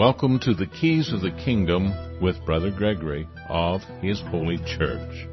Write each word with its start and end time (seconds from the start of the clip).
Welcome 0.00 0.38
to 0.44 0.54
the 0.54 0.64
Keys 0.64 1.12
of 1.12 1.20
the 1.20 1.30
Kingdom 1.30 1.92
with 2.22 2.42
Brother 2.46 2.70
Gregory 2.70 3.28
of 3.50 3.82
His 4.00 4.18
Holy 4.30 4.56
Church. 4.56 5.28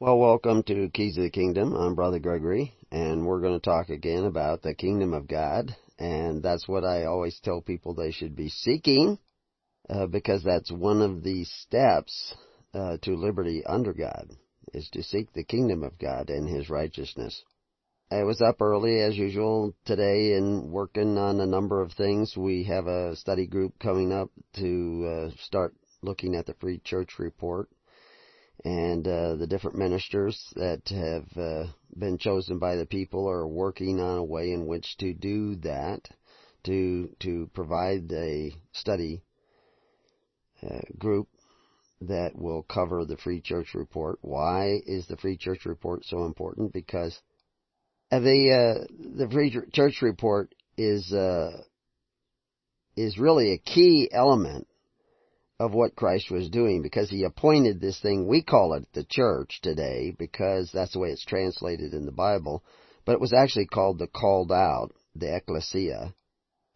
Well, 0.00 0.18
welcome 0.18 0.64
to 0.64 0.90
Keys 0.92 1.16
of 1.16 1.22
the 1.22 1.30
Kingdom. 1.30 1.76
I'm 1.76 1.94
Brother 1.94 2.18
Gregory, 2.18 2.74
and 2.90 3.24
we're 3.24 3.40
going 3.40 3.54
to 3.54 3.64
talk 3.64 3.90
again 3.90 4.24
about 4.24 4.62
the 4.62 4.74
kingdom 4.74 5.14
of 5.14 5.28
God 5.28 5.76
and 6.02 6.42
that's 6.42 6.66
what 6.66 6.84
I 6.84 7.04
always 7.04 7.38
tell 7.38 7.60
people 7.60 7.94
they 7.94 8.10
should 8.10 8.34
be 8.34 8.48
seeking, 8.48 9.20
uh, 9.88 10.06
because 10.06 10.42
that's 10.42 10.72
one 10.72 11.00
of 11.00 11.22
the 11.22 11.44
steps 11.44 12.34
uh, 12.74 12.96
to 13.02 13.14
liberty 13.14 13.62
under 13.64 13.92
God, 13.92 14.28
is 14.74 14.88
to 14.94 15.02
seek 15.04 15.32
the 15.32 15.44
kingdom 15.44 15.84
of 15.84 16.00
God 16.00 16.28
and 16.28 16.48
His 16.48 16.68
righteousness. 16.68 17.44
I 18.10 18.24
was 18.24 18.42
up 18.42 18.60
early 18.60 19.00
as 19.00 19.16
usual 19.16 19.76
today 19.84 20.34
and 20.34 20.72
working 20.72 21.16
on 21.18 21.40
a 21.40 21.46
number 21.46 21.80
of 21.80 21.92
things. 21.92 22.36
We 22.36 22.64
have 22.64 22.88
a 22.88 23.14
study 23.14 23.46
group 23.46 23.78
coming 23.78 24.12
up 24.12 24.28
to 24.56 25.30
uh, 25.30 25.36
start 25.44 25.72
looking 26.02 26.34
at 26.34 26.46
the 26.46 26.54
Free 26.54 26.80
Church 26.84 27.20
Report 27.20 27.68
and 28.64 29.06
uh, 29.06 29.34
the 29.36 29.46
different 29.46 29.76
ministers 29.76 30.52
that 30.54 30.82
have 30.88 31.36
uh, 31.36 31.64
been 31.96 32.18
chosen 32.18 32.58
by 32.58 32.76
the 32.76 32.86
people 32.86 33.28
are 33.28 33.46
working 33.46 34.00
on 34.00 34.18
a 34.18 34.24
way 34.24 34.52
in 34.52 34.66
which 34.66 34.96
to 34.98 35.12
do 35.12 35.56
that, 35.56 36.00
to 36.64 37.10
to 37.20 37.50
provide 37.54 38.10
a 38.12 38.52
study 38.72 39.22
uh, 40.62 40.80
group 40.96 41.28
that 42.00 42.36
will 42.36 42.62
cover 42.62 43.04
the 43.04 43.16
Free 43.16 43.40
Church 43.40 43.74
Report. 43.74 44.18
Why 44.22 44.80
is 44.86 45.06
the 45.06 45.16
Free 45.16 45.36
Church 45.36 45.64
Report 45.66 46.04
so 46.04 46.24
important? 46.24 46.72
Because 46.72 47.18
the 48.10 48.18
uh, 48.18 48.86
the 49.16 49.28
Free 49.30 49.56
Church 49.72 50.02
Report 50.02 50.54
is 50.76 51.12
uh, 51.12 51.62
is 52.96 53.18
really 53.18 53.52
a 53.52 53.58
key 53.58 54.08
element 54.12 54.68
of 55.62 55.72
what 55.72 55.94
Christ 55.94 56.28
was 56.28 56.50
doing 56.50 56.82
because 56.82 57.08
he 57.08 57.22
appointed 57.22 57.80
this 57.80 58.00
thing. 58.00 58.26
We 58.26 58.42
call 58.42 58.74
it 58.74 58.84
the 58.94 59.04
church 59.08 59.60
today 59.62 60.12
because 60.18 60.72
that's 60.72 60.92
the 60.92 60.98
way 60.98 61.10
it's 61.10 61.24
translated 61.24 61.94
in 61.94 62.04
the 62.04 62.10
Bible, 62.10 62.64
but 63.04 63.12
it 63.12 63.20
was 63.20 63.32
actually 63.32 63.66
called 63.66 64.00
the 64.00 64.08
called 64.08 64.50
out, 64.50 64.88
the 65.14 65.36
ecclesia, 65.36 66.14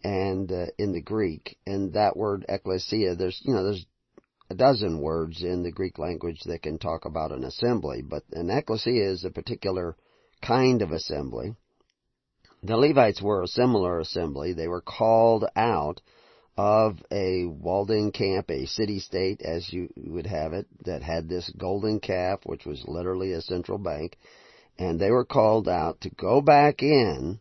and 0.05 0.53
uh, 0.53 0.67
in 0.79 0.93
the 0.93 1.01
Greek. 1.01 1.59
And 1.67 1.95
that 1.95 2.17
word 2.17 2.47
ecclesia, 2.49 3.17
there's 3.17 3.41
you 3.45 3.55
know 3.55 3.65
there's 3.65 3.85
a 4.51 4.55
dozen 4.55 5.01
words 5.01 5.43
in 5.43 5.65
the 5.65 5.73
Greek 5.73 5.99
language 5.99 6.39
that 6.47 6.63
can 6.63 6.79
talk 6.79 7.07
about 7.07 7.33
an 7.33 7.43
assembly, 7.43 8.03
but 8.09 8.23
an 8.31 8.51
ecclesia 8.51 9.11
is 9.11 9.25
a 9.25 9.31
particular 9.31 9.97
kind 10.41 10.81
of 10.81 10.93
assembly. 10.93 11.57
The 12.63 12.77
Levites 12.77 13.21
were 13.21 13.43
a 13.43 13.49
similar 13.49 13.99
assembly. 13.99 14.53
They 14.53 14.69
were 14.69 14.81
called 14.81 15.45
out 15.57 16.01
of 16.57 17.03
a 17.11 17.45
walled-in 17.45 18.13
camp, 18.13 18.51
a 18.51 18.67
city-state 18.67 19.43
as 19.43 19.73
you 19.73 19.89
would 19.97 20.27
have 20.27 20.53
it, 20.53 20.67
that 20.85 21.03
had 21.03 21.29
this 21.29 21.51
golden 21.57 22.01
calf, 22.01 22.41
which 22.45 22.65
was 22.65 22.85
literally 22.89 23.33
a 23.33 23.43
central 23.43 23.79
bank, 23.79 24.17
and 24.79 24.99
they 24.99 25.11
were 25.11 25.25
called 25.25 25.69
out 25.69 26.01
to 26.01 26.11
go 26.11 26.41
back 26.41 26.83
in 26.83 27.41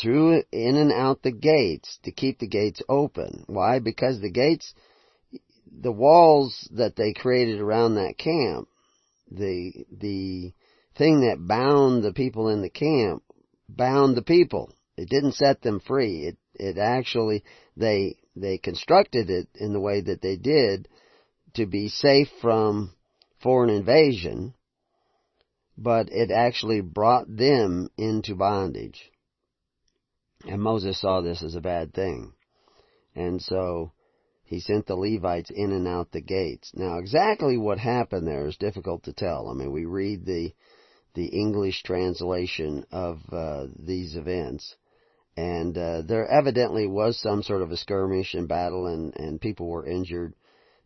through 0.00 0.42
in 0.52 0.76
and 0.76 0.92
out 0.92 1.22
the 1.22 1.32
gates 1.32 1.98
to 2.04 2.12
keep 2.12 2.38
the 2.38 2.46
gates 2.46 2.82
open. 2.88 3.44
Why? 3.46 3.80
Because 3.80 4.20
the 4.20 4.30
gates, 4.30 4.72
the 5.70 5.92
walls 5.92 6.68
that 6.72 6.96
they 6.96 7.12
created 7.12 7.60
around 7.60 7.96
that 7.96 8.16
camp, 8.16 8.68
the 9.30 9.84
the 9.90 10.52
thing 10.96 11.20
that 11.20 11.46
bound 11.46 12.02
the 12.02 12.12
people 12.12 12.48
in 12.48 12.62
the 12.62 12.70
camp 12.70 13.22
bound 13.68 14.16
the 14.16 14.22
people. 14.22 14.72
It 15.00 15.08
didn't 15.08 15.32
set 15.32 15.62
them 15.62 15.80
free. 15.80 16.26
It 16.26 16.36
it 16.54 16.76
actually 16.76 17.42
they 17.74 18.16
they 18.36 18.58
constructed 18.58 19.30
it 19.30 19.48
in 19.54 19.72
the 19.72 19.80
way 19.80 20.02
that 20.02 20.20
they 20.20 20.36
did 20.36 20.88
to 21.54 21.64
be 21.64 21.88
safe 21.88 22.28
from 22.42 22.92
foreign 23.42 23.70
invasion, 23.70 24.52
but 25.78 26.10
it 26.12 26.30
actually 26.30 26.82
brought 26.82 27.34
them 27.34 27.88
into 27.96 28.34
bondage. 28.34 29.10
And 30.46 30.60
Moses 30.60 31.00
saw 31.00 31.22
this 31.22 31.42
as 31.42 31.54
a 31.54 31.62
bad 31.62 31.94
thing. 31.94 32.34
And 33.14 33.40
so 33.40 33.92
he 34.44 34.60
sent 34.60 34.86
the 34.86 34.96
Levites 34.96 35.50
in 35.50 35.72
and 35.72 35.88
out 35.88 36.12
the 36.12 36.20
gates. 36.20 36.72
Now 36.74 36.98
exactly 36.98 37.56
what 37.56 37.78
happened 37.78 38.26
there 38.26 38.46
is 38.46 38.58
difficult 38.58 39.04
to 39.04 39.14
tell. 39.14 39.48
I 39.48 39.54
mean, 39.54 39.72
we 39.72 39.86
read 39.86 40.26
the 40.26 40.52
the 41.14 41.26
English 41.26 41.82
translation 41.84 42.84
of 42.92 43.18
uh, 43.32 43.66
these 43.78 44.14
events, 44.14 44.76
and 45.40 45.78
uh, 45.78 46.02
there 46.02 46.28
evidently 46.28 46.86
was 46.86 47.18
some 47.18 47.42
sort 47.42 47.62
of 47.62 47.70
a 47.70 47.76
skirmish 47.76 48.34
and 48.34 48.46
battle, 48.46 48.86
and 48.86 49.16
and 49.16 49.40
people 49.40 49.68
were 49.68 49.86
injured 49.86 50.34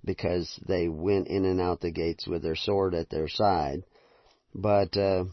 because 0.04 0.60
they 0.69 0.88
went 0.88 1.26
in 1.26 1.44
and 1.44 1.60
out 1.60 1.81
the 1.81 1.91
gates 1.91 2.26
with 2.28 2.42
their 2.42 2.54
sword 2.54 2.94
at 2.94 3.10
their 3.10 3.26
side. 3.26 3.82
But 4.54 4.97
uh, 4.97 5.25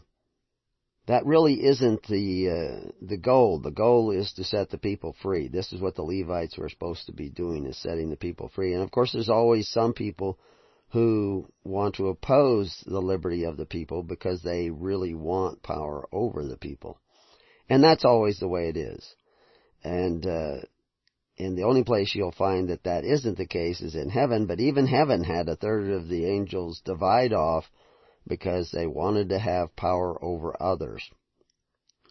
that 1.06 1.24
really 1.24 1.64
isn't 1.64 2.02
the 2.08 2.48
uh, 2.50 2.90
the 3.00 3.16
goal. 3.16 3.60
The 3.60 3.70
goal 3.70 4.10
is 4.10 4.32
to 4.34 4.44
set 4.44 4.70
the 4.70 4.78
people 4.78 5.14
free. 5.22 5.46
This 5.46 5.72
is 5.72 5.80
what 5.80 5.94
the 5.94 6.02
Levites 6.02 6.58
were 6.58 6.68
supposed 6.68 7.06
to 7.06 7.12
be 7.12 7.30
doing: 7.30 7.66
is 7.66 7.76
setting 7.76 8.10
the 8.10 8.16
people 8.16 8.48
free. 8.48 8.72
And 8.74 8.82
of 8.82 8.90
course, 8.90 9.12
there's 9.12 9.28
always 9.28 9.68
some 9.68 9.92
people 9.92 10.38
who 10.90 11.46
want 11.62 11.94
to 11.94 12.08
oppose 12.08 12.82
the 12.86 13.00
liberty 13.00 13.44
of 13.44 13.56
the 13.56 13.66
people 13.66 14.02
because 14.02 14.42
they 14.42 14.68
really 14.68 15.14
want 15.14 15.62
power 15.62 16.08
over 16.12 16.44
the 16.44 16.56
people. 16.56 16.98
And 17.68 17.82
that's 17.82 18.04
always 18.04 18.38
the 18.38 18.48
way 18.48 18.68
it 18.68 18.76
is. 18.76 19.14
And, 19.84 20.26
uh, 20.26 20.56
and 21.38 21.56
the 21.56 21.64
only 21.64 21.84
place 21.84 22.14
you'll 22.14 22.32
find 22.32 22.68
that 22.68 22.84
that 22.84 23.04
isn't 23.04 23.38
the 23.38 23.46
case 23.46 23.80
is 23.80 23.94
in 23.94 24.10
heaven, 24.10 24.46
but 24.46 24.60
even 24.60 24.86
heaven 24.86 25.24
had 25.24 25.48
a 25.48 25.56
third 25.56 25.90
of 25.90 26.08
the 26.08 26.26
angels 26.26 26.80
divide 26.84 27.32
off 27.32 27.64
because 28.26 28.70
they 28.70 28.86
wanted 28.86 29.30
to 29.30 29.38
have 29.38 29.74
power 29.76 30.22
over 30.22 30.60
others. 30.60 31.02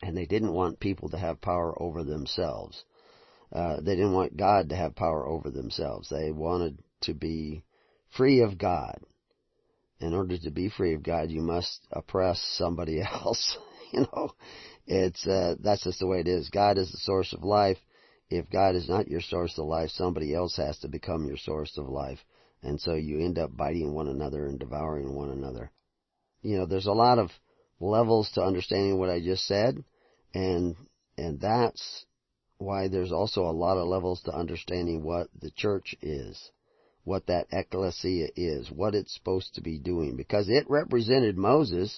And 0.02 0.18
they 0.18 0.26
didn't 0.26 0.54
want 0.54 0.80
people 0.80 1.10
to 1.10 1.18
have 1.18 1.42
power 1.42 1.80
over 1.82 2.04
themselves. 2.04 2.84
Uh, 3.54 3.78
they 3.82 3.96
didn't 3.96 4.14
want 4.14 4.38
God 4.38 4.70
to 4.70 4.76
have 4.76 4.96
power 4.96 5.28
over 5.28 5.50
themselves. 5.50 6.10
They 6.10 6.32
wanted 6.32 6.80
to 7.02 7.14
be 7.14 7.64
free 8.16 8.42
of 8.42 8.58
God. 8.58 9.00
In 10.00 10.14
order 10.16 10.38
to 10.38 10.52
be 10.52 10.70
free 10.70 10.96
of 10.96 11.04
God, 11.04 11.30
you 11.30 11.42
must 11.42 11.86
oppress 11.92 12.42
somebody 12.58 13.02
else. 13.24 13.58
you 13.92 14.02
know, 14.02 14.32
it's 14.92 15.26
uh, 15.26 15.56
that's 15.62 15.86
just 15.86 16.00
the 16.00 16.08
way 16.08 16.20
it 16.20 16.28
is. 16.28 16.50
God 16.50 16.78
is 16.78 16.92
the 16.92 16.98
source 16.98 17.32
of 17.32 17.44
life. 17.44 17.78
If 18.30 18.50
God 18.50 18.76
is 18.76 18.90
not 18.90 19.08
your 19.08 19.22
source 19.22 19.58
of 19.58 19.66
life, 19.66 19.90
somebody 19.92 20.36
else 20.36 20.58
has 20.58 20.78
to 20.80 20.90
become 20.90 21.26
your 21.26 21.38
source 21.38 21.78
of 21.78 21.88
life, 21.88 22.20
and 22.62 22.80
so 22.80 22.96
you 22.96 23.20
end 23.20 23.40
up 23.40 23.56
biting 23.56 23.94
one 23.94 24.10
another 24.10 24.46
and 24.46 24.60
devouring 24.60 25.16
one 25.16 25.30
another. 25.30 25.72
You 26.42 26.58
know, 26.58 26.66
there's 26.66 26.88
a 26.88 26.92
lot 26.92 27.20
of 27.20 27.32
levels 27.80 28.32
to 28.32 28.44
understanding 28.44 29.00
what 29.00 29.10
I 29.10 29.22
just 29.22 29.46
said, 29.46 29.82
and 30.34 30.76
and 31.18 31.40
that's 31.40 32.06
why 32.58 32.90
there's 32.90 33.14
also 33.14 33.44
a 33.44 33.52
lot 33.52 33.78
of 33.78 33.88
levels 33.88 34.22
to 34.24 34.36
understanding 34.36 35.04
what 35.04 35.28
the 35.42 35.52
church 35.52 35.96
is, 36.02 36.52
what 37.06 37.28
that 37.28 37.48
ecclesia 37.54 38.28
is, 38.36 38.70
what 38.70 38.94
it's 38.94 39.14
supposed 39.14 39.56
to 39.56 39.62
be 39.62 39.80
doing, 39.80 40.18
because 40.18 40.50
it 40.50 40.70
represented 40.70 41.38
Moses 41.38 41.98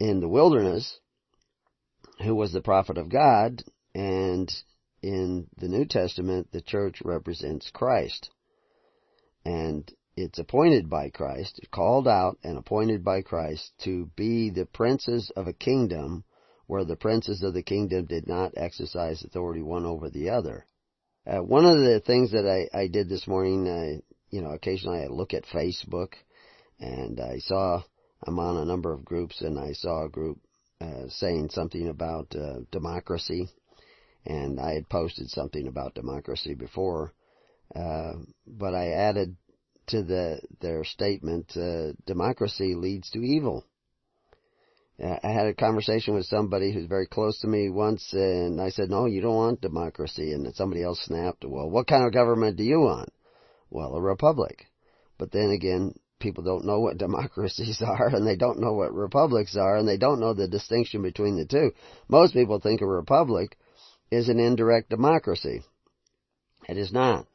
in 0.00 0.18
the 0.18 0.28
wilderness, 0.28 0.98
who 2.22 2.34
was 2.34 2.52
the 2.52 2.60
prophet 2.60 2.98
of 2.98 3.08
God, 3.08 3.62
and 3.94 4.52
in 5.02 5.46
the 5.58 5.68
New 5.68 5.84
Testament, 5.84 6.48
the 6.52 6.62
church 6.62 7.02
represents 7.04 7.70
Christ. 7.70 8.30
And 9.44 9.90
it's 10.16 10.38
appointed 10.38 10.88
by 10.88 11.10
Christ, 11.10 11.60
called 11.70 12.08
out 12.08 12.38
and 12.42 12.56
appointed 12.56 13.04
by 13.04 13.22
Christ 13.22 13.72
to 13.84 14.10
be 14.16 14.50
the 14.50 14.66
princes 14.66 15.30
of 15.36 15.46
a 15.46 15.52
kingdom 15.52 16.24
where 16.66 16.84
the 16.84 16.96
princes 16.96 17.42
of 17.42 17.52
the 17.52 17.62
kingdom 17.62 18.06
did 18.06 18.26
not 18.26 18.52
exercise 18.56 19.22
authority 19.22 19.62
one 19.62 19.84
over 19.84 20.08
the 20.08 20.30
other. 20.30 20.66
Uh, 21.26 21.42
one 21.42 21.64
of 21.64 21.78
the 21.78 22.00
things 22.00 22.32
that 22.32 22.46
I, 22.46 22.76
I 22.76 22.86
did 22.86 23.08
this 23.08 23.26
morning, 23.26 23.68
uh, 23.68 24.00
you 24.30 24.40
know, 24.40 24.52
occasionally 24.52 25.02
I 25.02 25.08
look 25.08 25.34
at 25.34 25.44
Facebook 25.44 26.14
and 26.78 27.20
I 27.20 27.38
saw 27.38 27.82
I'm 28.26 28.38
on 28.38 28.56
a 28.56 28.64
number 28.64 28.92
of 28.92 29.04
groups, 29.04 29.42
and 29.42 29.58
I 29.58 29.72
saw 29.72 30.04
a 30.04 30.08
group 30.08 30.38
uh, 30.84 31.08
saying 31.08 31.50
something 31.50 31.88
about 31.88 32.34
uh, 32.36 32.60
democracy, 32.70 33.48
and 34.26 34.60
I 34.60 34.74
had 34.74 34.88
posted 34.88 35.30
something 35.30 35.66
about 35.66 35.94
democracy 35.94 36.54
before, 36.54 37.12
uh, 37.74 38.14
but 38.46 38.74
I 38.74 38.88
added 38.88 39.36
to 39.88 40.02
the 40.02 40.40
their 40.60 40.84
statement, 40.84 41.56
uh, 41.56 41.92
democracy 42.06 42.74
leads 42.74 43.10
to 43.10 43.20
evil. 43.20 43.64
I 45.02 45.32
had 45.32 45.46
a 45.46 45.54
conversation 45.54 46.14
with 46.14 46.26
somebody 46.26 46.72
who's 46.72 46.86
very 46.86 47.06
close 47.06 47.40
to 47.40 47.48
me 47.48 47.68
once, 47.68 48.12
and 48.12 48.60
I 48.60 48.68
said, 48.68 48.90
"No, 48.90 49.06
you 49.06 49.20
don't 49.20 49.34
want 49.34 49.60
democracy." 49.60 50.32
And 50.32 50.54
somebody 50.54 50.84
else 50.84 51.00
snapped, 51.00 51.44
"Well, 51.44 51.68
what 51.68 51.88
kind 51.88 52.04
of 52.06 52.12
government 52.12 52.56
do 52.56 52.62
you 52.62 52.80
want?" 52.80 53.12
Well, 53.70 53.94
a 53.96 54.00
republic. 54.00 54.66
But 55.18 55.32
then 55.32 55.50
again, 55.50 55.94
people 56.20 56.44
don't 56.44 56.64
know 56.64 56.80
what 56.80 56.98
democracies 56.98 57.82
are, 57.86 58.08
and 58.08 58.26
they 58.26 58.36
don't 58.36 58.60
know 58.60 58.72
what 58.72 58.94
republics 58.94 59.56
are, 59.56 59.76
and 59.76 59.88
they 59.88 59.96
don't 59.96 60.20
know 60.20 60.34
the 60.34 60.48
distinction 60.48 61.02
between 61.02 61.36
the 61.36 61.44
two. 61.44 61.72
Most 62.08 62.34
people 62.34 62.60
think 62.60 62.80
a 62.80 62.86
republic 62.86 63.56
is 64.10 64.28
an 64.28 64.38
indirect 64.38 64.90
democracy. 64.90 65.62
It 66.68 66.78
is 66.78 66.92
not. 66.92 67.26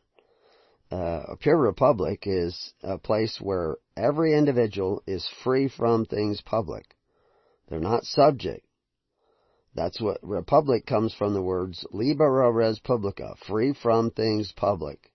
Uh, 0.91 1.23
a 1.27 1.37
pure 1.37 1.57
republic 1.57 2.23
is 2.25 2.73
a 2.81 2.97
place 2.97 3.39
where 3.39 3.77
every 3.95 4.33
individual 4.35 5.03
is 5.05 5.27
free 5.43 5.67
from 5.67 6.05
things 6.05 6.41
public. 6.41 6.95
They're 7.67 7.79
not 7.79 8.05
subject. 8.05 8.65
That's 9.75 10.01
what 10.01 10.17
republic 10.23 10.87
comes 10.87 11.13
from 11.13 11.35
the 11.35 11.43
words 11.43 11.85
libera 11.91 12.51
res 12.51 12.79
publica, 12.79 13.35
free 13.47 13.73
from 13.73 14.09
things 14.09 14.51
public. 14.51 15.11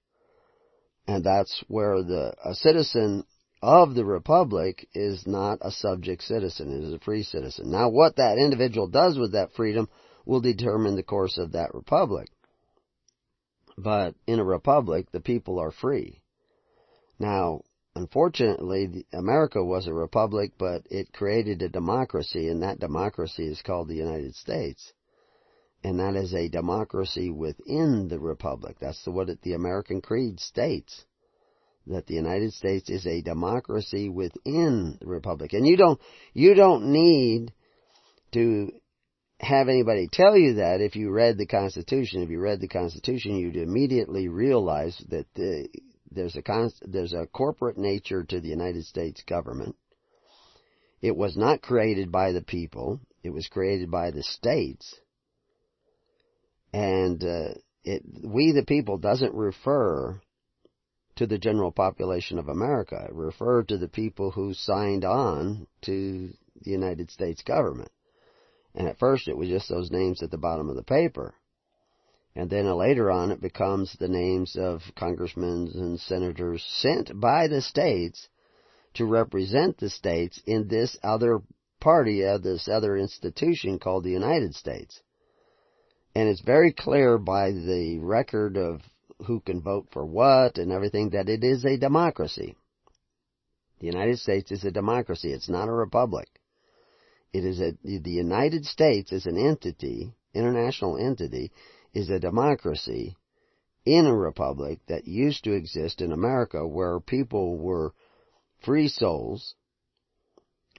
And 1.08 1.24
that's 1.24 1.64
where 1.66 2.02
the 2.02 2.34
a 2.44 2.54
citizen 2.54 3.24
of 3.64 3.94
the 3.94 4.04
republic 4.04 4.86
is 4.92 5.26
not 5.26 5.58
a 5.62 5.70
subject 5.70 6.22
citizen, 6.22 6.70
it 6.70 6.84
is 6.84 6.92
a 6.92 6.98
free 6.98 7.22
citizen. 7.22 7.70
Now 7.70 7.88
what 7.88 8.16
that 8.16 8.36
individual 8.36 8.88
does 8.88 9.18
with 9.18 9.32
that 9.32 9.52
freedom 9.52 9.88
will 10.26 10.42
determine 10.42 10.96
the 10.96 11.02
course 11.02 11.38
of 11.38 11.52
that 11.52 11.74
republic. 11.74 12.28
But 13.78 14.14
in 14.26 14.38
a 14.38 14.44
republic, 14.44 15.10
the 15.10 15.20
people 15.20 15.58
are 15.58 15.70
free. 15.70 16.20
Now, 17.18 17.62
unfortunately, 17.96 19.06
America 19.14 19.64
was 19.64 19.86
a 19.86 19.94
republic, 19.94 20.52
but 20.58 20.86
it 20.90 21.14
created 21.14 21.62
a 21.62 21.70
democracy, 21.70 22.48
and 22.48 22.62
that 22.62 22.78
democracy 22.78 23.46
is 23.46 23.62
called 23.62 23.88
the 23.88 23.96
United 23.96 24.34
States. 24.34 24.92
And 25.82 25.98
that 26.00 26.16
is 26.16 26.34
a 26.34 26.48
democracy 26.48 27.30
within 27.30 28.08
the 28.08 28.20
republic. 28.20 28.76
That's 28.78 29.06
what 29.06 29.28
the 29.40 29.54
American 29.54 30.02
Creed 30.02 30.38
states. 30.38 31.06
That 31.86 32.06
the 32.06 32.14
United 32.14 32.52
States 32.54 32.88
is 32.88 33.06
a 33.06 33.20
democracy 33.20 34.08
within 34.08 34.96
the 35.00 35.06
republic. 35.06 35.52
And 35.52 35.66
you 35.66 35.76
don't, 35.76 36.00
you 36.32 36.54
don't 36.54 36.92
need 36.92 37.52
to 38.32 38.70
have 39.40 39.68
anybody 39.68 40.08
tell 40.10 40.36
you 40.36 40.54
that 40.54 40.80
if 40.80 40.96
you 40.96 41.10
read 41.10 41.36
the 41.36 41.46
Constitution. 41.46 42.22
If 42.22 42.30
you 42.30 42.40
read 42.40 42.60
the 42.60 42.68
Constitution, 42.68 43.36
you'd 43.36 43.56
immediately 43.56 44.28
realize 44.28 44.96
that 45.10 45.26
the, 45.34 45.68
there's 46.10 46.36
a 46.36 46.42
there's 46.82 47.12
a 47.12 47.26
corporate 47.26 47.76
nature 47.76 48.24
to 48.24 48.40
the 48.40 48.48
United 48.48 48.84
States 48.84 49.22
government. 49.28 49.76
It 51.02 51.16
was 51.16 51.36
not 51.36 51.62
created 51.62 52.10
by 52.10 52.32
the 52.32 52.42
people; 52.42 53.00
it 53.22 53.30
was 53.30 53.48
created 53.48 53.90
by 53.90 54.10
the 54.10 54.22
states. 54.22 54.94
And 56.72 57.22
uh, 57.22 57.54
it, 57.84 58.02
we 58.24 58.52
the 58.52 58.64
people 58.64 58.98
doesn't 58.98 59.34
refer 59.34 60.20
to 61.16 61.26
the 61.26 61.38
general 61.38 61.70
population 61.70 62.38
of 62.38 62.48
America. 62.48 63.06
It 63.08 63.14
referred 63.14 63.68
to 63.68 63.78
the 63.78 63.88
people 63.88 64.30
who 64.32 64.54
signed 64.54 65.04
on 65.04 65.66
to 65.82 66.32
the 66.62 66.70
United 66.70 67.10
States 67.10 67.42
government. 67.42 67.90
And 68.74 68.88
at 68.88 68.98
first 68.98 69.28
it 69.28 69.36
was 69.36 69.48
just 69.48 69.68
those 69.68 69.90
names 69.90 70.22
at 70.22 70.30
the 70.30 70.38
bottom 70.38 70.68
of 70.68 70.76
the 70.76 70.82
paper. 70.82 71.34
And 72.34 72.50
then 72.50 72.66
later 72.76 73.10
on 73.10 73.30
it 73.30 73.40
becomes 73.40 73.94
the 73.94 74.08
names 74.08 74.56
of 74.56 74.82
congressmen 74.96 75.70
and 75.74 76.00
senators 76.00 76.64
sent 76.64 77.20
by 77.20 77.46
the 77.46 77.62
states 77.62 78.28
to 78.94 79.04
represent 79.04 79.78
the 79.78 79.90
states 79.90 80.40
in 80.46 80.66
this 80.66 80.96
other 81.02 81.40
party, 81.80 82.22
of 82.22 82.42
this 82.42 82.68
other 82.68 82.96
institution 82.96 83.78
called 83.78 84.04
the 84.04 84.10
United 84.10 84.54
States. 84.54 85.00
And 86.14 86.28
it's 86.28 86.40
very 86.40 86.72
clear 86.72 87.18
by 87.18 87.50
the 87.50 87.98
record 88.00 88.56
of 88.56 88.80
who 89.26 89.40
can 89.40 89.60
vote 89.60 89.88
for 89.92 90.04
what 90.04 90.58
and 90.58 90.72
everything 90.72 91.10
that 91.10 91.28
it 91.28 91.44
is 91.44 91.64
a 91.64 91.78
democracy. 91.78 92.56
The 93.80 93.86
United 93.86 94.18
States 94.18 94.50
is 94.52 94.64
a 94.64 94.70
democracy. 94.70 95.32
It's 95.32 95.48
not 95.48 95.68
a 95.68 95.72
republic. 95.72 96.28
It 97.32 97.44
is 97.44 97.60
a, 97.60 97.72
the 97.82 98.10
United 98.10 98.64
States 98.64 99.12
as 99.12 99.26
an 99.26 99.36
entity, 99.36 100.14
international 100.34 100.96
entity, 100.96 101.50
is 101.92 102.08
a 102.08 102.20
democracy 102.20 103.16
in 103.84 104.06
a 104.06 104.16
republic 104.16 104.80
that 104.86 105.06
used 105.06 105.44
to 105.44 105.52
exist 105.52 106.00
in 106.00 106.12
America 106.12 106.66
where 106.66 107.00
people 107.00 107.58
were 107.58 107.92
free 108.64 108.88
souls, 108.88 109.54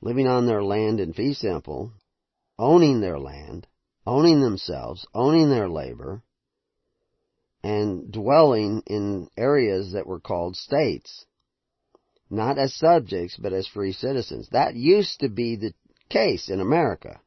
living 0.02 0.28
on 0.28 0.48
their 0.48 0.64
land 0.64 1.00
in 1.00 1.14
fee 1.14 1.34
simple, 1.34 1.92
owning 2.58 3.02
their 3.02 3.20
land, 3.20 3.68
owning 4.08 4.42
themselves, 4.42 5.06
owning 5.14 5.50
their 5.50 5.70
labor, 5.70 6.24
and 7.66 8.12
dwelling 8.12 8.84
in 8.86 9.28
areas 9.36 9.94
that 9.94 10.06
were 10.06 10.20
called 10.20 10.56
states. 10.56 11.26
Not 12.30 12.60
as 12.60 12.76
subjects, 12.76 13.38
but 13.38 13.54
as 13.54 13.66
free 13.66 13.92
citizens. 13.92 14.48
That 14.52 14.76
used 14.76 15.22
to 15.22 15.30
be 15.30 15.56
the 15.56 15.74
case 16.08 16.48
in 16.48 16.62
America. 16.62 17.20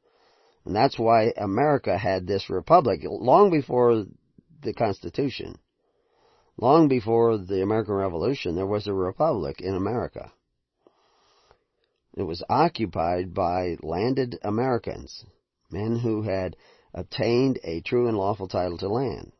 And 0.64 0.76
that's 0.76 0.96
why 0.96 1.32
America 1.37 1.99
had 1.99 2.25
this 2.25 2.49
republic 2.49 3.00
long 3.02 3.50
before 3.50 4.05
the 4.62 4.73
Constitution. 4.75 5.58
Long 6.56 6.87
before 6.87 7.37
the 7.37 7.61
American 7.61 7.94
Revolution, 7.94 8.55
there 8.55 8.64
was 8.64 8.87
a 8.87 8.94
republic 8.94 9.61
in 9.61 9.75
America. 9.75 10.31
It 12.17 12.23
was 12.23 12.44
occupied 12.49 13.35
by 13.35 13.76
landed 13.82 14.38
Americans, 14.43 15.25
men 15.69 15.99
who 15.99 16.23
had 16.23 16.55
obtained 16.94 17.58
a 17.64 17.81
true 17.81 18.06
and 18.06 18.17
lawful 18.17 18.46
title 18.46 18.79
to 18.79 18.88
land. 18.88 19.32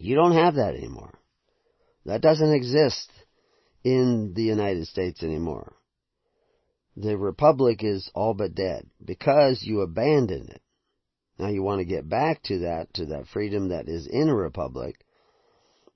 You 0.00 0.16
don't 0.16 0.32
have 0.32 0.54
that 0.54 0.74
anymore. 0.74 1.18
That 2.06 2.22
doesn't 2.22 2.52
exist 2.52 3.10
in 3.84 4.32
the 4.34 4.42
United 4.42 4.86
States 4.86 5.22
anymore 5.22 5.74
the 6.96 7.16
republic 7.16 7.82
is 7.82 8.10
all 8.14 8.34
but 8.34 8.54
dead 8.54 8.88
because 9.04 9.62
you 9.62 9.80
abandoned 9.80 10.50
it. 10.50 10.62
Now 11.38 11.48
you 11.48 11.62
want 11.62 11.80
to 11.80 11.84
get 11.84 12.08
back 12.08 12.42
to 12.44 12.60
that, 12.60 12.92
to 12.94 13.06
that 13.06 13.28
freedom 13.32 13.68
that 13.68 13.88
is 13.88 14.06
in 14.06 14.28
a 14.28 14.34
republic. 14.34 14.96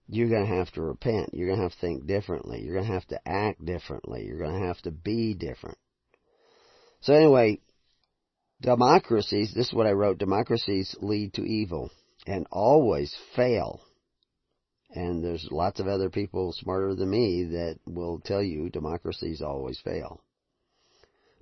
You're 0.09 0.29
going 0.29 0.47
to 0.47 0.55
have 0.55 0.71
to 0.73 0.83
repent. 0.83 1.31
You're 1.33 1.49
going 1.49 1.59
to 1.59 1.65
have 1.65 1.73
to 1.73 1.81
think 1.81 2.07
differently. 2.07 2.63
You're 2.63 2.75
going 2.75 2.87
to 2.87 2.93
have 2.93 3.07
to 3.09 3.21
act 3.27 3.65
differently. 3.65 4.25
You're 4.25 4.39
going 4.39 4.59
to 4.59 4.67
have 4.67 4.81
to 4.83 4.91
be 4.91 5.35
different. 5.35 5.79
So 7.01 7.15
anyway, 7.15 7.61
democracies, 8.61 9.53
this 9.55 9.69
is 9.69 9.75
what 9.75 9.87
I 9.87 9.93
wrote, 9.93 10.19
democracies 10.19 10.95
lead 11.01 11.35
to 11.35 11.43
evil 11.43 11.91
and 12.27 12.47
always 12.51 13.15
fail. 13.37 13.81
And 14.95 15.25
there's 15.25 15.49
lots 15.51 15.81
of 15.81 15.89
other 15.89 16.09
people 16.09 16.53
smarter 16.53 16.95
than 16.95 17.11
me 17.11 17.45
that 17.45 17.81
will 17.85 18.21
tell 18.21 18.43
you 18.43 18.71
democracies 18.71 19.43
always 19.43 19.81
fail. 19.81 20.23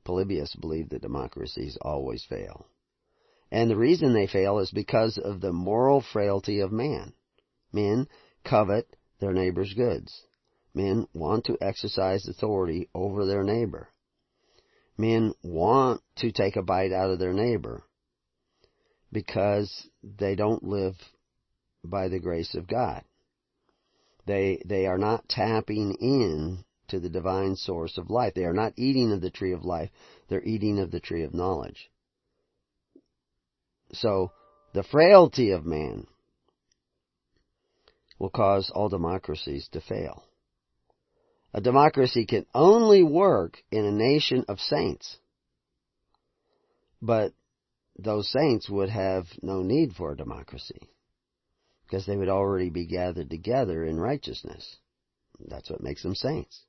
Polybius 0.04 0.56
believed 0.56 0.90
that 0.90 1.02
democracies 1.02 1.76
always 1.82 2.24
fail. 2.24 2.66
And 3.50 3.70
the 3.70 3.76
reason 3.76 4.14
they 4.14 4.26
fail 4.26 4.58
is 4.58 4.70
because 4.70 5.18
of 5.18 5.42
the 5.42 5.52
moral 5.52 6.00
frailty 6.00 6.60
of 6.60 6.72
man. 6.72 7.12
Men 7.72 8.08
covet 8.42 8.96
their 9.20 9.34
neighbor's 9.34 9.74
goods. 9.74 10.26
Men 10.72 11.06
want 11.12 11.44
to 11.44 11.58
exercise 11.60 12.26
authority 12.26 12.88
over 12.94 13.26
their 13.26 13.44
neighbor. 13.44 13.90
Men 14.96 15.34
want 15.42 16.00
to 16.16 16.32
take 16.32 16.56
a 16.56 16.62
bite 16.62 16.92
out 16.92 17.10
of 17.10 17.18
their 17.18 17.34
neighbor 17.34 17.84
because 19.12 19.88
they 20.02 20.34
don't 20.34 20.64
live 20.64 20.94
by 21.84 22.08
the 22.08 22.18
grace 22.18 22.54
of 22.54 22.66
God. 22.66 23.04
They, 24.26 24.62
they 24.64 24.86
are 24.86 24.98
not 24.98 25.28
tapping 25.28 25.94
in 26.00 26.64
to 26.88 27.00
the 27.00 27.08
divine 27.08 27.56
source 27.56 27.98
of 27.98 28.10
life. 28.10 28.34
They 28.34 28.44
are 28.44 28.52
not 28.52 28.74
eating 28.76 29.12
of 29.12 29.20
the 29.20 29.30
tree 29.30 29.52
of 29.52 29.64
life, 29.64 29.90
they're 30.28 30.44
eating 30.44 30.78
of 30.78 30.90
the 30.90 31.00
tree 31.00 31.24
of 31.24 31.34
knowledge. 31.34 31.90
So, 33.92 34.32
the 34.74 34.82
frailty 34.82 35.50
of 35.50 35.66
man 35.66 36.06
will 38.18 38.30
cause 38.30 38.70
all 38.70 38.88
democracies 38.88 39.68
to 39.72 39.80
fail. 39.80 40.24
A 41.52 41.60
democracy 41.60 42.24
can 42.24 42.46
only 42.54 43.02
work 43.02 43.62
in 43.70 43.84
a 43.84 43.92
nation 43.92 44.44
of 44.48 44.60
saints. 44.60 45.18
But 47.02 47.32
those 47.98 48.30
saints 48.30 48.70
would 48.70 48.88
have 48.88 49.26
no 49.42 49.62
need 49.62 49.94
for 49.94 50.12
a 50.12 50.16
democracy 50.16 50.88
because 51.92 52.06
they 52.06 52.16
would 52.16 52.30
already 52.30 52.70
be 52.70 52.86
gathered 52.86 53.28
together 53.28 53.84
in 53.84 54.00
righteousness. 54.00 54.78
That's 55.38 55.68
what 55.68 55.82
makes 55.82 56.02
them 56.02 56.14
saints. 56.14 56.64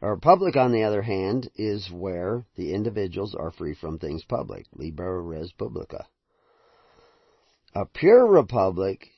A 0.00 0.10
republic, 0.10 0.56
on 0.56 0.72
the 0.72 0.84
other 0.84 1.02
hand, 1.02 1.50
is 1.54 1.90
where 1.92 2.46
the 2.56 2.72
individuals 2.72 3.34
are 3.34 3.50
free 3.50 3.74
from 3.74 3.98
things 3.98 4.24
public. 4.24 4.64
Libera 4.72 5.20
res 5.20 5.52
publica. 5.52 6.06
A 7.74 7.84
pure 7.84 8.26
republic 8.26 9.08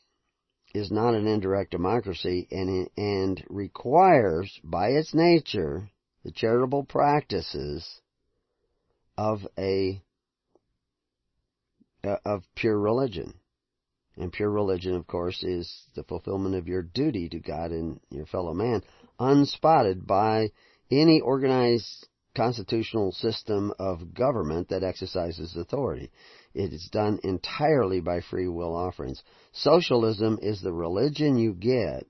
is 0.74 0.90
not 0.90 1.14
an 1.14 1.28
indirect 1.28 1.70
democracy 1.70 2.48
and, 2.50 2.90
and 2.96 3.44
requires, 3.48 4.58
by 4.64 4.88
its 4.88 5.14
nature, 5.14 5.88
the 6.24 6.32
charitable 6.32 6.82
practices 6.82 8.00
of 9.16 9.46
a 9.56 10.02
uh, 12.02 12.16
of 12.24 12.42
pure 12.56 12.78
religion. 12.78 13.39
And 14.20 14.30
pure 14.30 14.50
religion, 14.50 14.94
of 14.96 15.06
course, 15.06 15.42
is 15.42 15.86
the 15.94 16.02
fulfillment 16.04 16.54
of 16.54 16.68
your 16.68 16.82
duty 16.82 17.30
to 17.30 17.40
God 17.40 17.70
and 17.70 17.98
your 18.10 18.26
fellow 18.26 18.52
man, 18.52 18.82
unspotted 19.18 20.06
by 20.06 20.50
any 20.90 21.22
organized 21.22 22.06
constitutional 22.36 23.12
system 23.12 23.72
of 23.78 24.12
government 24.12 24.68
that 24.68 24.82
exercises 24.84 25.56
authority. 25.56 26.10
It 26.52 26.74
is 26.74 26.90
done 26.92 27.18
entirely 27.24 28.00
by 28.00 28.20
free 28.20 28.46
will 28.46 28.76
offerings. 28.76 29.22
Socialism 29.52 30.38
is 30.42 30.60
the 30.60 30.72
religion 30.72 31.38
you 31.38 31.54
get 31.54 32.06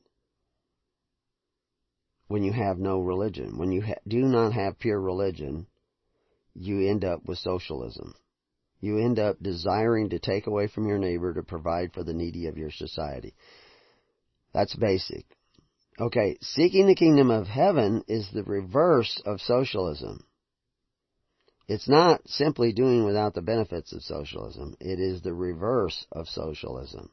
when 2.27 2.43
you 2.43 2.53
have 2.53 2.81
no 2.81 2.99
religion. 2.99 3.57
When 3.57 3.71
you 3.71 3.83
ha- 3.83 4.03
do 4.09 4.23
not 4.23 4.53
have 4.53 4.81
pure 4.81 5.01
religion, 5.01 5.69
you 6.55 6.89
end 6.89 7.05
up 7.05 7.25
with 7.25 7.39
socialism. 7.39 8.15
You 8.81 8.99
end 8.99 9.19
up 9.19 9.43
desiring 9.43 10.11
to 10.11 10.19
take 10.19 10.47
away 10.47 10.67
from 10.67 10.87
your 10.87 10.99
neighbor 10.99 11.35
to 11.35 11.43
provide 11.43 11.93
for 11.93 12.03
the 12.03 12.15
needy 12.15 12.47
of 12.47 12.57
your 12.57 12.71
society. 12.71 13.35
That's 14.53 14.75
basic. 14.75 15.27
Okay, 16.01 16.39
seeking 16.41 16.87
the 16.87 16.95
kingdom 16.95 17.31
of 17.31 17.47
heaven 17.47 18.05
is 18.09 18.31
the 18.31 18.43
reverse 18.43 19.21
of 19.27 19.41
socialism. 19.41 20.25
It's 21.69 21.89
not 21.89 22.27
simply 22.27 22.73
doing 22.73 23.05
without 23.05 23.35
the 23.35 23.43
benefits 23.43 23.93
of 23.93 24.03
socialism. 24.03 24.77
It 24.81 24.99
is 24.99 25.21
the 25.21 25.35
reverse 25.35 26.07
of 26.11 26.27
socialism. 26.27 27.11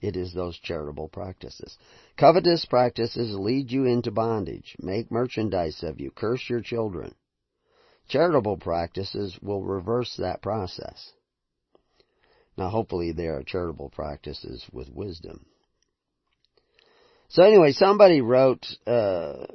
It 0.00 0.16
is 0.16 0.32
those 0.32 0.58
charitable 0.58 1.08
practices. 1.08 1.78
Covetous 2.16 2.64
practices 2.64 3.34
lead 3.34 3.70
you 3.70 3.84
into 3.84 4.10
bondage, 4.10 4.76
make 4.80 5.10
merchandise 5.10 5.82
of 5.82 6.00
you, 6.00 6.10
curse 6.10 6.48
your 6.48 6.60
children. 6.60 7.14
Charitable 8.08 8.58
practices 8.58 9.36
will 9.42 9.62
reverse 9.62 10.16
that 10.16 10.42
process. 10.42 11.12
Now, 12.56 12.68
hopefully, 12.70 13.12
there 13.12 13.36
are 13.36 13.42
charitable 13.42 13.90
practices 13.90 14.64
with 14.72 14.88
wisdom. 14.88 15.46
So, 17.28 17.42
anyway, 17.42 17.72
somebody 17.72 18.20
wrote 18.20 18.66
uh, 18.86 19.46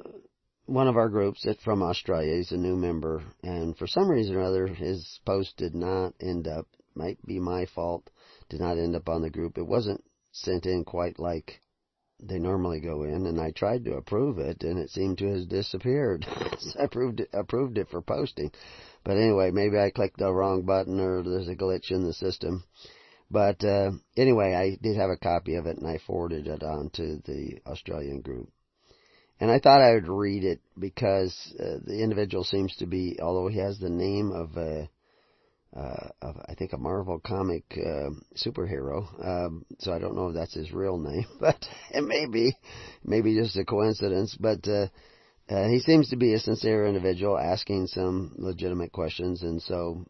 one 0.66 0.86
of 0.86 0.96
our 0.96 1.08
groups 1.08 1.46
from 1.64 1.82
Australia. 1.82 2.36
He's 2.36 2.52
a 2.52 2.56
new 2.56 2.76
member, 2.76 3.22
and 3.42 3.76
for 3.76 3.86
some 3.86 4.08
reason 4.08 4.36
or 4.36 4.42
other, 4.42 4.66
his 4.66 5.18
post 5.24 5.56
did 5.56 5.74
not 5.74 6.14
end 6.20 6.46
up. 6.46 6.66
Might 6.94 7.24
be 7.24 7.40
my 7.40 7.64
fault. 7.74 8.10
Did 8.50 8.60
not 8.60 8.76
end 8.76 8.94
up 8.94 9.08
on 9.08 9.22
the 9.22 9.30
group. 9.30 9.56
It 9.56 9.66
wasn't 9.66 10.04
sent 10.32 10.66
in 10.66 10.84
quite 10.84 11.18
like 11.18 11.61
they 12.22 12.38
normally 12.38 12.80
go 12.80 13.02
in, 13.02 13.26
and 13.26 13.40
I 13.40 13.50
tried 13.50 13.84
to 13.84 13.96
approve 13.96 14.38
it, 14.38 14.62
and 14.62 14.78
it 14.78 14.90
seemed 14.90 15.18
to 15.18 15.32
have 15.32 15.48
disappeared. 15.48 16.26
so 16.58 16.80
I 16.80 16.84
approved 16.84 17.20
it, 17.20 17.30
approved 17.32 17.78
it 17.78 17.88
for 17.90 18.00
posting. 18.00 18.52
But 19.04 19.16
anyway, 19.16 19.50
maybe 19.50 19.78
I 19.78 19.90
clicked 19.90 20.18
the 20.18 20.32
wrong 20.32 20.62
button, 20.62 21.00
or 21.00 21.22
there's 21.22 21.48
a 21.48 21.56
glitch 21.56 21.90
in 21.90 22.04
the 22.04 22.12
system. 22.12 22.64
But 23.30 23.64
uh, 23.64 23.92
anyway, 24.16 24.54
I 24.54 24.78
did 24.80 24.96
have 24.96 25.10
a 25.10 25.16
copy 25.16 25.56
of 25.56 25.66
it, 25.66 25.78
and 25.78 25.86
I 25.86 25.98
forwarded 26.06 26.46
it 26.46 26.62
on 26.62 26.90
to 26.90 27.16
the 27.24 27.60
Australian 27.66 28.20
group. 28.20 28.50
And 29.40 29.50
I 29.50 29.58
thought 29.58 29.82
I 29.82 29.94
would 29.94 30.06
read 30.06 30.44
it 30.44 30.60
because 30.78 31.34
uh, 31.58 31.78
the 31.84 32.00
individual 32.00 32.44
seems 32.44 32.76
to 32.76 32.86
be, 32.86 33.18
although 33.20 33.48
he 33.48 33.58
has 33.58 33.78
the 33.78 33.90
name 33.90 34.30
of 34.30 34.56
a 34.56 34.88
uh, 35.76 36.08
of 36.20 36.36
I 36.48 36.54
think 36.54 36.72
a 36.72 36.78
Marvel 36.78 37.18
comic 37.18 37.64
uh, 37.72 38.10
superhero. 38.36 39.06
Um, 39.24 39.64
so 39.78 39.92
I 39.92 39.98
don't 39.98 40.16
know 40.16 40.28
if 40.28 40.34
that's 40.34 40.54
his 40.54 40.72
real 40.72 40.98
name, 40.98 41.26
but 41.40 41.64
it 41.90 42.02
may 42.02 42.26
be, 42.26 42.56
maybe 43.04 43.34
just 43.34 43.56
a 43.56 43.64
coincidence. 43.64 44.36
But 44.38 44.66
uh, 44.68 44.88
uh, 45.48 45.68
he 45.68 45.80
seems 45.80 46.10
to 46.10 46.16
be 46.16 46.34
a 46.34 46.38
sincere 46.38 46.86
individual, 46.86 47.38
asking 47.38 47.86
some 47.86 48.34
legitimate 48.36 48.92
questions, 48.92 49.42
and 49.42 49.62
so 49.62 50.04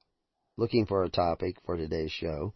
looking 0.56 0.86
for 0.86 1.04
a 1.04 1.10
topic 1.10 1.56
for 1.64 1.76
today's 1.76 2.12
show, 2.12 2.54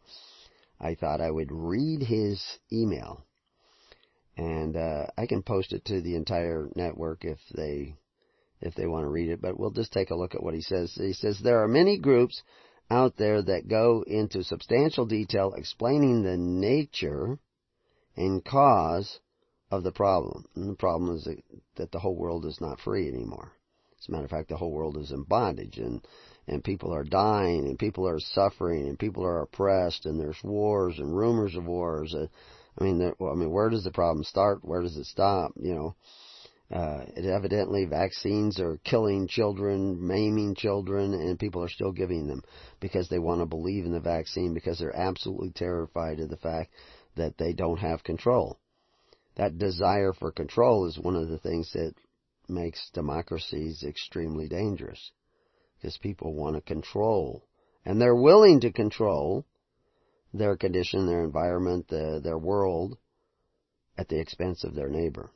I 0.81 0.95
thought 0.95 1.21
I 1.21 1.31
would 1.31 1.51
read 1.51 2.03
his 2.03 2.43
email, 2.73 3.25
and 4.37 4.77
uh, 4.77 5.07
I 5.17 5.27
can 5.27 5.43
post 5.43 5.73
it 5.73 5.85
to 5.87 6.01
the 6.01 6.17
entire 6.17 6.69
network 6.75 7.25
if 7.25 7.39
they 7.55 7.95
if 8.61 8.75
they 8.75 8.87
want 8.87 9.05
to 9.05 9.11
read 9.11 9.31
it. 9.31 9.41
But 9.41 9.59
we'll 9.59 9.71
just 9.71 9.93
take 9.93 10.11
a 10.11 10.17
look 10.17 10.35
at 10.35 10.43
what 10.43 10.55
he 10.55 10.61
says. 10.61 10.93
He 10.95 11.13
says 11.13 11.39
there 11.39 11.63
are 11.63 11.69
many 11.69 11.99
groups 11.99 12.43
out 12.91 13.17
there 13.17 13.43
that 13.43 13.69
go 13.69 14.05
into 14.07 14.45
substantial 14.45 15.07
detail 15.07 15.53
explaining 15.57 16.23
the 16.23 16.37
nature 16.37 17.39
and 18.17 18.45
cause 18.45 19.21
of 19.71 19.83
the 19.83 19.93
problem. 19.93 20.45
And 20.55 20.71
the 20.71 20.77
problem 20.77 21.17
is 21.17 21.29
that 21.77 21.91
the 21.91 21.99
whole 21.99 22.17
world 22.17 22.45
is 22.45 22.61
not 22.61 22.81
free 22.81 23.09
anymore. 23.09 23.53
As 23.99 24.09
a 24.09 24.13
matter 24.13 24.25
of 24.25 24.31
fact, 24.31 24.49
the 24.49 24.57
whole 24.57 24.73
world 24.73 24.97
is 24.99 25.11
in 25.11 25.25
bondage 25.25 25.79
and, 25.79 26.07
and 26.47 26.63
people 26.63 26.95
are 26.95 27.03
dying 27.03 27.67
and 27.67 27.79
people 27.79 28.07
are 28.07 28.21
suffering 28.21 28.87
and 28.89 28.99
people 28.99 29.25
are 29.25 29.43
oppressed 29.43 30.07
and 30.07 30.21
there's 30.21 30.43
wars 30.45 30.99
and 30.99 31.17
rumors 31.17 31.57
of 31.57 31.67
wars. 31.67 32.15
Uh, 32.15 32.27
I 32.79 32.85
mean, 32.85 33.15
well, 33.19 33.33
I 33.33 33.35
mean, 33.35 33.51
where 33.51 33.71
does 33.71 33.85
the 33.85 33.91
problem 33.91 34.23
start? 34.23 34.65
Where 34.65 34.83
does 34.83 34.97
it 34.97 35.07
stop? 35.07 35.53
You 35.57 35.75
know, 35.75 35.97
uh, 36.71 37.05
evidently, 37.17 37.85
vaccines 37.85 38.59
are 38.59 38.79
killing 38.79 39.29
children, 39.29 40.05
maiming 40.05 40.57
children, 40.57 41.15
and 41.15 41.39
people 41.39 41.63
are 41.63 41.69
still 41.69 41.93
giving 41.93 42.27
them 42.27 42.43
because 42.81 43.09
they 43.09 43.21
want 43.21 43.41
to 43.41 43.47
believe 43.47 43.85
in 43.85 43.93
the 43.93 44.01
vaccine 44.01 44.53
because 44.53 44.79
they're 44.79 44.97
absolutely 44.97 45.51
terrified 45.51 46.19
of 46.19 46.29
the 46.29 46.37
fact 46.37 46.73
that 47.15 47.39
they 47.39 47.53
don't 47.53 47.79
have 47.79 48.03
control. 48.03 48.59
That 49.37 49.59
desire 49.59 50.13
for 50.13 50.33
control 50.33 50.87
is 50.89 50.99
one 50.99 51.15
of 51.15 51.29
the 51.29 51.39
things 51.39 51.71
that 51.73 51.95
makes 52.49 52.91
democracies 52.91 53.85
extremely 53.87 54.49
dangerous 54.49 55.13
because 55.77 55.97
people 55.99 56.35
want 56.35 56.57
to 56.57 56.63
control 56.63 57.45
and 57.85 58.01
they're 58.01 58.17
willing 58.17 58.61
to 58.61 58.73
control 58.73 59.45
their 60.33 60.57
condition, 60.57 61.07
their 61.07 61.25
environment, 61.25 61.87
the, 61.89 62.21
their 62.23 62.39
world 62.39 62.99
at 63.99 64.09
the 64.09 64.19
expense 64.19 64.65
of 64.65 64.75
their 64.75 64.89
neighbor 64.89 65.31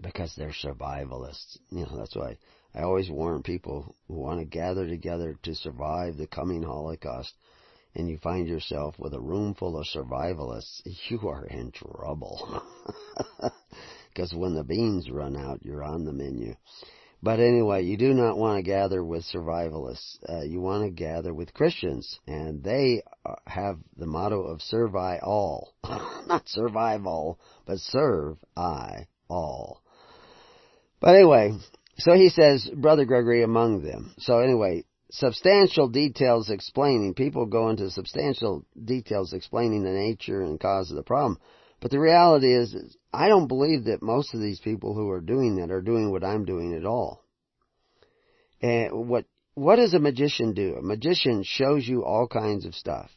because 0.00 0.34
they're 0.36 0.54
survivalists. 0.64 1.58
You 1.70 1.86
know, 1.86 1.96
that's 1.96 2.16
why 2.16 2.38
I 2.74 2.82
always 2.82 3.10
warn 3.10 3.42
people 3.42 3.96
who 4.08 4.14
want 4.14 4.40
to 4.40 4.46
gather 4.46 4.86
together 4.86 5.38
to 5.42 5.54
survive 5.54 6.16
the 6.16 6.26
coming 6.26 6.62
Holocaust 6.62 7.34
and 7.94 8.08
you 8.08 8.18
find 8.18 8.48
yourself 8.48 8.98
with 8.98 9.12
a 9.12 9.20
room 9.20 9.54
full 9.54 9.78
of 9.78 9.86
survivalists, 9.86 10.80
you 11.08 11.28
are 11.28 11.46
in 11.46 11.72
trouble. 11.72 12.62
Because 14.12 14.34
when 14.34 14.54
the 14.54 14.62
beans 14.62 15.10
run 15.10 15.36
out, 15.36 15.64
you're 15.64 15.82
on 15.82 16.04
the 16.04 16.12
menu. 16.12 16.54
But 17.22 17.40
anyway, 17.40 17.84
you 17.84 17.96
do 17.96 18.12
not 18.12 18.36
want 18.36 18.58
to 18.58 18.62
gather 18.62 19.02
with 19.02 19.24
survivalists. 19.24 20.18
Uh, 20.28 20.42
you 20.42 20.60
want 20.60 20.84
to 20.84 20.90
gather 20.90 21.32
with 21.32 21.54
Christians, 21.54 22.18
and 22.26 22.62
they 22.62 23.02
uh, 23.24 23.36
have 23.46 23.78
the 23.96 24.06
motto 24.06 24.42
of 24.42 24.60
serve 24.60 24.96
I 24.96 25.18
all. 25.18 25.72
Not 26.26 26.46
survive 26.46 27.06
all, 27.06 27.38
but 27.64 27.78
serve 27.78 28.36
I 28.54 29.06
all. 29.32 29.82
But 31.00 31.16
anyway, 31.16 31.52
so 31.98 32.12
he 32.12 32.28
says, 32.28 32.68
Brother 32.74 33.04
Gregory 33.04 33.42
among 33.42 33.82
them. 33.82 34.14
So 34.18 34.38
anyway, 34.38 34.84
substantial 35.10 35.88
details 35.88 36.50
explaining, 36.50 37.14
people 37.14 37.46
go 37.46 37.68
into 37.68 37.90
substantial 37.90 38.64
details 38.82 39.32
explaining 39.32 39.82
the 39.82 39.90
nature 39.90 40.42
and 40.42 40.60
cause 40.60 40.90
of 40.90 40.96
the 40.96 41.02
problem. 41.02 41.38
But 41.80 41.90
the 41.90 41.98
reality 41.98 42.54
is, 42.54 42.72
is 42.74 42.96
I 43.12 43.28
don't 43.28 43.48
believe 43.48 43.84
that 43.84 44.02
most 44.02 44.34
of 44.34 44.40
these 44.40 44.60
people 44.60 44.94
who 44.94 45.10
are 45.10 45.20
doing 45.20 45.56
that 45.56 45.72
are 45.72 45.82
doing 45.82 46.10
what 46.10 46.24
I'm 46.24 46.44
doing 46.44 46.74
at 46.74 46.86
all. 46.86 47.24
And 48.60 49.08
what, 49.08 49.24
what 49.54 49.76
does 49.76 49.92
a 49.92 49.98
magician 49.98 50.54
do? 50.54 50.76
A 50.76 50.82
magician 50.82 51.42
shows 51.44 51.86
you 51.86 52.04
all 52.04 52.28
kinds 52.28 52.64
of 52.64 52.74
stuff. 52.74 53.10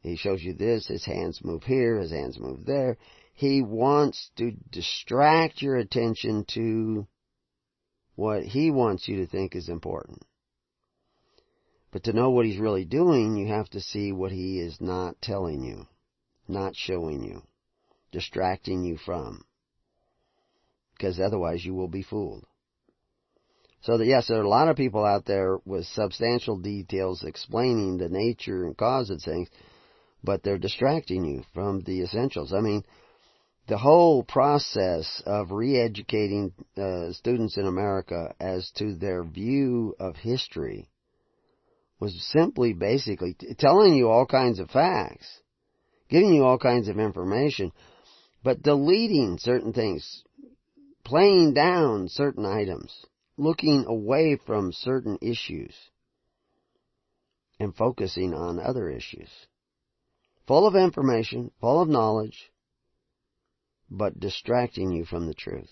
He 0.00 0.16
shows 0.16 0.42
you 0.42 0.54
this, 0.54 0.86
his 0.86 1.04
hands 1.04 1.40
move 1.42 1.62
here, 1.62 1.98
his 1.98 2.10
hands 2.10 2.38
move 2.38 2.66
there. 2.66 2.98
He 3.36 3.60
wants 3.60 4.30
to 4.36 4.52
distract 4.70 5.60
your 5.60 5.76
attention 5.76 6.46
to 6.54 7.06
what 8.14 8.44
he 8.44 8.70
wants 8.70 9.06
you 9.06 9.18
to 9.18 9.26
think 9.26 9.54
is 9.54 9.68
important. 9.68 10.22
But 11.92 12.04
to 12.04 12.14
know 12.14 12.30
what 12.30 12.46
he's 12.46 12.58
really 12.58 12.86
doing, 12.86 13.36
you 13.36 13.48
have 13.48 13.68
to 13.70 13.80
see 13.80 14.10
what 14.10 14.32
he 14.32 14.58
is 14.58 14.80
not 14.80 15.20
telling 15.20 15.62
you, 15.62 15.86
not 16.48 16.74
showing 16.74 17.22
you, 17.22 17.42
distracting 18.10 18.84
you 18.84 18.96
from. 18.96 19.44
Because 20.96 21.20
otherwise 21.20 21.62
you 21.62 21.74
will 21.74 21.88
be 21.88 22.02
fooled. 22.02 22.46
So 23.82 23.98
that 23.98 24.06
yes, 24.06 24.28
there 24.28 24.38
are 24.38 24.44
a 24.44 24.48
lot 24.48 24.68
of 24.68 24.76
people 24.76 25.04
out 25.04 25.26
there 25.26 25.58
with 25.66 25.84
substantial 25.84 26.56
details 26.56 27.22
explaining 27.22 27.98
the 27.98 28.08
nature 28.08 28.64
and 28.64 28.74
cause 28.74 29.10
of 29.10 29.20
things, 29.20 29.50
but 30.24 30.42
they're 30.42 30.56
distracting 30.56 31.26
you 31.26 31.44
from 31.52 31.82
the 31.82 32.00
essentials. 32.00 32.54
I 32.54 32.60
mean, 32.60 32.82
the 33.68 33.78
whole 33.78 34.22
process 34.22 35.22
of 35.26 35.50
re-educating 35.50 36.52
uh, 36.76 37.12
students 37.12 37.56
in 37.56 37.66
America 37.66 38.34
as 38.38 38.70
to 38.76 38.94
their 38.94 39.24
view 39.24 39.94
of 39.98 40.16
history 40.16 40.88
was 41.98 42.14
simply 42.32 42.72
basically 42.72 43.34
t- 43.34 43.54
telling 43.58 43.94
you 43.94 44.08
all 44.08 44.26
kinds 44.26 44.60
of 44.60 44.70
facts, 44.70 45.26
giving 46.08 46.32
you 46.34 46.44
all 46.44 46.58
kinds 46.58 46.88
of 46.88 46.98
information, 46.98 47.72
but 48.44 48.62
deleting 48.62 49.38
certain 49.40 49.72
things, 49.72 50.22
playing 51.04 51.54
down 51.54 52.08
certain 52.08 52.44
items, 52.46 53.04
looking 53.36 53.84
away 53.88 54.38
from 54.46 54.72
certain 54.72 55.18
issues. 55.20 55.74
and 57.58 57.74
focusing 57.74 58.34
on 58.34 58.58
other 58.60 58.90
issues. 58.90 59.30
Full 60.46 60.66
of 60.66 60.76
information, 60.76 61.50
full 61.58 61.80
of 61.80 61.88
knowledge, 61.88 62.52
but 63.90 64.18
distracting 64.18 64.90
you 64.92 65.04
from 65.04 65.26
the 65.26 65.34
truth. 65.34 65.70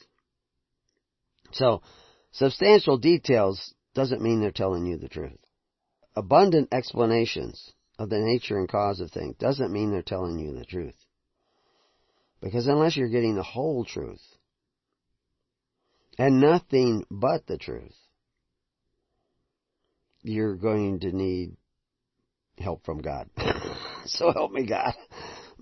So, 1.53 1.83
substantial 2.33 2.99
details 2.99 3.75
doesn't 3.95 4.23
mean 4.23 4.41
they're 4.41 4.51
telling 4.51 4.87
you 4.87 4.99
the 4.99 5.09
truth. 5.09 5.39
Abundant 6.17 6.69
explanations 6.73 7.73
of 7.99 8.11
the 8.11 8.19
nature 8.19 8.59
and 8.59 8.69
cause 8.69 9.01
of 9.01 9.11
things 9.11 9.37
doesn't 9.39 9.73
mean 9.73 9.91
they're 9.91 10.03
telling 10.03 10.39
you 10.39 10.55
the 10.55 10.65
truth. 10.65 10.95
Because 12.41 12.67
unless 12.67 12.97
you're 12.97 13.09
getting 13.09 13.37
the 13.37 13.43
whole 13.43 13.85
truth, 13.85 14.21
and 16.19 16.41
nothing 16.41 17.05
but 17.11 17.47
the 17.47 17.59
truth, 17.59 17.97
you're 20.23 20.57
going 20.57 21.01
to 21.01 21.13
need 21.13 21.57
help 22.59 22.85
from 22.85 23.01
God. 23.01 23.29
so 24.07 24.33
help 24.33 24.53
me 24.53 24.67
God. 24.67 24.95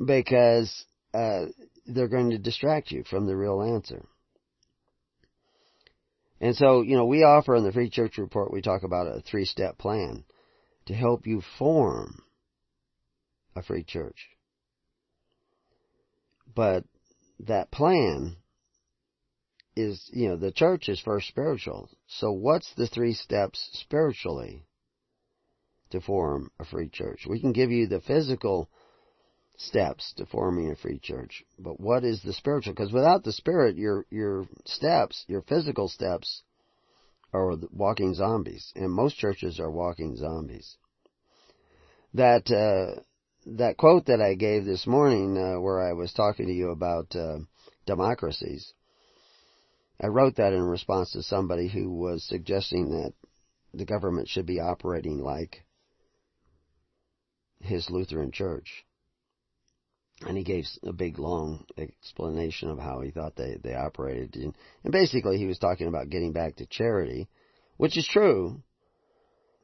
Because 0.04 0.84
uh, 1.14 1.46
they're 1.86 2.08
going 2.08 2.30
to 2.30 2.38
distract 2.38 2.90
you 2.90 3.04
from 3.04 3.26
the 3.26 3.36
real 3.36 3.62
answer. 3.62 4.04
And 6.40 6.56
so, 6.56 6.82
you 6.82 6.96
know, 6.96 7.06
we 7.06 7.22
offer 7.22 7.54
in 7.54 7.64
the 7.64 7.72
Free 7.72 7.88
Church 7.88 8.18
Report, 8.18 8.52
we 8.52 8.62
talk 8.62 8.82
about 8.82 9.06
a 9.06 9.20
three 9.20 9.44
step 9.44 9.78
plan 9.78 10.24
to 10.86 10.94
help 10.94 11.26
you 11.26 11.42
form 11.58 12.22
a 13.54 13.62
free 13.62 13.84
church. 13.84 14.28
But 16.54 16.84
that 17.40 17.70
plan 17.70 18.36
is, 19.76 20.10
you 20.12 20.28
know, 20.28 20.36
the 20.36 20.52
church 20.52 20.88
is 20.88 21.00
first 21.00 21.28
spiritual. 21.28 21.88
So 22.06 22.32
what's 22.32 22.74
the 22.74 22.86
three 22.86 23.14
steps 23.14 23.68
spiritually 23.74 24.66
to 25.90 26.00
form 26.00 26.50
a 26.58 26.64
free 26.64 26.88
church? 26.88 27.26
We 27.28 27.40
can 27.40 27.52
give 27.52 27.70
you 27.70 27.86
the 27.86 28.00
physical 28.00 28.68
steps 29.56 30.12
to 30.16 30.26
forming 30.26 30.70
a 30.70 30.76
free 30.76 30.98
church. 30.98 31.44
But 31.58 31.78
what 31.80 32.04
is 32.04 32.22
the 32.22 32.32
spiritual? 32.32 32.74
Because 32.74 32.92
without 32.92 33.24
the 33.24 33.32
spirit, 33.32 33.76
your, 33.76 34.06
your 34.10 34.46
steps, 34.64 35.24
your 35.28 35.42
physical 35.42 35.88
steps 35.88 36.42
are 37.32 37.54
walking 37.70 38.14
zombies. 38.14 38.72
And 38.74 38.90
most 38.90 39.16
churches 39.16 39.60
are 39.60 39.70
walking 39.70 40.16
zombies. 40.16 40.76
That, 42.14 42.50
uh, 42.50 43.00
that 43.46 43.76
quote 43.76 44.06
that 44.06 44.20
I 44.20 44.34
gave 44.34 44.64
this 44.64 44.86
morning, 44.86 45.38
uh, 45.38 45.60
where 45.60 45.80
I 45.80 45.92
was 45.92 46.12
talking 46.12 46.46
to 46.46 46.52
you 46.52 46.70
about, 46.70 47.14
uh, 47.16 47.38
democracies, 47.86 48.72
I 50.00 50.08
wrote 50.08 50.36
that 50.36 50.52
in 50.52 50.62
response 50.62 51.12
to 51.12 51.22
somebody 51.22 51.68
who 51.68 51.90
was 51.90 52.24
suggesting 52.24 52.90
that 52.90 53.14
the 53.72 53.84
government 53.84 54.28
should 54.28 54.46
be 54.46 54.60
operating 54.60 55.22
like 55.22 55.64
his 57.60 57.88
Lutheran 57.88 58.32
church. 58.32 58.84
And 60.26 60.36
he 60.36 60.44
gave 60.44 60.64
a 60.84 60.92
big 60.92 61.18
long 61.18 61.64
explanation 61.76 62.70
of 62.70 62.78
how 62.78 63.00
he 63.00 63.10
thought 63.10 63.36
they, 63.36 63.56
they 63.62 63.74
operated. 63.74 64.36
And, 64.36 64.56
and 64.84 64.92
basically 64.92 65.38
he 65.38 65.46
was 65.46 65.58
talking 65.58 65.88
about 65.88 66.10
getting 66.10 66.32
back 66.32 66.56
to 66.56 66.66
charity, 66.66 67.28
which 67.76 67.96
is 67.96 68.06
true, 68.06 68.62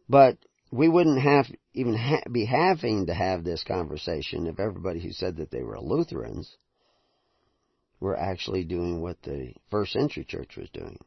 but 0.08 0.36
we 0.70 0.88
wouldn't 0.88 1.20
have 1.20 1.46
even 1.74 1.94
ha- 1.94 2.22
be 2.30 2.44
having 2.44 3.06
to 3.06 3.14
have 3.14 3.44
this 3.44 3.62
conversation 3.64 4.46
if 4.46 4.58
everybody 4.58 5.00
who 5.00 5.12
said 5.12 5.36
that 5.36 5.50
they 5.50 5.62
were 5.62 5.80
Lutherans 5.80 6.56
were 8.00 8.18
actually 8.18 8.64
doing 8.64 9.00
what 9.00 9.20
the 9.22 9.54
first 9.70 9.92
century 9.92 10.24
church 10.24 10.56
was 10.56 10.68
doing. 10.70 10.98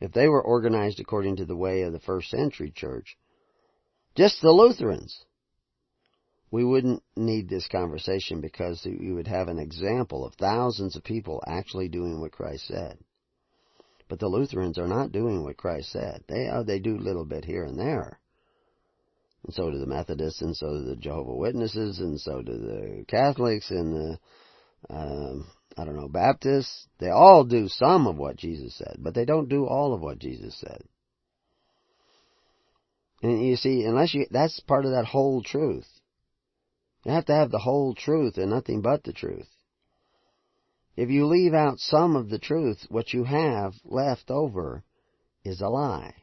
If 0.00 0.12
they 0.12 0.28
were 0.28 0.42
organized 0.42 1.00
according 1.00 1.36
to 1.36 1.44
the 1.44 1.56
way 1.56 1.82
of 1.82 1.92
the 1.92 2.00
first 2.00 2.30
century 2.30 2.70
church, 2.74 3.16
just 4.14 4.40
the 4.40 4.50
Lutherans, 4.50 5.24
we 6.50 6.64
wouldn't 6.64 7.02
need 7.16 7.48
this 7.48 7.66
conversation 7.68 8.40
because 8.40 8.84
you 8.84 9.14
would 9.14 9.26
have 9.26 9.48
an 9.48 9.58
example 9.58 10.24
of 10.24 10.34
thousands 10.34 10.96
of 10.96 11.04
people 11.04 11.42
actually 11.46 11.88
doing 11.88 12.20
what 12.20 12.32
Christ 12.32 12.66
said. 12.66 12.98
But 14.08 14.20
the 14.20 14.28
Lutherans 14.28 14.78
are 14.78 14.86
not 14.86 15.10
doing 15.10 15.42
what 15.42 15.56
Christ 15.56 15.90
said. 15.90 16.22
They 16.28 16.46
are, 16.46 16.62
they 16.62 16.78
do 16.78 16.96
a 16.96 16.98
little 16.98 17.24
bit 17.24 17.44
here 17.44 17.64
and 17.64 17.78
there. 17.78 18.20
And 19.44 19.54
so 19.54 19.70
do 19.70 19.78
the 19.78 19.86
Methodists, 19.86 20.42
and 20.42 20.56
so 20.56 20.78
do 20.78 20.84
the 20.84 20.96
Jehovah 20.96 21.34
Witnesses, 21.34 21.98
and 21.98 22.20
so 22.20 22.42
do 22.42 22.56
the 22.56 23.04
Catholics, 23.08 23.70
and 23.70 23.94
the 23.94 24.18
um, 24.88 25.46
I 25.76 25.84
don't 25.84 25.96
know, 25.96 26.08
Baptists, 26.08 26.86
they 26.98 27.10
all 27.10 27.44
do 27.44 27.68
some 27.68 28.06
of 28.06 28.16
what 28.16 28.36
Jesus 28.36 28.74
said, 28.76 28.96
but 28.98 29.14
they 29.14 29.24
don't 29.24 29.48
do 29.48 29.66
all 29.66 29.92
of 29.92 30.00
what 30.00 30.18
Jesus 30.18 30.58
said. 30.58 30.82
And 33.22 33.46
you 33.46 33.56
see, 33.56 33.84
unless 33.84 34.14
you, 34.14 34.26
that's 34.30 34.60
part 34.60 34.84
of 34.84 34.92
that 34.92 35.06
whole 35.06 35.42
truth. 35.42 35.86
You 37.06 37.12
have 37.12 37.26
to 37.26 37.34
have 37.36 37.52
the 37.52 37.60
whole 37.60 37.94
truth 37.94 38.36
and 38.36 38.50
nothing 38.50 38.80
but 38.80 39.04
the 39.04 39.12
truth. 39.12 39.46
If 40.96 41.08
you 41.08 41.26
leave 41.26 41.54
out 41.54 41.78
some 41.78 42.16
of 42.16 42.30
the 42.30 42.40
truth, 42.40 42.84
what 42.88 43.12
you 43.12 43.22
have 43.22 43.74
left 43.84 44.28
over 44.28 44.82
is 45.44 45.60
a 45.60 45.68
lie. 45.68 46.14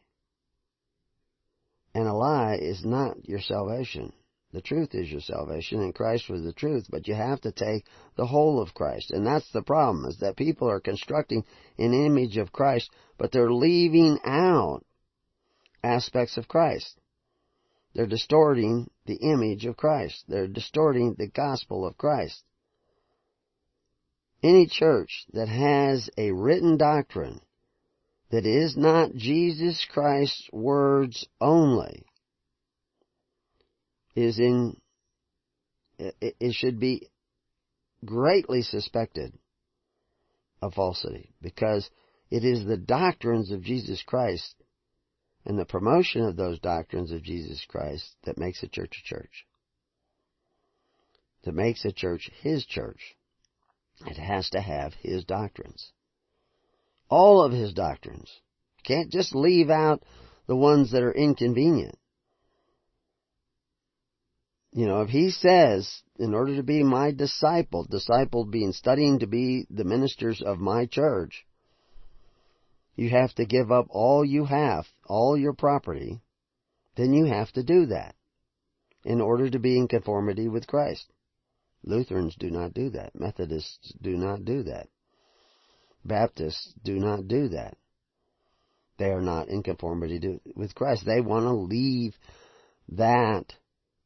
And 1.96 2.06
a 2.06 2.14
lie 2.14 2.58
is 2.60 2.84
not 2.84 3.30
your 3.30 3.40
salvation. 3.40 4.12
The 4.52 4.62
truth 4.62 4.90
is 4.94 5.10
your 5.10 5.22
salvation, 5.22 5.80
and 5.80 5.96
Christ 5.96 6.30
was 6.30 6.44
the 6.44 6.52
truth, 6.52 6.88
but 6.90 7.08
you 7.08 7.16
have 7.16 7.40
to 7.42 7.54
take 7.54 7.86
the 8.18 8.28
whole 8.28 8.62
of 8.62 8.74
Christ. 8.74 9.12
And 9.12 9.26
that's 9.26 9.50
the 9.54 9.64
problem, 9.64 10.04
is 10.04 10.18
that 10.18 10.36
people 10.36 10.70
are 10.70 10.82
constructing 10.82 11.46
an 11.78 11.94
image 11.94 12.36
of 12.36 12.52
Christ, 12.52 12.92
but 13.18 13.32
they're 13.32 13.54
leaving 13.54 14.20
out 14.26 14.84
aspects 15.82 16.36
of 16.36 16.50
Christ. 16.50 17.00
They're 17.94 18.08
distorting 18.08 18.90
the 19.06 19.16
image 19.16 19.66
of 19.66 19.78
Christ. 19.78 20.24
They're 20.28 20.48
distorting 20.48 21.16
the 21.18 21.28
gospel 21.28 21.86
of 21.86 21.98
Christ. 21.98 22.44
Any 24.42 24.68
church 24.68 25.26
that 25.34 25.48
has 25.48 26.10
a 26.18 26.32
written 26.32 26.78
doctrine 26.78 27.40
that 28.32 28.46
is 28.46 28.76
not 28.76 29.14
Jesus 29.16 29.86
Christ's 29.92 30.50
words 30.52 31.26
only 31.40 32.04
is 34.16 34.40
in, 34.40 34.76
it 35.98 36.54
should 36.54 36.80
be 36.80 37.10
greatly 38.04 38.64
suspected 38.64 39.38
of 40.62 40.74
falsity 40.74 41.30
because 41.42 41.90
it 42.30 42.44
is 42.44 42.66
the 42.66 42.78
doctrines 42.78 43.52
of 43.52 43.62
Jesus 43.62 44.02
Christ 44.02 44.56
and 45.46 45.58
the 45.58 45.66
promotion 45.66 46.24
of 46.24 46.36
those 46.36 46.60
doctrines 46.60 47.12
of 47.12 47.24
Jesus 47.24 47.66
Christ 47.68 48.16
that 48.24 48.38
makes 48.38 48.64
a 48.64 48.68
church 48.68 49.02
a 49.04 49.08
church. 49.08 49.46
That 51.44 51.54
makes 51.54 51.84
a 51.84 51.92
church 51.92 52.30
His 52.42 52.66
church. 52.66 53.16
It 54.06 54.18
has 54.18 54.50
to 54.52 54.62
have 54.62 54.94
His 55.02 55.26
doctrines. 55.26 55.92
All 57.10 57.44
of 57.44 57.52
His 57.52 57.74
doctrines. 57.74 58.30
can't 58.84 59.12
just 59.12 59.36
leave 59.36 59.70
out 59.70 60.04
the 60.48 60.56
ones 60.56 60.92
that 60.92 61.04
are 61.04 61.14
inconvenient. 61.14 61.98
You 64.74 64.88
know, 64.88 65.02
if 65.02 65.10
he 65.10 65.30
says, 65.30 66.02
in 66.18 66.34
order 66.34 66.56
to 66.56 66.64
be 66.64 66.84
my 66.84 67.12
disciple, 67.12 67.86
disciple 67.86 68.46
being 68.46 68.72
studying 68.72 69.20
to 69.20 69.28
be 69.28 69.68
the 69.70 69.84
ministers 69.84 70.42
of 70.42 70.60
my 70.60 70.88
church, 70.88 71.46
you 72.96 73.10
have 73.10 73.34
to 73.36 73.46
give 73.46 73.72
up 73.72 73.88
all 73.90 74.24
you 74.24 74.46
have, 74.46 74.86
all 75.06 75.38
your 75.38 75.54
property, 75.54 76.22
then 76.96 77.14
you 77.14 77.26
have 77.26 77.52
to 77.54 77.64
do 77.64 77.88
that 77.88 78.16
in 79.04 79.20
order 79.20 79.50
to 79.50 79.60
be 79.60 79.78
in 79.78 79.88
conformity 79.88 80.48
with 80.48 80.68
Christ. 80.68 81.12
Lutherans 81.84 82.36
do 82.40 82.50
not 82.50 82.74
do 82.74 82.92
that. 82.92 83.16
Methodists 83.16 83.94
do 84.02 84.16
not 84.16 84.46
do 84.46 84.64
that. 84.64 84.88
Baptists 86.06 86.74
do 86.84 87.00
not 87.00 87.28
do 87.28 87.50
that. 87.50 87.78
They 88.98 89.10
are 89.10 89.22
not 89.22 89.50
in 89.50 89.64
conformity 89.64 90.20
to, 90.20 90.40
with 90.56 90.76
Christ. 90.76 91.06
They 91.06 91.22
want 91.22 91.46
to 91.46 91.52
leave 91.52 92.16
that 92.90 93.54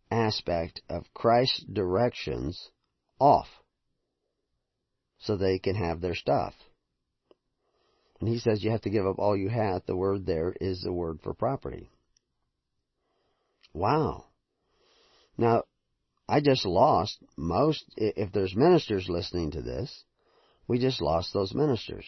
aspect 0.10 0.82
of 0.90 1.14
Christ's 1.14 1.64
directions 1.72 2.70
off 3.20 3.48
so 5.20 5.36
they 5.36 5.60
can 5.60 5.76
have 5.76 6.00
their 6.00 6.16
stuff. 6.16 6.54
And 8.20 8.28
he 8.28 8.40
says 8.40 8.64
you 8.64 8.72
have 8.72 8.82
to 8.82 8.90
give 8.90 9.06
up 9.06 9.20
all 9.20 9.38
you 9.38 9.50
have. 9.50 9.86
The 9.86 9.96
word 9.96 10.26
there 10.26 10.56
is 10.60 10.82
the 10.82 10.94
word 10.94 11.20
for 11.22 11.34
property. 11.34 11.92
Wow. 13.74 14.26
Now, 15.38 15.64
I 16.28 16.42
just 16.42 16.66
lost 16.66 17.18
most, 17.38 17.86
if 17.96 18.32
there's 18.32 18.56
ministers 18.56 19.08
listening 19.08 19.52
to 19.52 19.62
this, 19.62 20.04
we 20.68 20.80
just 20.80 21.02
lost 21.02 21.34
those 21.34 21.54
ministers. 21.54 22.06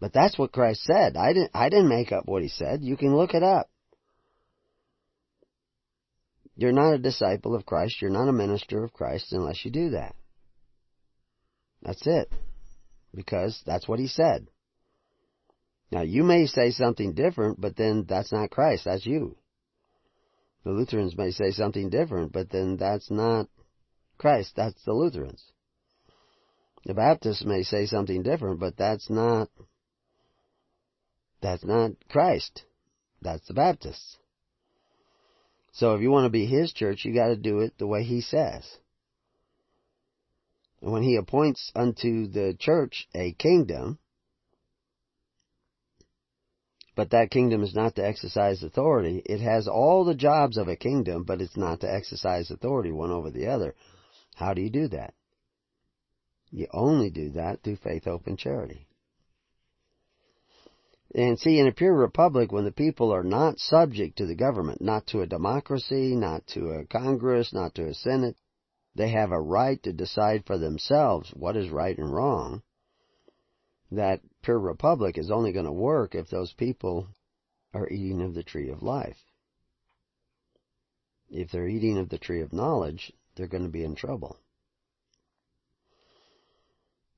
But 0.00 0.12
that's 0.12 0.38
what 0.38 0.52
Christ 0.52 0.84
said. 0.84 1.16
I 1.16 1.32
didn't, 1.32 1.50
I 1.54 1.68
didn't 1.68 1.88
make 1.88 2.12
up 2.12 2.26
what 2.26 2.42
he 2.42 2.48
said. 2.48 2.82
You 2.82 2.96
can 2.96 3.16
look 3.16 3.34
it 3.34 3.42
up. 3.42 3.70
You're 6.56 6.72
not 6.72 6.94
a 6.94 6.98
disciple 6.98 7.54
of 7.54 7.66
Christ. 7.66 8.00
You're 8.00 8.10
not 8.10 8.28
a 8.28 8.32
minister 8.32 8.82
of 8.82 8.92
Christ 8.92 9.32
unless 9.32 9.64
you 9.64 9.70
do 9.70 9.90
that. 9.90 10.14
That's 11.82 12.06
it. 12.06 12.32
Because 13.16 13.60
that's 13.66 13.88
what 13.88 13.98
he 13.98 14.06
said. 14.06 14.46
Now 15.90 16.02
you 16.02 16.22
may 16.22 16.46
say 16.46 16.70
something 16.70 17.14
different, 17.14 17.60
but 17.60 17.76
then 17.76 18.04
that's 18.06 18.30
not 18.30 18.50
Christ. 18.50 18.84
That's 18.84 19.06
you. 19.06 19.36
The 20.64 20.70
Lutherans 20.72 21.16
may 21.16 21.30
say 21.30 21.50
something 21.50 21.90
different, 21.90 22.32
but 22.32 22.50
then 22.50 22.76
that's 22.76 23.10
not 23.10 23.48
Christ, 24.18 24.54
that's 24.56 24.82
the 24.84 24.92
Lutherans. 24.92 25.42
The 26.84 26.94
Baptists 26.94 27.44
may 27.44 27.62
say 27.62 27.86
something 27.86 28.22
different, 28.22 28.60
but 28.60 28.76
that's 28.76 29.10
not 29.10 29.48
that's 31.40 31.64
not 31.64 31.92
Christ. 32.08 32.64
That's 33.20 33.46
the 33.46 33.54
Baptists. 33.54 34.18
So 35.72 35.94
if 35.94 36.00
you 36.00 36.10
want 36.10 36.24
to 36.24 36.30
be 36.30 36.46
his 36.46 36.72
church, 36.72 37.04
you 37.04 37.14
got 37.14 37.28
to 37.28 37.36
do 37.36 37.60
it 37.60 37.74
the 37.78 37.86
way 37.86 38.02
he 38.02 38.20
says. 38.20 38.64
When 40.80 41.02
he 41.02 41.16
appoints 41.16 41.72
unto 41.74 42.26
the 42.26 42.54
church 42.58 43.08
a 43.14 43.32
kingdom, 43.32 43.98
but 46.94 47.10
that 47.10 47.30
kingdom 47.30 47.62
is 47.62 47.74
not 47.74 47.94
to 47.96 48.06
exercise 48.06 48.62
authority. 48.62 49.22
It 49.26 49.40
has 49.40 49.68
all 49.68 50.04
the 50.04 50.14
jobs 50.14 50.56
of 50.56 50.68
a 50.68 50.76
kingdom, 50.76 51.24
but 51.24 51.42
it's 51.42 51.56
not 51.56 51.80
to 51.80 51.92
exercise 51.92 52.50
authority 52.50 52.90
one 52.90 53.10
over 53.10 53.30
the 53.30 53.46
other. 53.48 53.74
How 54.34 54.54
do 54.54 54.62
you 54.62 54.70
do 54.70 54.88
that? 54.88 55.14
You 56.50 56.68
only 56.72 57.10
do 57.10 57.30
that 57.30 57.62
through 57.62 57.76
faith, 57.76 58.04
hope, 58.04 58.26
and 58.26 58.38
charity. 58.38 58.86
And 61.14 61.38
see, 61.38 61.58
in 61.58 61.66
a 61.66 61.72
pure 61.72 61.94
republic, 61.94 62.52
when 62.52 62.64
the 62.64 62.72
people 62.72 63.12
are 63.12 63.22
not 63.24 63.58
subject 63.58 64.18
to 64.18 64.26
the 64.26 64.34
government, 64.34 64.80
not 64.80 65.06
to 65.08 65.20
a 65.20 65.26
democracy, 65.26 66.14
not 66.14 66.46
to 66.48 66.70
a 66.70 66.86
Congress, 66.86 67.52
not 67.52 67.74
to 67.76 67.86
a 67.86 67.94
Senate, 67.94 68.36
they 68.96 69.10
have 69.10 69.30
a 69.30 69.40
right 69.40 69.82
to 69.82 69.92
decide 69.92 70.44
for 70.46 70.58
themselves 70.58 71.30
what 71.34 71.56
is 71.56 71.70
right 71.70 71.96
and 71.96 72.12
wrong. 72.12 72.62
That 73.90 74.20
pure 74.42 74.58
republic 74.58 75.18
is 75.18 75.30
only 75.30 75.52
going 75.52 75.66
to 75.66 75.72
work 75.72 76.14
if 76.14 76.28
those 76.28 76.52
people 76.54 77.08
are 77.74 77.88
eating 77.88 78.22
of 78.22 78.34
the 78.34 78.42
tree 78.42 78.70
of 78.70 78.82
life. 78.82 79.18
If 81.28 81.50
they're 81.50 81.68
eating 81.68 81.98
of 81.98 82.08
the 82.08 82.18
tree 82.18 82.40
of 82.40 82.52
knowledge, 82.52 83.12
they're 83.34 83.48
going 83.48 83.64
to 83.64 83.68
be 83.68 83.84
in 83.84 83.94
trouble. 83.94 84.38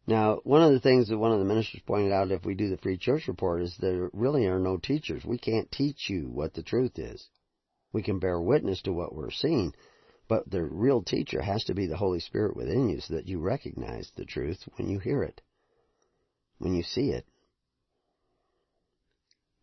Now, 0.07 0.41
one 0.45 0.63
of 0.63 0.73
the 0.73 0.81
things 0.81 1.09
that 1.09 1.19
one 1.19 1.33
of 1.33 1.39
the 1.39 1.45
ministers 1.45 1.83
pointed 1.87 2.13
out 2.13 2.31
if 2.31 2.45
we 2.45 2.55
do 2.55 2.71
the 2.71 2.79
free 2.79 2.97
church 2.97 3.29
report 3.29 3.61
is 3.61 3.77
there 3.77 4.09
really 4.15 4.47
are 4.47 4.59
no 4.59 4.79
teachers. 4.79 5.25
We 5.25 5.37
can't 5.37 5.71
teach 5.71 6.09
you 6.09 6.29
what 6.29 6.55
the 6.55 6.63
truth 6.63 6.99
is. 6.99 7.29
We 7.93 8.03
can 8.03 8.19
bear 8.19 8.41
witness 8.41 8.81
to 8.83 8.93
what 8.93 9.15
we're 9.15 9.31
seeing, 9.31 9.75
but 10.29 10.51
the 10.51 10.63
real 10.63 11.03
teacher 11.03 11.41
has 11.41 11.65
to 11.65 11.75
be 11.75 11.87
the 11.87 11.97
Holy 11.97 12.21
Spirit 12.21 12.55
within 12.55 12.89
you 12.89 13.01
so 13.01 13.15
that 13.15 13.27
you 13.27 13.39
recognize 13.39 14.11
the 14.17 14.27
truth 14.27 14.59
when 14.77 14.89
you 14.89 14.99
hear 14.99 15.23
it, 15.23 15.41
when 16.59 16.75
you 16.75 16.83
see 16.83 17.11
it. 17.11 17.27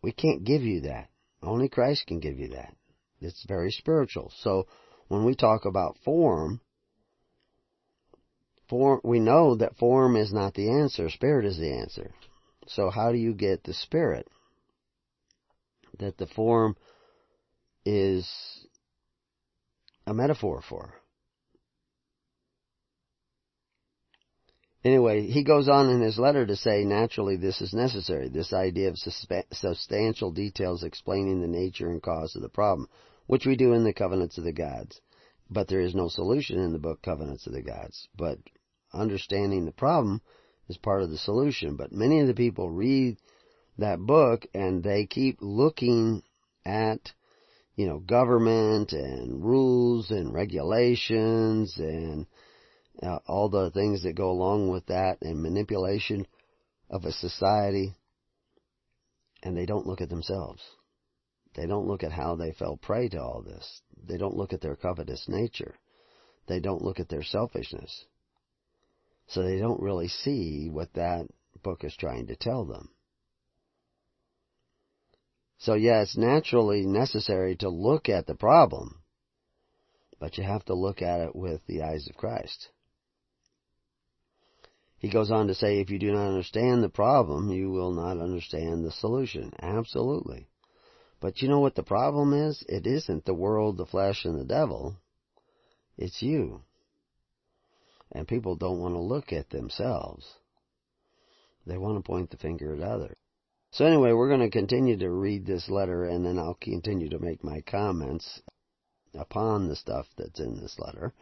We 0.01 0.11
can't 0.11 0.43
give 0.43 0.63
you 0.63 0.81
that. 0.81 1.09
Only 1.41 1.69
Christ 1.69 2.07
can 2.07 2.19
give 2.19 2.39
you 2.39 2.49
that. 2.49 2.75
It's 3.21 3.45
very 3.47 3.71
spiritual. 3.71 4.31
So 4.41 4.67
when 5.07 5.23
we 5.23 5.35
talk 5.35 5.65
about 5.65 5.97
form, 6.03 6.61
form, 8.67 9.01
we 9.03 9.19
know 9.19 9.55
that 9.55 9.77
form 9.77 10.15
is 10.15 10.33
not 10.33 10.55
the 10.55 10.69
answer, 10.69 11.09
spirit 11.09 11.45
is 11.45 11.57
the 11.57 11.71
answer. 11.71 12.11
So 12.67 12.89
how 12.89 13.11
do 13.11 13.17
you 13.17 13.33
get 13.33 13.63
the 13.63 13.73
spirit? 13.73 14.27
That 15.99 16.17
the 16.17 16.27
form 16.27 16.75
is 17.85 18.27
a 20.07 20.13
metaphor 20.13 20.61
for. 20.67 20.93
Anyway, 24.83 25.25
he 25.27 25.43
goes 25.43 25.67
on 25.67 25.89
in 25.89 25.99
his 26.01 26.19
letter 26.19 26.45
to 26.45 26.55
say 26.55 26.83
naturally 26.83 27.35
this 27.37 27.59
is 27.59 27.73
necessary, 27.73 28.29
this 28.29 28.53
idea 28.53 28.87
of 28.87 28.99
substantial 29.51 30.31
details 30.31 30.83
explaining 30.83 31.41
the 31.41 31.47
nature 31.47 31.89
and 31.89 32.03
cause 32.03 32.35
of 32.35 32.43
the 32.43 32.49
problem, 32.49 32.87
which 33.25 33.47
we 33.47 33.55
do 33.55 33.73
in 33.73 33.83
the 33.83 33.93
covenants 33.93 34.37
of 34.37 34.43
the 34.43 34.53
gods. 34.53 35.01
But 35.49 35.67
there 35.67 35.81
is 35.81 35.93
no 35.93 36.07
solution 36.07 36.59
in 36.59 36.73
the 36.73 36.79
book 36.79 37.01
Covenants 37.03 37.45
of 37.45 37.53
the 37.53 37.61
Gods. 37.61 38.07
But 38.15 38.39
understanding 38.93 39.65
the 39.65 39.71
problem 39.71 40.21
is 40.67 40.77
part 40.77 41.03
of 41.03 41.11
the 41.11 41.17
solution. 41.17 41.75
But 41.75 41.91
many 41.91 42.19
of 42.19 42.27
the 42.27 42.33
people 42.33 42.71
read 42.71 43.17
that 43.77 43.99
book 43.99 44.47
and 44.53 44.83
they 44.83 45.05
keep 45.05 45.37
looking 45.41 46.23
at, 46.65 47.13
you 47.75 47.87
know, 47.87 47.99
government 47.99 48.93
and 48.93 49.43
rules 49.43 50.11
and 50.11 50.33
regulations 50.33 51.75
and 51.77 52.25
uh, 53.03 53.19
all 53.27 53.49
the 53.49 53.71
things 53.71 54.03
that 54.03 54.15
go 54.15 54.31
along 54.31 54.69
with 54.69 54.85
that 54.87 55.17
and 55.21 55.41
manipulation 55.41 56.25
of 56.89 57.03
a 57.03 57.11
society 57.11 57.93
and 59.43 59.55
they 59.55 59.65
don't 59.65 59.87
look 59.87 60.01
at 60.01 60.09
themselves. 60.09 60.61
They 61.55 61.67
don't 61.67 61.87
look 61.87 62.03
at 62.03 62.11
how 62.11 62.35
they 62.35 62.51
fell 62.51 62.77
prey 62.77 63.09
to 63.09 63.21
all 63.21 63.41
this. 63.41 63.81
They 64.07 64.17
don't 64.17 64.35
look 64.35 64.53
at 64.53 64.61
their 64.61 64.75
covetous 64.75 65.25
nature. 65.27 65.75
They 66.47 66.59
don't 66.59 66.81
look 66.81 66.99
at 66.99 67.09
their 67.09 67.23
selfishness. 67.23 68.05
So 69.27 69.43
they 69.43 69.57
don't 69.57 69.81
really 69.81 70.07
see 70.07 70.69
what 70.69 70.93
that 70.93 71.27
book 71.63 71.83
is 71.83 71.95
trying 71.97 72.27
to 72.27 72.35
tell 72.35 72.65
them. 72.65 72.89
So 75.57 75.73
yeah, 75.73 76.01
it's 76.01 76.17
naturally 76.17 76.85
necessary 76.85 77.55
to 77.57 77.69
look 77.69 78.09
at 78.09 78.27
the 78.27 78.35
problem, 78.35 79.01
but 80.19 80.37
you 80.37 80.43
have 80.43 80.65
to 80.65 80.73
look 80.73 81.01
at 81.01 81.21
it 81.21 81.35
with 81.35 81.65
the 81.65 81.81
eyes 81.81 82.07
of 82.07 82.17
Christ. 82.17 82.69
He 84.97 85.09
goes 85.09 85.29
on 85.29 85.47
to 85.47 85.55
say, 85.55 85.79
if 85.79 85.89
you 85.89 85.99
do 85.99 86.11
not 86.11 86.27
understand 86.27 86.83
the 86.83 86.89
problem, 86.89 87.51
you 87.51 87.69
will 87.69 87.91
not 87.91 88.17
understand 88.17 88.83
the 88.83 88.91
solution. 88.91 89.53
Absolutely. 89.61 90.47
But 91.19 91.41
you 91.41 91.47
know 91.47 91.59
what 91.59 91.75
the 91.75 91.83
problem 91.83 92.33
is? 92.33 92.63
It 92.67 92.87
isn't 92.87 93.25
the 93.25 93.33
world, 93.33 93.77
the 93.77 93.85
flesh, 93.85 94.25
and 94.25 94.39
the 94.39 94.45
devil. 94.45 94.97
It's 95.97 96.21
you. 96.21 96.61
And 98.11 98.27
people 98.27 98.55
don't 98.55 98.79
want 98.79 98.95
to 98.95 98.99
look 98.99 99.31
at 99.31 99.49
themselves. 99.49 100.25
They 101.65 101.77
want 101.77 101.97
to 101.97 102.07
point 102.07 102.29
the 102.29 102.37
finger 102.37 102.73
at 102.73 102.81
others. 102.81 103.17
So 103.75 103.83
anyway, 103.85 104.13
we're 104.13 104.29
going 104.29 104.39
to 104.39 104.49
continue 104.49 104.95
to 104.99 105.09
read 105.09 105.45
this 105.45 105.67
letter 105.69 106.05
and 106.05 106.25
then 106.25 106.39
I'll 106.39 106.57
continue 106.61 107.09
to 107.09 107.19
make 107.19 107.43
my 107.43 107.59
comments 107.59 108.41
upon 109.13 109.67
the 109.67 109.75
stuff 109.75 110.07
that's 110.17 110.39
in 110.39 110.61
this 110.61 110.79
letter. 110.79 111.13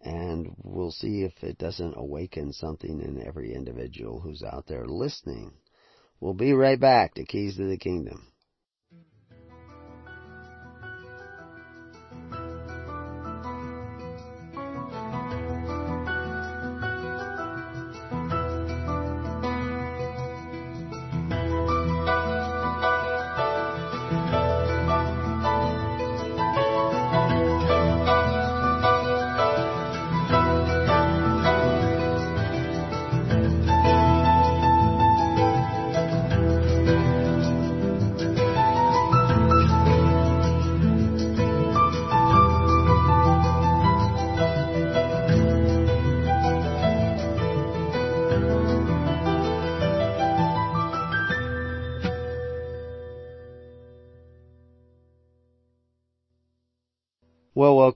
And 0.00 0.56
we'll 0.64 0.90
see 0.90 1.22
if 1.22 1.44
it 1.44 1.56
doesn't 1.56 1.94
awaken 1.96 2.52
something 2.52 3.00
in 3.00 3.24
every 3.24 3.54
individual 3.54 4.18
who's 4.18 4.42
out 4.42 4.66
there 4.66 4.88
listening. 4.88 5.52
We'll 6.18 6.34
be 6.34 6.52
right 6.52 6.80
back 6.80 7.14
to 7.14 7.24
Keys 7.24 7.58
to 7.58 7.68
the 7.68 7.78
Kingdom. 7.78 8.26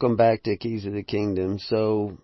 Welcome 0.00 0.16
back 0.16 0.44
to 0.44 0.56
Keys 0.56 0.86
of 0.86 0.92
the 0.92 1.02
Kingdom. 1.02 1.58
So, 1.58 2.18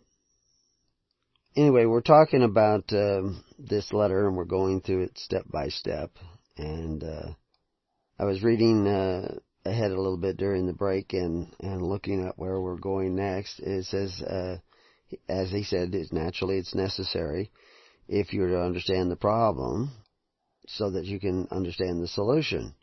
anyway, 1.57 1.87
we're 1.87 2.03
talking 2.03 2.45
about 2.45 2.85
um, 2.93 3.43
this 3.59 3.93
letter 3.93 4.29
and 4.29 4.37
we're 4.37 4.45
going 4.45 4.81
through 4.81 5.03
it 5.03 5.19
step 5.19 5.43
by 5.51 5.71
step. 5.71 6.13
And 6.57 7.03
uh, 7.03 7.33
I 8.17 8.27
was 8.27 8.45
reading 8.45 8.87
uh, 8.87 9.39
ahead 9.65 9.91
a 9.91 10.01
little 10.01 10.17
bit 10.17 10.37
during 10.37 10.69
the 10.69 10.73
break 10.73 11.15
and, 11.15 11.53
and 11.59 11.83
looking 11.83 12.25
at 12.25 12.39
where 12.39 12.61
we're 12.61 12.79
going 12.79 13.17
next. 13.17 13.59
It 13.59 13.87
says, 13.87 14.23
uh, 14.23 14.59
as 15.29 15.51
he 15.51 15.65
said, 15.65 15.97
it's 15.97 16.13
naturally 16.13 16.59
it's 16.59 16.77
necessary 16.77 17.51
if 18.07 18.33
you're 18.33 18.51
to 18.51 18.63
understand 18.63 19.11
the 19.11 19.17
problem 19.17 19.91
so 20.69 20.93
that 20.93 21.07
you 21.07 21.19
can 21.19 21.49
understand 21.51 22.01
the 22.01 22.07
solution. 22.07 22.77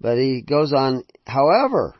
But 0.00 0.16
he 0.16 0.40
goes 0.40 0.72
on, 0.72 1.04
however, 1.26 1.96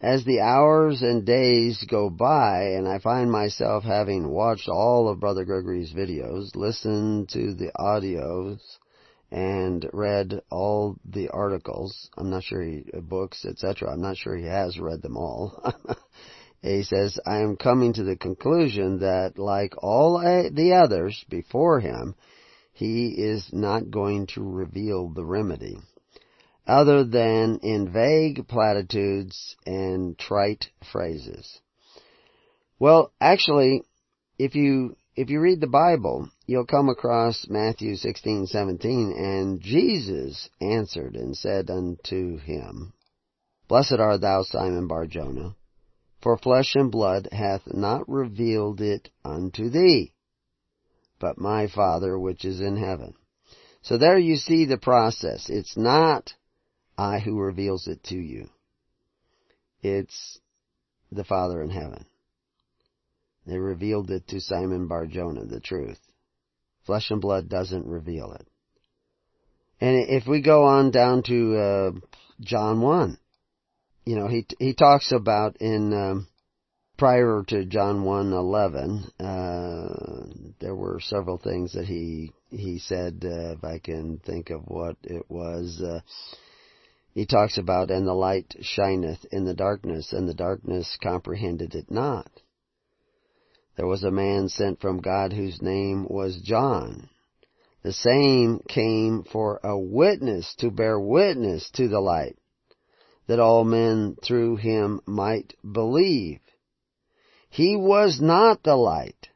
as 0.00 0.24
the 0.24 0.40
hours 0.40 1.02
and 1.02 1.26
days 1.26 1.84
go 1.88 2.08
by 2.08 2.72
and 2.76 2.88
I 2.88 2.98
find 2.98 3.30
myself 3.30 3.84
having 3.84 4.30
watched 4.30 4.68
all 4.68 5.08
of 5.08 5.20
Brother 5.20 5.44
Gregory's 5.44 5.92
videos, 5.92 6.56
listened 6.56 7.28
to 7.30 7.54
the 7.54 7.70
audios, 7.76 8.60
and 9.30 9.88
read 9.92 10.40
all 10.50 10.96
the 11.04 11.28
articles. 11.28 12.08
I'm 12.16 12.30
not 12.30 12.42
sure 12.42 12.62
he, 12.62 12.84
uh, 12.96 13.00
books, 13.00 13.44
etc. 13.44 13.92
I'm 13.92 14.00
not 14.00 14.16
sure 14.16 14.36
he 14.36 14.46
has 14.46 14.78
read 14.78 15.02
them 15.02 15.16
all. 15.16 15.62
he 16.62 16.82
says, 16.82 17.18
I 17.26 17.40
am 17.40 17.56
coming 17.56 17.92
to 17.92 18.02
the 18.02 18.16
conclusion 18.16 19.00
that 19.00 19.38
like 19.38 19.74
all 19.82 20.18
the 20.18 20.80
others 20.82 21.24
before 21.28 21.78
him, 21.78 22.14
he 22.72 23.08
is 23.08 23.50
not 23.52 23.90
going 23.90 24.26
to 24.28 24.42
reveal 24.42 25.10
the 25.10 25.24
remedy 25.24 25.76
other 26.70 27.02
than 27.02 27.58
in 27.64 27.92
vague 27.92 28.46
platitudes 28.46 29.56
and 29.66 30.16
trite 30.16 30.68
phrases. 30.92 31.60
Well, 32.78 33.12
actually, 33.20 33.82
if 34.38 34.54
you 34.54 34.96
if 35.16 35.28
you 35.30 35.40
read 35.40 35.60
the 35.60 35.66
Bible, 35.66 36.30
you'll 36.46 36.66
come 36.66 36.88
across 36.88 37.48
Matthew 37.50 37.94
16:17 37.94 39.12
and 39.18 39.60
Jesus 39.60 40.48
answered 40.60 41.16
and 41.16 41.36
said 41.36 41.68
unto 41.70 42.38
him, 42.38 42.92
Blessed 43.68 43.98
art 43.98 44.20
thou 44.20 44.44
Simon 44.44 44.86
Barjona, 44.86 45.56
for 46.22 46.38
flesh 46.38 46.76
and 46.76 46.90
blood 46.90 47.28
hath 47.32 47.62
not 47.66 48.08
revealed 48.08 48.80
it 48.80 49.10
unto 49.24 49.70
thee, 49.70 50.12
but 51.18 51.36
my 51.36 51.66
Father 51.66 52.16
which 52.16 52.44
is 52.44 52.60
in 52.60 52.76
heaven. 52.76 53.14
So 53.82 53.98
there 53.98 54.18
you 54.18 54.36
see 54.36 54.66
the 54.66 54.78
process. 54.78 55.50
It's 55.50 55.76
not 55.76 56.32
I 57.00 57.18
who 57.18 57.40
reveals 57.40 57.86
it 57.86 58.02
to 58.04 58.14
you. 58.14 58.50
It's 59.82 60.38
the 61.10 61.24
Father 61.24 61.62
in 61.62 61.70
heaven. 61.70 62.04
They 63.46 63.56
revealed 63.56 64.10
it 64.10 64.28
to 64.28 64.40
Simon 64.40 64.86
Barjona, 64.86 65.46
the 65.46 65.60
truth. 65.60 65.98
Flesh 66.84 67.10
and 67.10 67.18
blood 67.20 67.48
doesn't 67.48 67.86
reveal 67.86 68.32
it. 68.32 68.46
And 69.80 69.96
if 70.10 70.26
we 70.26 70.42
go 70.42 70.64
on 70.64 70.90
down 70.90 71.22
to 71.22 71.56
uh, 71.56 71.90
John 72.42 72.82
1, 72.82 73.16
you 74.04 74.16
know, 74.16 74.28
he 74.28 74.46
he 74.58 74.74
talks 74.74 75.10
about 75.10 75.56
in 75.56 75.94
um, 75.94 76.28
prior 76.98 77.42
to 77.48 77.64
John 77.64 78.04
1:11, 78.04 79.10
uh, 79.18 80.52
there 80.60 80.74
were 80.74 81.00
several 81.00 81.38
things 81.38 81.72
that 81.72 81.86
he 81.86 82.32
he 82.50 82.78
said. 82.78 83.22
Uh, 83.24 83.52
if 83.52 83.64
I 83.64 83.78
can 83.78 84.18
think 84.18 84.50
of 84.50 84.64
what 84.66 84.96
it 85.02 85.24
was, 85.30 85.80
uh, 85.80 86.00
he 87.20 87.26
talks 87.26 87.58
about, 87.58 87.90
"And 87.90 88.06
the 88.06 88.14
light 88.14 88.54
shineth 88.62 89.26
in 89.30 89.44
the 89.44 89.52
darkness, 89.52 90.10
and 90.14 90.26
the 90.26 90.32
darkness 90.32 90.96
comprehended 91.02 91.74
it 91.74 91.90
not." 91.90 92.40
There 93.76 93.86
was 93.86 94.02
a 94.02 94.10
man 94.10 94.48
sent 94.48 94.80
from 94.80 95.02
God 95.02 95.34
whose 95.34 95.60
name 95.60 96.06
was 96.08 96.40
John. 96.40 97.10
The 97.82 97.92
same 97.92 98.60
came 98.60 99.22
for 99.22 99.60
a 99.62 99.78
witness 99.78 100.54
to 100.60 100.70
bear 100.70 100.98
witness 100.98 101.70
to 101.72 101.88
the 101.88 102.00
light, 102.00 102.38
that 103.26 103.38
all 103.38 103.64
men 103.64 104.16
through 104.22 104.56
him 104.56 105.02
might 105.04 105.52
believe. 105.70 106.40
He 107.50 107.76
was 107.76 108.18
not 108.18 108.62
the 108.62 108.76
light, 108.76 109.28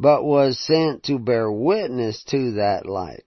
but 0.00 0.24
was 0.24 0.58
sent 0.58 1.04
to 1.04 1.20
bear 1.20 1.48
witness 1.48 2.24
to 2.24 2.54
that 2.54 2.86
light. 2.86 3.22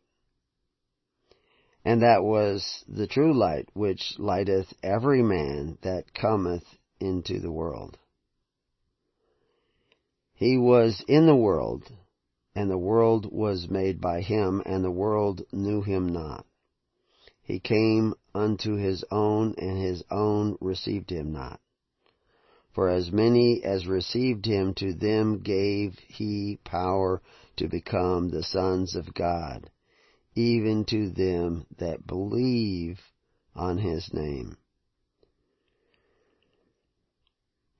And 1.83 2.01
that 2.01 2.23
was 2.23 2.85
the 2.87 3.07
true 3.07 3.33
light 3.33 3.67
which 3.73 4.19
lighteth 4.19 4.73
every 4.83 5.23
man 5.23 5.79
that 5.81 6.13
cometh 6.13 6.63
into 6.99 7.39
the 7.39 7.51
world. 7.51 7.97
He 10.35 10.57
was 10.57 11.03
in 11.07 11.25
the 11.25 11.35
world, 11.35 11.91
and 12.55 12.69
the 12.69 12.77
world 12.77 13.31
was 13.31 13.69
made 13.69 13.99
by 13.99 14.21
him, 14.21 14.61
and 14.65 14.83
the 14.83 14.91
world 14.91 15.43
knew 15.51 15.81
him 15.81 16.09
not. 16.09 16.45
He 17.41 17.59
came 17.59 18.13
unto 18.33 18.75
his 18.75 19.03
own, 19.11 19.55
and 19.57 19.77
his 19.77 20.03
own 20.11 20.57
received 20.61 21.11
him 21.11 21.31
not. 21.31 21.59
For 22.73 22.89
as 22.89 23.11
many 23.11 23.63
as 23.63 23.87
received 23.87 24.45
him, 24.45 24.73
to 24.75 24.93
them 24.93 25.39
gave 25.39 25.97
he 26.07 26.59
power 26.63 27.21
to 27.57 27.67
become 27.67 28.29
the 28.29 28.43
sons 28.43 28.95
of 28.95 29.13
God, 29.13 29.69
even 30.35 30.85
to 30.85 31.09
them 31.09 31.65
that 31.77 32.05
believe 32.05 32.99
on 33.55 33.77
his 33.77 34.09
name. 34.13 34.57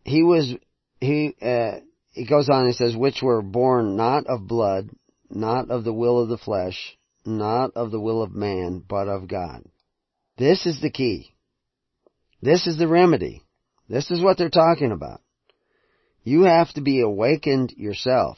He 0.04 0.24
was, 0.24 0.54
he, 1.00 1.36
uh, 1.42 1.80
he 2.12 2.26
goes 2.26 2.50
on 2.50 2.66
and 2.66 2.76
says, 2.76 2.96
which 2.96 3.22
were 3.22 3.42
born 3.42 3.96
not 3.96 4.26
of 4.28 4.48
blood, 4.48 4.90
not 5.30 5.70
of 5.70 5.84
the 5.84 5.94
will 5.94 6.20
of 6.22 6.30
the 6.30 6.38
flesh, 6.38 6.98
not 7.26 7.72
of 7.76 7.92
the 7.92 8.00
will 8.00 8.22
of 8.22 8.34
man, 8.34 8.84
but 8.88 9.08
of 9.08 9.28
God. 9.28 9.64
This 10.38 10.66
is 10.66 10.82
the 10.82 10.90
key. 10.90 11.34
This 12.42 12.68
is 12.68 12.78
the 12.78 12.88
remedy. 12.88 13.44
This 13.88 14.10
is 14.10 14.22
what 14.22 14.38
they're 14.38 14.50
talking 14.50 14.92
about. 14.92 15.22
You 16.24 16.44
have 16.44 16.74
to 16.74 16.82
be 16.82 17.02
awakened 17.02 17.72
yourself. 17.78 18.38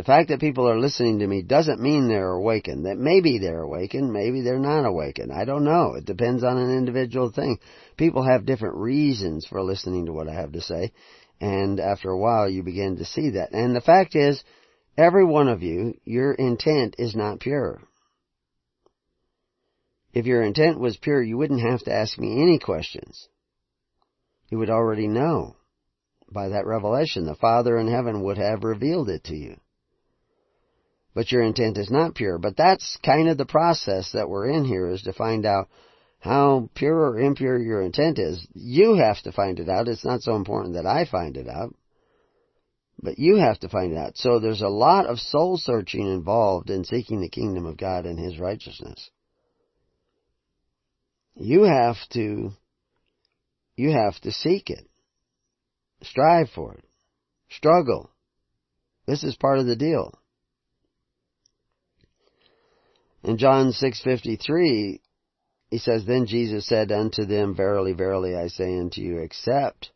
The 0.00 0.04
fact 0.04 0.30
that 0.30 0.40
people 0.40 0.66
are 0.66 0.80
listening 0.80 1.18
to 1.18 1.26
me 1.26 1.42
doesn't 1.42 1.78
mean 1.78 2.08
they're 2.08 2.32
awakened. 2.32 2.86
That 2.86 2.96
maybe 2.96 3.36
they're 3.36 3.60
awakened, 3.60 4.10
maybe 4.10 4.40
they're 4.40 4.58
not 4.58 4.86
awakened. 4.86 5.30
I 5.30 5.44
don't 5.44 5.62
know. 5.62 5.92
It 5.94 6.06
depends 6.06 6.42
on 6.42 6.56
an 6.56 6.74
individual 6.74 7.30
thing. 7.30 7.58
People 7.98 8.22
have 8.22 8.46
different 8.46 8.76
reasons 8.76 9.44
for 9.44 9.62
listening 9.62 10.06
to 10.06 10.12
what 10.14 10.26
I 10.26 10.32
have 10.32 10.52
to 10.52 10.62
say. 10.62 10.94
And 11.38 11.78
after 11.78 12.08
a 12.08 12.18
while, 12.18 12.48
you 12.48 12.62
begin 12.62 12.96
to 12.96 13.04
see 13.04 13.32
that. 13.32 13.52
And 13.52 13.76
the 13.76 13.82
fact 13.82 14.16
is, 14.16 14.42
every 14.96 15.26
one 15.26 15.48
of 15.48 15.62
you, 15.62 15.92
your 16.06 16.32
intent 16.32 16.96
is 16.96 17.14
not 17.14 17.40
pure. 17.40 17.82
If 20.14 20.24
your 20.24 20.42
intent 20.42 20.80
was 20.80 20.96
pure, 20.96 21.22
you 21.22 21.36
wouldn't 21.36 21.60
have 21.60 21.80
to 21.80 21.92
ask 21.92 22.18
me 22.18 22.40
any 22.40 22.58
questions. 22.58 23.28
You 24.48 24.60
would 24.60 24.70
already 24.70 25.08
know 25.08 25.56
by 26.32 26.48
that 26.48 26.64
revelation. 26.64 27.26
The 27.26 27.34
Father 27.34 27.76
in 27.76 27.86
heaven 27.86 28.22
would 28.22 28.38
have 28.38 28.64
revealed 28.64 29.10
it 29.10 29.24
to 29.24 29.36
you. 29.36 29.60
But 31.14 31.32
your 31.32 31.42
intent 31.42 31.76
is 31.76 31.90
not 31.90 32.14
pure. 32.14 32.38
But 32.38 32.56
that's 32.56 32.98
kind 33.04 33.28
of 33.28 33.36
the 33.36 33.46
process 33.46 34.12
that 34.12 34.28
we're 34.28 34.48
in 34.48 34.64
here 34.64 34.88
is 34.88 35.02
to 35.02 35.12
find 35.12 35.44
out 35.44 35.68
how 36.20 36.68
pure 36.74 37.10
or 37.10 37.18
impure 37.18 37.58
your 37.58 37.80
intent 37.80 38.18
is, 38.18 38.46
you 38.54 38.94
have 38.94 39.20
to 39.22 39.32
find 39.32 39.58
it 39.58 39.68
out. 39.68 39.88
It's 39.88 40.04
not 40.04 40.20
so 40.20 40.36
important 40.36 40.74
that 40.74 40.86
I 40.86 41.06
find 41.06 41.36
it 41.36 41.48
out. 41.48 41.74
But 43.02 43.18
you 43.18 43.36
have 43.36 43.58
to 43.60 43.70
find 43.70 43.92
it 43.92 43.98
out. 43.98 44.18
So 44.18 44.38
there's 44.38 44.60
a 44.60 44.68
lot 44.68 45.06
of 45.06 45.18
soul 45.18 45.56
searching 45.56 46.06
involved 46.06 46.68
in 46.68 46.84
seeking 46.84 47.20
the 47.20 47.30
kingdom 47.30 47.64
of 47.64 47.78
God 47.78 48.04
and 48.04 48.18
His 48.18 48.38
righteousness. 48.38 49.10
You 51.34 51.62
have 51.62 51.96
to, 52.12 52.50
you 53.76 53.90
have 53.90 54.20
to 54.20 54.32
seek 54.32 54.68
it. 54.68 54.86
Strive 56.02 56.50
for 56.50 56.74
it. 56.74 56.84
Struggle. 57.48 58.10
This 59.06 59.24
is 59.24 59.36
part 59.36 59.58
of 59.58 59.66
the 59.66 59.76
deal. 59.76 60.19
In 63.22 63.36
John 63.36 63.72
6:53, 63.72 65.00
he 65.70 65.78
says, 65.78 66.04
Then 66.04 66.26
Jesus 66.26 66.66
said 66.66 66.90
unto 66.90 67.24
them, 67.24 67.54
Verily, 67.54 67.92
verily, 67.92 68.34
I 68.34 68.48
say 68.48 68.78
unto 68.78 69.00
you, 69.00 69.18
except 69.18 69.92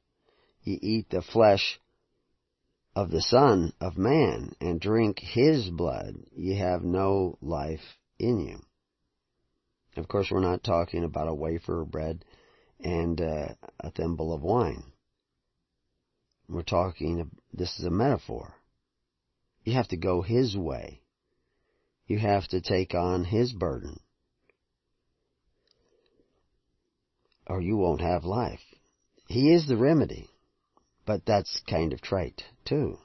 ye 0.62 0.78
eat 0.80 1.10
the 1.10 1.22
flesh 1.22 1.80
of 2.94 3.10
the 3.10 3.22
Son 3.22 3.72
of 3.80 3.98
Man 3.98 4.54
and 4.60 4.80
drink 4.80 5.18
his 5.18 5.68
blood, 5.70 6.14
ye 6.36 6.56
have 6.58 6.84
no 6.84 7.38
life 7.40 7.98
in 8.18 8.38
you. 8.40 8.60
Of 9.96 10.06
course, 10.08 10.28
we're 10.30 10.40
not 10.40 10.62
talking 10.62 11.04
about 11.04 11.28
a 11.28 11.34
wafer 11.34 11.82
of 11.82 11.90
bread 11.90 12.24
and 12.80 13.20
uh, 13.20 13.54
a 13.80 13.90
thimble 13.90 14.32
of 14.32 14.42
wine. 14.42 14.92
We're 16.48 16.62
talking, 16.62 17.30
this 17.52 17.78
is 17.78 17.84
a 17.84 17.90
metaphor. 17.90 18.54
You 19.64 19.72
have 19.74 19.88
to 19.88 19.96
go 19.96 20.22
his 20.22 20.56
way. 20.56 21.00
You 22.06 22.18
have 22.18 22.46
to 22.48 22.60
take 22.60 22.94
on 22.94 23.24
his 23.24 23.52
burden. 23.52 24.00
or 27.46 27.60
you 27.60 27.76
won't 27.76 28.00
have 28.00 28.24
life. 28.24 28.60
He 29.28 29.52
is 29.52 29.66
the 29.66 29.76
remedy, 29.76 30.28
but 31.06 31.24
that's 31.26 31.62
kind 31.68 31.92
of 31.92 32.00
trite 32.00 32.42
too. 32.64 32.98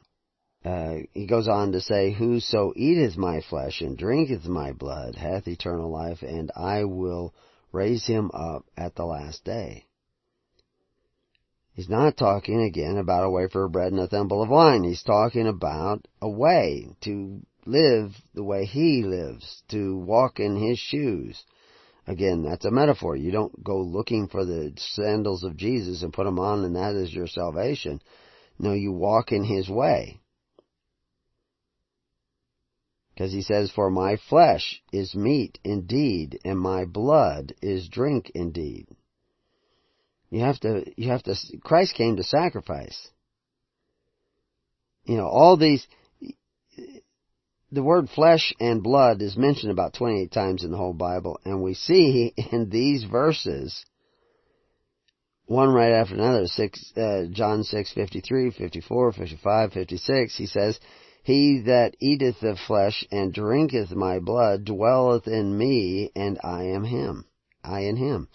Uh, 0.63 0.97
he 1.13 1.25
goes 1.25 1.47
on 1.47 1.71
to 1.71 1.79
say, 1.79 2.11
Whoso 2.11 2.73
eateth 2.75 3.17
my 3.17 3.41
flesh 3.41 3.81
and 3.81 3.97
drinketh 3.97 4.45
my 4.45 4.73
blood 4.73 5.15
hath 5.15 5.47
eternal 5.47 5.89
life, 5.89 6.21
and 6.21 6.51
I 6.55 6.83
will 6.83 7.33
raise 7.71 8.05
him 8.05 8.29
up 8.33 8.65
at 8.75 8.95
the 8.95 9.05
last 9.05 9.45
day. 9.45 9.85
He's 11.73 11.87
not 11.87 12.17
talking 12.17 12.61
again 12.61 12.97
about 12.97 13.23
a 13.23 13.29
wafer 13.29 13.65
of 13.65 13.71
bread 13.71 13.93
and 13.93 14.01
a 14.01 14.07
thimble 14.07 14.43
of 14.43 14.49
wine. 14.49 14.83
He's 14.83 15.03
talking 15.03 15.47
about 15.47 16.05
a 16.21 16.29
way 16.29 16.89
to 17.01 17.41
live 17.65 18.11
the 18.33 18.43
way 18.43 18.65
he 18.65 19.03
lives, 19.03 19.63
to 19.69 19.97
walk 19.97 20.39
in 20.39 20.55
his 20.55 20.79
shoes, 20.79 21.43
Again, 22.09 22.41
that's 22.41 22.65
a 22.65 22.71
metaphor. 22.71 23.15
You 23.15 23.31
don't 23.31 23.63
go 23.63 23.81
looking 23.81 24.29
for 24.29 24.43
the 24.43 24.73
sandals 24.77 25.43
of 25.43 25.55
Jesus 25.55 26.01
and 26.01 26.11
put 26.11 26.23
them 26.23 26.39
on 26.39 26.65
and 26.65 26.75
that 26.75 26.95
is 26.95 27.13
your 27.13 27.27
salvation. 27.27 28.01
No, 28.57 28.73
you 28.73 28.91
walk 28.91 29.31
in 29.31 29.43
His 29.43 29.69
way. 29.69 30.19
Because 33.13 33.31
he 33.31 33.43
says, 33.43 33.69
For 33.69 33.91
my 33.91 34.17
flesh 34.27 34.81
is 34.91 35.13
meat 35.13 35.59
indeed, 35.63 36.39
and 36.43 36.59
my 36.59 36.85
blood 36.85 37.53
is 37.61 37.87
drink 37.87 38.31
indeed. 38.33 38.87
You 40.31 40.39
have 40.41 40.59
to, 40.61 40.85
you 40.97 41.11
have 41.11 41.23
to, 41.23 41.35
Christ 41.63 41.93
came 41.93 42.15
to 42.15 42.23
sacrifice. 42.23 43.09
You 45.03 45.17
know, 45.17 45.27
all 45.27 45.57
these, 45.57 45.85
the 47.71 47.83
word 47.83 48.09
flesh 48.09 48.53
and 48.59 48.81
blood 48.81 49.21
is 49.21 49.37
mentioned 49.37 49.71
about 49.71 49.93
28 49.93 50.31
times 50.31 50.63
in 50.63 50.71
the 50.71 50.77
whole 50.77 50.93
Bible, 50.93 51.39
and 51.45 51.61
we 51.61 51.73
see 51.75 52.33
in 52.51 52.69
these 52.69 53.03
verses, 53.03 53.85
one 55.45 55.69
right 55.69 55.91
after 55.91 56.15
another, 56.15 56.47
six, 56.47 56.91
uh, 56.97 57.25
John 57.31 57.63
6, 57.63 57.93
53, 57.93 58.51
54, 58.51 59.11
55, 59.13 59.73
56, 59.73 60.35
he 60.35 60.45
says, 60.45 60.79
He 61.23 61.61
that 61.67 61.95
eateth 61.99 62.39
the 62.39 62.57
flesh 62.67 63.05
and 63.11 63.33
drinketh 63.33 63.91
my 63.91 64.19
blood 64.19 64.65
dwelleth 64.65 65.27
in 65.27 65.55
me, 65.55 66.11
and 66.15 66.39
I 66.43 66.65
am 66.65 66.83
him. 66.83 67.25
I 67.63 67.81
in 67.81 67.97
him. 67.97 68.29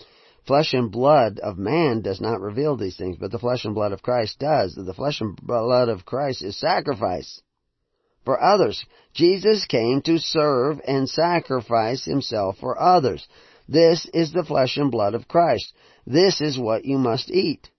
Flesh 0.46 0.74
and 0.74 0.92
blood 0.92 1.38
of 1.38 1.56
man 1.56 2.02
does 2.02 2.20
not 2.20 2.40
reveal 2.40 2.76
these 2.76 2.96
things, 2.96 3.16
but 3.18 3.30
the 3.30 3.38
flesh 3.38 3.64
and 3.64 3.74
blood 3.74 3.92
of 3.92 4.02
Christ 4.02 4.38
does. 4.38 4.74
The 4.74 4.92
flesh 4.92 5.20
and 5.20 5.34
blood 5.36 5.88
of 5.88 6.04
Christ 6.04 6.42
is 6.42 6.58
sacrifice 6.58 7.40
for 8.24 8.42
others. 8.42 8.84
Jesus 9.14 9.64
came 9.66 10.02
to 10.02 10.18
serve 10.18 10.80
and 10.87 11.08
sacrifice 11.08 12.04
himself 12.04 12.58
for 12.58 12.80
others. 12.80 13.26
This 13.68 14.06
is 14.12 14.32
the 14.32 14.44
flesh 14.44 14.76
and 14.76 14.90
blood 14.90 15.14
of 15.14 15.28
Christ. 15.28 15.72
This 16.06 16.40
is 16.40 16.58
what 16.58 16.84
you 16.84 16.98
must 16.98 17.30
eat. 17.30 17.70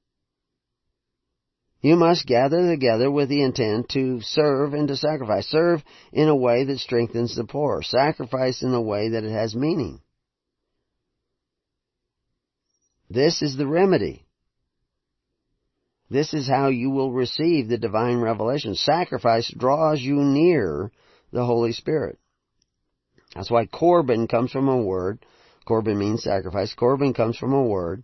You 1.82 1.96
must 1.96 2.26
gather 2.26 2.68
together 2.68 3.12
with 3.12 3.30
the 3.30 3.44
intent 3.44 3.90
to 3.90 4.20
serve 4.22 4.74
and 4.74 4.88
to 4.88 4.96
sacrifice. 4.96 5.46
Serve 5.46 5.84
in 6.12 6.28
a 6.28 6.36
way 6.36 6.64
that 6.64 6.80
strengthens 6.80 7.36
the 7.36 7.44
poor. 7.44 7.84
Sacrifice 7.84 8.64
in 8.64 8.74
a 8.74 8.82
way 8.82 9.10
that 9.10 9.24
it 9.24 9.32
has 9.32 9.54
meaning. 9.54 10.02
This 13.08 13.44
is 13.44 13.56
the 13.56 13.68
remedy. 13.68 14.25
This 16.10 16.34
is 16.34 16.48
how 16.48 16.68
you 16.68 16.92
will 16.92 17.12
receive 17.12 17.68
the 17.68 17.78
divine 17.78 18.22
revelation. 18.22 18.76
Sacrifice 18.76 19.52
draws 19.58 20.02
you 20.02 20.18
near 20.18 20.92
the 21.32 21.46
Holy 21.46 21.72
Spirit. 21.72 22.20
That's 23.34 23.50
why 23.50 23.66
Corban 23.66 24.28
comes 24.28 24.52
from 24.52 24.70
a 24.70 24.82
word. 24.82 25.26
Corban 25.66 25.98
means 25.98 26.24
sacrifice. 26.24 26.74
Corban 26.74 27.14
comes 27.14 27.38
from 27.38 27.54
a 27.54 27.64
word 27.64 28.04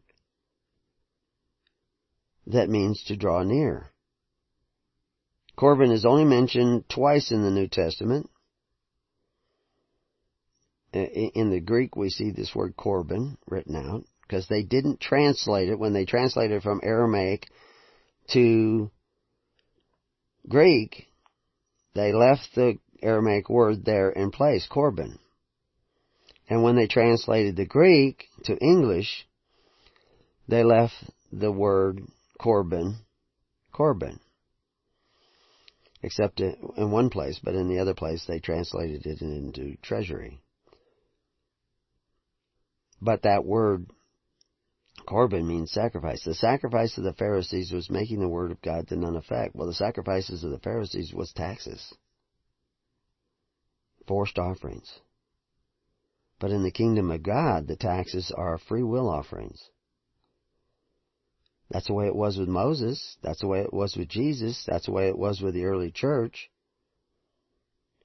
that 2.47 2.69
means 2.69 3.03
to 3.03 3.15
draw 3.15 3.43
near. 3.43 3.91
Corban 5.55 5.91
is 5.91 6.05
only 6.05 6.25
mentioned 6.25 6.89
twice 6.89 7.31
in 7.31 7.43
the 7.43 7.51
New 7.51 7.67
Testament. 7.67 8.29
In 10.91 11.51
the 11.51 11.61
Greek, 11.61 11.95
we 11.95 12.09
see 12.09 12.31
this 12.31 12.53
word 12.55 12.75
Corban 12.75 13.37
written 13.47 13.75
out 13.75 14.03
because 14.23 14.47
they 14.47 14.63
didn't 14.63 14.99
translate 14.99 15.69
it 15.69 15.79
when 15.79 15.93
they 15.93 16.05
translated 16.05 16.57
it 16.57 16.63
from 16.63 16.81
Aramaic 16.83 17.47
to 18.33 18.91
Greek, 20.47 21.07
they 21.93 22.13
left 22.13 22.49
the 22.55 22.77
Aramaic 23.01 23.49
word 23.49 23.85
there 23.85 24.09
in 24.09 24.31
place, 24.31 24.67
Corban. 24.67 25.19
And 26.49 26.63
when 26.63 26.75
they 26.75 26.87
translated 26.87 27.55
the 27.55 27.65
Greek 27.65 28.25
to 28.43 28.57
English, 28.57 29.25
they 30.47 30.63
left 30.63 30.93
the 31.31 31.51
word 31.51 32.01
Corban, 32.39 32.97
Corban. 33.71 34.19
Except 36.03 36.39
in 36.41 36.91
one 36.91 37.09
place, 37.09 37.39
but 37.43 37.53
in 37.53 37.69
the 37.69 37.79
other 37.79 37.93
place 37.93 38.25
they 38.27 38.39
translated 38.39 39.05
it 39.05 39.21
into 39.21 39.77
treasury. 39.83 40.41
But 43.01 43.21
that 43.23 43.45
word 43.45 43.85
Corban 45.05 45.47
means 45.47 45.71
sacrifice. 45.71 46.23
The 46.23 46.33
sacrifice 46.33 46.97
of 46.97 47.03
the 47.03 47.13
Pharisees 47.13 47.71
was 47.71 47.89
making 47.89 48.19
the 48.19 48.29
word 48.29 48.51
of 48.51 48.61
God 48.61 48.87
to 48.87 48.95
none 48.95 49.15
effect. 49.15 49.55
Well, 49.55 49.67
the 49.67 49.73
sacrifices 49.73 50.43
of 50.43 50.51
the 50.51 50.59
Pharisees 50.59 51.13
was 51.13 51.31
taxes. 51.33 51.93
Forced 54.07 54.37
offerings. 54.37 54.99
But 56.39 56.51
in 56.51 56.63
the 56.63 56.71
kingdom 56.71 57.11
of 57.11 57.23
God, 57.23 57.67
the 57.67 57.75
taxes 57.75 58.31
are 58.35 58.57
free 58.57 58.83
will 58.83 59.09
offerings. 59.09 59.69
That's 61.71 61.87
the 61.87 61.93
way 61.93 62.07
it 62.07 62.15
was 62.15 62.37
with 62.37 62.49
Moses. 62.49 63.17
That's 63.23 63.39
the 63.39 63.47
way 63.47 63.61
it 63.61 63.73
was 63.73 63.95
with 63.95 64.09
Jesus. 64.09 64.65
That's 64.67 64.87
the 64.87 64.91
way 64.91 65.07
it 65.07 65.17
was 65.17 65.41
with 65.41 65.53
the 65.53 65.65
early 65.65 65.91
church. 65.91 66.50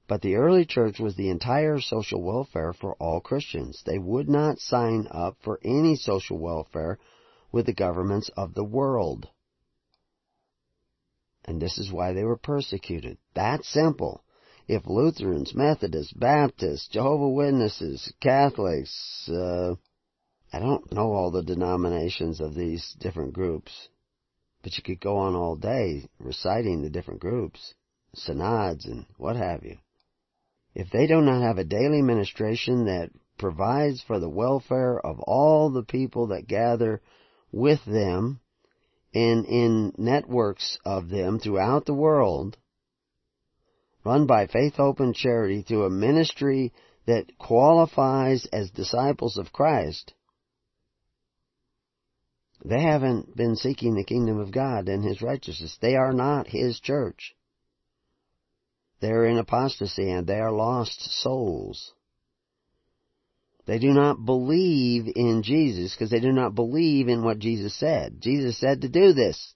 But 0.08 0.22
the 0.22 0.36
early 0.36 0.64
church 0.64 1.00
was 1.00 1.16
the 1.16 1.30
entire 1.30 1.80
social 1.80 2.22
welfare 2.22 2.72
for 2.72 2.94
all 2.94 3.20
Christians. 3.20 3.82
They 3.84 3.98
would 3.98 4.28
not 4.28 4.60
sign 4.60 5.08
up 5.10 5.36
for 5.42 5.58
any 5.64 5.96
social 5.96 6.38
welfare 6.38 7.00
with 7.50 7.66
the 7.66 7.72
governments 7.72 8.30
of 8.36 8.54
the 8.54 8.62
world. 8.62 9.28
And 11.44 11.60
this 11.60 11.76
is 11.76 11.90
why 11.90 12.12
they 12.12 12.22
were 12.22 12.36
persecuted. 12.36 13.18
That 13.34 13.64
simple. 13.64 14.22
If 14.68 14.86
Lutherans, 14.86 15.56
Methodists, 15.56 16.12
Baptists, 16.12 16.86
Jehovah 16.86 17.28
Witnesses, 17.28 18.12
Catholics, 18.20 19.28
uh, 19.28 19.74
I 20.52 20.60
don't 20.60 20.92
know 20.92 21.12
all 21.14 21.32
the 21.32 21.42
denominations 21.42 22.40
of 22.40 22.54
these 22.54 22.94
different 23.00 23.32
groups, 23.32 23.88
but 24.62 24.76
you 24.76 24.84
could 24.84 25.00
go 25.00 25.16
on 25.16 25.34
all 25.34 25.56
day 25.56 26.08
reciting 26.20 26.82
the 26.82 26.90
different 26.90 27.20
groups, 27.20 27.74
synods 28.14 28.86
and 28.86 29.06
what 29.16 29.34
have 29.34 29.64
you 29.64 29.78
if 30.76 30.90
they 30.90 31.06
do 31.06 31.22
not 31.22 31.40
have 31.40 31.56
a 31.56 31.64
daily 31.64 32.02
ministration 32.02 32.84
that 32.84 33.08
provides 33.38 34.02
for 34.02 34.20
the 34.20 34.28
welfare 34.28 35.00
of 35.00 35.18
all 35.20 35.70
the 35.70 35.82
people 35.82 36.26
that 36.26 36.46
gather 36.46 37.00
with 37.50 37.82
them 37.86 38.40
and 39.14 39.46
in 39.46 39.94
networks 39.96 40.78
of 40.84 41.08
them 41.08 41.38
throughout 41.38 41.86
the 41.86 41.94
world, 41.94 42.58
run 44.04 44.26
by 44.26 44.46
Faith 44.46 44.74
Hope 44.74 45.00
and 45.00 45.14
Charity 45.14 45.62
through 45.62 45.86
a 45.86 45.90
ministry 45.90 46.74
that 47.06 47.38
qualifies 47.38 48.44
as 48.52 48.70
disciples 48.70 49.38
of 49.38 49.54
Christ, 49.54 50.12
they 52.62 52.82
haven't 52.82 53.34
been 53.34 53.56
seeking 53.56 53.94
the 53.94 54.04
kingdom 54.04 54.38
of 54.38 54.52
God 54.52 54.88
and 54.88 55.02
His 55.02 55.22
righteousness. 55.22 55.78
They 55.80 55.96
are 55.96 56.12
not 56.12 56.48
His 56.48 56.80
church. 56.80 57.35
They're 59.00 59.26
in 59.26 59.38
apostasy 59.38 60.10
and 60.10 60.26
they 60.26 60.38
are 60.38 60.52
lost 60.52 61.22
souls. 61.22 61.92
They 63.66 63.78
do 63.78 63.92
not 63.92 64.24
believe 64.24 65.12
in 65.14 65.42
Jesus 65.42 65.92
because 65.92 66.10
they 66.10 66.20
do 66.20 66.32
not 66.32 66.54
believe 66.54 67.08
in 67.08 67.24
what 67.24 67.40
Jesus 67.40 67.74
said. 67.74 68.20
Jesus 68.20 68.58
said 68.58 68.82
to 68.82 68.88
do 68.88 69.12
this. 69.12 69.54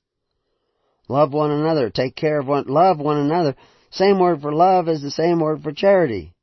Love 1.08 1.32
one 1.32 1.50
another. 1.50 1.90
Take 1.90 2.16
care 2.16 2.40
of 2.40 2.48
one, 2.48 2.66
love 2.66 2.98
one 2.98 3.18
another. 3.18 3.54
Same 3.90 4.18
word 4.18 4.42
for 4.42 4.52
love 4.52 4.88
is 4.88 5.00
the 5.00 5.10
same 5.10 5.40
word 5.40 5.62
for 5.62 5.72
charity. 5.72 6.34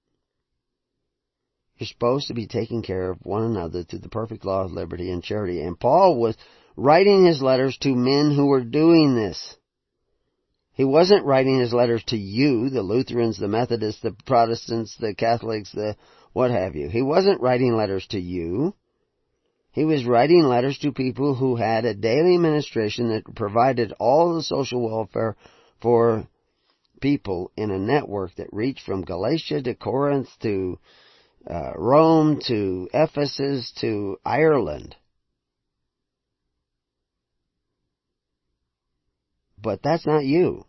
You're 1.78 1.88
supposed 1.88 2.28
to 2.28 2.34
be 2.34 2.48
taking 2.48 2.82
care 2.82 3.12
of 3.12 3.20
one 3.24 3.44
another 3.44 3.84
through 3.84 4.00
the 4.00 4.10
perfect 4.10 4.46
law 4.46 4.64
of 4.64 4.72
liberty 4.72 5.12
and 5.12 5.22
charity. 5.22 5.62
And 5.62 5.80
Paul 5.80 6.20
was 6.20 6.36
writing 6.76 7.26
his 7.26 7.42
letters 7.42 7.78
to 7.82 7.94
men 7.94 8.34
who 8.34 8.48
were 8.48 8.64
doing 8.64 9.16
this. 9.16 9.57
He 10.78 10.86
wasn't 10.86 11.26
writing 11.26 11.60
his 11.60 11.74
letters 11.74 12.04
to 12.10 12.18
you, 12.18 12.70
the 12.70 12.84
Lutherans, 12.84 13.40
the 13.40 13.48
Methodists, 13.48 14.00
the 14.04 14.16
Protestants, 14.28 14.96
the 14.96 15.16
Catholics, 15.16 15.72
the 15.72 15.96
what 16.34 16.52
have 16.52 16.76
you. 16.76 16.88
He 16.88 17.02
wasn't 17.02 17.42
writing 17.42 17.76
letters 17.76 18.06
to 18.12 18.20
you. 18.20 18.76
He 19.72 19.86
was 19.86 20.06
writing 20.06 20.44
letters 20.44 20.78
to 20.80 20.92
people 20.92 21.34
who 21.34 21.56
had 21.56 21.84
a 21.84 21.96
daily 21.96 22.36
administration 22.36 23.10
that 23.10 23.36
provided 23.36 23.92
all 24.00 24.36
the 24.36 24.44
social 24.44 24.88
welfare 24.88 25.36
for 25.82 26.28
people 27.02 27.52
in 27.58 27.72
a 27.72 27.80
network 27.80 28.36
that 28.36 28.54
reached 28.54 28.86
from 28.86 29.02
Galatia 29.02 29.64
to 29.64 29.74
Corinth 29.74 30.30
to 30.44 30.78
uh, 31.50 31.72
Rome 31.76 32.40
to 32.50 32.88
Ephesus 32.94 33.72
to 33.82 34.20
Ireland. 34.24 34.96
But 39.60 39.82
that's 39.82 40.06
not 40.06 40.24
you. 40.24 40.67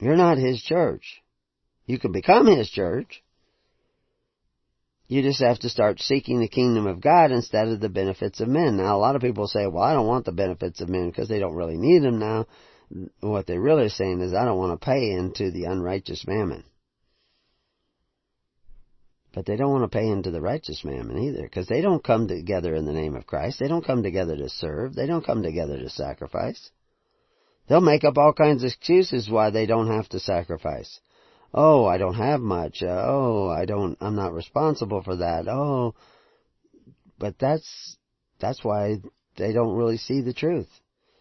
You're 0.00 0.16
not 0.16 0.38
His 0.38 0.62
church. 0.62 1.22
You 1.86 1.98
can 1.98 2.12
become 2.12 2.46
His 2.46 2.68
church. 2.68 3.22
You 5.08 5.22
just 5.22 5.40
have 5.40 5.60
to 5.60 5.68
start 5.68 6.00
seeking 6.00 6.40
the 6.40 6.48
kingdom 6.48 6.86
of 6.86 7.00
God 7.00 7.30
instead 7.30 7.68
of 7.68 7.80
the 7.80 7.88
benefits 7.88 8.40
of 8.40 8.48
men. 8.48 8.76
Now, 8.76 8.96
a 8.96 8.98
lot 8.98 9.14
of 9.14 9.22
people 9.22 9.46
say, 9.46 9.66
well, 9.66 9.84
I 9.84 9.94
don't 9.94 10.08
want 10.08 10.24
the 10.24 10.32
benefits 10.32 10.80
of 10.80 10.88
men 10.88 11.08
because 11.08 11.28
they 11.28 11.38
don't 11.38 11.54
really 11.54 11.76
need 11.76 12.02
them 12.02 12.18
now. 12.18 12.46
What 13.20 13.46
they're 13.46 13.60
really 13.60 13.88
saying 13.88 14.20
is, 14.20 14.34
I 14.34 14.44
don't 14.44 14.58
want 14.58 14.78
to 14.80 14.84
pay 14.84 15.12
into 15.12 15.50
the 15.52 15.64
unrighteous 15.64 16.26
mammon. 16.26 16.64
But 19.32 19.44
they 19.44 19.56
don't 19.56 19.70
want 19.70 19.90
to 19.90 19.96
pay 19.96 20.08
into 20.08 20.30
the 20.30 20.40
righteous 20.40 20.82
mammon 20.82 21.18
either 21.18 21.42
because 21.42 21.66
they 21.66 21.82
don't 21.82 22.02
come 22.02 22.26
together 22.26 22.74
in 22.74 22.86
the 22.86 22.92
name 22.92 23.14
of 23.14 23.26
Christ. 23.26 23.58
They 23.60 23.68
don't 23.68 23.84
come 23.84 24.02
together 24.02 24.34
to 24.36 24.48
serve. 24.48 24.94
They 24.94 25.06
don't 25.06 25.26
come 25.26 25.42
together 25.42 25.78
to 25.78 25.90
sacrifice. 25.90 26.70
They'll 27.68 27.80
make 27.80 28.04
up 28.04 28.16
all 28.16 28.32
kinds 28.32 28.62
of 28.62 28.68
excuses 28.68 29.28
why 29.28 29.50
they 29.50 29.66
don't 29.66 29.88
have 29.88 30.08
to 30.10 30.20
sacrifice. 30.20 31.00
Oh, 31.52 31.84
I 31.86 31.98
don't 31.98 32.14
have 32.14 32.40
much. 32.40 32.82
Oh, 32.82 33.48
I 33.48 33.64
don't, 33.64 33.96
I'm 34.00 34.14
not 34.14 34.34
responsible 34.34 35.02
for 35.02 35.16
that. 35.16 35.48
Oh, 35.48 35.94
but 37.18 37.38
that's, 37.38 37.96
that's 38.40 38.62
why 38.62 38.96
they 39.36 39.52
don't 39.52 39.76
really 39.76 39.96
see 39.96 40.20
the 40.20 40.34
truth. 40.34 40.68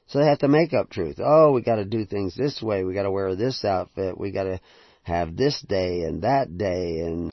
So 0.08 0.20
they 0.20 0.26
have 0.26 0.40
to 0.40 0.48
make 0.48 0.74
up 0.74 0.90
truth. 0.90 1.20
Oh, 1.20 1.52
we 1.52 1.62
gotta 1.62 1.86
do 1.86 2.06
things 2.06 2.36
this 2.36 2.62
way. 2.62 2.84
We 2.84 2.94
gotta 2.94 3.12
wear 3.12 3.36
this 3.36 3.66
outfit. 3.66 4.20
We 4.20 4.32
gotta 4.32 4.60
have 5.04 5.36
this 5.36 5.60
day 5.68 6.02
and 6.02 6.22
that 6.22 6.58
day 6.58 7.00
and, 7.00 7.32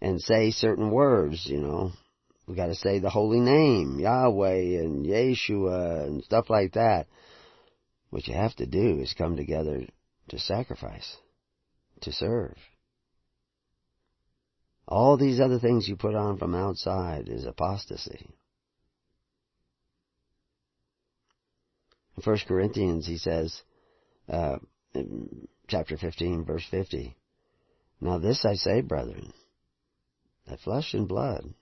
and 0.00 0.20
say 0.20 0.50
certain 0.50 0.90
words, 0.90 1.46
you 1.46 1.60
know. 1.60 1.92
We 2.46 2.54
gotta 2.54 2.74
say 2.74 2.98
the 2.98 3.10
holy 3.10 3.40
name, 3.40 3.98
Yahweh 3.98 4.78
and 4.80 5.04
Yeshua 5.04 6.06
and 6.06 6.22
stuff 6.22 6.50
like 6.50 6.74
that. 6.74 7.06
What 8.14 8.28
you 8.28 8.34
have 8.34 8.54
to 8.56 8.66
do 8.66 9.00
is 9.00 9.12
come 9.12 9.36
together 9.36 9.88
to 10.28 10.38
sacrifice, 10.38 11.16
to 12.02 12.12
serve. 12.12 12.54
All 14.86 15.16
these 15.16 15.40
other 15.40 15.58
things 15.58 15.88
you 15.88 15.96
put 15.96 16.14
on 16.14 16.38
from 16.38 16.54
outside 16.54 17.28
is 17.28 17.44
apostasy. 17.44 18.30
In 22.16 22.22
1 22.22 22.38
Corinthians, 22.46 23.04
he 23.04 23.18
says, 23.18 23.60
uh, 24.28 24.58
chapter 25.66 25.96
15, 25.96 26.44
verse 26.44 26.64
50, 26.70 27.16
Now 28.00 28.18
this 28.18 28.44
I 28.44 28.54
say, 28.54 28.80
brethren, 28.80 29.32
that 30.46 30.60
flesh 30.60 30.94
and 30.94 31.08
blood 31.08 31.52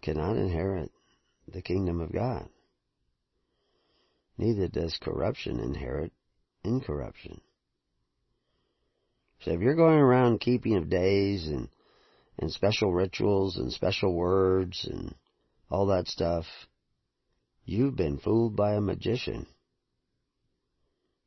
cannot 0.00 0.36
inherit 0.36 0.92
the 1.48 1.60
kingdom 1.60 2.00
of 2.00 2.12
God. 2.12 2.48
Neither 4.40 4.68
does 4.68 4.96
corruption 4.96 5.60
inherit 5.60 6.12
incorruption. 6.64 7.42
So 9.40 9.50
if 9.50 9.60
you're 9.60 9.74
going 9.74 9.98
around 9.98 10.40
keeping 10.40 10.76
of 10.76 10.88
days 10.88 11.46
and, 11.46 11.68
and 12.38 12.50
special 12.50 12.90
rituals 12.90 13.58
and 13.58 13.70
special 13.70 14.14
words 14.14 14.88
and 14.90 15.14
all 15.70 15.84
that 15.88 16.08
stuff, 16.08 16.46
You've 17.66 17.96
been 17.96 18.16
fooled 18.16 18.56
by 18.56 18.72
a 18.72 18.80
magician. 18.80 19.46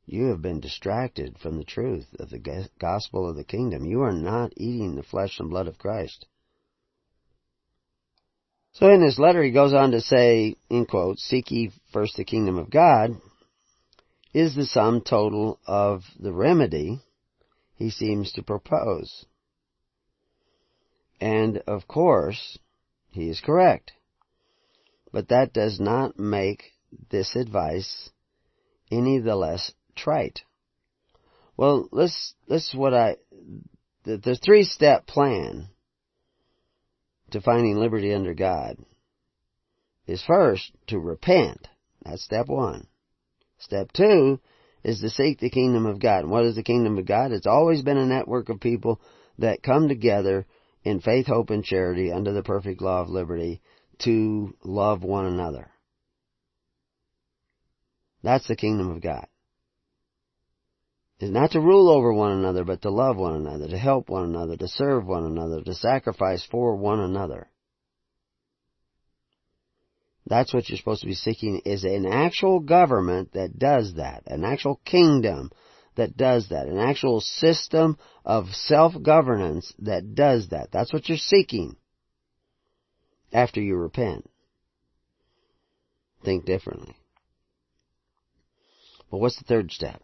You 0.04 0.26
have 0.26 0.42
been 0.42 0.58
distracted 0.58 1.38
from 1.38 1.56
the 1.56 1.64
truth 1.64 2.14
of 2.18 2.30
the 2.30 2.68
gospel 2.80 3.28
of 3.28 3.36
the 3.36 3.44
kingdom. 3.44 3.84
You 3.86 4.02
are 4.02 4.12
not 4.12 4.52
eating 4.56 4.96
the 4.96 5.04
flesh 5.04 5.38
and 5.38 5.48
blood 5.48 5.68
of 5.68 5.78
Christ. 5.78 6.26
So 8.74 8.90
in 8.90 9.00
this 9.00 9.20
letter 9.20 9.42
he 9.42 9.52
goes 9.52 9.72
on 9.72 9.92
to 9.92 10.00
say, 10.00 10.56
in 10.68 10.86
quotes, 10.86 11.22
seek 11.22 11.50
ye 11.52 11.70
first 11.92 12.16
the 12.16 12.24
kingdom 12.24 12.58
of 12.58 12.70
God, 12.70 13.10
is 14.32 14.56
the 14.56 14.66
sum 14.66 15.00
total 15.00 15.60
of 15.64 16.02
the 16.18 16.32
remedy 16.32 17.00
he 17.76 17.90
seems 17.90 18.32
to 18.32 18.42
propose. 18.42 19.26
And 21.20 21.58
of 21.68 21.86
course, 21.86 22.58
he 23.10 23.28
is 23.28 23.40
correct. 23.40 23.92
But 25.12 25.28
that 25.28 25.52
does 25.52 25.78
not 25.78 26.18
make 26.18 26.72
this 27.10 27.36
advice 27.36 28.10
any 28.90 29.20
the 29.20 29.36
less 29.36 29.72
trite. 29.94 30.40
Well, 31.56 31.88
let's, 31.92 32.34
let's 32.48 32.74
what 32.74 32.92
I, 32.92 33.16
the, 34.02 34.16
the 34.16 34.34
three 34.34 34.64
step 34.64 35.06
plan 35.06 35.68
to 37.34 37.40
finding 37.40 37.76
liberty 37.76 38.14
under 38.14 38.32
God 38.32 38.76
is 40.06 40.22
first 40.22 40.70
to 40.86 40.98
repent. 41.00 41.66
That's 42.04 42.22
step 42.22 42.46
one. 42.46 42.86
Step 43.58 43.90
two 43.92 44.40
is 44.84 45.00
to 45.00 45.10
seek 45.10 45.40
the 45.40 45.50
kingdom 45.50 45.84
of 45.84 46.00
God. 46.00 46.20
And 46.20 46.30
what 46.30 46.44
is 46.44 46.54
the 46.54 46.62
kingdom 46.62 46.96
of 46.96 47.06
God? 47.06 47.32
It's 47.32 47.46
always 47.46 47.82
been 47.82 47.96
a 47.96 48.06
network 48.06 48.50
of 48.50 48.60
people 48.60 49.00
that 49.38 49.64
come 49.64 49.88
together 49.88 50.46
in 50.84 51.00
faith, 51.00 51.26
hope, 51.26 51.50
and 51.50 51.64
charity 51.64 52.12
under 52.12 52.32
the 52.32 52.42
perfect 52.44 52.80
law 52.80 53.00
of 53.00 53.08
liberty 53.08 53.60
to 54.04 54.56
love 54.62 55.02
one 55.02 55.26
another. 55.26 55.70
That's 58.22 58.46
the 58.46 58.56
kingdom 58.56 58.90
of 58.90 59.02
God. 59.02 59.26
It's 61.24 61.32
not 61.32 61.52
to 61.52 61.60
rule 61.60 61.88
over 61.88 62.12
one 62.12 62.32
another, 62.32 62.64
but 62.64 62.82
to 62.82 62.90
love 62.90 63.16
one 63.16 63.34
another, 63.34 63.66
to 63.66 63.78
help 63.78 64.10
one 64.10 64.24
another, 64.24 64.58
to 64.58 64.68
serve 64.68 65.06
one 65.06 65.24
another, 65.24 65.62
to 65.62 65.72
sacrifice 65.72 66.44
for 66.50 66.76
one 66.76 67.00
another. 67.00 67.48
That's 70.26 70.52
what 70.52 70.68
you're 70.68 70.76
supposed 70.76 71.00
to 71.00 71.06
be 71.06 71.14
seeking 71.14 71.62
is 71.64 71.84
an 71.84 72.04
actual 72.04 72.60
government 72.60 73.32
that 73.32 73.58
does 73.58 73.94
that, 73.94 74.24
an 74.26 74.44
actual 74.44 74.82
kingdom 74.84 75.50
that 75.96 76.14
does 76.14 76.50
that, 76.50 76.66
an 76.66 76.76
actual 76.76 77.22
system 77.22 77.96
of 78.26 78.48
self-governance 78.52 79.72
that 79.78 80.14
does 80.14 80.48
that. 80.50 80.72
That's 80.72 80.92
what 80.92 81.08
you're 81.08 81.16
seeking 81.16 81.76
after 83.32 83.62
you 83.62 83.76
repent. 83.76 84.28
Think 86.22 86.44
differently. 86.44 86.94
But 89.10 89.20
what's 89.20 89.38
the 89.38 89.44
third 89.44 89.72
step? 89.72 90.02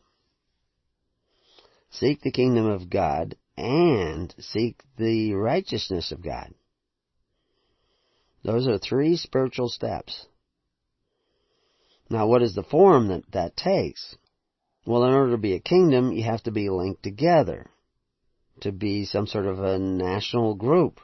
Seek 1.91 2.23
the 2.23 2.31
kingdom 2.31 2.67
of 2.67 2.89
God 2.89 3.37
and 3.57 4.35
seek 4.39 4.83
the 4.97 5.35
righteousness 5.35 6.13
of 6.13 6.23
God. 6.23 6.55
Those 8.43 8.67
are 8.69 8.79
three 8.79 9.17
spiritual 9.17 9.69
steps. 9.69 10.27
Now, 12.09 12.27
what 12.27 12.43
is 12.43 12.55
the 12.55 12.63
form 12.63 13.09
that 13.09 13.31
that 13.33 13.57
takes? 13.57 14.17
Well, 14.87 15.05
in 15.05 15.13
order 15.13 15.33
to 15.33 15.39
be 15.39 15.55
a 15.55 15.61
kingdom, 15.61 16.13
you 16.13 16.25
have 16.25 16.43
to 16.45 16.51
be 16.51 16.71
linked 16.71 17.03
together 17.03 17.71
to 18.61 18.73
be 18.73 19.05
some 19.05 19.27
sort 19.27 19.47
of 19.47 19.61
a 19.61 19.79
national 19.79 20.55
group. 20.55 21.01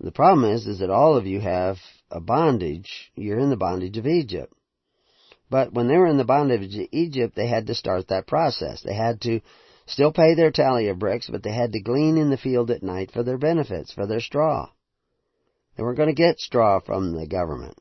The 0.00 0.12
problem 0.12 0.50
is, 0.50 0.66
is 0.66 0.80
that 0.80 0.90
all 0.90 1.16
of 1.16 1.26
you 1.26 1.40
have 1.40 1.78
a 2.10 2.20
bondage. 2.20 3.12
You're 3.14 3.38
in 3.38 3.50
the 3.50 3.56
bondage 3.56 3.96
of 3.98 4.06
Egypt. 4.06 4.52
But 5.52 5.74
when 5.74 5.86
they 5.86 5.98
were 5.98 6.06
in 6.06 6.16
the 6.16 6.24
bondage 6.24 6.74
of 6.78 6.88
Egypt, 6.92 7.36
they 7.36 7.46
had 7.46 7.66
to 7.66 7.74
start 7.74 8.08
that 8.08 8.26
process. 8.26 8.80
They 8.80 8.94
had 8.94 9.20
to 9.20 9.42
still 9.84 10.10
pay 10.10 10.32
their 10.32 10.50
tally 10.50 10.88
of 10.88 10.98
bricks, 10.98 11.28
but 11.28 11.42
they 11.42 11.52
had 11.52 11.74
to 11.74 11.80
glean 11.82 12.16
in 12.16 12.30
the 12.30 12.38
field 12.38 12.70
at 12.70 12.82
night 12.82 13.10
for 13.10 13.22
their 13.22 13.36
benefits, 13.36 13.92
for 13.92 14.06
their 14.06 14.20
straw. 14.20 14.70
They 15.76 15.82
weren't 15.82 15.98
going 15.98 16.08
to 16.08 16.14
get 16.14 16.40
straw 16.40 16.80
from 16.80 17.12
the 17.12 17.26
government. 17.26 17.76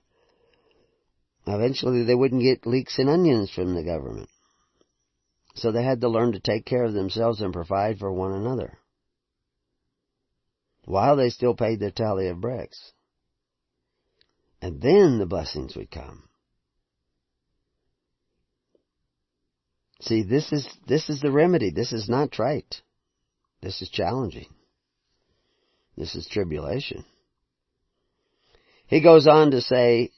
Eventually, 1.47 2.03
they 2.03 2.13
wouldn't 2.13 2.41
get 2.41 2.67
leeks 2.67 2.99
and 2.99 3.09
onions 3.09 3.49
from 3.49 3.74
the 3.74 3.86
government. 3.86 4.28
So 5.55 5.72
they 5.72 5.84
had 5.84 6.01
to 6.01 6.09
learn 6.09 6.34
to 6.34 6.41
take 6.41 6.65
care 6.65 6.84
of 6.84 6.91
themselves 6.91 7.39
and 7.39 7.53
provide 7.53 7.99
for 7.99 8.11
one 8.11 8.34
another 8.34 8.80
while 10.84 11.15
they 11.15 11.30
still 11.30 11.55
paid 11.55 11.80
their 11.80 11.91
tally 11.91 12.28
of 12.28 12.41
bricks. 12.41 12.91
And 14.61 14.82
then 14.82 15.19
the 15.19 15.26
blessings 15.26 15.78
would 15.78 15.89
come. 15.89 16.28
See, 20.01 20.23
this 20.23 20.51
is, 20.51 20.67
this 20.87 21.09
is 21.09 21.21
the 21.21 21.31
remedy. 21.31 21.71
This 21.71 21.93
is 21.93 22.09
not 22.09 22.31
trite. 22.31 22.81
This 23.61 23.81
is 23.81 23.89
challenging. 23.89 24.47
This 25.95 26.15
is 26.15 26.27
tribulation. 26.27 27.05
He 28.87 29.01
goes 29.01 29.27
on 29.27 29.51
to 29.51 29.61
say, 29.61 30.11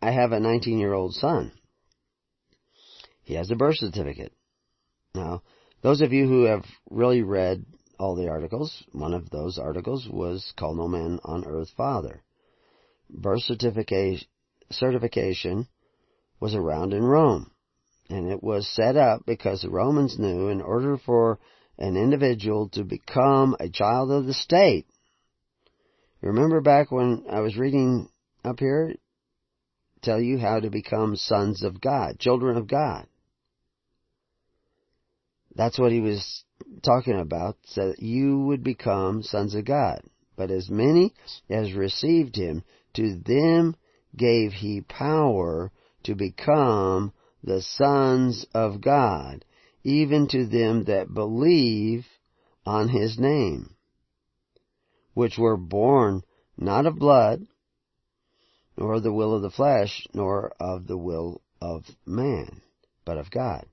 I 0.00 0.10
have 0.10 0.32
a 0.32 0.40
19 0.40 0.78
year 0.78 0.92
old 0.92 1.14
son. 1.14 1.52
He 3.22 3.34
has 3.34 3.50
a 3.50 3.56
birth 3.56 3.76
certificate. 3.76 4.32
Now, 5.14 5.42
those 5.82 6.00
of 6.00 6.12
you 6.12 6.26
who 6.26 6.44
have 6.44 6.64
really 6.90 7.22
read 7.22 7.64
all 7.98 8.16
the 8.16 8.28
articles. 8.28 8.84
One 8.92 9.14
of 9.14 9.30
those 9.30 9.58
articles 9.58 10.08
was 10.08 10.52
Call 10.56 10.74
No 10.74 10.88
Man 10.88 11.20
on 11.24 11.46
Earth 11.46 11.70
Father. 11.76 12.22
Birth 13.08 13.42
certification 13.42 14.26
was 16.40 16.54
around 16.54 16.92
in 16.92 17.02
Rome. 17.02 17.50
And 18.14 18.30
it 18.30 18.44
was 18.44 18.68
set 18.68 18.96
up 18.96 19.26
because 19.26 19.62
the 19.62 19.70
Romans 19.70 20.20
knew 20.20 20.46
in 20.48 20.60
order 20.60 20.96
for 20.96 21.40
an 21.76 21.96
individual 21.96 22.68
to 22.68 22.84
become 22.84 23.56
a 23.58 23.68
child 23.68 24.12
of 24.12 24.24
the 24.24 24.32
state. 24.32 24.86
Remember 26.20 26.60
back 26.60 26.92
when 26.92 27.24
I 27.28 27.40
was 27.40 27.56
reading 27.56 28.08
up 28.44 28.60
here, 28.60 28.94
tell 30.00 30.20
you 30.20 30.38
how 30.38 30.60
to 30.60 30.70
become 30.70 31.16
sons 31.16 31.64
of 31.64 31.80
God, 31.80 32.20
children 32.20 32.56
of 32.56 32.68
God. 32.68 33.08
That's 35.56 35.76
what 35.76 35.90
he 35.90 36.00
was 36.00 36.44
talking 36.84 37.18
about, 37.18 37.56
so 37.64 37.88
that 37.88 38.00
you 38.00 38.44
would 38.44 38.62
become 38.62 39.24
sons 39.24 39.56
of 39.56 39.64
God. 39.64 40.02
But 40.36 40.52
as 40.52 40.70
many 40.70 41.14
as 41.50 41.72
received 41.72 42.36
him, 42.36 42.62
to 42.94 43.16
them 43.16 43.74
gave 44.16 44.52
he 44.52 44.82
power 44.82 45.72
to 46.04 46.14
become 46.14 47.12
the 47.44 47.60
sons 47.60 48.46
of 48.54 48.80
God, 48.80 49.44
even 49.82 50.26
to 50.28 50.46
them 50.46 50.84
that 50.84 51.12
believe 51.12 52.06
on 52.64 52.88
his 52.88 53.18
name, 53.18 53.76
which 55.12 55.36
were 55.36 55.56
born 55.56 56.22
not 56.56 56.86
of 56.86 56.98
blood, 56.98 57.46
nor 58.76 58.94
of 58.94 59.02
the 59.02 59.12
will 59.12 59.34
of 59.34 59.42
the 59.42 59.50
flesh, 59.50 60.06
nor 60.14 60.52
of 60.58 60.86
the 60.86 60.96
will 60.96 61.42
of 61.60 61.84
man, 62.06 62.62
but 63.04 63.18
of 63.18 63.30
God. 63.30 63.66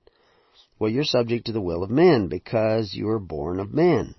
Well, 0.78 0.90
you're 0.90 1.04
subject 1.04 1.46
to 1.46 1.52
the 1.52 1.60
will 1.60 1.82
of 1.82 1.90
men 1.90 2.28
because 2.28 2.94
you 2.94 3.06
were 3.06 3.20
born 3.20 3.58
of 3.58 3.72
men. 3.72 4.14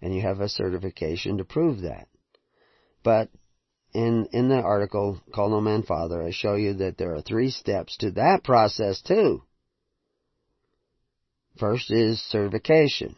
And 0.00 0.14
you 0.14 0.22
have 0.22 0.40
a 0.40 0.48
certification 0.48 1.38
to 1.38 1.44
prove 1.44 1.82
that. 1.82 2.08
But 3.04 3.28
in, 3.94 4.26
in 4.32 4.48
the 4.48 4.60
article, 4.60 5.20
Call 5.34 5.50
No 5.50 5.60
Man 5.60 5.82
Father, 5.82 6.22
I 6.22 6.30
show 6.30 6.54
you 6.54 6.74
that 6.74 6.96
there 6.96 7.14
are 7.14 7.22
three 7.22 7.50
steps 7.50 7.96
to 7.98 8.10
that 8.12 8.42
process 8.44 9.00
too. 9.02 9.42
First 11.58 11.90
is 11.90 12.20
certification, 12.20 13.16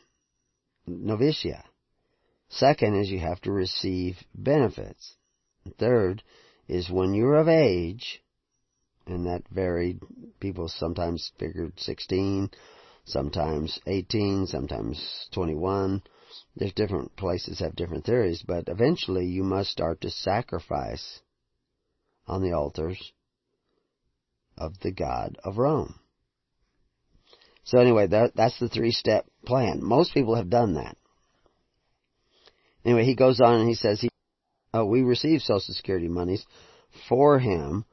novitia. 0.88 1.62
Second 2.48 3.00
is 3.00 3.10
you 3.10 3.20
have 3.20 3.40
to 3.42 3.52
receive 3.52 4.16
benefits. 4.34 5.14
Third 5.78 6.22
is 6.68 6.90
when 6.90 7.14
you're 7.14 7.36
of 7.36 7.48
age, 7.48 8.22
and 9.06 9.26
that 9.26 9.42
varied. 9.50 10.00
People 10.40 10.68
sometimes 10.68 11.32
figured 11.38 11.72
16, 11.78 12.50
sometimes 13.04 13.78
18, 13.86 14.46
sometimes 14.46 15.28
21. 15.32 16.02
There's 16.56 16.72
different 16.72 17.16
places 17.16 17.60
have 17.60 17.76
different 17.76 18.04
theories, 18.04 18.42
but 18.46 18.68
eventually 18.68 19.26
you 19.26 19.42
must 19.42 19.70
start 19.70 20.00
to 20.02 20.10
sacrifice 20.10 21.20
on 22.26 22.42
the 22.42 22.52
altars 22.52 23.12
of 24.56 24.78
the 24.80 24.92
God 24.92 25.38
of 25.44 25.58
Rome. 25.58 25.98
So 27.64 27.78
anyway, 27.78 28.06
that, 28.08 28.34
that's 28.34 28.58
the 28.58 28.68
three 28.68 28.92
step 28.92 29.26
plan. 29.44 29.82
Most 29.82 30.12
people 30.14 30.34
have 30.36 30.50
done 30.50 30.74
that. 30.74 30.96
Anyway, 32.84 33.04
he 33.04 33.14
goes 33.14 33.40
on 33.40 33.60
and 33.60 33.68
he 33.68 33.74
says 33.74 34.00
he, 34.00 34.10
uh, 34.76 34.84
we 34.84 35.02
received 35.02 35.42
Social 35.42 35.74
Security 35.74 36.08
monies 36.08 36.44
for 37.08 37.38
him 37.38 37.84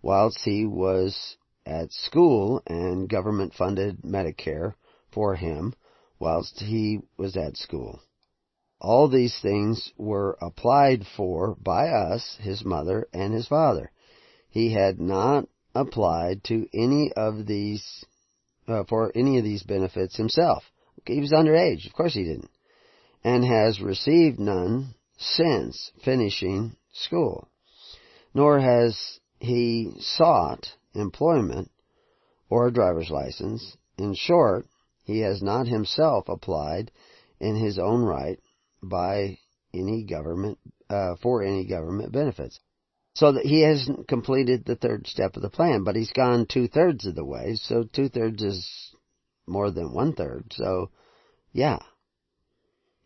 whilst 0.00 0.38
he 0.44 0.64
was 0.64 1.36
at 1.66 1.92
school 1.92 2.62
and 2.66 3.08
government 3.08 3.52
funded 3.52 4.00
Medicare 4.02 4.74
for 5.12 5.34
him 5.34 5.74
whilst 6.18 6.60
he 6.60 7.00
was 7.16 7.36
at 7.36 7.56
school. 7.56 8.00
All 8.80 9.08
these 9.08 9.38
things 9.40 9.92
were 9.96 10.36
applied 10.40 11.04
for 11.16 11.56
by 11.56 11.88
us, 11.88 12.38
his 12.40 12.64
mother 12.64 13.08
and 13.12 13.34
his 13.34 13.46
father. 13.46 13.90
He 14.50 14.72
had 14.72 15.00
not 15.00 15.48
applied 15.74 16.44
to 16.44 16.66
any 16.72 17.12
of 17.16 17.46
these 17.46 18.04
uh, 18.66 18.84
for 18.84 19.10
any 19.14 19.38
of 19.38 19.44
these 19.44 19.62
benefits 19.62 20.16
himself. 20.16 20.62
He 21.06 21.20
was 21.20 21.32
underage, 21.32 21.86
of 21.86 21.94
course 21.94 22.14
he 22.14 22.24
didn't, 22.24 22.50
and 23.24 23.44
has 23.44 23.80
received 23.80 24.38
none 24.38 24.94
since 25.16 25.90
finishing 26.04 26.76
school. 26.92 27.48
Nor 28.34 28.60
has 28.60 29.20
he 29.40 29.92
sought 29.98 30.68
employment 30.94 31.70
or 32.50 32.66
a 32.66 32.72
driver's 32.72 33.10
license. 33.10 33.76
In 33.96 34.14
short, 34.14 34.66
he 35.08 35.20
has 35.20 35.42
not 35.42 35.66
himself 35.66 36.28
applied 36.28 36.92
in 37.40 37.56
his 37.56 37.78
own 37.78 38.02
right 38.02 38.38
by 38.82 39.38
any 39.72 40.04
government 40.04 40.58
uh, 40.90 41.14
for 41.22 41.42
any 41.42 41.64
government 41.64 42.12
benefits. 42.12 42.60
So 43.14 43.32
that 43.32 43.46
he 43.46 43.62
hasn't 43.62 44.06
completed 44.06 44.64
the 44.64 44.76
third 44.76 45.06
step 45.06 45.34
of 45.34 45.42
the 45.42 45.48
plan, 45.48 45.82
but 45.82 45.96
he's 45.96 46.12
gone 46.12 46.44
two 46.46 46.68
thirds 46.68 47.06
of 47.06 47.14
the 47.14 47.24
way. 47.24 47.54
So 47.54 47.84
two 47.84 48.10
thirds 48.10 48.42
is 48.42 48.94
more 49.46 49.70
than 49.70 49.94
one 49.94 50.12
third. 50.12 50.52
So, 50.52 50.90
yeah. 51.52 51.78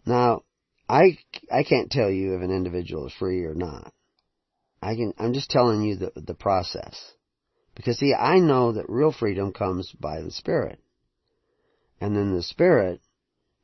Now, 0.04 0.42
I 0.88 1.18
I 1.52 1.62
can't 1.62 1.90
tell 1.90 2.10
you 2.10 2.34
if 2.34 2.42
an 2.42 2.50
individual 2.50 3.06
is 3.06 3.12
free 3.12 3.44
or 3.44 3.54
not. 3.54 3.94
I 4.82 4.96
can 4.96 5.14
I'm 5.18 5.34
just 5.34 5.50
telling 5.50 5.82
you 5.82 5.94
the 5.94 6.12
the 6.16 6.34
process. 6.34 7.12
Because 7.76 7.98
see, 7.98 8.12
I 8.12 8.40
know 8.40 8.72
that 8.72 8.90
real 8.90 9.12
freedom 9.12 9.52
comes 9.52 9.92
by 9.92 10.20
the 10.20 10.32
Spirit. 10.32 10.80
And 12.02 12.16
then 12.16 12.34
the 12.34 12.42
Spirit 12.42 13.00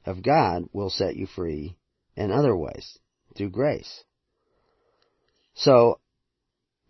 of 0.07 0.22
God 0.22 0.68
will 0.72 0.91
set 0.91 1.16
you 1.16 1.26
free 1.26 1.76
in 2.14 2.30
other 2.30 2.57
ways 2.57 2.97
through 3.36 3.51
grace. 3.51 4.05
So 5.55 5.99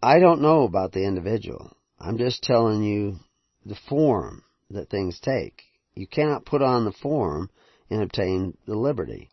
I 0.03 0.19
don't 0.19 0.43
know 0.43 0.65
about 0.65 0.93
the 0.93 1.07
individual. 1.07 1.75
I'm 1.99 2.19
just 2.19 2.43
telling 2.43 2.83
you 2.83 3.17
the 3.65 3.79
form 3.89 4.45
that 4.69 4.91
things 4.91 5.21
take. 5.21 5.63
You 5.95 6.07
cannot 6.07 6.45
put 6.45 6.61
on 6.61 6.85
the 6.85 6.93
form 6.93 7.49
and 7.89 8.03
obtain 8.03 8.59
the 8.67 8.77
liberty. 8.77 9.31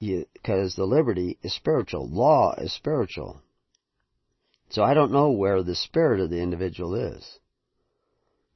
Because 0.00 0.74
the 0.74 0.84
liberty 0.84 1.38
is 1.44 1.54
spiritual. 1.54 2.08
Law 2.08 2.56
is 2.58 2.72
spiritual. 2.72 3.40
So 4.70 4.82
I 4.82 4.94
don't 4.94 5.12
know 5.12 5.30
where 5.30 5.62
the 5.62 5.76
spirit 5.76 6.18
of 6.18 6.28
the 6.28 6.42
individual 6.42 6.96
is. 6.96 7.38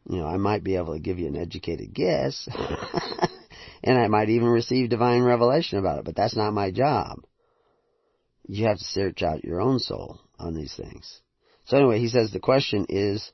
You 0.08 0.18
know, 0.18 0.26
I 0.26 0.36
might 0.36 0.62
be 0.62 0.76
able 0.76 0.94
to 0.94 1.00
give 1.00 1.18
you 1.18 1.26
an 1.26 1.36
educated 1.36 1.92
guess. 1.92 2.48
and 3.82 3.98
I 3.98 4.06
might 4.08 4.28
even 4.28 4.48
receive 4.48 4.88
divine 4.88 5.22
revelation 5.22 5.78
about 5.78 5.98
it, 5.98 6.04
but 6.04 6.14
that's 6.14 6.36
not 6.36 6.52
my 6.52 6.70
job. 6.70 7.24
You 8.46 8.66
have 8.66 8.78
to 8.78 8.84
search 8.84 9.22
out 9.22 9.44
your 9.44 9.60
own 9.60 9.80
soul 9.80 10.20
on 10.38 10.54
these 10.54 10.74
things. 10.74 11.20
So 11.64 11.76
anyway, 11.76 11.98
he 11.98 12.08
says 12.08 12.30
the 12.30 12.38
question 12.38 12.86
is, 12.88 13.32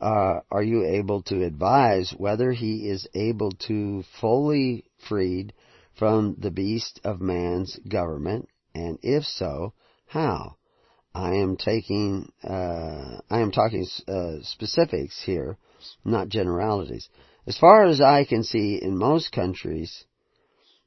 uh, 0.00 0.40
are 0.50 0.62
you 0.62 0.84
able 0.84 1.22
to 1.22 1.44
advise 1.44 2.14
whether 2.16 2.52
he 2.52 2.88
is 2.88 3.06
able 3.14 3.52
to 3.68 4.02
fully 4.20 4.84
freed 5.08 5.52
from 5.98 6.36
the 6.38 6.50
beast 6.50 7.00
of 7.04 7.20
man's 7.20 7.78
government, 7.88 8.48
and 8.74 8.98
if 9.02 9.24
so, 9.24 9.74
how? 10.06 10.56
I 11.14 11.34
am 11.36 11.56
taking, 11.56 12.32
uh, 12.42 13.20
I 13.28 13.40
am 13.40 13.50
talking 13.50 13.86
uh, 14.06 14.42
specifics 14.42 15.22
here, 15.22 15.58
not 16.04 16.28
generalities. 16.28 17.08
As 17.46 17.58
far 17.58 17.86
as 17.86 18.00
I 18.00 18.24
can 18.24 18.44
see, 18.44 18.80
in 18.80 18.96
most 18.96 19.32
countries, 19.32 20.04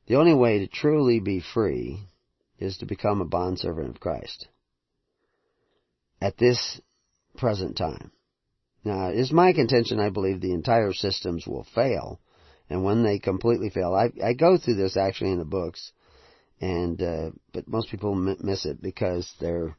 the 0.07 0.15
only 0.15 0.33
way 0.33 0.59
to 0.59 0.67
truly 0.67 1.19
be 1.19 1.39
free 1.39 2.07
is 2.59 2.77
to 2.77 2.85
become 2.85 3.21
a 3.21 3.25
bondservant 3.25 3.89
of 3.89 3.99
Christ 3.99 4.47
at 6.21 6.37
this 6.37 6.79
present 7.37 7.75
time. 7.75 8.11
Now, 8.85 9.09
it 9.09 9.17
is 9.17 9.31
my 9.31 9.53
contention 9.53 9.99
I 9.99 10.09
believe 10.09 10.41
the 10.41 10.53
entire 10.53 10.93
systems 10.93 11.47
will 11.47 11.65
fail, 11.75 12.19
and 12.69 12.83
when 12.83 13.03
they 13.03 13.19
completely 13.19 13.69
fail, 13.69 13.93
I, 13.93 14.11
I 14.23 14.33
go 14.33 14.57
through 14.57 14.75
this 14.75 14.97
actually 14.97 15.31
in 15.31 15.39
the 15.39 15.45
books, 15.45 15.91
and 16.59 17.01
uh, 17.01 17.31
but 17.53 17.67
most 17.67 17.89
people 17.89 18.15
miss 18.15 18.65
it 18.65 18.81
because 18.81 19.31
they're 19.39 19.75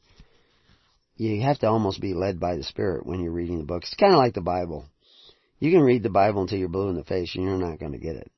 you 1.16 1.42
have 1.42 1.58
to 1.60 1.68
almost 1.68 2.00
be 2.00 2.12
led 2.12 2.40
by 2.40 2.56
the 2.56 2.62
Spirit 2.62 3.06
when 3.06 3.20
you're 3.20 3.32
reading 3.32 3.58
the 3.58 3.64
books. 3.64 3.88
It's 3.88 4.00
kind 4.00 4.12
of 4.12 4.18
like 4.18 4.34
the 4.34 4.40
Bible. 4.40 4.86
You 5.64 5.70
can 5.70 5.80
read 5.80 6.02
the 6.02 6.10
Bible 6.10 6.42
until 6.42 6.58
you're 6.58 6.68
blue 6.68 6.90
in 6.90 6.96
the 6.96 7.04
face, 7.04 7.34
and 7.34 7.42
you're 7.42 7.56
not 7.56 7.78
going 7.78 7.92
to 7.92 7.98
get 7.98 8.16
it. 8.16 8.30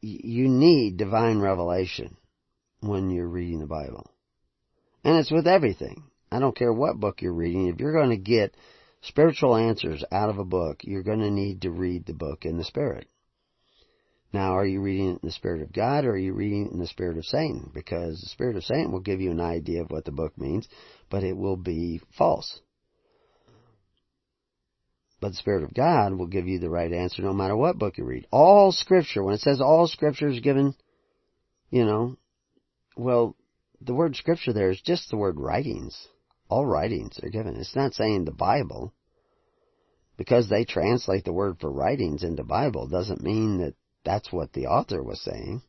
You 0.00 0.48
need 0.48 0.96
divine 0.96 1.40
revelation 1.40 2.16
when 2.78 3.10
you're 3.10 3.26
reading 3.26 3.58
the 3.58 3.66
Bible, 3.66 4.08
and 5.02 5.16
it's 5.16 5.32
with 5.32 5.48
everything. 5.48 6.04
I 6.30 6.38
don't 6.38 6.54
care 6.54 6.72
what 6.72 7.00
book 7.00 7.20
you're 7.20 7.34
reading. 7.34 7.66
If 7.66 7.80
you're 7.80 7.92
going 7.92 8.10
to 8.10 8.16
get 8.16 8.56
spiritual 9.00 9.56
answers 9.56 10.04
out 10.12 10.30
of 10.30 10.38
a 10.38 10.44
book, 10.44 10.82
you're 10.84 11.02
going 11.02 11.18
to 11.18 11.32
need 11.32 11.62
to 11.62 11.70
read 11.72 12.06
the 12.06 12.14
book 12.14 12.44
in 12.44 12.58
the 12.58 12.64
Spirit. 12.64 13.08
Now, 14.32 14.52
are 14.52 14.64
you 14.64 14.80
reading 14.80 15.08
it 15.08 15.20
in 15.20 15.20
the 15.24 15.32
Spirit 15.32 15.62
of 15.62 15.72
God 15.72 16.04
or 16.04 16.12
are 16.12 16.16
you 16.16 16.32
reading 16.32 16.66
it 16.66 16.72
in 16.72 16.78
the 16.78 16.86
Spirit 16.86 17.18
of 17.18 17.24
Satan? 17.24 17.72
Because 17.74 18.20
the 18.20 18.28
Spirit 18.28 18.54
of 18.54 18.62
Satan 18.62 18.92
will 18.92 19.00
give 19.00 19.20
you 19.20 19.32
an 19.32 19.40
idea 19.40 19.82
of 19.82 19.90
what 19.90 20.04
the 20.04 20.12
book 20.12 20.38
means, 20.38 20.68
but 21.10 21.24
it 21.24 21.36
will 21.36 21.56
be 21.56 22.00
false. 22.16 22.60
But 25.22 25.30
the 25.30 25.36
Spirit 25.36 25.62
of 25.62 25.72
God 25.72 26.12
will 26.12 26.26
give 26.26 26.46
you 26.46 26.58
the 26.58 26.68
right 26.68 26.92
answer 26.92 27.22
no 27.22 27.32
matter 27.32 27.56
what 27.56 27.78
book 27.78 27.96
you 27.96 28.04
read. 28.04 28.26
All 28.30 28.72
Scripture, 28.72 29.22
when 29.22 29.34
it 29.34 29.40
says 29.40 29.62
all 29.62 29.86
Scripture 29.86 30.28
is 30.28 30.40
given, 30.40 30.74
you 31.70 31.86
know, 31.86 32.18
well, 32.94 33.34
the 33.80 33.94
word 33.94 34.16
Scripture 34.16 34.52
there 34.52 34.70
is 34.70 34.82
just 34.82 35.08
the 35.08 35.16
word 35.16 35.40
writings 35.40 36.08
all 36.52 36.66
writings 36.66 37.18
are 37.22 37.30
given. 37.30 37.56
It's 37.56 37.74
not 37.74 37.94
saying 37.94 38.24
the 38.24 38.30
Bible. 38.30 38.92
Because 40.18 40.50
they 40.50 40.66
translate 40.66 41.24
the 41.24 41.32
word 41.32 41.56
for 41.58 41.72
writings 41.72 42.22
into 42.22 42.44
Bible 42.44 42.86
doesn't 42.88 43.22
mean 43.22 43.58
that 43.58 43.74
that's 44.04 44.30
what 44.30 44.52
the 44.52 44.66
author 44.66 45.02
was 45.02 45.22
saying. 45.22 45.62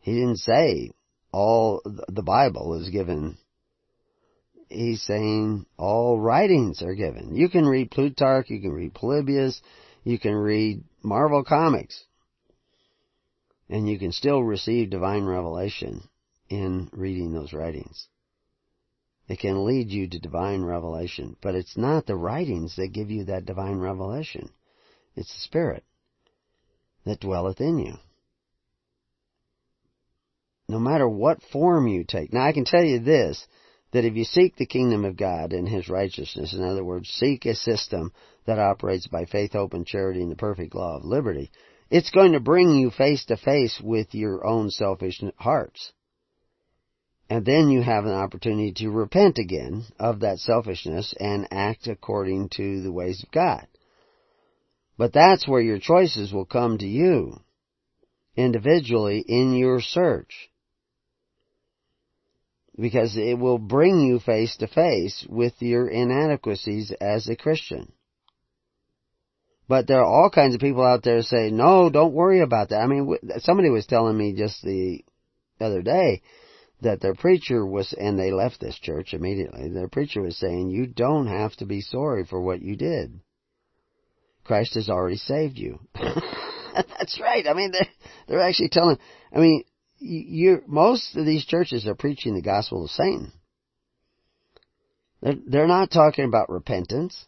He 0.00 0.14
didn't 0.14 0.38
say 0.38 0.92
all 1.30 1.82
the 1.84 2.22
Bible 2.22 2.80
is 2.80 2.88
given. 2.88 3.36
He's 4.68 5.02
saying 5.02 5.66
all 5.76 6.18
writings 6.18 6.82
are 6.82 6.94
given. 6.94 7.36
You 7.36 7.48
can 7.48 7.66
read 7.66 7.90
Plutarch, 7.90 8.50
you 8.50 8.60
can 8.60 8.72
read 8.72 8.94
Polybius, 8.94 9.60
you 10.02 10.18
can 10.18 10.34
read 10.34 10.82
Marvel 11.02 11.44
Comics, 11.44 12.04
and 13.68 13.88
you 13.88 13.98
can 13.98 14.12
still 14.12 14.42
receive 14.42 14.90
divine 14.90 15.24
revelation 15.24 16.08
in 16.48 16.88
reading 16.92 17.32
those 17.32 17.52
writings. 17.52 18.08
It 19.28 19.40
can 19.40 19.64
lead 19.64 19.90
you 19.90 20.08
to 20.08 20.18
divine 20.18 20.62
revelation, 20.62 21.36
but 21.40 21.54
it's 21.54 21.76
not 21.76 22.06
the 22.06 22.16
writings 22.16 22.76
that 22.76 22.92
give 22.92 23.10
you 23.10 23.24
that 23.24 23.46
divine 23.46 23.78
revelation. 23.78 24.50
It's 25.16 25.32
the 25.32 25.40
Spirit 25.40 25.84
that 27.04 27.20
dwelleth 27.20 27.60
in 27.60 27.78
you. 27.78 27.94
No 30.68 30.78
matter 30.78 31.08
what 31.08 31.42
form 31.52 31.86
you 31.86 32.04
take. 32.04 32.32
Now 32.32 32.44
I 32.44 32.52
can 32.52 32.64
tell 32.64 32.84
you 32.84 32.98
this, 32.98 33.46
that 33.96 34.04
if 34.04 34.14
you 34.14 34.24
seek 34.24 34.56
the 34.56 34.66
kingdom 34.66 35.06
of 35.06 35.16
God 35.16 35.54
and 35.54 35.66
His 35.66 35.88
righteousness, 35.88 36.52
in 36.52 36.62
other 36.62 36.84
words, 36.84 37.08
seek 37.08 37.46
a 37.46 37.54
system 37.54 38.12
that 38.44 38.58
operates 38.58 39.06
by 39.06 39.24
faith, 39.24 39.54
hope, 39.54 39.72
and 39.72 39.86
charity 39.86 40.20
and 40.20 40.30
the 40.30 40.36
perfect 40.36 40.74
law 40.74 40.98
of 40.98 41.04
liberty, 41.04 41.50
it's 41.88 42.10
going 42.10 42.32
to 42.32 42.40
bring 42.40 42.72
you 42.72 42.90
face 42.90 43.24
to 43.24 43.38
face 43.38 43.80
with 43.82 44.14
your 44.14 44.46
own 44.46 44.68
selfish 44.68 45.22
hearts. 45.38 45.94
And 47.30 47.46
then 47.46 47.70
you 47.70 47.80
have 47.80 48.04
an 48.04 48.12
opportunity 48.12 48.72
to 48.76 48.90
repent 48.90 49.38
again 49.38 49.84
of 49.98 50.20
that 50.20 50.40
selfishness 50.40 51.14
and 51.18 51.48
act 51.50 51.86
according 51.86 52.50
to 52.50 52.82
the 52.82 52.92
ways 52.92 53.22
of 53.22 53.30
God. 53.30 53.66
But 54.98 55.14
that's 55.14 55.48
where 55.48 55.62
your 55.62 55.78
choices 55.78 56.34
will 56.34 56.44
come 56.44 56.76
to 56.78 56.86
you 56.86 57.40
individually 58.36 59.24
in 59.26 59.54
your 59.54 59.80
search. 59.80 60.50
Because 62.78 63.16
it 63.16 63.38
will 63.38 63.58
bring 63.58 64.00
you 64.00 64.18
face 64.18 64.56
to 64.58 64.66
face 64.66 65.26
with 65.28 65.54
your 65.60 65.88
inadequacies 65.88 66.92
as 67.00 67.28
a 67.28 67.36
Christian. 67.36 67.92
But 69.68 69.86
there 69.86 70.00
are 70.00 70.04
all 70.04 70.30
kinds 70.30 70.54
of 70.54 70.60
people 70.60 70.84
out 70.84 71.02
there 71.02 71.22
say, 71.22 71.50
no, 71.50 71.90
don't 71.90 72.12
worry 72.12 72.40
about 72.40 72.68
that. 72.68 72.80
I 72.80 72.86
mean, 72.86 73.16
somebody 73.38 73.70
was 73.70 73.86
telling 73.86 74.16
me 74.16 74.34
just 74.34 74.62
the 74.62 75.00
other 75.60 75.82
day 75.82 76.22
that 76.82 77.00
their 77.00 77.14
preacher 77.14 77.64
was, 77.64 77.94
and 77.98 78.18
they 78.18 78.30
left 78.30 78.60
this 78.60 78.78
church 78.78 79.14
immediately, 79.14 79.68
their 79.70 79.88
preacher 79.88 80.20
was 80.20 80.36
saying, 80.36 80.70
you 80.70 80.86
don't 80.86 81.26
have 81.26 81.56
to 81.56 81.66
be 81.66 81.80
sorry 81.80 82.24
for 82.24 82.40
what 82.40 82.60
you 82.60 82.76
did. 82.76 83.20
Christ 84.44 84.74
has 84.74 84.88
already 84.88 85.16
saved 85.16 85.58
you. 85.58 85.80
That's 85.94 87.18
right. 87.20 87.46
I 87.48 87.54
mean, 87.54 87.72
they're, 87.72 87.88
they're 88.28 88.46
actually 88.46 88.68
telling, 88.68 88.98
I 89.34 89.38
mean, 89.40 89.64
you 90.06 90.62
most 90.66 91.16
of 91.16 91.26
these 91.26 91.44
churches 91.44 91.86
are 91.86 91.94
preaching 91.94 92.34
the 92.34 92.42
gospel 92.42 92.84
of 92.84 92.90
Satan. 92.90 93.32
They're, 95.22 95.34
they're 95.46 95.66
not 95.66 95.90
talking 95.90 96.24
about 96.24 96.50
repentance. 96.50 97.26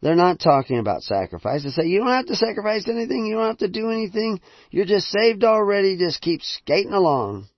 They're 0.00 0.14
not 0.14 0.38
talking 0.38 0.78
about 0.78 1.02
sacrifice. 1.02 1.64
They 1.64 1.70
say, 1.70 1.86
you 1.86 1.98
don't 1.98 2.08
have 2.08 2.26
to 2.26 2.36
sacrifice 2.36 2.86
anything. 2.88 3.26
You 3.26 3.34
don't 3.34 3.48
have 3.48 3.58
to 3.58 3.68
do 3.68 3.90
anything. 3.90 4.40
You're 4.70 4.84
just 4.84 5.08
saved 5.08 5.42
already. 5.42 5.96
Just 5.96 6.20
keep 6.20 6.40
skating 6.42 6.92
along. 6.92 7.48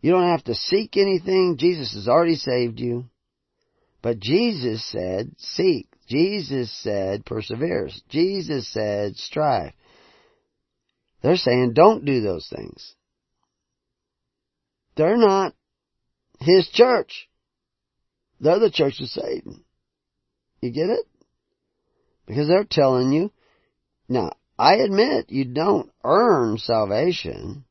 You 0.00 0.12
don't 0.12 0.30
have 0.30 0.44
to 0.44 0.54
seek 0.54 0.96
anything. 0.96 1.56
Jesus 1.58 1.92
has 1.94 2.08
already 2.08 2.36
saved 2.36 2.80
you. 2.80 3.10
But 4.00 4.20
Jesus 4.20 4.84
said, 4.90 5.32
seek. 5.36 5.88
Jesus 6.08 6.72
said, 6.82 7.26
persevere. 7.26 7.90
Jesus 8.08 8.72
said, 8.72 9.16
strive. 9.16 9.72
They're 11.22 11.36
saying, 11.36 11.72
don't 11.74 12.04
do 12.04 12.20
those 12.20 12.48
things. 12.54 12.94
They're 14.96 15.16
not 15.16 15.54
His 16.40 16.68
church. 16.68 17.28
They're 18.40 18.58
the 18.58 18.70
church 18.70 19.00
of 19.00 19.08
Satan. 19.08 19.64
You 20.60 20.70
get 20.70 20.90
it? 20.90 21.06
Because 22.26 22.48
they're 22.48 22.66
telling 22.68 23.12
you, 23.12 23.30
now, 24.08 24.32
I 24.58 24.76
admit 24.76 25.30
you 25.30 25.44
don't 25.44 25.90
earn 26.04 26.58
salvation 26.58 27.64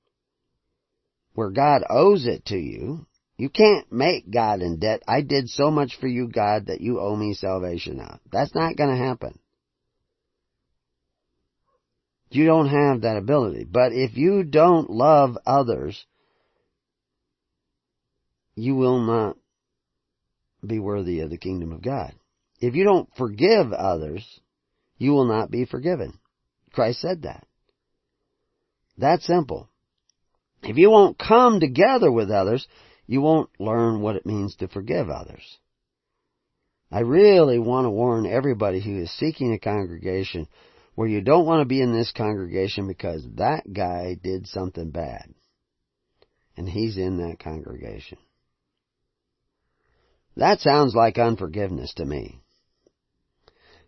where 1.33 1.49
God 1.49 1.83
owes 1.89 2.25
it 2.25 2.45
to 2.45 2.57
you. 2.57 3.05
You 3.37 3.49
can't 3.49 3.91
make 3.91 4.31
God 4.31 4.61
in 4.61 4.79
debt. 4.79 5.03
I 5.07 5.21
did 5.21 5.49
so 5.49 5.69
much 5.69 5.97
for 5.99 6.07
you, 6.07 6.29
God, 6.29 6.67
that 6.67 6.81
you 6.81 6.99
owe 6.99 7.15
me 7.15 7.33
salvation 7.33 7.97
now. 7.97 8.19
That's 8.31 8.55
not 8.55 8.77
going 8.77 8.91
to 8.91 9.03
happen. 9.03 9.39
You 12.29 12.45
don't 12.45 12.67
have 12.67 13.01
that 13.01 13.17
ability. 13.17 13.65
But 13.69 13.93
if 13.93 14.17
you 14.17 14.43
don't 14.43 14.89
love 14.89 15.37
others, 15.45 16.05
you 18.55 18.75
will 18.75 18.99
not 18.99 19.37
be 20.65 20.79
worthy 20.79 21.19
of 21.19 21.29
the 21.29 21.37
kingdom 21.37 21.71
of 21.71 21.81
God. 21.81 22.13
If 22.59 22.75
you 22.75 22.83
don't 22.83 23.09
forgive 23.17 23.71
others, 23.71 24.23
you 24.97 25.11
will 25.11 25.25
not 25.25 25.51
be 25.51 25.65
forgiven. 25.65 26.17
Christ 26.71 27.01
said 27.01 27.23
that. 27.23 27.45
That 28.97 29.21
simple. 29.21 29.69
If 30.63 30.77
you 30.77 30.89
won't 30.89 31.19
come 31.19 31.59
together 31.59 32.11
with 32.11 32.31
others, 32.31 32.65
you 33.07 33.21
won't 33.21 33.49
learn 33.59 34.01
what 34.01 34.15
it 34.15 34.25
means 34.25 34.55
to 34.55 34.67
forgive 34.67 35.09
others. 35.09 35.43
I 36.91 36.99
really 37.01 37.59
want 37.59 37.85
to 37.85 37.91
warn 37.91 38.25
everybody 38.25 38.79
who 38.79 39.01
is 39.01 39.11
seeking 39.11 39.53
a 39.53 39.59
congregation 39.59 40.47
where 40.95 41.07
you 41.07 41.21
don't 41.21 41.45
want 41.45 41.61
to 41.61 41.65
be 41.65 41.81
in 41.81 41.93
this 41.93 42.11
congregation 42.11 42.87
because 42.87 43.25
that 43.35 43.63
guy 43.71 44.17
did 44.21 44.47
something 44.47 44.89
bad. 44.89 45.33
And 46.57 46.67
he's 46.67 46.97
in 46.97 47.17
that 47.17 47.39
congregation. 47.39 48.17
That 50.37 50.61
sounds 50.61 50.95
like 50.95 51.17
unforgiveness 51.17 51.93
to 51.95 52.05
me. 52.05 52.41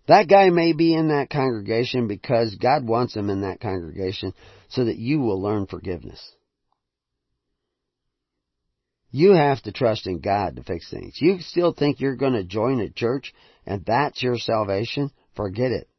That 0.07 0.29
guy 0.29 0.49
may 0.49 0.73
be 0.73 0.93
in 0.93 1.09
that 1.09 1.29
congregation 1.29 2.07
because 2.07 2.55
God 2.55 2.85
wants 2.85 3.15
him 3.15 3.29
in 3.29 3.41
that 3.41 3.59
congregation 3.59 4.33
so 4.69 4.85
that 4.85 4.97
you 4.97 5.19
will 5.19 5.41
learn 5.41 5.67
forgiveness. 5.67 6.21
You 9.11 9.31
have 9.31 9.61
to 9.63 9.71
trust 9.71 10.07
in 10.07 10.19
God 10.19 10.57
to 10.57 10.63
fix 10.63 10.89
things. 10.89 11.17
You 11.21 11.39
still 11.39 11.73
think 11.73 11.99
you're 11.99 12.15
going 12.15 12.33
to 12.33 12.43
join 12.43 12.79
a 12.79 12.89
church 12.89 13.33
and 13.65 13.83
that's 13.85 14.21
your 14.21 14.37
salvation? 14.37 15.11
Forget 15.35 15.71
it. 15.71 15.89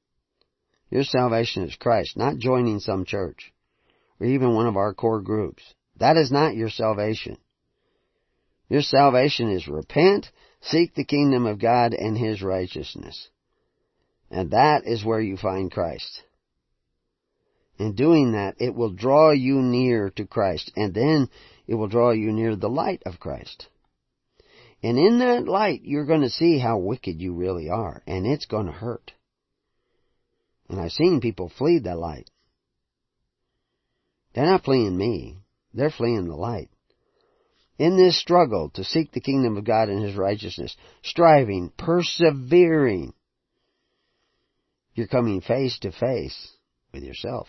Your 0.91 1.05
salvation 1.05 1.65
is 1.65 1.77
Christ, 1.77 2.17
not 2.17 2.39
joining 2.39 2.81
some 2.81 3.05
church 3.05 3.53
or 4.21 4.27
even 4.27 4.55
one 4.55 4.67
of 4.67 4.77
our 4.77 4.95
core 4.95 5.21
groups. 5.21 5.63
That 5.99 6.17
is 6.17 6.31
not 6.31 6.55
your 6.55 6.71
salvation. 6.71 7.39
Your 8.69 8.83
salvation 8.83 9.51
is 9.51 9.67
repent, 9.67 10.31
seek 10.61 10.95
the 10.95 11.05
kingdom 11.05 11.47
of 11.47 11.61
God 11.61 11.95
and 11.95 12.17
His 12.17 12.43
righteousness. 12.43 13.29
And 14.31 14.51
that 14.51 14.83
is 14.85 15.05
where 15.05 15.21
you 15.21 15.37
find 15.37 15.71
Christ. 15.71 16.23
In 17.79 17.95
doing 17.95 18.33
that, 18.33 18.57
it 18.59 18.75
will 18.75 18.91
draw 18.91 19.31
you 19.31 19.63
near 19.63 20.11
to 20.17 20.27
Christ, 20.27 20.73
and 20.77 20.93
then 20.93 21.31
it 21.67 21.77
will 21.77 21.87
draw 21.87 22.11
you 22.11 22.33
near 22.33 22.57
the 22.57 22.69
light 22.69 23.03
of 23.07 23.21
Christ. 23.21 23.69
And 24.83 24.99
in 24.99 25.21
that 25.21 25.47
light, 25.49 25.83
you're 25.85 26.05
going 26.05 26.21
to 26.23 26.31
see 26.31 26.59
how 26.59 26.79
wicked 26.79 27.21
you 27.21 27.35
really 27.35 27.71
are, 27.71 28.03
and 28.07 28.27
it's 28.27 28.47
going 28.47 28.67
to 28.67 28.73
hurt. 28.73 29.13
And 30.69 30.81
I've 30.81 30.93
seen 30.93 31.21
people 31.21 31.49
flee 31.49 31.79
that 31.81 31.99
light. 31.99 32.31
They're 34.35 34.47
not 34.47 34.65
fleeing 34.65 34.97
me. 34.97 35.39
They're 35.73 35.91
fleeing 35.91 36.29
the 36.29 36.37
light. 36.37 36.71
In 37.79 37.97
this 37.97 38.19
struggle 38.19 38.71
to 38.71 38.85
seek 38.85 39.13
the 39.13 39.21
kingdom 39.21 39.57
of 39.57 39.65
God 39.65 39.89
and 39.89 40.03
His 40.03 40.17
righteousness, 40.17 40.77
striving, 41.03 41.73
persevering, 41.79 43.15
you're 44.95 45.07
coming 45.07 45.41
face 45.41 45.79
to 45.81 45.93
face 45.93 46.53
with 46.93 47.05
yourself. 47.05 47.47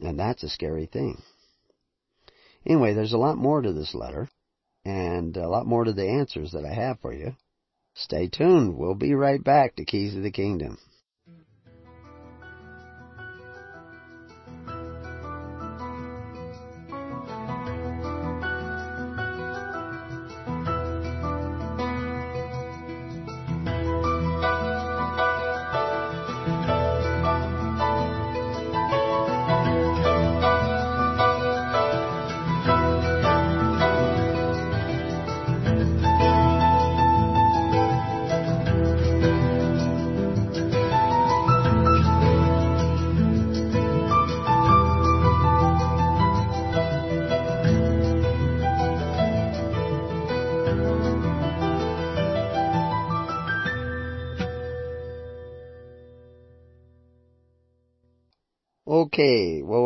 And 0.00 0.18
that's 0.18 0.42
a 0.42 0.48
scary 0.48 0.86
thing. 0.86 1.22
Anyway, 2.66 2.94
there's 2.94 3.12
a 3.12 3.18
lot 3.18 3.36
more 3.36 3.62
to 3.62 3.72
this 3.72 3.94
letter, 3.94 4.28
and 4.84 5.36
a 5.36 5.48
lot 5.48 5.66
more 5.66 5.84
to 5.84 5.92
the 5.92 6.08
answers 6.08 6.52
that 6.52 6.64
I 6.64 6.74
have 6.74 6.98
for 7.00 7.12
you. 7.12 7.36
Stay 7.94 8.28
tuned. 8.28 8.76
We'll 8.76 8.96
be 8.96 9.14
right 9.14 9.42
back 9.42 9.76
to 9.76 9.84
Keys 9.84 10.16
of 10.16 10.22
the 10.22 10.32
Kingdom. 10.32 10.78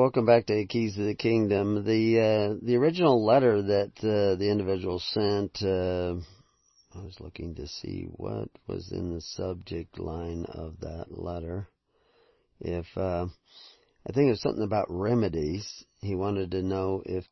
Welcome 0.09 0.25
back 0.25 0.47
to 0.47 0.65
Keys 0.65 0.97
of 0.97 1.05
the 1.05 1.15
Kingdom. 1.15 1.85
The 1.85 2.19
uh, 2.19 2.65
the 2.65 2.77
original 2.77 3.27
letter 3.27 3.61
that 3.61 3.93
uh, 3.99 4.37
the 4.39 4.49
individual 4.51 4.99
sent, 5.01 5.59
uh, 5.61 6.15
I 6.99 7.05
was 7.05 7.21
looking 7.21 7.55
to 7.57 7.67
see 7.67 8.07
what 8.13 8.49
was 8.67 8.91
in 8.91 9.13
the 9.13 9.21
subject 9.21 9.99
line 9.99 10.47
of 10.49 10.81
that 10.81 11.09
letter. 11.11 11.69
If 12.59 12.87
uh, 12.97 13.27
I 14.07 14.13
think 14.15 14.29
it 14.29 14.31
was 14.31 14.41
something 14.41 14.65
about 14.65 14.87
remedies, 14.89 15.85
he 16.01 16.15
wanted 16.15 16.53
to 16.53 16.63
know 16.63 17.03
if 17.05 17.27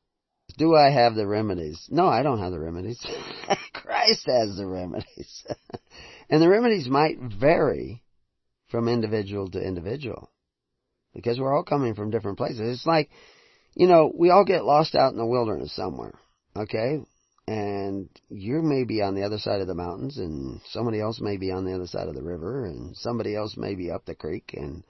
do 0.59 0.74
I 0.74 0.91
have 0.91 1.14
the 1.14 1.27
remedies? 1.27 1.89
No, 1.91 2.07
I 2.07 2.22
don't 2.22 2.41
have 2.41 2.53
the 2.53 2.61
remedies. 2.61 3.03
Christ 3.72 4.27
has 4.27 4.55
the 4.55 4.66
remedies, 4.66 5.47
and 6.29 6.43
the 6.43 6.51
remedies 6.51 6.91
might 6.91 7.16
vary 7.41 8.03
from 8.68 8.87
individual 8.87 9.51
to 9.53 9.66
individual. 9.66 10.31
Because 11.16 11.40
we're 11.40 11.54
all 11.54 11.64
coming 11.64 11.94
from 11.94 12.10
different 12.10 12.38
places. 12.38 12.60
It's 12.60 12.86
like, 12.86 13.10
you 13.74 13.88
know, 13.88 14.12
we 14.14 14.30
all 14.30 14.44
get 14.44 14.64
lost 14.64 14.94
out 14.94 15.12
in 15.12 15.18
the 15.18 15.26
wilderness 15.26 15.74
somewhere, 15.74 16.14
okay? 16.54 17.00
And 17.48 18.08
you 18.28 18.60
may 18.62 18.84
be 18.84 19.02
on 19.02 19.14
the 19.14 19.22
other 19.22 19.38
side 19.38 19.60
of 19.60 19.66
the 19.66 19.74
mountains 19.74 20.18
and 20.18 20.60
somebody 20.70 21.00
else 21.00 21.20
may 21.20 21.36
be 21.36 21.50
on 21.50 21.64
the 21.64 21.74
other 21.74 21.86
side 21.86 22.08
of 22.08 22.14
the 22.14 22.22
river 22.22 22.66
and 22.66 22.96
somebody 22.96 23.34
else 23.34 23.56
may 23.56 23.74
be 23.74 23.90
up 23.90 24.04
the 24.04 24.14
creek 24.14 24.54
and 24.54 24.84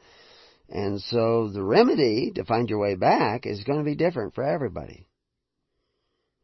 and 0.69 1.01
so 1.01 1.49
the 1.49 1.63
remedy 1.63 2.33
to 2.35 2.45
find 2.45 2.69
your 2.69 2.81
way 2.81 2.97
back 2.97 3.47
is 3.47 3.63
going 3.63 3.79
to 3.79 3.85
be 3.85 3.95
different 3.95 4.35
for 4.35 4.43
everybody. 4.43 5.07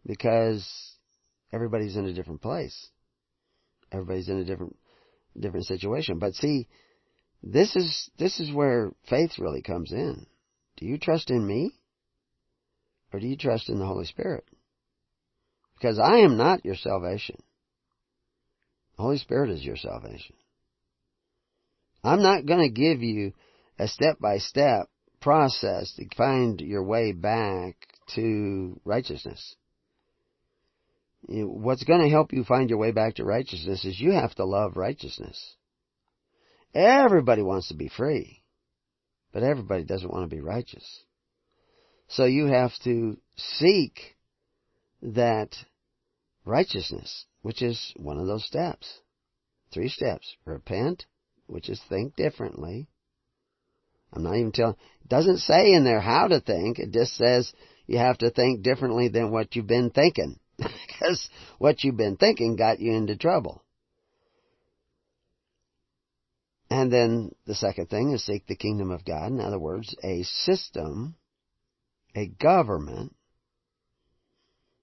Because 0.07 0.65
everybody's 1.53 1.97
in 1.97 2.07
a 2.07 2.13
different 2.13 2.41
place. 2.41 2.89
Everybody's 3.91 4.29
in 4.29 4.39
a 4.39 4.45
different 4.45 4.77
different 5.39 5.67
situation. 5.67 6.21
But 6.21 6.35
see, 6.35 6.69
this 7.43 7.75
is 7.77 8.11
this 8.19 8.39
is 8.41 8.53
where 8.53 8.93
faith 9.09 9.39
really 9.39 9.63
comes 9.63 9.93
in. 9.93 10.27
Do 10.77 10.87
you 10.87 10.99
trust 10.99 11.31
in 11.31 11.47
me? 11.47 11.73
Or 13.13 13.21
do 13.21 13.27
you 13.27 13.37
trust 13.37 13.69
in 13.69 13.79
the 13.79 13.87
Holy 13.87 14.07
Spirit? 14.07 14.45
Because 15.75 15.99
I 15.99 16.19
am 16.19 16.37
not 16.37 16.65
your 16.65 16.77
salvation. 16.77 17.43
The 18.97 19.03
Holy 19.03 19.19
Spirit 19.19 19.51
is 19.51 19.65
your 19.65 19.77
salvation. 19.77 20.37
I'm 22.05 22.23
not 22.23 22.47
going 22.47 22.61
to 22.61 22.69
give 22.69 23.03
you 23.03 23.33
a 23.79 23.89
step 23.89 24.19
by 24.19 24.39
step 24.39 24.89
process 25.21 25.93
to 25.95 26.07
find 26.17 26.61
your 26.61 26.85
way 26.85 27.13
back 27.13 27.77
to 28.15 28.81
righteousness. 28.85 29.57
What's 31.29 31.85
going 31.85 32.01
to 32.01 32.09
help 32.09 32.33
you 32.33 32.45
find 32.45 32.69
your 32.69 32.79
way 32.79 32.91
back 32.91 33.17
to 33.17 33.25
righteousness 33.25 33.85
is 33.85 34.01
you 34.01 34.13
have 34.13 34.35
to 34.37 34.45
love 34.45 34.77
righteousness. 34.77 35.57
Everybody 36.75 37.43
wants 37.43 37.69
to 37.69 37.75
be 37.75 37.89
free, 37.89 38.43
but 39.33 39.43
everybody 39.43 39.85
doesn't 39.85 40.11
want 40.11 40.29
to 40.29 40.35
be 40.35 40.41
righteous. 40.41 41.05
So 42.09 42.25
you 42.25 42.47
have 42.47 42.73
to 42.85 43.19
seek 43.37 44.17
that 45.03 45.55
righteousness, 46.45 47.27
which 47.43 47.63
is 47.63 47.93
one 47.97 48.19
of 48.19 48.27
those 48.27 48.45
steps. 48.45 49.01
Three 49.73 49.89
steps. 49.89 50.37
Repent, 50.45 51.07
which 51.47 51.69
is 51.69 51.81
think 51.89 52.17
differently. 52.17 52.89
I'm 54.13 54.23
not 54.23 54.37
even 54.37 54.53
telling, 54.53 54.77
it 55.03 55.09
doesn't 55.09 55.39
say 55.39 55.73
in 55.73 55.85
there 55.85 56.01
how 56.01 56.29
to 56.29 56.41
think, 56.41 56.79
it 56.79 56.93
just 56.93 57.17
says 57.17 57.53
you 57.87 57.99
have 57.99 58.19
to 58.19 58.31
think 58.31 58.63
differently 58.63 59.09
than 59.09 59.31
what 59.31 59.57
you've 59.57 59.67
been 59.67 59.91
thinking. 59.91 60.39
because 60.59 61.29
what 61.59 61.83
you've 61.83 61.97
been 61.97 62.17
thinking 62.17 62.57
got 62.57 62.79
you 62.79 62.93
into 62.93 63.17
trouble. 63.17 63.63
And 66.73 66.91
then 66.91 67.35
the 67.45 67.55
second 67.55 67.91
thing 67.91 68.13
is 68.13 68.25
seek 68.25 68.47
the 68.47 68.57
kingdom 68.57 68.91
of 68.91 69.05
God. 69.05 69.31
In 69.31 69.41
other 69.41 69.59
words, 69.59 69.95
a 70.03 70.23
system, 70.23 71.17
a 72.17 72.29
government 72.29 73.15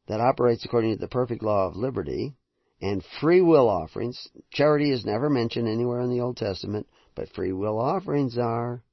that 0.07 0.21
operates 0.21 0.63
according 0.63 0.93
to 0.93 0.99
the 0.99 1.07
perfect 1.07 1.41
law 1.41 1.65
of 1.65 1.75
liberty 1.75 2.35
and 2.79 3.03
free 3.19 3.41
will 3.41 3.67
offerings. 3.67 4.27
Charity 4.51 4.91
is 4.91 5.03
never 5.03 5.31
mentioned 5.31 5.67
anywhere 5.67 6.01
in 6.01 6.11
the 6.11 6.21
Old 6.21 6.37
Testament, 6.37 6.85
but 7.15 7.29
free 7.29 7.53
will 7.53 7.79
offerings 7.79 8.37
are. 8.37 8.83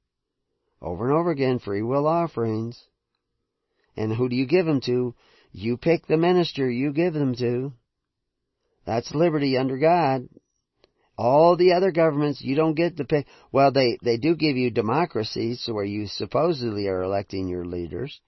Over 0.81 1.07
and 1.07 1.19
over 1.19 1.29
again, 1.29 1.59
free 1.59 1.83
will 1.83 2.07
offerings. 2.07 2.83
And 3.95 4.11
who 4.11 4.27
do 4.27 4.35
you 4.35 4.47
give 4.47 4.65
them 4.65 4.81
to? 4.81 5.13
You 5.51 5.77
pick 5.77 6.07
the 6.07 6.17
minister 6.17 6.67
you 6.67 6.93
give 6.93 7.13
them 7.13 7.35
to. 7.35 7.73
That's 8.87 9.13
liberty 9.13 9.55
under 9.55 9.77
God. 9.77 10.29
All 11.17 11.55
the 11.55 11.73
other 11.73 11.91
governments, 11.91 12.41
you 12.41 12.55
don't 12.55 12.75
get 12.75 12.97
to 12.97 13.05
pick. 13.05 13.25
Well, 13.51 13.71
they, 13.71 13.97
they 14.03 14.17
do 14.17 14.35
give 14.35 14.55
you 14.55 14.69
democracies 14.69 15.67
where 15.67 15.83
you 15.83 16.05
supposedly 16.07 16.87
are 16.87 17.01
electing 17.01 17.47
your 17.47 17.65
leaders. 17.65 18.21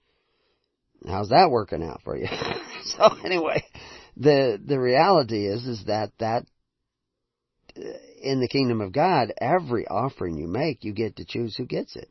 How's 1.06 1.28
that 1.28 1.50
working 1.50 1.84
out 1.84 2.02
for 2.02 2.16
you? 2.16 2.26
so 2.84 3.16
anyway, 3.24 3.64
the, 4.16 4.60
the 4.62 4.78
reality 4.78 5.46
is, 5.46 5.64
is 5.66 5.84
that 5.86 6.10
that, 6.18 6.46
uh, 7.76 7.80
in 8.22 8.40
the 8.40 8.48
kingdom 8.48 8.80
of 8.80 8.92
God, 8.92 9.32
every 9.40 9.86
offering 9.86 10.36
you 10.36 10.48
make, 10.48 10.82
you 10.82 10.92
get 10.92 11.16
to 11.16 11.24
choose 11.24 11.56
who 11.56 11.66
gets 11.66 11.94
it. 11.94 12.10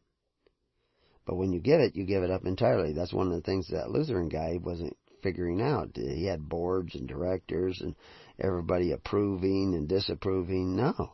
But 1.26 1.36
when 1.36 1.52
you 1.52 1.60
give 1.60 1.82
it, 1.82 1.96
you 1.96 2.06
give 2.06 2.24
it 2.24 2.32
up 2.32 2.46
entirely. 2.46 2.94
That's 2.94 3.14
one 3.14 3.28
of 3.28 3.34
the 3.34 3.42
things 3.42 3.68
that 3.68 3.92
Lutheran 3.92 4.30
guy 4.30 4.58
wasn't 4.60 4.98
figuring 5.22 5.62
out. 5.62 5.90
He 5.94 6.26
had 6.26 6.50
boards 6.50 6.96
and 6.96 7.08
directors 7.08 7.82
and 7.82 7.96
everybody 8.40 8.92
approving 8.92 9.74
and 9.76 9.88
disapproving. 9.88 10.76
No. 10.76 11.14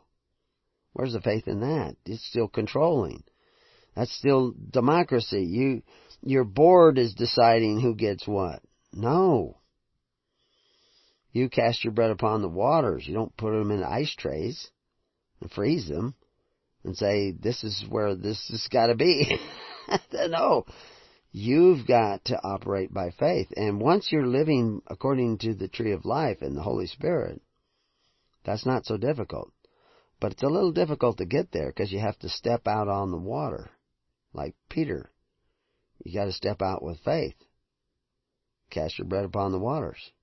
Where's 0.93 1.13
the 1.13 1.21
faith 1.21 1.47
in 1.47 1.61
that? 1.61 1.97
It's 2.05 2.25
still 2.25 2.47
controlling. 2.47 3.23
That's 3.95 4.15
still 4.15 4.53
democracy. 4.71 5.43
You, 5.43 5.83
your 6.21 6.43
board 6.43 6.97
is 6.97 7.13
deciding 7.13 7.81
who 7.81 7.95
gets 7.95 8.27
what. 8.27 8.61
No. 8.93 9.57
You 11.31 11.49
cast 11.49 11.83
your 11.83 11.93
bread 11.93 12.11
upon 12.11 12.41
the 12.41 12.49
waters. 12.49 13.05
You 13.05 13.13
don't 13.13 13.35
put 13.35 13.51
them 13.51 13.71
in 13.71 13.83
ice 13.83 14.13
trays 14.17 14.69
and 15.41 15.51
freeze 15.51 15.87
them 15.87 16.15
and 16.85 16.95
say, 16.95 17.31
this 17.31 17.63
is 17.63 17.83
where 17.89 18.15
this 18.15 18.47
has 18.49 18.67
got 18.71 18.87
to 18.87 18.95
be. 18.95 19.37
no. 20.13 20.65
You've 21.37 21.85
got 21.85 22.23
to 22.25 22.41
operate 22.45 22.93
by 22.93 23.09
faith. 23.11 23.51
And 23.57 23.81
once 23.81 24.09
you're 24.09 24.25
living 24.25 24.81
according 24.87 25.39
to 25.39 25.53
the 25.53 25.67
tree 25.67 25.91
of 25.91 26.05
life 26.05 26.41
and 26.41 26.55
the 26.55 26.61
Holy 26.61 26.87
Spirit, 26.87 27.41
that's 28.45 28.65
not 28.65 28.85
so 28.85 28.95
difficult. 28.95 29.51
But 30.21 30.31
it's 30.31 30.43
a 30.43 30.47
little 30.47 30.71
difficult 30.71 31.17
to 31.17 31.25
get 31.25 31.51
there 31.51 31.67
because 31.67 31.91
you 31.91 31.99
have 31.99 32.17
to 32.19 32.29
step 32.29 32.69
out 32.69 32.87
on 32.87 33.11
the 33.11 33.17
water, 33.17 33.69
like 34.31 34.55
Peter. 34.69 35.11
You 36.05 36.13
got 36.13 36.25
to 36.25 36.31
step 36.31 36.61
out 36.61 36.81
with 36.81 37.01
faith. 37.01 37.35
Cast 38.69 38.97
your 38.97 39.05
bread 39.05 39.25
upon 39.25 39.51
the 39.51 39.59
waters. 39.59 40.13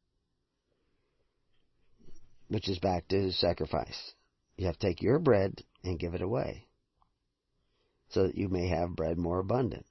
Which 2.49 2.71
is 2.71 2.79
back 2.79 3.07
to 3.09 3.33
sacrifice. 3.33 4.15
You 4.57 4.65
have 4.65 4.79
to 4.79 4.87
take 4.87 5.03
your 5.03 5.19
bread 5.19 5.63
and 5.85 5.99
give 5.99 6.15
it 6.15 6.23
away. 6.23 6.69
So 8.09 8.29
that 8.29 8.39
you 8.39 8.49
may 8.49 8.69
have 8.69 8.97
bread 8.97 9.19
more 9.19 9.41
abundant. 9.41 9.85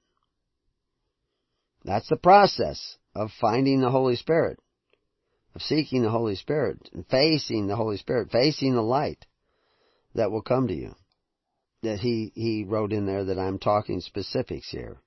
That's 1.84 2.08
the 2.08 2.16
process 2.16 2.96
of 3.14 3.30
finding 3.40 3.80
the 3.80 3.90
Holy 3.90 4.16
Spirit, 4.16 4.58
of 5.54 5.62
seeking 5.62 6.02
the 6.02 6.10
Holy 6.10 6.36
Spirit, 6.36 6.88
and 6.92 7.06
facing 7.06 7.66
the 7.66 7.76
Holy 7.76 7.96
Spirit, 7.96 8.30
facing 8.30 8.74
the 8.74 8.82
light 8.82 9.26
that 10.14 10.30
will 10.30 10.42
come 10.42 10.68
to 10.68 10.74
you. 10.74 10.94
That 11.82 11.98
he, 11.98 12.30
he 12.34 12.64
wrote 12.64 12.92
in 12.92 13.06
there 13.06 13.24
that 13.24 13.40
I'm 13.40 13.58
talking 13.58 14.00
specifics 14.00 14.70
here, 14.70 14.98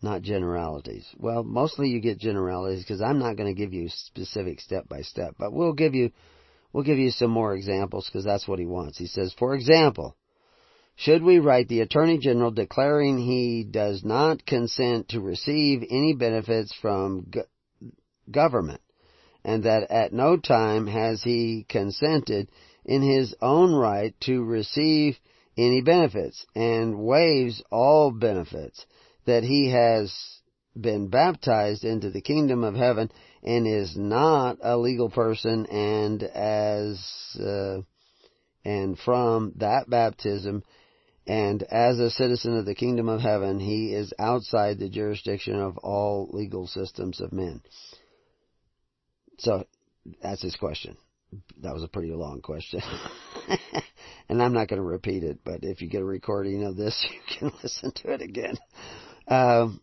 not 0.00 0.22
generalities. 0.22 1.06
Well, 1.18 1.44
mostly 1.44 1.88
you 1.88 2.00
get 2.00 2.18
generalities 2.18 2.82
because 2.82 3.02
I'm 3.02 3.18
not 3.18 3.36
going 3.36 3.54
to 3.54 3.60
give 3.60 3.74
you 3.74 3.90
specific 3.90 4.60
step 4.60 4.88
by 4.88 5.02
step, 5.02 5.34
but 5.38 5.52
we'll 5.52 5.74
give 5.74 5.94
you, 5.94 6.10
we'll 6.72 6.84
give 6.84 6.96
you 6.96 7.10
some 7.10 7.30
more 7.30 7.54
examples 7.54 8.06
because 8.06 8.24
that's 8.24 8.48
what 8.48 8.58
he 8.58 8.64
wants. 8.64 8.96
He 8.96 9.06
says, 9.06 9.34
for 9.38 9.54
example, 9.54 10.16
should 10.98 11.22
we 11.22 11.38
write 11.38 11.68
the 11.68 11.80
Attorney 11.80 12.18
General 12.18 12.50
declaring 12.50 13.18
he 13.18 13.62
does 13.62 14.04
not 14.04 14.44
consent 14.44 15.10
to 15.10 15.20
receive 15.20 15.84
any 15.88 16.12
benefits 16.12 16.74
from 16.82 17.24
go- 17.30 17.44
government? 18.28 18.80
And 19.44 19.62
that 19.62 19.92
at 19.92 20.12
no 20.12 20.36
time 20.36 20.88
has 20.88 21.22
he 21.22 21.64
consented 21.68 22.48
in 22.84 23.02
his 23.02 23.32
own 23.40 23.72
right 23.72 24.12
to 24.22 24.42
receive 24.42 25.16
any 25.56 25.82
benefits 25.82 26.44
and 26.56 26.98
waives 26.98 27.62
all 27.70 28.10
benefits 28.10 28.84
that 29.24 29.44
he 29.44 29.70
has 29.70 30.12
been 30.78 31.06
baptized 31.06 31.84
into 31.84 32.10
the 32.10 32.20
kingdom 32.20 32.64
of 32.64 32.74
heaven 32.74 33.08
and 33.44 33.68
is 33.68 33.96
not 33.96 34.58
a 34.62 34.76
legal 34.76 35.10
person 35.10 35.64
and 35.66 36.24
as 36.24 37.00
uh, 37.40 37.78
and 38.64 38.98
from 38.98 39.52
that 39.56 39.88
baptism 39.88 40.64
and 41.28 41.62
as 41.64 41.98
a 41.98 42.10
citizen 42.10 42.56
of 42.56 42.64
the 42.64 42.74
kingdom 42.74 43.10
of 43.10 43.20
heaven, 43.20 43.60
he 43.60 43.92
is 43.92 44.14
outside 44.18 44.78
the 44.78 44.88
jurisdiction 44.88 45.60
of 45.60 45.76
all 45.76 46.30
legal 46.32 46.66
systems 46.66 47.20
of 47.20 47.34
men. 47.34 47.60
So, 49.38 49.66
that's 50.22 50.40
his 50.40 50.56
question. 50.56 50.96
That 51.62 51.74
was 51.74 51.82
a 51.82 51.88
pretty 51.88 52.12
long 52.12 52.40
question. 52.40 52.80
and 54.30 54.42
I'm 54.42 54.54
not 54.54 54.68
going 54.68 54.80
to 54.80 54.86
repeat 54.86 55.22
it, 55.22 55.40
but 55.44 55.64
if 55.64 55.82
you 55.82 55.88
get 55.90 56.00
a 56.00 56.04
recording 56.04 56.64
of 56.64 56.76
this, 56.76 57.06
you 57.12 57.38
can 57.38 57.52
listen 57.62 57.92
to 57.92 58.12
it 58.14 58.22
again. 58.22 58.56
Um, 59.28 59.82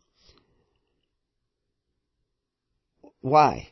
why? 3.22 3.70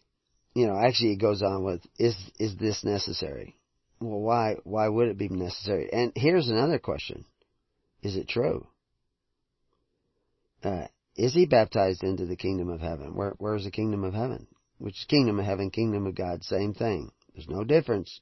You 0.54 0.68
know, 0.68 0.78
actually 0.78 1.14
it 1.14 1.22
goes 1.22 1.42
on 1.42 1.64
with, 1.64 1.82
is, 1.98 2.16
is 2.38 2.56
this 2.58 2.84
necessary? 2.84 3.58
Well, 4.00 4.20
why, 4.20 4.58
why 4.64 4.88
would 4.88 5.08
it 5.08 5.18
be 5.18 5.30
necessary? 5.30 5.90
And 5.92 6.12
here's 6.16 6.50
another 6.50 6.78
question. 6.78 7.26
Is 8.04 8.18
it 8.18 8.28
true? 8.28 8.68
Uh, 10.62 10.88
is 11.16 11.34
he 11.34 11.46
baptized 11.46 12.04
into 12.04 12.26
the 12.26 12.36
kingdom 12.36 12.70
of 12.70 12.82
heaven? 12.82 13.16
Where, 13.16 13.34
where's 13.38 13.64
the 13.64 13.72
kingdom 13.72 14.04
of 14.04 14.14
heaven? 14.14 14.48
Which 14.78 15.00
is 15.00 15.06
kingdom 15.06 15.40
of 15.40 15.46
heaven, 15.46 15.72
kingdom 15.72 16.06
of 16.06 16.16
God, 16.16 16.44
same 16.44 16.74
thing. 16.74 17.12
There's 17.34 17.50
no 17.50 17.64
difference. 17.64 18.20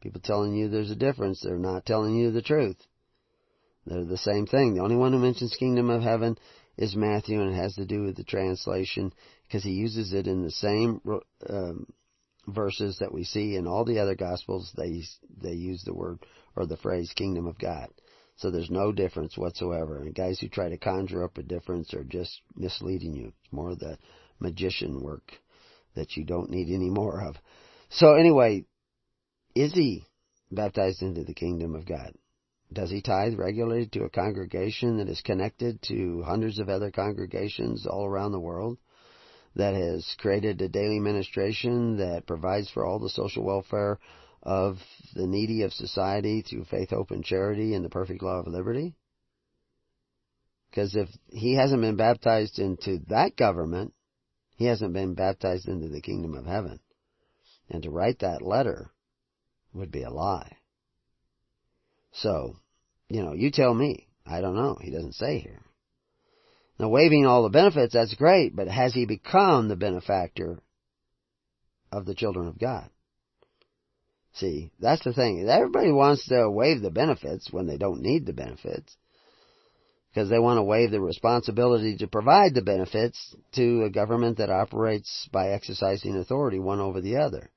People 0.00 0.20
telling 0.20 0.54
you 0.54 0.68
there's 0.68 0.92
a 0.92 0.96
difference, 0.96 1.40
they're 1.40 1.58
not 1.58 1.84
telling 1.84 2.14
you 2.14 2.30
the 2.30 2.40
truth. 2.40 2.76
They're 3.84 4.04
the 4.04 4.16
same 4.16 4.46
thing. 4.46 4.74
The 4.74 4.82
only 4.82 4.96
one 4.96 5.12
who 5.12 5.18
mentions 5.18 5.56
kingdom 5.56 5.90
of 5.90 6.02
heaven 6.02 6.38
is 6.76 6.94
Matthew, 6.94 7.40
and 7.40 7.50
it 7.50 7.56
has 7.56 7.74
to 7.74 7.84
do 7.84 8.04
with 8.04 8.16
the 8.16 8.24
translation 8.24 9.12
because 9.46 9.64
he 9.64 9.72
uses 9.72 10.12
it 10.12 10.26
in 10.26 10.42
the 10.42 10.50
same 10.50 11.00
um, 11.48 11.86
verses 12.46 12.98
that 13.00 13.12
we 13.12 13.24
see 13.24 13.56
in 13.56 13.66
all 13.66 13.84
the 13.84 13.98
other 13.98 14.14
gospels. 14.14 14.72
They 14.76 15.02
they 15.42 15.54
use 15.54 15.82
the 15.84 15.94
word 15.94 16.20
or 16.54 16.66
the 16.66 16.76
phrase 16.76 17.12
"kingdom 17.14 17.46
of 17.46 17.58
God." 17.58 17.88
So 18.40 18.50
there's 18.50 18.70
no 18.70 18.90
difference 18.90 19.36
whatsoever. 19.36 19.98
And 19.98 20.14
guys 20.14 20.40
who 20.40 20.48
try 20.48 20.70
to 20.70 20.78
conjure 20.78 21.22
up 21.22 21.36
a 21.36 21.42
difference 21.42 21.92
are 21.92 22.04
just 22.04 22.40
misleading 22.56 23.14
you. 23.14 23.28
It's 23.28 23.52
more 23.52 23.74
the 23.74 23.98
magician 24.38 25.02
work 25.02 25.32
that 25.94 26.16
you 26.16 26.24
don't 26.24 26.50
need 26.50 26.74
any 26.74 26.88
more 26.88 27.22
of. 27.22 27.36
So 27.90 28.14
anyway, 28.14 28.64
is 29.54 29.74
he 29.74 30.06
baptized 30.50 31.02
into 31.02 31.22
the 31.22 31.34
kingdom 31.34 31.74
of 31.74 31.84
God? 31.84 32.14
Does 32.72 32.90
he 32.90 33.02
tithe 33.02 33.34
regularly 33.34 33.86
to 33.92 34.04
a 34.04 34.10
congregation 34.10 34.96
that 34.96 35.08
is 35.10 35.20
connected 35.20 35.82
to 35.88 36.22
hundreds 36.22 36.58
of 36.58 36.70
other 36.70 36.90
congregations 36.90 37.86
all 37.86 38.06
around 38.06 38.32
the 38.32 38.40
world? 38.40 38.78
That 39.56 39.74
has 39.74 40.14
created 40.18 40.62
a 40.62 40.68
daily 40.68 41.00
ministration 41.00 41.98
that 41.98 42.26
provides 42.26 42.70
for 42.70 42.86
all 42.86 43.00
the 43.00 43.10
social 43.10 43.44
welfare 43.44 43.98
of 44.42 44.78
the 45.14 45.26
needy 45.26 45.62
of 45.62 45.72
society 45.72 46.42
through 46.42 46.64
faith, 46.64 46.90
hope, 46.90 47.10
and 47.10 47.24
charity 47.24 47.74
and 47.74 47.84
the 47.84 47.90
perfect 47.90 48.22
law 48.22 48.40
of 48.40 48.46
liberty? 48.46 48.94
Because 50.70 50.94
if 50.94 51.08
he 51.28 51.54
hasn't 51.54 51.82
been 51.82 51.96
baptized 51.96 52.58
into 52.58 53.00
that 53.08 53.36
government, 53.36 53.92
he 54.56 54.66
hasn't 54.66 54.92
been 54.92 55.14
baptized 55.14 55.68
into 55.68 55.88
the 55.88 56.00
kingdom 56.00 56.34
of 56.34 56.46
heaven. 56.46 56.80
And 57.68 57.82
to 57.82 57.90
write 57.90 58.20
that 58.20 58.42
letter 58.42 58.90
would 59.72 59.90
be 59.90 60.02
a 60.02 60.10
lie. 60.10 60.56
So, 62.12 62.56
you 63.08 63.22
know, 63.22 63.32
you 63.32 63.50
tell 63.50 63.74
me. 63.74 64.06
I 64.26 64.40
don't 64.40 64.56
know. 64.56 64.76
He 64.80 64.90
doesn't 64.90 65.14
say 65.14 65.38
here. 65.38 65.62
Now, 66.78 66.88
waiving 66.88 67.26
all 67.26 67.42
the 67.42 67.50
benefits, 67.50 67.94
that's 67.94 68.14
great, 68.14 68.54
but 68.54 68.68
has 68.68 68.94
he 68.94 69.06
become 69.06 69.68
the 69.68 69.76
benefactor 69.76 70.60
of 71.92 72.06
the 72.06 72.14
children 72.14 72.46
of 72.46 72.58
God? 72.58 72.88
See, 74.34 74.70
that's 74.78 75.04
the 75.04 75.12
thing. 75.12 75.48
Everybody 75.48 75.92
wants 75.92 76.26
to 76.28 76.50
waive 76.50 76.82
the 76.82 76.90
benefits 76.90 77.50
when 77.50 77.66
they 77.66 77.76
don't 77.76 78.00
need 78.00 78.26
the 78.26 78.32
benefits. 78.32 78.96
Because 80.10 80.28
they 80.28 80.38
want 80.38 80.58
to 80.58 80.62
waive 80.62 80.90
the 80.90 81.00
responsibility 81.00 81.96
to 81.98 82.08
provide 82.08 82.54
the 82.54 82.62
benefits 82.62 83.34
to 83.52 83.84
a 83.84 83.90
government 83.90 84.38
that 84.38 84.50
operates 84.50 85.28
by 85.32 85.50
exercising 85.50 86.16
authority 86.16 86.58
one 86.58 86.80
over 86.80 87.00
the 87.00 87.16
other. 87.16 87.50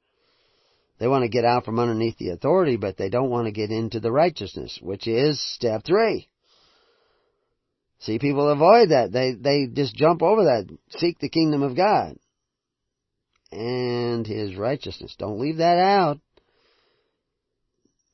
They 1.00 1.08
want 1.08 1.24
to 1.24 1.30
get 1.30 1.46
out 1.46 1.66
from 1.66 1.80
underneath 1.80 2.18
the 2.18 2.30
authority, 2.30 2.78
but 2.78 2.98
they 2.98 3.10
don't 3.10 3.30
want 3.30 3.46
to 3.46 3.52
get 3.52 3.72
into 3.72 4.00
the 4.00 4.12
righteousness, 4.12 4.80
which 4.82 5.08
is 5.08 5.42
step 5.42 5.84
three. 5.84 6.30
See, 8.00 8.20
people 8.20 8.50
avoid 8.50 8.90
that. 8.90 9.12
They, 9.12 9.34
they 9.34 9.68
just 9.74 9.96
jump 9.96 10.22
over 10.22 10.44
that. 10.44 10.68
Seek 10.90 11.20
the 11.20 11.30
kingdom 11.30 11.64
of 11.64 11.76
God. 11.76 12.18
And 13.52 14.28
His 14.28 14.56
righteousness. 14.56 15.16
Don't 15.18 15.40
leave 15.40 15.58
that 15.58 15.78
out. 15.78 16.20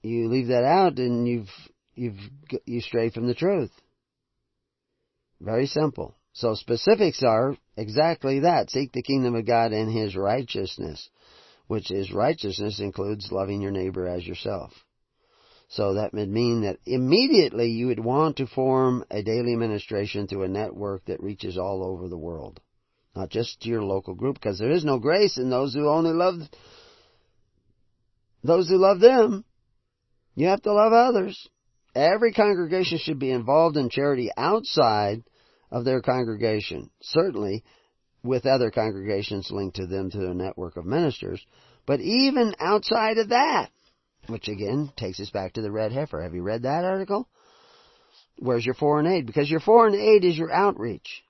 You 0.01 0.29
leave 0.29 0.47
that 0.47 0.63
out 0.63 0.97
and 0.97 1.27
you've, 1.27 1.49
you've, 1.95 2.19
you 2.65 2.81
stray 2.81 3.09
from 3.09 3.27
the 3.27 3.35
truth. 3.35 3.71
Very 5.41 5.67
simple. 5.67 6.15
So 6.33 6.55
specifics 6.55 7.23
are 7.23 7.57
exactly 7.75 8.41
that. 8.41 8.69
Seek 8.69 8.91
the 8.91 9.03
kingdom 9.03 9.35
of 9.35 9.45
God 9.45 9.73
and 9.73 9.91
His 9.91 10.15
righteousness 10.15 11.09
which 11.69 11.91
is 11.91 12.11
righteousness, 12.11 12.79
includes 12.79 13.31
loving 13.31 13.61
your 13.61 13.69
neighbor 13.69 14.07
as 14.07 14.25
yourself. 14.25 14.73
So 15.67 15.93
that 15.93 16.13
would 16.13 16.27
mean 16.27 16.63
that 16.63 16.79
immediately 16.87 17.69
you 17.69 17.85
would 17.87 18.03
want 18.03 18.37
to 18.37 18.47
form 18.47 19.05
a 19.11 19.21
daily 19.21 19.53
administration 19.53 20.25
through 20.25 20.45
a 20.45 20.47
network 20.47 21.05
that 21.05 21.21
reaches 21.21 21.59
all 21.59 21.83
over 21.83 22.09
the 22.09 22.17
world. 22.17 22.59
Not 23.15 23.29
just 23.29 23.67
your 23.67 23.83
local 23.83 24.15
group, 24.15 24.33
because 24.33 24.57
there 24.57 24.71
is 24.71 24.83
no 24.83 24.97
grace 24.97 25.37
in 25.37 25.51
those 25.51 25.75
who 25.75 25.87
only 25.87 26.11
love 26.11 26.39
those 28.43 28.67
who 28.67 28.77
love 28.77 28.99
them. 28.99 29.45
You 30.39 30.47
have 30.47 30.61
to 30.61 30.71
love 30.71 30.93
others. 30.93 31.49
Every 31.93 32.31
congregation 32.31 32.97
should 32.97 33.19
be 33.19 33.29
involved 33.29 33.75
in 33.75 33.89
charity 33.89 34.29
outside 34.37 35.21
of 35.69 35.83
their 35.83 36.01
congregation. 36.01 36.91
Certainly, 37.01 37.65
with 38.23 38.45
other 38.45 38.71
congregations 38.71 39.51
linked 39.51 39.75
to 39.75 39.85
them 39.85 40.09
through 40.09 40.31
a 40.31 40.33
network 40.33 40.77
of 40.77 40.85
ministers. 40.85 41.45
But 41.85 41.99
even 41.99 42.55
outside 42.57 43.17
of 43.17 43.29
that, 43.29 43.69
which 44.27 44.47
again 44.47 44.93
takes 44.95 45.19
us 45.19 45.29
back 45.29 45.51
to 45.53 45.61
the 45.61 45.73
red 45.73 45.91
heifer. 45.91 46.21
Have 46.21 46.33
you 46.33 46.41
read 46.41 46.61
that 46.61 46.85
article? 46.85 47.27
Where's 48.37 48.65
your 48.65 48.75
foreign 48.75 49.07
aid? 49.07 49.25
Because 49.25 49.51
your 49.51 49.59
foreign 49.59 49.93
aid 49.93 50.23
is 50.23 50.37
your 50.37 50.53
outreach. 50.53 51.21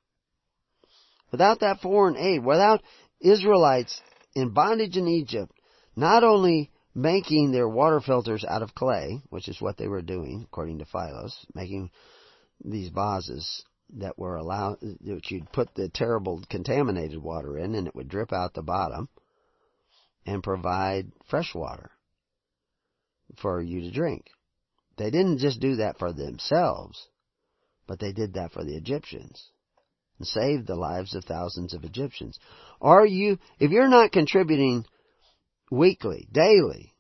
Without 1.32 1.62
that 1.62 1.82
foreign 1.82 2.16
aid, 2.16 2.46
without 2.46 2.84
Israelites 3.20 4.00
in 4.36 4.54
bondage 4.54 4.98
in 4.98 5.08
Egypt, 5.08 5.52
not 5.96 6.24
only 6.24 6.70
making 6.96 7.52
their 7.52 7.68
water 7.68 8.00
filters 8.00 8.44
out 8.48 8.62
of 8.62 8.76
clay, 8.76 9.22
which 9.30 9.48
is 9.48 9.62
what 9.62 9.78
they 9.78 9.88
were 9.88 10.02
doing, 10.02 10.44
according 10.46 10.80
to 10.80 10.86
Philos, 10.86 11.46
making 11.54 11.92
these 12.64 12.90
vases 12.90 13.64
that 13.98 14.18
were 14.18 14.36
allowed, 14.36 14.80
that 14.82 15.32
you'd 15.32 15.52
put 15.52 15.74
the 15.76 15.90
terrible 15.90 16.44
contaminated 16.50 17.22
water 17.22 17.58
in 17.58 17.76
and 17.76 17.88
it 17.88 17.96
would 17.96 18.10
drip 18.10 18.32
out 18.34 18.54
the 18.54 18.62
bottom 18.62 19.10
and 20.26 20.44
provide 20.44 21.12
fresh 21.30 21.56
water 21.56 21.92
for 23.38 23.62
you 23.62 23.82
to 23.82 23.92
drink. 23.92 24.26
They 24.98 25.12
didn't 25.12 25.40
just 25.40 25.60
do 25.60 25.78
that 25.78 25.98
for 25.98 26.12
themselves, 26.12 27.08
but 27.88 28.00
they 28.00 28.12
did 28.12 28.34
that 28.34 28.52
for 28.52 28.64
the 28.64 28.76
Egyptians 28.76 29.50
and 30.18 30.28
saved 30.28 30.68
the 30.68 30.76
lives 30.76 31.16
of 31.16 31.24
thousands 31.24 31.74
of 31.74 31.84
Egyptians. 31.84 32.38
Are 32.82 33.06
you, 33.06 33.40
if 33.60 33.72
you're 33.72 33.88
not 33.88 34.12
contributing 34.12 34.86
weekly, 35.72 36.28
daily, 36.32 36.94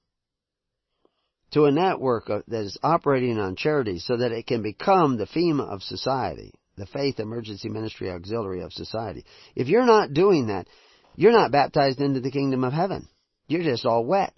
to 1.51 1.65
a 1.65 1.71
network 1.71 2.27
that 2.27 2.61
is 2.61 2.77
operating 2.83 3.39
on 3.39 3.55
charity 3.55 3.99
so 3.99 4.17
that 4.17 4.31
it 4.31 4.45
can 4.45 4.61
become 4.61 5.17
the 5.17 5.25
FEMA 5.25 5.67
of 5.67 5.81
society, 5.81 6.53
the 6.77 6.85
Faith 6.85 7.19
Emergency 7.19 7.69
Ministry 7.69 8.09
Auxiliary 8.11 8.61
of 8.61 8.71
Society. 8.71 9.25
If 9.55 9.67
you're 9.67 9.85
not 9.85 10.13
doing 10.13 10.47
that, 10.47 10.67
you're 11.15 11.31
not 11.31 11.51
baptized 11.51 11.99
into 11.99 12.19
the 12.19 12.31
kingdom 12.31 12.63
of 12.63 12.73
heaven. 12.73 13.07
You're 13.47 13.63
just 13.63 13.85
all 13.85 14.05
wet. 14.05 14.33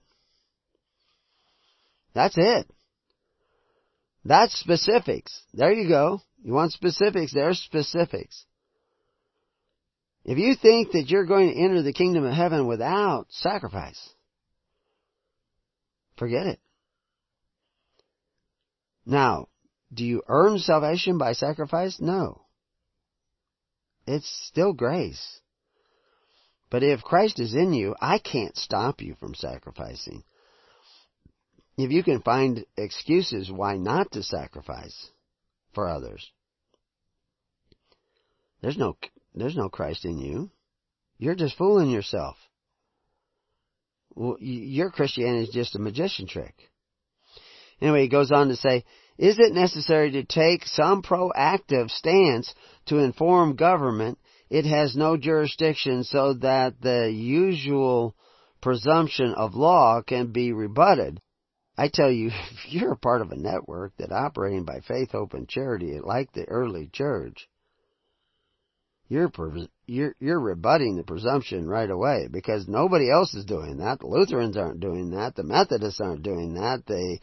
That's 2.14 2.36
it. 2.38 2.68
That's 4.24 4.58
specifics. 4.60 5.42
There 5.54 5.72
you 5.72 5.90
go. 5.90 6.22
You 6.44 6.54
want 6.54 6.72
specifics? 6.72 7.34
There's 7.34 7.60
specifics. 7.60 8.46
If 10.24 10.38
you 10.38 10.56
think 10.56 10.92
that 10.92 11.10
you're 11.10 11.26
going 11.26 11.50
to 11.50 11.60
enter 11.60 11.82
the 11.82 11.94
kingdom 11.94 12.26
of 12.26 12.34
heaven 12.34 12.68
without 12.68 13.26
sacrifice, 13.30 14.00
forget 16.22 16.46
it. 16.46 16.60
Now, 19.08 19.48
do 19.92 20.06
you 20.06 20.22
earn 20.28 20.60
salvation 20.60 21.18
by 21.18 21.34
sacrifice? 21.34 22.00
No. 22.00 22.44
It's 24.06 24.30
still 24.46 24.72
grace. 24.72 25.40
But 26.70 26.84
if 26.84 27.02
Christ 27.02 27.40
is 27.40 27.56
in 27.56 27.74
you, 27.74 27.96
I 28.00 28.20
can't 28.20 28.56
stop 28.56 29.02
you 29.02 29.16
from 29.16 29.34
sacrificing. 29.34 30.24
If 31.76 31.90
you 31.90 32.04
can 32.04 32.22
find 32.22 32.66
excuses 32.78 33.52
why 33.52 33.78
not 33.78 34.12
to 34.12 34.22
sacrifice 34.22 35.10
for 35.74 35.90
others, 35.90 36.30
there's 38.62 38.78
no, 38.78 38.96
there's 39.34 39.58
no 39.58 39.70
Christ 39.70 40.06
in 40.06 40.20
you. 40.20 40.52
You're 41.18 41.34
just 41.34 41.58
fooling 41.58 41.90
yourself. 41.90 42.38
Your 44.40 44.92
Christianity 44.92 45.44
is 45.44 45.54
just 45.54 45.76
a 45.76 45.80
magician 45.80 46.28
trick. 46.28 46.56
Anyway, 47.82 48.04
he 48.04 48.08
goes 48.10 48.32
on 48.32 48.50
to 48.50 48.56
say, 48.56 48.84
is 49.18 49.38
it 49.40 49.54
necessary 49.54 50.12
to 50.12 50.24
take 50.24 50.66
some 50.66 51.02
proactive 51.02 51.90
stance 51.90 52.54
to 52.88 53.00
inform 53.00 53.56
government 53.56 54.18
it 54.50 54.66
has 54.66 54.96
no 54.96 55.16
jurisdiction 55.16 56.04
so 56.04 56.34
that 56.34 56.82
the 56.82 57.10
usual 57.12 58.16
presumption 58.62 59.34
of 59.34 59.56
law 59.56 60.02
can 60.02 60.32
be 60.32 60.52
rebutted? 60.52 61.20
I 61.78 61.88
tell 61.88 62.12
you, 62.12 62.28
if 62.52 62.72
you're 62.72 62.94
a 62.94 62.98
part 62.98 63.22
of 63.22 63.32
a 63.32 63.38
network 63.38 63.94
that 63.98 64.12
operating 64.12 64.66
by 64.66 64.80
faith, 64.82 65.12
hope, 65.12 65.34
and 65.34 65.48
charity, 65.48 66.00
like 66.00 66.32
the 66.34 66.46
early 66.46 66.90
church, 66.92 67.48
you're 69.12 69.32
you're 69.88 70.16
you're 70.20 70.40
rebutting 70.40 70.96
the 70.96 71.04
presumption 71.04 71.68
right 71.68 71.90
away 71.90 72.30
because 72.32 72.70
nobody 72.70 73.12
else 73.12 73.34
is 73.34 73.44
doing 73.44 73.78
that. 73.78 74.00
The 74.00 74.08
Lutherans 74.08 74.56
aren't 74.56 74.80
doing 74.80 75.12
that. 75.12 75.36
The 75.36 75.44
Methodists 75.44 76.00
aren't 76.00 76.24
doing 76.24 76.54
that. 76.54 76.86
The 76.88 77.20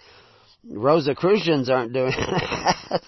Rosicrucians 0.71 1.71
aren't 1.71 1.95
doing 1.95 2.13
that. 2.19 3.03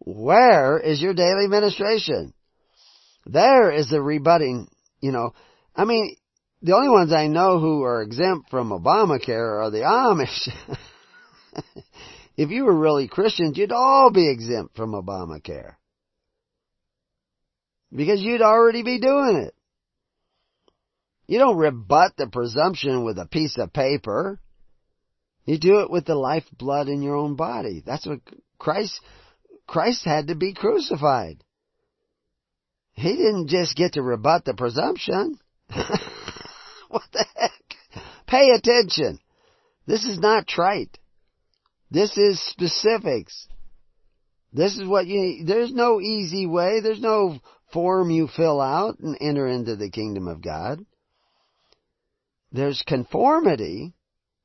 Where 0.00 0.80
is 0.80 1.00
your 1.00 1.14
daily 1.14 1.46
ministration? 1.46 2.34
There 3.24 3.70
is 3.70 3.88
the 3.88 4.02
rebutting, 4.02 4.66
you 5.00 5.12
know. 5.12 5.32
I 5.76 5.84
mean, 5.84 6.16
the 6.60 6.74
only 6.74 6.88
ones 6.88 7.12
I 7.12 7.28
know 7.28 7.60
who 7.60 7.84
are 7.84 8.02
exempt 8.02 8.50
from 8.50 8.70
Obamacare 8.70 9.62
are 9.62 9.70
the 9.70 9.82
Amish. 9.82 10.48
If 12.36 12.50
you 12.50 12.64
were 12.64 12.74
really 12.76 13.06
Christians, 13.06 13.56
you'd 13.56 13.70
all 13.70 14.10
be 14.10 14.28
exempt 14.28 14.74
from 14.76 14.90
Obamacare. 14.90 15.74
Because 17.94 18.20
you'd 18.20 18.42
already 18.42 18.82
be 18.82 18.98
doing 18.98 19.44
it. 19.46 19.54
You 21.26 21.38
don't 21.38 21.56
rebut 21.56 22.12
the 22.16 22.26
presumption 22.26 23.04
with 23.04 23.18
a 23.18 23.26
piece 23.26 23.56
of 23.56 23.72
paper. 23.72 24.40
You 25.44 25.58
do 25.58 25.80
it 25.80 25.90
with 25.90 26.04
the 26.04 26.14
lifeblood 26.14 26.88
in 26.88 27.02
your 27.02 27.16
own 27.16 27.36
body. 27.36 27.82
That's 27.84 28.06
what 28.06 28.20
Christ, 28.58 29.00
Christ 29.66 30.04
had 30.04 30.28
to 30.28 30.34
be 30.34 30.54
crucified. 30.54 31.42
He 32.92 33.16
didn't 33.16 33.48
just 33.48 33.76
get 33.76 33.94
to 33.94 34.02
rebut 34.02 34.44
the 34.44 34.54
presumption. 34.54 35.38
what 36.88 37.02
the 37.12 37.26
heck? 37.36 38.02
Pay 38.26 38.50
attention. 38.50 39.18
This 39.86 40.04
is 40.04 40.18
not 40.18 40.46
trite. 40.46 40.98
This 41.90 42.16
is 42.16 42.40
specifics. 42.40 43.46
This 44.52 44.78
is 44.78 44.86
what 44.86 45.06
you, 45.06 45.44
there's 45.44 45.72
no 45.72 46.00
easy 46.00 46.46
way. 46.46 46.80
There's 46.80 47.00
no 47.00 47.38
form 47.74 48.10
you 48.10 48.28
fill 48.28 48.60
out 48.60 49.00
and 49.00 49.18
enter 49.20 49.46
into 49.46 49.76
the 49.76 49.90
kingdom 49.90 50.28
of 50.28 50.40
God. 50.40 50.86
There's 52.52 52.82
conformity 52.86 53.92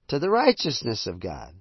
to 0.10 0.20
the 0.20 0.30
righteousness 0.30 1.08
of 1.08 1.22
God. 1.22 1.54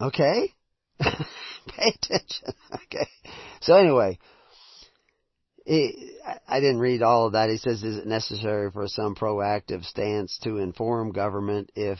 Okay? 0.00 0.52
Pay 1.00 1.94
attention. 1.94 2.48
Okay. 2.74 3.08
So 3.60 3.74
anyway, 3.76 4.18
I 5.68 6.60
didn't 6.60 6.80
read 6.80 7.02
all 7.02 7.26
of 7.26 7.32
that. 7.32 7.50
He 7.50 7.58
says, 7.58 7.82
is 7.82 7.98
it 7.98 8.06
necessary 8.06 8.70
for 8.70 8.88
some 8.88 9.14
proactive 9.14 9.84
stance 9.84 10.38
to 10.42 10.58
inform 10.58 11.12
government 11.12 11.70
if 11.76 11.98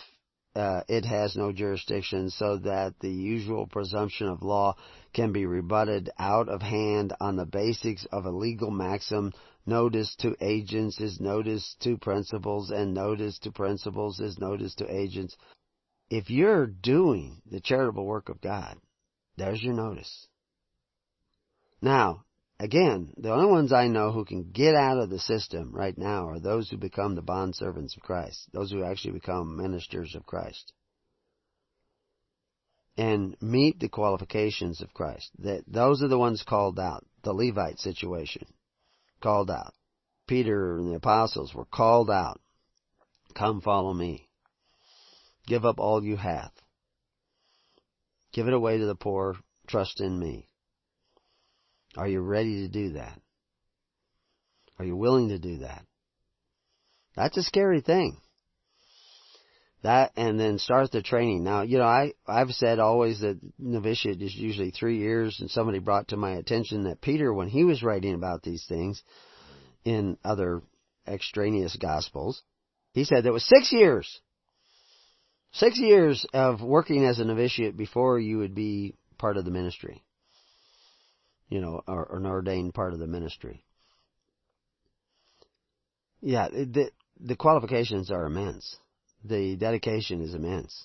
uh, 0.57 0.82
it 0.89 1.05
has 1.05 1.36
no 1.36 1.53
jurisdiction 1.53 2.30
so 2.30 2.57
that 2.59 2.95
the 3.01 3.11
usual 3.11 3.66
presumption 3.66 4.28
of 4.28 4.43
law 4.43 4.74
can 5.12 5.32
be 5.32 5.46
rebutted 5.46 6.11
out 6.18 6.48
of 6.48 6.62
hand 6.62 7.12
on 7.20 7.36
the 7.36 7.46
basics 7.46 8.06
of 8.12 8.24
a 8.24 8.30
legal 8.30 8.70
maxim 8.70 9.32
notice 9.66 10.14
to 10.16 10.36
agents 10.40 11.00
is 11.00 11.20
notice 11.20 11.76
to 11.80 11.96
principals 11.98 12.70
and 12.70 12.94
notice 12.94 13.38
to 13.40 13.52
principals 13.52 14.20
is 14.20 14.38
notice 14.38 14.74
to 14.76 14.92
agents. 14.92 15.36
If 16.11 16.30
you're 16.30 16.66
doing 16.66 17.42
the 17.50 17.61
charitable 17.61 18.06
work 18.06 18.28
of 18.28 18.40
God, 18.40 18.78
there's 19.36 19.62
your 19.62 19.74
notice. 19.74 20.26
Now, 21.80 22.24
again, 22.59 23.12
the 23.16 23.32
only 23.32 23.50
ones 23.50 23.72
I 23.72 23.88
know 23.88 24.11
who 24.11 24.24
can 24.24 24.50
get 24.50 24.74
out 24.74 24.98
of 24.98 25.11
the 25.11 25.18
system 25.18 25.70
right 25.72 25.96
now 25.96 26.28
are 26.28 26.40
those 26.40 26.70
who 26.70 26.76
become 26.76 27.14
the 27.14 27.22
bond 27.22 27.54
servants 27.54 27.96
of 27.96 28.02
Christ, 28.02 28.48
those 28.52 28.72
who 28.72 28.82
actually 28.82 29.12
become 29.12 29.56
ministers 29.56 30.14
of 30.14 30.26
Christ. 30.26 30.72
And 32.99 33.36
meet 33.40 33.78
the 33.78 33.88
qualifications 33.88 34.82
of 34.82 34.92
Christ. 34.92 35.30
That 35.38 35.62
those 35.66 36.03
are 36.03 36.09
the 36.09 36.18
ones 36.18 36.42
called 36.46 36.78
out. 36.78 37.07
The 37.22 37.32
Levite 37.32 37.78
situation. 37.78 38.44
Called 39.22 39.51
out. 39.51 39.72
Peter 40.26 40.76
and 40.76 40.90
the 40.90 40.96
apostles 40.96 41.55
were 41.55 41.64
called 41.64 42.11
out. 42.11 42.40
Come 43.34 43.61
follow 43.61 43.94
me. 43.94 44.28
Give 45.46 45.64
up 45.64 45.78
all 45.78 46.05
you 46.05 46.16
have. 46.16 46.51
Give 48.32 48.49
it 48.49 48.53
away 48.53 48.78
to 48.78 48.86
the 48.86 48.94
poor. 48.94 49.36
Trust 49.66 50.01
in 50.01 50.18
me. 50.18 50.49
Are 51.96 52.09
you 52.09 52.20
ready 52.20 52.66
to 52.66 52.68
do 52.68 52.94
that? 52.94 53.20
Are 54.78 54.84
you 54.84 54.96
willing 54.96 55.28
to 55.28 55.38
do 55.38 55.59
that? 55.59 55.84
That's 57.16 57.36
a 57.36 57.42
scary 57.42 57.80
thing. 57.80 58.18
That 59.83 60.12
and 60.16 60.39
then 60.41 60.59
start 60.59 60.91
the 60.91 61.03
training. 61.03 61.45
Now, 61.45 61.62
you 61.62 61.79
know, 61.79 61.85
I 61.85 62.12
I've 62.26 62.51
said 62.51 62.79
always 62.79 63.20
that 63.20 63.39
novitiate 63.59 64.20
is 64.20 64.35
usually 64.35 64.70
three 64.70 64.99
years, 64.99 65.39
and 65.41 65.51
somebody 65.51 65.79
brought 65.79 66.09
to 66.09 66.16
my 66.16 66.33
attention 66.33 66.85
that 66.85 67.01
Peter, 67.01 67.33
when 67.33 67.49
he 67.49 67.64
was 67.64 67.83
writing 67.83 68.14
about 68.14 68.43
these 68.43 68.64
things 68.68 69.03
in 69.85 70.18
other 70.24 70.62
extraneous 71.07 71.76
gospels, 71.76 72.43
he 72.93 73.05
said 73.05 73.22
there 73.22 73.33
was 73.33 73.47
six 73.47 73.72
years, 73.72 74.20
six 75.53 75.79
years 75.79 76.26
of 76.35 76.61
working 76.61 77.05
as 77.05 77.20
a 77.20 77.24
novitiate 77.24 77.76
before 77.76 78.18
you 78.18 78.39
would 78.39 78.55
be 78.55 78.95
part 79.16 79.37
of 79.37 79.45
the 79.45 79.51
ministry 79.51 80.03
you 81.49 81.61
know, 81.61 81.83
or, 81.87 82.05
or 82.07 82.18
an 82.18 82.26
ordained 82.26 82.74
part 82.74 82.93
of 82.93 82.99
the 82.99 83.07
ministry. 83.07 83.64
Yeah, 86.20 86.49
the 86.49 86.91
the 87.20 87.37
qualifications 87.37 88.11
are 88.11 88.26
immense. 88.26 88.76
The 89.25 89.57
dedication 89.57 90.21
is 90.21 90.35
immense. 90.35 90.85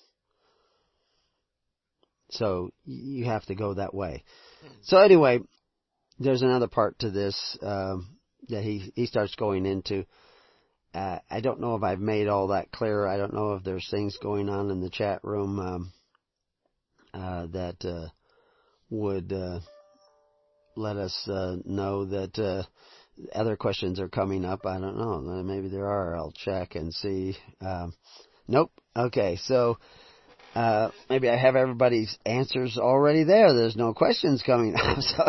So 2.32 2.72
you 2.86 3.26
have 3.26 3.46
to 3.46 3.56
go 3.56 3.76
that 3.76 3.94
way. 3.94 4.24
So 4.82 4.98
anyway, 4.98 5.40
there's 6.20 6.42
another 6.42 6.68
part 6.68 6.98
to 7.00 7.12
this 7.12 7.58
um, 7.62 8.18
that 8.50 8.64
he 8.64 8.92
he 8.96 9.06
starts 9.06 9.36
going 9.36 9.66
into. 9.66 10.06
Uh, 10.94 11.20
I 11.30 11.42
don't 11.42 11.60
know 11.60 11.76
if 11.76 11.84
I've 11.84 12.00
made 12.00 12.28
all 12.28 12.48
that 12.48 12.72
clear. 12.72 13.08
I 13.08 13.18
don't 13.18 13.34
know 13.34 13.54
if 13.54 13.64
there's 13.64 13.88
things 13.90 14.18
going 14.22 14.50
on 14.50 14.70
in 14.72 14.82
the 14.82 14.90
chat 14.90 15.24
room 15.24 15.60
um, 15.60 15.94
uh, 17.14 17.48
that 17.48 17.84
uh, 17.84 18.10
would 18.90 19.34
uh, 19.34 19.60
let 20.76 20.98
us 20.98 21.28
uh, 21.28 21.58
know 21.66 22.06
that 22.06 22.38
uh, 22.38 22.64
other 23.34 23.56
questions 23.56 24.00
are 24.00 24.10
coming 24.10 24.46
up. 24.46 24.66
I 24.66 24.80
don't 24.80 24.98
know. 24.98 25.20
Maybe 25.44 25.70
there 25.70 25.88
are. 25.88 26.16
I'll 26.16 26.32
check 26.32 26.76
and 26.76 26.94
see. 26.94 27.38
Um, 27.62 27.94
nope. 28.48 28.72
Okay. 28.96 29.38
So 29.38 29.78
uh, 30.56 30.92
maybe 31.10 31.30
I 31.30 31.38
have 31.38 31.56
everybody's 31.56 32.18
answers 32.26 32.78
already 32.78 33.24
there. 33.24 33.54
There's 33.54 33.76
no 33.76 33.94
questions 33.94 34.44
coming 34.46 34.76
up. 34.82 35.00
So 35.00 35.24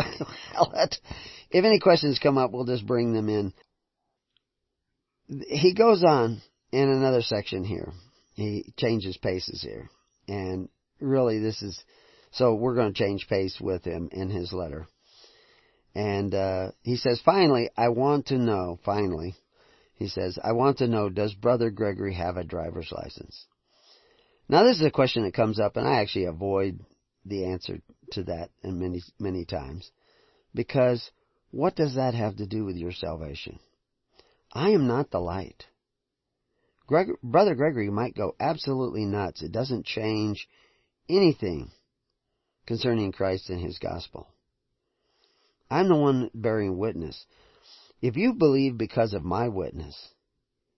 if 1.51 1.65
any 1.65 1.79
questions 1.79 2.19
come 2.21 2.37
up, 2.37 2.51
we'll 2.51 2.65
just 2.65 2.85
bring 2.85 3.13
them 3.13 3.29
in. 3.29 3.53
He 5.47 5.73
goes 5.73 6.03
on 6.03 6.41
in 6.71 6.89
another 6.89 7.21
section 7.21 7.63
here. 7.63 7.91
He 8.35 8.73
changes 8.77 9.17
paces 9.17 9.61
here. 9.61 9.89
And 10.27 10.69
really 10.99 11.39
this 11.39 11.61
is, 11.61 11.81
so 12.31 12.53
we're 12.55 12.75
going 12.75 12.93
to 12.93 12.99
change 12.99 13.27
pace 13.27 13.57
with 13.59 13.83
him 13.83 14.09
in 14.11 14.29
his 14.29 14.51
letter. 14.53 14.87
And 15.95 16.35
uh, 16.35 16.71
he 16.83 16.97
says, 16.97 17.21
finally, 17.23 17.69
I 17.77 17.87
want 17.87 18.27
to 18.27 18.37
know, 18.37 18.77
finally, 18.83 19.35
he 19.95 20.09
says, 20.09 20.37
I 20.43 20.51
want 20.51 20.79
to 20.79 20.87
know, 20.87 21.09
does 21.09 21.33
Brother 21.33 21.69
Gregory 21.71 22.13
have 22.15 22.35
a 22.35 22.43
driver's 22.43 22.91
license? 22.91 23.45
Now, 24.49 24.63
this 24.63 24.75
is 24.75 24.85
a 24.85 24.91
question 24.91 25.23
that 25.23 25.33
comes 25.33 25.57
up, 25.57 25.77
and 25.77 25.87
I 25.87 26.01
actually 26.01 26.25
avoid 26.25 26.81
the 27.23 27.45
answer 27.45 27.79
to 28.11 28.23
that 28.25 28.49
in 28.61 28.79
many, 28.79 29.01
many 29.19 29.45
times. 29.45 29.89
Because 30.53 31.09
what 31.51 31.77
does 31.77 31.95
that 31.95 32.13
have 32.13 32.35
to 32.37 32.45
do 32.45 32.65
with 32.65 32.75
your 32.75 32.91
salvation? 32.91 33.59
I 34.51 34.71
am 34.71 34.87
not 34.87 35.11
the 35.11 35.19
light. 35.19 35.63
Greg, 36.87 37.07
Brother 37.23 37.55
Gregory 37.55 37.89
might 37.89 38.15
go 38.15 38.35
absolutely 38.39 39.05
nuts. 39.05 39.41
It 39.41 39.53
doesn't 39.53 39.85
change 39.85 40.47
anything 41.09 41.71
concerning 42.67 43.11
Christ 43.13 43.49
and 43.49 43.59
His 43.59 43.79
gospel. 43.79 44.27
I'm 45.69 45.87
the 45.87 45.95
one 45.95 46.29
bearing 46.33 46.77
witness. 46.77 47.25
If 48.01 48.17
you 48.17 48.33
believe 48.33 48.77
because 48.77 49.13
of 49.13 49.23
my 49.23 49.47
witness, 49.47 50.09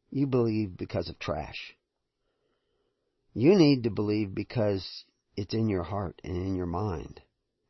you 0.10 0.28
believe 0.28 0.78
because 0.78 1.10
of 1.10 1.20
trash. 1.20 1.76
You 3.34 3.56
need 3.56 3.84
to 3.84 3.90
believe 3.90 4.34
because 4.34 5.06
it's 5.36 5.54
in 5.54 5.68
your 5.68 5.84
heart 5.84 6.22
and 6.24 6.38
in 6.38 6.56
your 6.56 6.68
mind. 6.68 7.22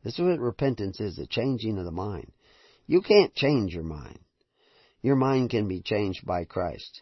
This 0.03 0.13
is 0.13 0.19
what 0.19 0.39
repentance 0.39 0.99
is, 0.99 1.15
the 1.15 1.25
changing 1.27 1.77
of 1.79 1.85
the 1.85 1.91
mind. 1.91 2.31
You 2.85 3.01
can't 3.01 3.33
change 3.35 3.73
your 3.73 3.83
mind. 3.83 4.19
Your 5.01 5.15
mind 5.15 5.49
can 5.49 5.67
be 5.67 5.81
changed 5.81 6.25
by 6.25 6.45
Christ. 6.45 7.01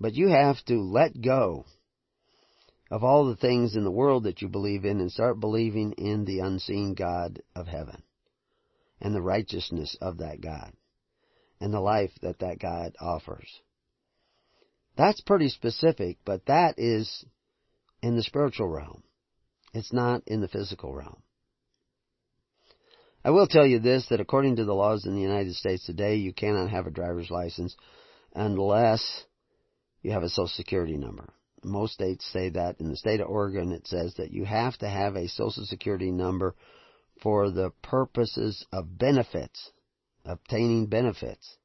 But 0.00 0.14
you 0.14 0.28
have 0.28 0.62
to 0.64 0.82
let 0.82 1.20
go 1.20 1.66
of 2.90 3.04
all 3.04 3.26
the 3.26 3.36
things 3.36 3.76
in 3.76 3.84
the 3.84 3.90
world 3.90 4.24
that 4.24 4.42
you 4.42 4.48
believe 4.48 4.84
in 4.84 5.00
and 5.00 5.12
start 5.12 5.38
believing 5.38 5.92
in 5.92 6.24
the 6.24 6.40
unseen 6.40 6.94
God 6.94 7.40
of 7.54 7.68
heaven 7.68 8.02
and 9.00 9.14
the 9.14 9.22
righteousness 9.22 9.96
of 10.00 10.18
that 10.18 10.40
God 10.40 10.72
and 11.60 11.72
the 11.72 11.80
life 11.80 12.10
that 12.22 12.40
that 12.40 12.58
God 12.58 12.94
offers. 13.00 13.48
That's 14.96 15.20
pretty 15.20 15.48
specific, 15.48 16.18
but 16.24 16.46
that 16.46 16.74
is 16.78 17.24
in 18.02 18.16
the 18.16 18.22
spiritual 18.22 18.68
realm. 18.68 19.02
It's 19.72 19.92
not 19.92 20.22
in 20.26 20.40
the 20.40 20.48
physical 20.48 20.94
realm. 20.94 21.22
I 23.24 23.30
will 23.30 23.46
tell 23.46 23.66
you 23.66 23.78
this, 23.78 24.06
that 24.08 24.20
according 24.20 24.56
to 24.56 24.64
the 24.64 24.74
laws 24.74 25.04
in 25.04 25.14
the 25.14 25.20
United 25.20 25.54
States 25.54 25.84
today, 25.84 26.16
you 26.16 26.32
cannot 26.32 26.70
have 26.70 26.86
a 26.86 26.90
driver's 26.90 27.30
license 27.30 27.76
unless 28.34 29.24
you 30.02 30.12
have 30.12 30.22
a 30.22 30.30
social 30.30 30.48
security 30.48 30.96
number. 30.96 31.32
Most 31.62 31.92
states 31.92 32.24
say 32.32 32.48
that. 32.50 32.80
In 32.80 32.88
the 32.88 32.96
state 32.96 33.20
of 33.20 33.28
Oregon, 33.28 33.72
it 33.72 33.86
says 33.86 34.14
that 34.16 34.32
you 34.32 34.46
have 34.46 34.76
to 34.78 34.88
have 34.88 35.16
a 35.16 35.28
social 35.28 35.66
security 35.66 36.10
number 36.10 36.54
for 37.22 37.50
the 37.50 37.70
purposes 37.82 38.64
of 38.72 38.98
benefits, 38.98 39.70
obtaining 40.24 40.86
benefits. 40.86 41.56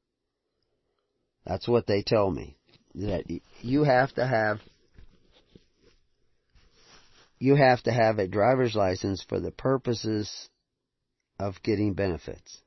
That's 1.44 1.68
what 1.68 1.86
they 1.86 2.02
tell 2.02 2.30
me. 2.30 2.56
That 2.94 3.24
you 3.60 3.84
have 3.84 4.12
to 4.14 4.26
have 4.26 4.60
you 7.38 7.54
have 7.54 7.82
to 7.82 7.92
have 7.92 8.18
a 8.18 8.26
driver's 8.26 8.74
license 8.74 9.24
for 9.28 9.38
the 9.38 9.50
purposes 9.50 10.48
of 11.38 11.62
getting 11.62 11.92
benefits. 11.92 12.58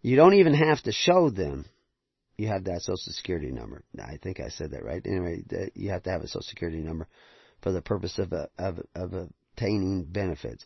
You 0.00 0.16
don't 0.16 0.34
even 0.34 0.54
have 0.54 0.82
to 0.84 0.92
show 0.92 1.28
them 1.28 1.66
you 2.42 2.48
have 2.48 2.64
that 2.64 2.80
social 2.82 3.12
security 3.12 3.52
number. 3.52 3.82
I 3.98 4.16
think 4.22 4.40
I 4.40 4.48
said 4.48 4.72
that 4.72 4.84
right. 4.84 5.02
Anyway, 5.06 5.44
you 5.74 5.90
have 5.90 6.02
to 6.04 6.10
have 6.10 6.22
a 6.22 6.28
social 6.28 6.42
security 6.42 6.78
number 6.78 7.06
for 7.62 7.72
the 7.72 7.82
purpose 7.82 8.18
of, 8.18 8.32
of, 8.32 8.80
of 8.94 9.12
obtaining 9.12 10.04
benefits. 10.04 10.64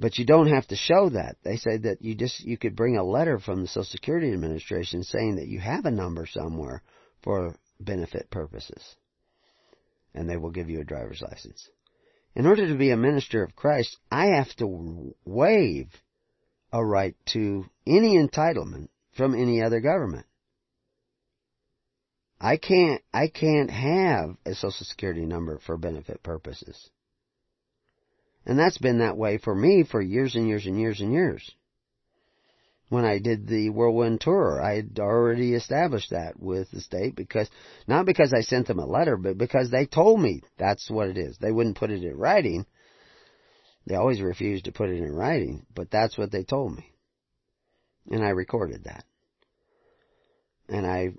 But 0.00 0.16
you 0.16 0.24
don't 0.24 0.46
have 0.46 0.68
to 0.68 0.76
show 0.76 1.08
that. 1.08 1.38
They 1.42 1.56
say 1.56 1.76
that 1.78 2.02
you 2.02 2.14
just, 2.14 2.38
you 2.44 2.56
could 2.56 2.76
bring 2.76 2.96
a 2.96 3.02
letter 3.02 3.40
from 3.40 3.62
the 3.62 3.66
Social 3.66 3.82
Security 3.82 4.32
Administration 4.32 5.02
saying 5.02 5.36
that 5.36 5.48
you 5.48 5.58
have 5.58 5.86
a 5.86 5.90
number 5.90 6.24
somewhere 6.24 6.82
for 7.24 7.56
benefit 7.80 8.30
purposes. 8.30 8.94
And 10.14 10.30
they 10.30 10.36
will 10.36 10.52
give 10.52 10.70
you 10.70 10.80
a 10.80 10.84
driver's 10.84 11.20
license. 11.20 11.68
In 12.36 12.46
order 12.46 12.68
to 12.68 12.76
be 12.76 12.92
a 12.92 12.96
minister 12.96 13.42
of 13.42 13.56
Christ, 13.56 13.96
I 14.08 14.26
have 14.36 14.54
to 14.58 15.16
waive 15.24 15.88
a 16.72 16.84
right 16.84 17.16
to 17.32 17.64
any 17.84 18.16
entitlement 18.16 18.90
from 19.16 19.34
any 19.34 19.62
other 19.62 19.80
government. 19.80 20.26
I 22.40 22.56
can't, 22.56 23.02
I 23.12 23.26
can't 23.26 23.70
have 23.70 24.36
a 24.46 24.54
social 24.54 24.86
security 24.86 25.26
number 25.26 25.58
for 25.58 25.76
benefit 25.76 26.22
purposes. 26.22 26.88
And 28.46 28.58
that's 28.58 28.78
been 28.78 28.98
that 28.98 29.16
way 29.16 29.38
for 29.38 29.54
me 29.54 29.84
for 29.84 30.00
years 30.00 30.34
and 30.34 30.48
years 30.48 30.66
and 30.66 30.78
years 30.78 31.00
and 31.00 31.12
years. 31.12 31.50
When 32.88 33.04
I 33.04 33.18
did 33.18 33.46
the 33.46 33.68
whirlwind 33.68 34.22
tour, 34.22 34.62
I 34.62 34.76
had 34.76 34.98
already 34.98 35.52
established 35.52 36.10
that 36.10 36.40
with 36.40 36.70
the 36.70 36.80
state 36.80 37.14
because, 37.14 37.50
not 37.86 38.06
because 38.06 38.32
I 38.32 38.40
sent 38.40 38.66
them 38.66 38.78
a 38.78 38.86
letter, 38.86 39.18
but 39.18 39.36
because 39.36 39.70
they 39.70 39.84
told 39.84 40.20
me 40.20 40.42
that's 40.56 40.90
what 40.90 41.08
it 41.08 41.18
is. 41.18 41.36
They 41.36 41.52
wouldn't 41.52 41.76
put 41.76 41.90
it 41.90 42.02
in 42.02 42.16
writing. 42.16 42.64
They 43.86 43.94
always 43.94 44.22
refused 44.22 44.64
to 44.64 44.72
put 44.72 44.88
it 44.88 45.02
in 45.02 45.12
writing, 45.12 45.66
but 45.74 45.90
that's 45.90 46.16
what 46.16 46.32
they 46.32 46.44
told 46.44 46.76
me. 46.76 46.94
And 48.10 48.24
I 48.24 48.30
recorded 48.30 48.84
that. 48.84 49.04
And 50.70 50.86
I, 50.86 51.10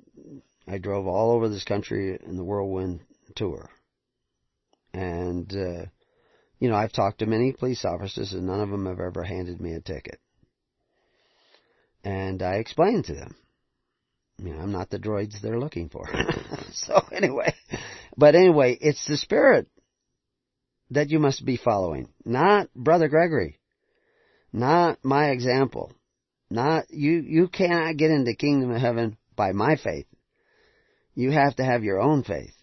I 0.67 0.79
drove 0.79 1.05
all 1.05 1.31
over 1.31 1.49
this 1.49 1.63
country 1.63 2.17
in 2.25 2.35
the 2.35 2.43
whirlwind 2.43 3.01
tour. 3.35 3.69
And, 4.91 5.51
uh, 5.55 5.85
you 6.59 6.69
know, 6.69 6.75
I've 6.75 6.91
talked 6.91 7.19
to 7.19 7.25
many 7.25 7.53
police 7.53 7.85
officers 7.85 8.33
and 8.33 8.45
none 8.45 8.59
of 8.59 8.69
them 8.69 8.85
have 8.85 8.99
ever 8.99 9.23
handed 9.23 9.61
me 9.61 9.73
a 9.73 9.81
ticket. 9.81 10.19
And 12.03 12.41
I 12.41 12.55
explained 12.55 13.05
to 13.05 13.13
them, 13.13 13.35
you 14.37 14.53
know, 14.53 14.59
I'm 14.59 14.71
not 14.71 14.89
the 14.89 14.99
droids 14.99 15.41
they're 15.41 15.59
looking 15.59 15.89
for. 15.89 16.05
so 16.71 17.01
anyway, 17.11 17.53
but 18.17 18.35
anyway, 18.35 18.77
it's 18.79 19.05
the 19.07 19.17
spirit 19.17 19.67
that 20.91 21.09
you 21.09 21.19
must 21.19 21.45
be 21.45 21.57
following, 21.57 22.09
not 22.25 22.73
Brother 22.73 23.09
Gregory, 23.09 23.59
not 24.51 24.97
my 25.03 25.29
example, 25.29 25.93
not 26.49 26.85
you, 26.89 27.21
you 27.25 27.47
cannot 27.47 27.97
get 27.97 28.11
into 28.11 28.33
kingdom 28.33 28.71
of 28.71 28.81
heaven 28.81 29.17
by 29.35 29.51
my 29.51 29.75
faith. 29.75 30.07
You 31.15 31.31
have 31.31 31.55
to 31.57 31.65
have 31.65 31.83
your 31.83 31.99
own 31.99 32.23
faith. 32.23 32.53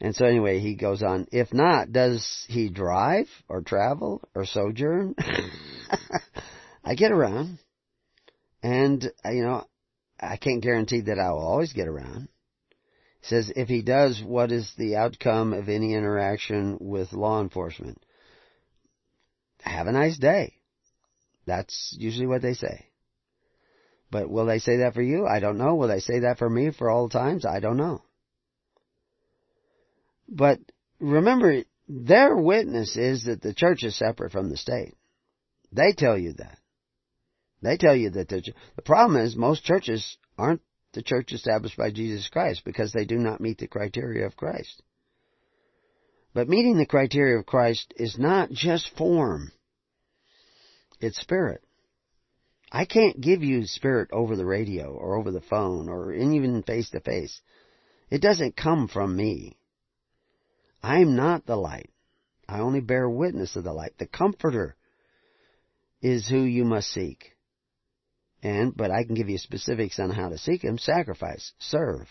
And 0.00 0.14
so 0.14 0.26
anyway, 0.26 0.58
he 0.58 0.74
goes 0.74 1.02
on, 1.02 1.26
if 1.32 1.54
not, 1.54 1.90
does 1.90 2.44
he 2.48 2.68
drive 2.68 3.28
or 3.48 3.62
travel 3.62 4.22
or 4.34 4.44
sojourn? 4.44 5.14
I 6.84 6.94
get 6.94 7.12
around. 7.12 7.58
And, 8.62 9.10
uh, 9.24 9.30
you 9.30 9.42
know, 9.42 9.64
I 10.20 10.36
can't 10.36 10.62
guarantee 10.62 11.02
that 11.02 11.18
I 11.18 11.30
will 11.30 11.46
always 11.46 11.72
get 11.72 11.88
around. 11.88 12.28
He 13.20 13.26
says, 13.28 13.50
if 13.56 13.68
he 13.68 13.82
does, 13.82 14.22
what 14.22 14.52
is 14.52 14.70
the 14.76 14.96
outcome 14.96 15.52
of 15.52 15.68
any 15.68 15.94
interaction 15.94 16.76
with 16.80 17.12
law 17.12 17.40
enforcement? 17.40 18.02
Have 19.62 19.86
a 19.86 19.92
nice 19.92 20.18
day. 20.18 20.54
That's 21.46 21.96
usually 21.98 22.26
what 22.26 22.42
they 22.42 22.54
say. 22.54 22.86
But 24.10 24.30
will 24.30 24.46
they 24.46 24.58
say 24.58 24.78
that 24.78 24.94
for 24.94 25.02
you? 25.02 25.26
I 25.26 25.40
don't 25.40 25.58
know. 25.58 25.74
Will 25.74 25.88
they 25.88 26.00
say 26.00 26.20
that 26.20 26.38
for 26.38 26.48
me 26.48 26.70
for 26.70 26.90
all 26.90 27.08
times? 27.08 27.44
I 27.44 27.60
don't 27.60 27.76
know. 27.76 28.02
But 30.28 30.60
remember, 31.00 31.62
their 31.88 32.36
witness 32.36 32.96
is 32.96 33.24
that 33.24 33.42
the 33.42 33.54
church 33.54 33.84
is 33.84 33.96
separate 33.96 34.32
from 34.32 34.50
the 34.50 34.56
state. 34.56 34.94
They 35.72 35.92
tell 35.92 36.18
you 36.18 36.34
that. 36.34 36.58
They 37.62 37.76
tell 37.76 37.96
you 37.96 38.10
that 38.10 38.28
the, 38.28 38.42
the 38.76 38.82
problem 38.82 39.20
is 39.20 39.36
most 39.36 39.64
churches 39.64 40.16
aren't 40.36 40.62
the 40.92 41.02
church 41.02 41.32
established 41.32 41.76
by 41.76 41.90
Jesus 41.90 42.28
Christ 42.28 42.62
because 42.64 42.92
they 42.92 43.04
do 43.04 43.16
not 43.16 43.40
meet 43.40 43.58
the 43.58 43.66
criteria 43.66 44.26
of 44.26 44.36
Christ. 44.36 44.82
But 46.34 46.48
meeting 46.48 46.76
the 46.76 46.86
criteria 46.86 47.38
of 47.38 47.46
Christ 47.46 47.94
is 47.96 48.18
not 48.18 48.50
just 48.50 48.94
form. 48.96 49.52
It's 51.00 51.20
spirit. 51.20 51.62
I 52.70 52.84
can't 52.84 53.20
give 53.20 53.42
you 53.42 53.66
spirit 53.66 54.10
over 54.12 54.36
the 54.36 54.44
radio 54.44 54.92
or 54.92 55.16
over 55.16 55.30
the 55.30 55.40
phone 55.40 55.88
or 55.88 56.12
even 56.12 56.62
face 56.62 56.90
to 56.90 57.00
face. 57.00 57.40
It 58.10 58.20
doesn't 58.20 58.56
come 58.56 58.88
from 58.88 59.16
me. 59.16 59.56
I 60.82 61.00
am 61.00 61.16
not 61.16 61.46
the 61.46 61.56
light. 61.56 61.90
I 62.48 62.60
only 62.60 62.80
bear 62.80 63.08
witness 63.08 63.56
of 63.56 63.64
the 63.64 63.72
light. 63.72 63.98
The 63.98 64.06
Comforter 64.06 64.76
is 66.00 66.28
who 66.28 66.42
you 66.42 66.64
must 66.64 66.88
seek. 66.90 67.32
And, 68.42 68.76
but 68.76 68.90
I 68.90 69.04
can 69.04 69.14
give 69.14 69.28
you 69.28 69.38
specifics 69.38 69.98
on 69.98 70.10
how 70.10 70.28
to 70.28 70.38
seek 70.38 70.62
Him. 70.62 70.78
Sacrifice. 70.78 71.52
Serve. 71.58 72.08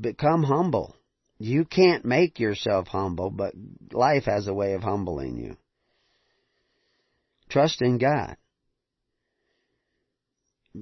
Become 0.00 0.44
humble. 0.44 0.96
You 1.38 1.64
can't 1.64 2.04
make 2.04 2.38
yourself 2.38 2.88
humble, 2.88 3.30
but 3.30 3.52
life 3.92 4.24
has 4.24 4.46
a 4.46 4.54
way 4.54 4.72
of 4.74 4.82
humbling 4.82 5.36
you. 5.36 5.56
Trust 7.50 7.82
in 7.82 7.98
God. 7.98 8.36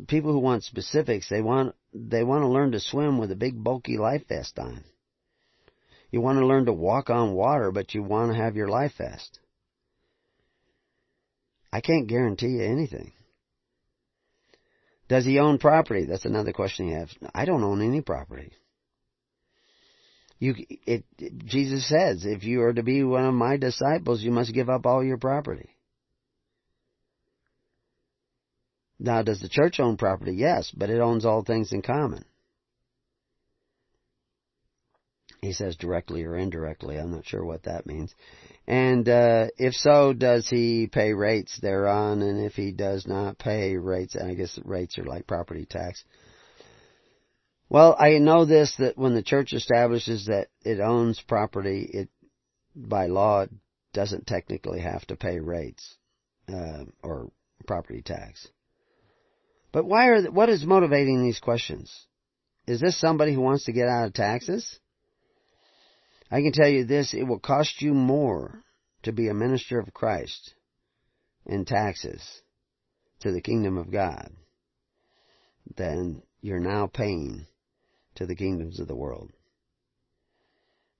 People 0.07 0.33
who 0.33 0.39
want 0.39 0.65
specifics, 0.65 1.29
they 1.29 1.43
want 1.43 1.75
they 1.93 2.23
want 2.23 2.43
to 2.43 2.49
learn 2.49 2.73
to 2.73 2.81
swim 2.81 3.19
with 3.19 3.33
a 3.33 3.37
big 3.37 3.63
bulky 3.63 3.97
life 3.97 4.23
vest 4.29 4.59
on. 4.59 4.85
You 6.11 6.21
want 6.21 6.39
to 6.39 6.47
learn 6.47 6.67
to 6.67 6.73
walk 6.73 7.11
on 7.11 7.35
water, 7.35 7.73
but 7.73 7.95
you 7.95 8.03
want 8.03 8.33
to 8.33 8.39
have 8.39 8.57
your 8.57 8.69
life 8.69 8.93
vest. 8.99 9.39
I 11.73 11.81
can't 11.81 12.09
guarantee 12.09 12.49
you 12.49 12.63
anything. 12.63 13.13
Does 15.09 15.25
he 15.25 15.39
own 15.41 15.59
property? 15.59 16.05
That's 16.05 16.25
another 16.25 16.53
question 16.53 16.89
you 16.89 16.97
have. 16.97 17.11
I 17.35 17.45
don't 17.45 17.65
own 17.65 17.83
any 17.83 18.01
property. 18.01 18.53
You, 20.39 20.55
it, 20.87 21.05
it, 21.19 21.45
Jesus 21.45 21.89
says, 21.89 22.25
if 22.25 22.45
you 22.45 22.63
are 22.63 22.73
to 22.73 22.83
be 22.83 23.03
one 23.03 23.25
of 23.25 23.35
my 23.35 23.57
disciples, 23.57 24.23
you 24.23 24.31
must 24.31 24.55
give 24.55 24.71
up 24.71 24.87
all 24.87 25.05
your 25.05 25.19
property. 25.19 25.69
Now, 29.03 29.23
does 29.23 29.41
the 29.41 29.49
church 29.49 29.81
own 29.81 29.97
property? 29.97 30.35
Yes, 30.35 30.71
but 30.71 30.91
it 30.91 31.01
owns 31.01 31.25
all 31.25 31.43
things 31.43 31.73
in 31.73 31.81
common. 31.81 32.23
He 35.41 35.55
says 35.55 35.75
directly 35.77 36.23
or 36.25 36.37
indirectly. 36.37 36.99
I'm 36.99 37.11
not 37.11 37.25
sure 37.25 37.43
what 37.43 37.63
that 37.63 37.87
means. 37.87 38.15
And 38.67 39.09
uh, 39.09 39.47
if 39.57 39.73
so, 39.73 40.13
does 40.13 40.51
he 40.51 40.87
pay 40.87 41.15
rates 41.15 41.59
thereon? 41.61 42.21
And 42.21 42.45
if 42.45 42.53
he 42.53 42.73
does 42.73 43.07
not 43.07 43.39
pay 43.39 43.79
rates, 43.79 44.17
and 44.17 44.31
I 44.31 44.35
guess 44.35 44.59
rates 44.67 44.99
are 44.99 45.05
like 45.05 45.27
property 45.27 45.65
tax. 45.65 46.05
Well, 47.71 47.97
I 47.99 48.19
know 48.19 48.45
this 48.45 48.75
that 48.79 48.99
when 48.99 49.15
the 49.15 49.23
church 49.23 49.55
establishes 49.55 50.27
that 50.27 50.49
it 50.63 50.79
owns 50.79 51.23
property, 51.27 51.89
it 51.91 52.09
by 52.77 53.07
law 53.07 53.47
doesn't 53.95 54.27
technically 54.27 54.81
have 54.81 55.07
to 55.07 55.17
pay 55.17 55.41
rates 55.41 55.97
uh, 56.53 56.85
or 57.03 57.31
property 57.67 58.03
tax. 58.03 58.47
But 59.73 59.85
why 59.85 60.09
are 60.09 60.31
what 60.31 60.49
is 60.49 60.65
motivating 60.65 61.23
these 61.23 61.39
questions? 61.39 62.07
Is 62.67 62.81
this 62.81 62.99
somebody 62.99 63.35
who 63.35 63.41
wants 63.41 63.65
to 63.65 63.73
get 63.73 63.89
out 63.89 64.07
of 64.07 64.15
taxes? 64.15 64.79
I 66.31 66.43
can 66.43 66.53
tell 66.53 66.69
you 66.69 66.85
this, 66.85 67.15
it 67.15 67.25
will 67.25 67.41
cost 67.41 67.83
you 67.83 67.93
more 67.93 68.63
to 69.03 69.13
be 69.13 69.29
a 69.29 69.35
minister 69.35 69.81
of 69.81 69.93
Christ 69.93 70.55
in 71.47 71.65
taxes 71.65 72.23
to 73.21 73.33
the 73.33 73.41
kingdom 73.41 73.77
of 73.77 73.91
God 73.91 74.31
than 75.77 76.23
you're 76.41 76.61
now 76.61 76.87
paying 76.87 77.47
to 78.17 78.27
the 78.27 78.37
kingdoms 78.37 78.81
of 78.81 78.89
the 78.89 78.97
world. 78.97 79.31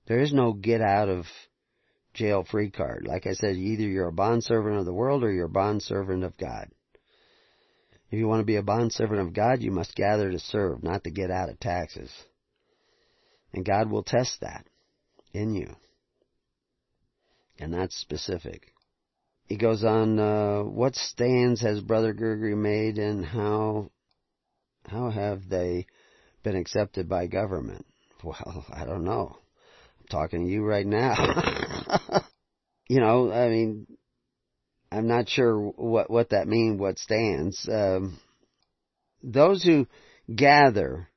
There 0.07 0.19
is 0.19 0.33
no 0.33 0.53
get 0.53 0.81
out 0.81 1.09
of 1.09 1.25
jail 2.13 2.43
free 2.43 2.69
card. 2.69 3.05
Like 3.07 3.27
I 3.27 3.33
said, 3.33 3.55
either 3.55 3.83
you're 3.83 4.07
a 4.07 4.13
bondservant 4.13 4.77
of 4.77 4.85
the 4.85 4.93
world 4.93 5.23
or 5.23 5.31
you're 5.31 5.45
a 5.45 5.49
bondservant 5.49 6.23
of 6.23 6.37
God. 6.37 6.69
If 8.11 8.19
you 8.19 8.27
want 8.27 8.41
to 8.41 8.45
be 8.45 8.57
a 8.57 8.61
bondservant 8.61 9.21
of 9.21 9.33
God, 9.33 9.61
you 9.61 9.71
must 9.71 9.95
gather 9.95 10.29
to 10.29 10.39
serve, 10.39 10.83
not 10.83 11.05
to 11.05 11.11
get 11.11 11.31
out 11.31 11.49
of 11.49 11.61
taxes. 11.61 12.11
And 13.53 13.63
God 13.63 13.89
will 13.89 14.03
test 14.03 14.41
that 14.41 14.65
in 15.33 15.53
you. 15.53 15.73
And 17.57 17.73
that's 17.73 17.95
specific. 17.95 18.73
He 19.47 19.55
goes 19.55 19.85
on, 19.85 20.19
uh, 20.19 20.63
what 20.63 20.95
stands 20.95 21.61
has 21.61 21.79
Brother 21.79 22.11
Gregory 22.11 22.55
made 22.55 22.97
and 22.97 23.25
how, 23.25 23.91
how 24.87 25.09
have 25.09 25.47
they 25.47 25.85
been 26.43 26.57
accepted 26.57 27.07
by 27.07 27.27
government? 27.27 27.85
Well, 28.23 28.65
I 28.71 28.85
don't 28.85 29.03
know. 29.03 29.35
I'm 29.99 30.05
talking 30.11 30.45
to 30.45 30.51
you 30.51 30.63
right 30.63 30.85
now. 30.85 31.15
you 32.87 32.99
know, 32.99 33.31
I 33.31 33.49
mean, 33.49 33.87
I'm 34.91 35.07
not 35.07 35.29
sure 35.29 35.57
what, 35.57 36.09
what 36.09 36.31
that 36.31 36.47
means, 36.47 36.79
what 36.79 36.99
stands. 36.99 37.67
Um, 37.71 38.19
those 39.23 39.63
who 39.63 39.87
gather 40.33 41.07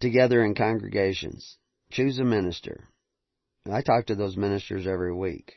together 0.00 0.44
in 0.44 0.54
congregations, 0.54 1.56
choose 1.90 2.18
a 2.18 2.24
minister. 2.24 2.84
I 3.70 3.82
talk 3.82 4.06
to 4.06 4.14
those 4.14 4.36
ministers 4.36 4.86
every 4.86 5.14
week. 5.14 5.54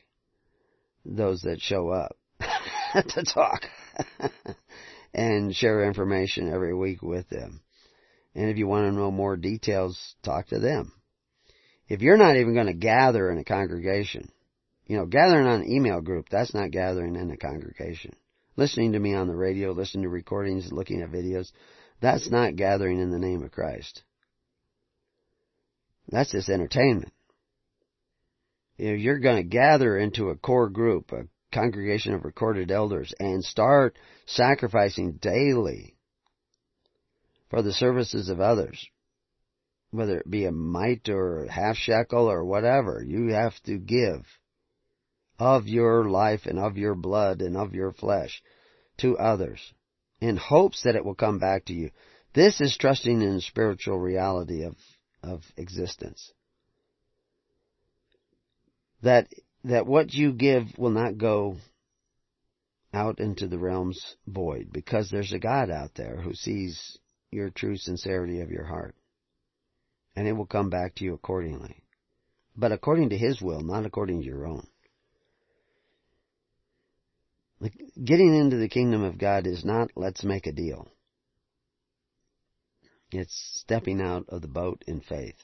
Those 1.06 1.42
that 1.42 1.62
show 1.62 1.90
up 1.90 2.18
to 3.10 3.24
talk 3.24 3.64
and 5.14 5.56
share 5.56 5.86
information 5.86 6.52
every 6.54 6.76
week 6.76 7.02
with 7.02 7.30
them. 7.30 7.62
And 8.36 8.50
if 8.50 8.58
you 8.58 8.68
want 8.68 8.86
to 8.86 8.98
know 8.98 9.12
more 9.12 9.36
details, 9.38 10.16
talk 10.24 10.48
to 10.48 10.60
them. 10.60 10.94
If 11.88 12.02
you're 12.02 12.18
not 12.18 12.38
even 12.38 12.54
going 12.54 12.68
to 12.68 12.74
gather 12.74 13.30
in 13.30 13.38
a 13.38 13.44
congregation, 13.44 14.32
you 14.92 14.98
know, 14.98 15.06
gathering 15.06 15.48
on 15.48 15.62
an 15.62 15.72
email 15.72 16.02
group, 16.02 16.28
that's 16.28 16.54
not 16.54 16.70
gathering 16.70 17.16
in 17.16 17.32
a 17.32 17.38
congregation. 17.38 18.14
Listening 18.58 18.92
to 18.92 19.00
me 19.00 19.14
on 19.14 19.30
the 19.30 19.36
radio, 19.38 19.72
listening 19.72 20.04
to 20.04 20.10
recordings, 20.10 20.70
looking 20.70 21.02
at 21.02 21.10
videos, 21.10 21.50
that's 22.02 22.30
not 22.30 22.58
gathering 22.58 23.00
in 23.00 23.10
the 23.10 23.18
name 23.18 23.42
of 23.42 23.52
Christ. 23.52 24.04
That's 26.10 26.34
just 26.34 26.50
entertainment. 26.50 27.14
If 28.78 29.00
you're 29.00 29.20
going 29.20 29.38
to 29.38 29.44
gather 29.44 29.98
into 29.98 30.28
a 30.28 30.36
core 30.36 30.68
group, 30.68 31.14
a 31.14 31.24
congregation 31.54 32.14
of 32.14 32.26
recorded 32.26 32.70
elders, 32.70 33.14
and 33.18 33.46
start 33.46 33.98
sacrificing 34.26 35.20
daily 35.22 35.96
for 37.50 37.62
the 37.62 37.72
services 37.72 38.28
of 38.28 38.42
others, 38.42 38.86
whether 39.92 40.18
it 40.18 40.30
be 40.30 40.44
a 40.44 40.52
mite 40.52 41.08
or 41.08 41.46
a 41.46 41.50
half 41.50 41.78
shekel 41.78 42.30
or 42.30 42.44
whatever, 42.44 43.02
you 43.02 43.32
have 43.32 43.54
to 43.64 43.78
give 43.78 44.26
of 45.42 45.68
your 45.68 46.08
life 46.08 46.46
and 46.46 46.60
of 46.60 46.78
your 46.78 46.94
blood 46.94 47.42
and 47.42 47.58
of 47.58 47.74
your 47.74 47.92
flesh 47.92 48.44
to 48.96 49.18
others 49.18 49.74
in 50.20 50.38
hopes 50.38 50.84
that 50.84 50.96
it 50.96 51.04
will 51.04 51.16
come 51.16 51.40
back 51.40 51.66
to 51.66 51.74
you. 51.74 51.90
This 52.36 52.62
is 52.62 52.78
trusting 52.78 53.24
in 53.24 53.34
the 53.34 53.42
spiritual 53.42 53.98
reality 53.98 54.62
of, 54.62 54.76
of 55.24 55.42
existence. 55.58 56.32
That, 59.02 59.30
that 59.64 59.88
what 59.88 60.14
you 60.14 60.32
give 60.32 60.78
will 60.78 60.92
not 60.92 61.18
go 61.18 61.58
out 62.94 63.20
into 63.20 63.48
the 63.48 63.58
realms 63.58 64.16
void 64.28 64.68
because 64.72 65.10
there's 65.10 65.34
a 65.34 65.40
God 65.40 65.72
out 65.72 65.96
there 65.96 66.18
who 66.18 66.36
sees 66.36 67.00
your 67.32 67.50
true 67.50 67.78
sincerity 67.78 68.42
of 68.42 68.52
your 68.52 68.66
heart. 68.66 68.94
And 70.16 70.28
it 70.28 70.34
will 70.34 70.46
come 70.46 70.70
back 70.70 70.94
to 70.96 71.04
you 71.04 71.16
accordingly. 71.16 71.82
But 72.56 72.72
according 72.72 73.10
to 73.10 73.18
His 73.18 73.42
will, 73.42 73.62
not 73.62 73.88
according 73.88 74.20
to 74.20 74.28
your 74.28 74.46
own. 74.46 74.68
Getting 78.04 78.36
into 78.36 78.58
the 78.58 78.70
kingdom 78.70 79.04
of 79.04 79.18
God 79.18 79.46
is 79.46 79.64
not 79.64 79.92
let's 79.96 80.24
make 80.24 80.48
a 80.48 80.52
deal. 80.52 80.88
It's 83.12 83.60
stepping 83.62 84.02
out 84.02 84.26
of 84.30 84.42
the 84.42 84.48
boat 84.48 84.84
in 84.88 85.02
faith. 85.02 85.36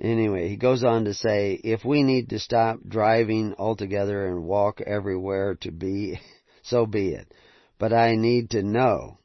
Anyway, 0.00 0.48
he 0.48 0.56
goes 0.56 0.82
on 0.82 1.04
to 1.04 1.14
say, 1.14 1.52
if 1.62 1.84
we 1.84 2.02
need 2.02 2.30
to 2.30 2.40
stop 2.40 2.80
driving 2.86 3.54
altogether 3.56 4.26
and 4.26 4.44
walk 4.44 4.80
everywhere 4.80 5.54
to 5.60 5.70
be, 5.70 6.18
so 6.62 6.84
be 6.84 7.10
it. 7.10 7.32
But 7.78 7.92
I 7.92 8.16
need 8.16 8.50
to 8.50 8.62
know. 8.62 9.18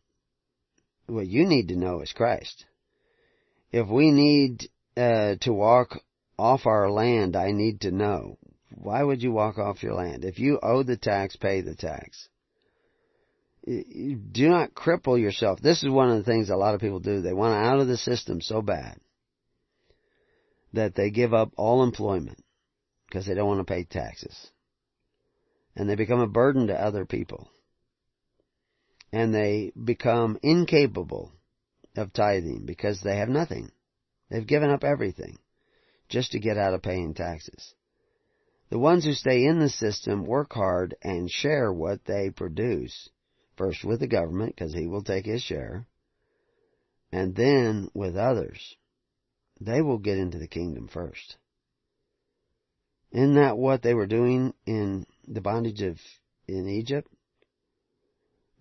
What 1.07 1.25
you 1.25 1.45
need 1.45 1.69
to 1.69 1.75
know 1.75 2.01
is 2.01 2.13
Christ. 2.13 2.65
If 3.71 3.87
we 3.87 4.11
need 4.11 4.69
uh, 4.95 5.35
to 5.41 5.51
walk 5.51 6.03
off 6.37 6.67
our 6.67 6.89
land, 6.91 7.35
I 7.35 7.51
need 7.51 7.81
to 7.81 7.91
know. 7.91 8.37
Why 8.69 9.03
would 9.03 9.21
you 9.21 9.31
walk 9.31 9.57
off 9.57 9.83
your 9.83 9.93
land? 9.93 10.23
If 10.23 10.39
you 10.39 10.59
owe 10.61 10.83
the 10.83 10.97
tax, 10.97 11.35
pay 11.35 11.61
the 11.61 11.75
tax. 11.75 12.29
Do 13.65 14.49
not 14.49 14.73
cripple 14.73 15.19
yourself. 15.19 15.59
This 15.59 15.83
is 15.83 15.89
one 15.89 16.09
of 16.09 16.17
the 16.17 16.23
things 16.23 16.49
a 16.49 16.55
lot 16.55 16.75
of 16.75 16.81
people 16.81 16.99
do. 16.99 17.21
They 17.21 17.33
want 17.33 17.65
out 17.65 17.79
of 17.79 17.87
the 17.87 17.97
system 17.97 18.41
so 18.41 18.61
bad 18.61 18.99
that 20.73 20.95
they 20.95 21.09
give 21.09 21.33
up 21.33 21.51
all 21.57 21.83
employment 21.83 22.43
because 23.07 23.25
they 23.25 23.33
don't 23.33 23.47
want 23.47 23.59
to 23.59 23.71
pay 23.71 23.83
taxes. 23.83 24.51
And 25.75 25.89
they 25.89 25.95
become 25.95 26.19
a 26.19 26.27
burden 26.27 26.67
to 26.67 26.79
other 26.79 27.05
people. 27.05 27.49
And 29.11 29.33
they 29.33 29.71
become 29.83 30.37
incapable 30.43 31.31
of 31.95 32.13
tithing 32.13 32.65
because 32.65 33.01
they 33.01 33.17
have 33.17 33.29
nothing. 33.29 33.71
They've 34.29 34.45
given 34.45 34.69
up 34.69 34.83
everything 34.83 35.39
just 36.07 36.31
to 36.33 36.39
get 36.39 36.57
out 36.57 36.73
of 36.73 36.83
paying 36.83 37.13
taxes. 37.15 37.73
The 38.69 38.79
ones 38.79 39.03
who 39.03 39.13
stay 39.13 39.45
in 39.45 39.59
the 39.59 39.69
system 39.69 40.25
work 40.25 40.53
hard 40.53 40.95
and 41.01 41.29
share 41.29 41.73
what 41.73 42.05
they 42.05 42.29
produce, 42.29 43.09
first 43.57 43.83
with 43.83 43.99
the 43.99 44.07
government, 44.07 44.55
because 44.55 44.73
he 44.73 44.85
will 44.85 45.03
take 45.03 45.25
his 45.25 45.41
share, 45.41 45.87
and 47.11 47.35
then 47.35 47.89
with 47.95 48.15
others. 48.15 48.77
They 49.59 49.81
will 49.81 49.97
get 49.97 50.19
into 50.19 50.37
the 50.37 50.47
kingdom 50.47 50.87
first. 50.87 51.37
Isn't 53.11 53.35
that 53.35 53.57
what 53.57 53.81
they 53.81 53.95
were 53.95 54.05
doing 54.05 54.53
in 54.67 55.07
the 55.27 55.41
bondage 55.41 55.81
of 55.81 55.99
in 56.47 56.67
Egypt? 56.67 57.11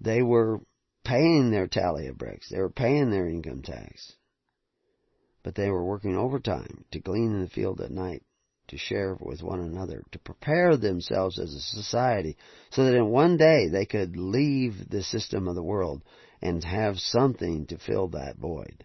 They 0.00 0.22
were 0.22 0.60
paying 1.04 1.50
their 1.50 1.66
tally 1.66 2.06
of 2.06 2.16
bricks. 2.16 2.48
They 2.48 2.58
were 2.58 2.70
paying 2.70 3.10
their 3.10 3.28
income 3.28 3.62
tax. 3.62 4.14
But 5.42 5.54
they 5.54 5.70
were 5.70 5.84
working 5.84 6.16
overtime 6.16 6.86
to 6.92 7.00
glean 7.00 7.32
in 7.32 7.42
the 7.42 7.48
field 7.48 7.80
at 7.82 7.90
night 7.90 8.22
to 8.68 8.78
share 8.78 9.16
with 9.20 9.42
one 9.42 9.60
another, 9.60 10.02
to 10.12 10.18
prepare 10.18 10.76
themselves 10.76 11.38
as 11.38 11.54
a 11.54 11.60
society, 11.60 12.36
so 12.70 12.84
that 12.84 12.94
in 12.94 13.08
one 13.08 13.36
day 13.36 13.68
they 13.68 13.86
could 13.86 14.16
leave 14.16 14.88
the 14.88 15.02
system 15.02 15.48
of 15.48 15.54
the 15.54 15.62
world 15.62 16.02
and 16.40 16.62
have 16.64 16.98
something 16.98 17.66
to 17.66 17.78
fill 17.78 18.08
that 18.08 18.36
void. 18.36 18.84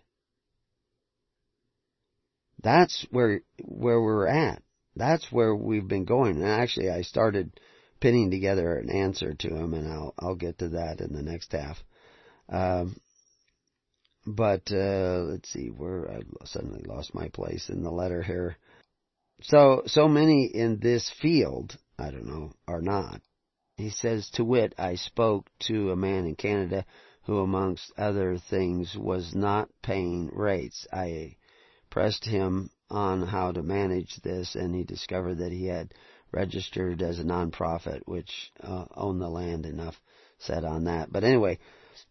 That's 2.62 3.06
where 3.12 3.42
where 3.62 4.02
we're 4.02 4.28
at. 4.28 4.64
That's 4.96 5.32
where 5.32 5.54
we've 5.54 5.88
been 5.88 6.06
going. 6.06 6.38
And 6.38 6.46
actually, 6.46 6.90
I 6.90 7.02
started 7.02 7.60
pinning 8.00 8.32
together 8.32 8.78
an 8.78 8.90
answer 8.90 9.34
to 9.34 9.48
him, 9.50 9.74
and 9.74 9.92
I'll 9.92 10.14
I'll 10.18 10.36
get 10.36 10.60
to 10.60 10.70
that 10.70 11.02
in 11.02 11.14
the 11.14 11.22
next 11.22 11.52
half. 11.52 11.78
Um, 12.50 12.96
but 14.26 14.72
uh, 14.72 15.24
let's 15.30 15.52
see, 15.52 15.68
where 15.68 16.10
I 16.10 16.22
suddenly 16.46 16.84
lost 16.86 17.14
my 17.14 17.28
place 17.30 17.70
in 17.70 17.84
the 17.84 17.92
letter 17.92 18.22
here. 18.22 18.58
So, 19.42 19.84
so 19.86 20.08
many 20.08 20.46
in 20.46 20.80
this 20.80 21.10
field, 21.22 21.78
I 21.98 22.12
don't 22.12 22.28
know, 22.28 22.54
are 22.68 22.82
not. 22.82 23.22
He 23.76 23.90
says, 23.90 24.30
to 24.36 24.46
wit, 24.46 24.74
I 24.78 24.96
spoke 24.96 25.50
to 25.68 25.92
a 25.92 25.96
man 25.96 26.26
in 26.26 26.36
Canada 26.36 26.86
who, 27.24 27.40
amongst 27.40 27.92
other 27.98 28.38
things, 28.38 28.96
was 28.98 29.34
not 29.34 29.70
paying 29.82 30.30
rates. 30.34 30.86
I 30.92 31.38
pressed 31.90 32.26
him 32.26 32.70
on 32.90 33.24
how 33.24 33.52
to 33.52 33.64
manage 33.64 34.16
this, 34.18 34.56
and 34.56 34.76
he 34.76 34.84
discovered 34.84 35.40
that 35.40 35.52
he 35.52 35.66
had 35.66 35.94
registered 36.32 37.02
as 37.02 37.20
a 37.20 37.24
nonprofit, 37.24 38.02
which 38.06 38.52
uh, 38.62 38.86
owned 38.96 39.22
the 39.22 39.30
land. 39.30 39.66
Enough 39.66 40.00
said 40.40 40.64
on 40.64 40.86
that. 40.86 41.12
But 41.12 41.24
anyway, 41.24 41.60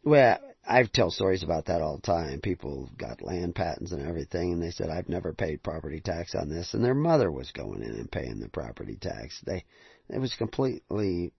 well, 0.04 0.38
I 0.64 0.84
tell 0.84 1.10
stories 1.10 1.42
about 1.42 1.66
that 1.66 1.82
all 1.82 1.96
the 1.96 2.02
time. 2.02 2.40
People 2.40 2.88
got 2.96 3.22
land 3.22 3.54
patents 3.54 3.92
and 3.92 4.06
everything, 4.06 4.52
and 4.52 4.62
they 4.62 4.70
said, 4.70 4.90
I've 4.90 5.08
never 5.08 5.32
paid 5.32 5.62
property 5.62 6.00
tax 6.00 6.34
on 6.34 6.48
this, 6.48 6.72
and 6.72 6.84
their 6.84 6.94
mother 6.94 7.30
was 7.32 7.50
going 7.50 7.82
in 7.82 7.90
and 7.90 8.10
paying 8.10 8.38
the 8.38 8.48
property 8.48 8.96
tax. 9.00 9.40
They, 9.44 9.64
it 10.08 10.18
was 10.18 10.34
completely 10.34 11.32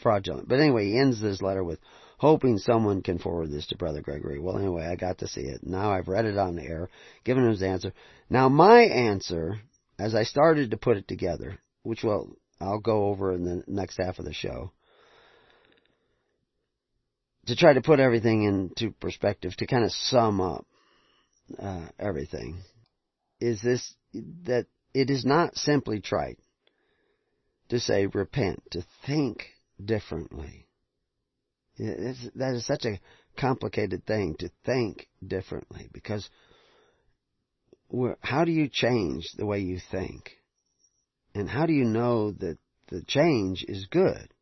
fraudulent. 0.00 0.48
But 0.48 0.60
anyway, 0.60 0.86
he 0.86 0.98
ends 0.98 1.20
this 1.20 1.42
letter 1.42 1.64
with, 1.64 1.80
hoping 2.18 2.58
someone 2.58 3.02
can 3.02 3.18
forward 3.18 3.50
this 3.50 3.66
to 3.68 3.76
Brother 3.76 4.02
Gregory. 4.02 4.38
Well, 4.38 4.58
anyway, 4.58 4.86
I 4.86 4.96
got 4.96 5.18
to 5.18 5.28
see 5.28 5.42
it. 5.42 5.66
Now 5.66 5.90
I've 5.90 6.08
read 6.08 6.24
it 6.24 6.38
on 6.38 6.56
the 6.56 6.62
air, 6.62 6.88
given 7.24 7.44
him 7.44 7.50
his 7.50 7.62
answer. 7.62 7.92
Now 8.30 8.48
my 8.48 8.82
answer, 8.82 9.60
as 9.98 10.14
I 10.14 10.22
started 10.22 10.70
to 10.70 10.76
put 10.76 10.96
it 10.96 11.08
together, 11.08 11.58
which 11.82 12.04
will, 12.04 12.36
I'll 12.60 12.80
go 12.80 13.06
over 13.06 13.32
in 13.32 13.44
the 13.44 13.64
next 13.66 13.98
half 13.98 14.18
of 14.18 14.24
the 14.24 14.32
show, 14.32 14.72
to 17.48 17.56
try 17.56 17.72
to 17.72 17.80
put 17.80 17.98
everything 17.98 18.42
into 18.42 18.92
perspective, 18.92 19.56
to 19.56 19.66
kind 19.66 19.82
of 19.82 19.90
sum 19.90 20.38
up 20.38 20.66
uh, 21.58 21.86
everything, 21.98 22.58
is 23.40 23.62
this 23.62 23.94
that 24.44 24.66
it 24.92 25.08
is 25.08 25.24
not 25.24 25.56
simply 25.56 26.00
trite 26.00 26.38
to 27.70 27.80
say 27.80 28.06
repent, 28.06 28.62
to 28.70 28.84
think 29.06 29.46
differently. 29.82 30.66
It's, 31.76 32.18
that 32.34 32.54
is 32.54 32.66
such 32.66 32.84
a 32.84 33.00
complicated 33.38 34.04
thing 34.04 34.34
to 34.40 34.50
think 34.66 35.08
differently 35.26 35.88
because 35.92 36.28
how 38.20 38.44
do 38.44 38.52
you 38.52 38.68
change 38.70 39.30
the 39.38 39.46
way 39.46 39.60
you 39.60 39.78
think? 39.90 40.32
And 41.34 41.48
how 41.48 41.64
do 41.64 41.72
you 41.72 41.84
know 41.84 42.32
that 42.32 42.58
the 42.88 43.02
change 43.06 43.64
is 43.66 43.86
good? 43.86 44.34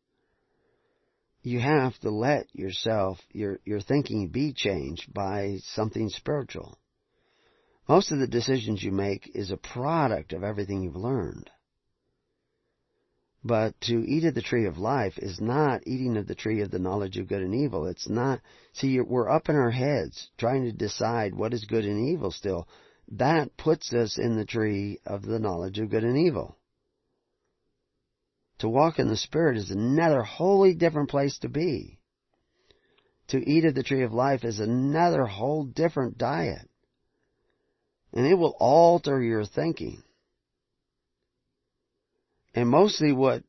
You 1.47 1.59
have 1.61 1.97
to 1.99 2.09
let 2.09 2.53
yourself, 2.53 3.19
your, 3.31 3.59
your 3.63 3.79
thinking 3.79 4.27
be 4.27 4.53
changed 4.53 5.13
by 5.13 5.57
something 5.63 6.09
spiritual. 6.09 6.77
Most 7.87 8.11
of 8.11 8.19
the 8.19 8.27
decisions 8.27 8.83
you 8.83 8.91
make 8.91 9.31
is 9.33 9.49
a 9.49 9.57
product 9.57 10.33
of 10.33 10.43
everything 10.43 10.83
you've 10.83 10.97
learned. 10.97 11.49
But 13.45 13.79
to 13.81 14.03
eat 14.05 14.25
of 14.25 14.35
the 14.35 14.41
tree 14.41 14.65
of 14.65 14.77
life 14.77 15.17
is 15.17 15.39
not 15.39 15.87
eating 15.87 16.17
of 16.17 16.27
the 16.27 16.35
tree 16.35 16.59
of 16.59 16.69
the 16.69 16.79
knowledge 16.79 17.17
of 17.17 17.29
good 17.29 17.41
and 17.41 17.55
evil. 17.55 17.85
It's 17.85 18.09
not, 18.09 18.41
see, 18.73 18.99
we're 18.99 19.29
up 19.29 19.47
in 19.47 19.55
our 19.55 19.71
heads 19.71 20.29
trying 20.37 20.65
to 20.65 20.73
decide 20.73 21.33
what 21.33 21.53
is 21.53 21.63
good 21.63 21.85
and 21.85 22.09
evil 22.09 22.31
still. 22.31 22.67
That 23.09 23.55
puts 23.55 23.93
us 23.93 24.17
in 24.17 24.35
the 24.35 24.45
tree 24.45 24.99
of 25.05 25.21
the 25.21 25.39
knowledge 25.39 25.79
of 25.79 25.89
good 25.89 26.03
and 26.03 26.17
evil. 26.17 26.57
To 28.59 28.69
walk 28.69 28.97
in 28.99 29.07
the 29.07 29.17
Spirit 29.17 29.57
is 29.57 29.69
another 29.69 30.23
wholly 30.23 30.73
different 30.73 31.09
place 31.09 31.37
to 31.39 31.49
be. 31.49 31.99
To 33.29 33.37
eat 33.37 33.65
of 33.65 33.75
the 33.75 33.83
tree 33.83 34.03
of 34.03 34.13
life 34.13 34.43
is 34.43 34.59
another 34.59 35.25
whole 35.25 35.65
different 35.65 36.17
diet. 36.17 36.67
And 38.13 38.25
it 38.25 38.35
will 38.35 38.55
alter 38.59 39.21
your 39.21 39.45
thinking. 39.45 40.01
And 42.55 42.69
mostly 42.69 43.11
what, 43.11 43.43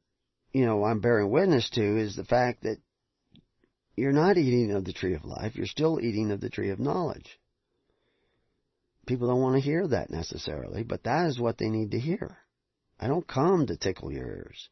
you 0.52 0.66
know, 0.66 0.85
I'm 0.85 1.01
bearing 1.01 1.30
witness 1.30 1.70
to 1.70 1.98
is 1.98 2.16
the 2.16 2.24
fact 2.24 2.64
that 2.64 2.78
you're 3.97 4.12
not 4.12 4.36
eating 4.36 4.72
of 4.72 4.85
the 4.85 4.93
tree 4.93 5.14
of 5.14 5.24
life, 5.24 5.56
you're 5.56 5.66
still 5.66 5.98
eating 6.01 6.30
of 6.30 6.40
the 6.40 6.51
tree 6.51 6.70
of 6.70 6.78
knowledge. 6.78 7.39
People 9.06 9.28
don't 9.28 9.40
want 9.40 9.55
to 9.55 9.62
hear 9.62 9.89
that 9.89 10.10
necessarily, 10.10 10.82
but 10.82 11.05
that 11.05 11.26
is 11.28 11.40
what 11.40 11.56
they 11.56 11.70
need 11.70 11.93
to 11.93 11.98
hear. 11.98 12.36
I 13.01 13.06
don't 13.06 13.26
come 13.26 13.66
to 13.66 13.76
tickle 13.76 14.12
your 14.12 14.26
ears. 14.26 14.68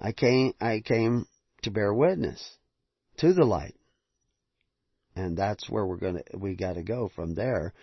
I 0.00 0.12
came, 0.12 0.54
I 0.60 0.80
came 0.80 1.26
to 1.62 1.70
bear 1.70 1.92
witness 1.92 2.56
to 3.18 3.32
the 3.32 3.44
light. 3.44 3.74
And 5.14 5.36
that's 5.36 5.68
where 5.68 5.86
we're 5.86 5.98
gonna, 5.98 6.22
we 6.34 6.56
gotta 6.56 6.82
go 6.82 7.10
from 7.14 7.34
there 7.34 7.74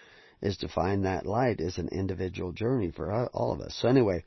is 0.41 0.57
to 0.57 0.69
find 0.69 1.05
that 1.05 1.25
light 1.25 1.59
is 1.59 1.77
an 1.77 1.89
individual 1.89 2.51
journey 2.51 2.91
for 2.91 3.11
all 3.33 3.51
of 3.51 3.61
us. 3.61 3.77
So 3.81 3.87
anyway, 3.87 4.23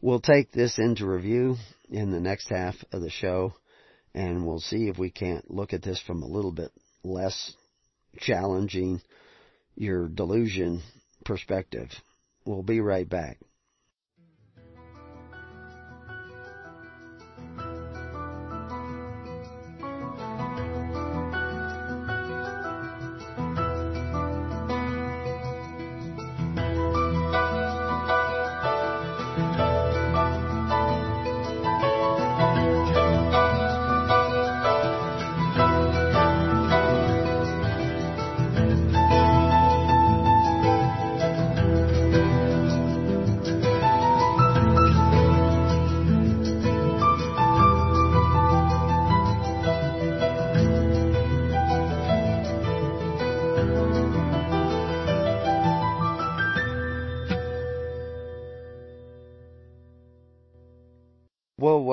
we'll 0.00 0.20
take 0.20 0.52
this 0.52 0.78
into 0.78 1.06
review 1.06 1.56
in 1.90 2.10
the 2.10 2.20
next 2.20 2.48
half 2.48 2.76
of 2.92 3.02
the 3.02 3.10
show 3.10 3.54
and 4.14 4.46
we'll 4.46 4.60
see 4.60 4.88
if 4.88 4.98
we 4.98 5.10
can't 5.10 5.50
look 5.50 5.72
at 5.72 5.82
this 5.82 6.00
from 6.00 6.22
a 6.22 6.28
little 6.28 6.52
bit 6.52 6.70
less 7.04 7.52
challenging 8.18 9.00
your 9.76 10.08
delusion 10.08 10.82
perspective. 11.24 11.88
We'll 12.44 12.62
be 12.62 12.80
right 12.80 13.08
back. 13.08 13.38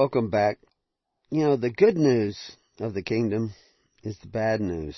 Welcome 0.07 0.29
back. 0.29 0.57
You 1.31 1.43
know, 1.43 1.57
the 1.57 1.69
good 1.69 1.97
news 1.97 2.39
of 2.79 2.93
the 2.93 3.03
kingdom 3.03 3.53
is 4.03 4.17
the 4.19 4.29
bad 4.29 4.61
news 4.61 4.95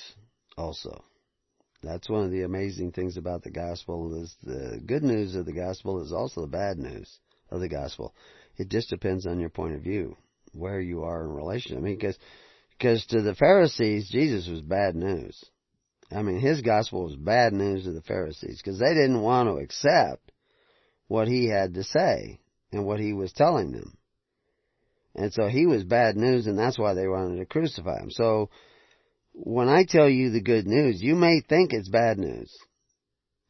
also. 0.55 1.03
That's 1.81 2.07
one 2.07 2.25
of 2.25 2.29
the 2.29 2.43
amazing 2.43 2.91
things 2.91 3.17
about 3.17 3.41
the 3.41 3.49
gospel 3.49 4.21
is 4.21 4.35
the 4.43 4.79
good 4.85 5.01
news 5.01 5.33
of 5.33 5.47
the 5.47 5.51
gospel 5.51 6.03
is 6.03 6.11
also 6.11 6.41
the 6.41 6.47
bad 6.47 6.77
news 6.77 7.09
of 7.49 7.59
the 7.59 7.67
gospel. 7.67 8.13
It 8.57 8.69
just 8.69 8.91
depends 8.91 9.25
on 9.25 9.39
your 9.39 9.49
point 9.49 9.73
of 9.73 9.81
view, 9.81 10.15
where 10.51 10.79
you 10.79 11.01
are 11.01 11.23
in 11.23 11.31
relation. 11.31 11.75
I 11.75 11.79
mean, 11.79 11.95
because 11.95 12.19
because 12.77 13.03
to 13.07 13.23
the 13.23 13.33
Pharisees, 13.33 14.11
Jesus 14.11 14.47
was 14.47 14.61
bad 14.61 14.93
news. 14.95 15.43
I 16.11 16.21
mean, 16.21 16.39
his 16.39 16.61
gospel 16.61 17.05
was 17.05 17.15
bad 17.15 17.51
news 17.51 17.85
to 17.85 17.93
the 17.93 18.03
Pharisees 18.03 18.61
because 18.63 18.77
they 18.77 18.93
didn't 18.93 19.23
want 19.23 19.49
to 19.49 19.55
accept 19.55 20.31
what 21.07 21.27
he 21.27 21.47
had 21.47 21.73
to 21.73 21.83
say 21.83 22.41
and 22.71 22.85
what 22.85 22.99
he 22.99 23.13
was 23.13 23.33
telling 23.33 23.71
them. 23.71 23.95
And 25.15 25.33
so 25.33 25.47
he 25.47 25.65
was 25.65 25.83
bad 25.83 26.15
news 26.15 26.47
and 26.47 26.57
that's 26.57 26.77
why 26.77 26.93
they 26.93 27.07
wanted 27.07 27.37
to 27.39 27.45
crucify 27.45 27.99
him. 27.99 28.11
So 28.11 28.49
when 29.33 29.69
I 29.69 29.83
tell 29.83 30.09
you 30.09 30.29
the 30.29 30.41
good 30.41 30.67
news, 30.67 31.01
you 31.01 31.15
may 31.15 31.41
think 31.41 31.73
it's 31.73 31.89
bad 31.89 32.17
news. 32.17 32.55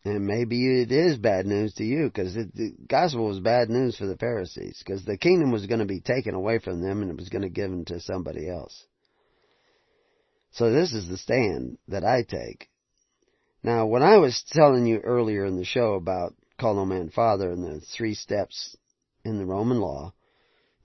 And 0.06 0.26
maybe 0.26 0.82
it 0.82 0.92
is 0.92 1.18
bad 1.18 1.46
news 1.46 1.74
to 1.76 1.84
you 1.84 2.06
because 2.06 2.34
the 2.34 2.74
gospel 2.88 3.28
was 3.28 3.42
bad 3.42 3.70
news 3.70 3.98
for 3.98 4.06
the 4.06 4.18
Pharisees 4.18 4.82
because 4.84 5.04
the 5.04 5.18
kingdom 5.18 5.52
was 5.52 5.66
going 5.66 5.80
to 5.80 5.86
be 5.86 6.00
taken 6.00 6.34
away 6.34 6.60
from 6.60 6.82
them 6.82 7.02
and 7.02 7.12
it 7.12 7.18
was 7.18 7.30
going 7.30 7.42
to 7.42 7.50
be 7.50 7.54
given 7.54 7.84
to 7.86 8.00
somebody 8.00 8.50
else. 8.50 8.86
So 10.52 10.72
this 10.72 10.94
is 10.94 11.08
the 11.08 11.18
stand 11.18 11.78
that 11.90 12.06
I 12.06 12.24
take. 12.24 12.70
Now, 13.62 13.86
when 13.88 14.02
I 14.02 14.18
was 14.18 14.44
telling 14.52 14.86
you 14.86 15.00
earlier 15.00 15.46
in 15.46 15.58
the 15.58 15.66
show 15.66 15.96
about 15.96 16.34
call 16.60 16.76
no 16.76 16.86
man 16.86 17.10
father 17.10 17.52
and 17.52 17.64
the 17.64 17.82
three 17.82 18.14
steps 18.14 18.76
in 19.26 19.38
the 19.38 19.46
Roman 19.46 19.80
law, 19.80 20.14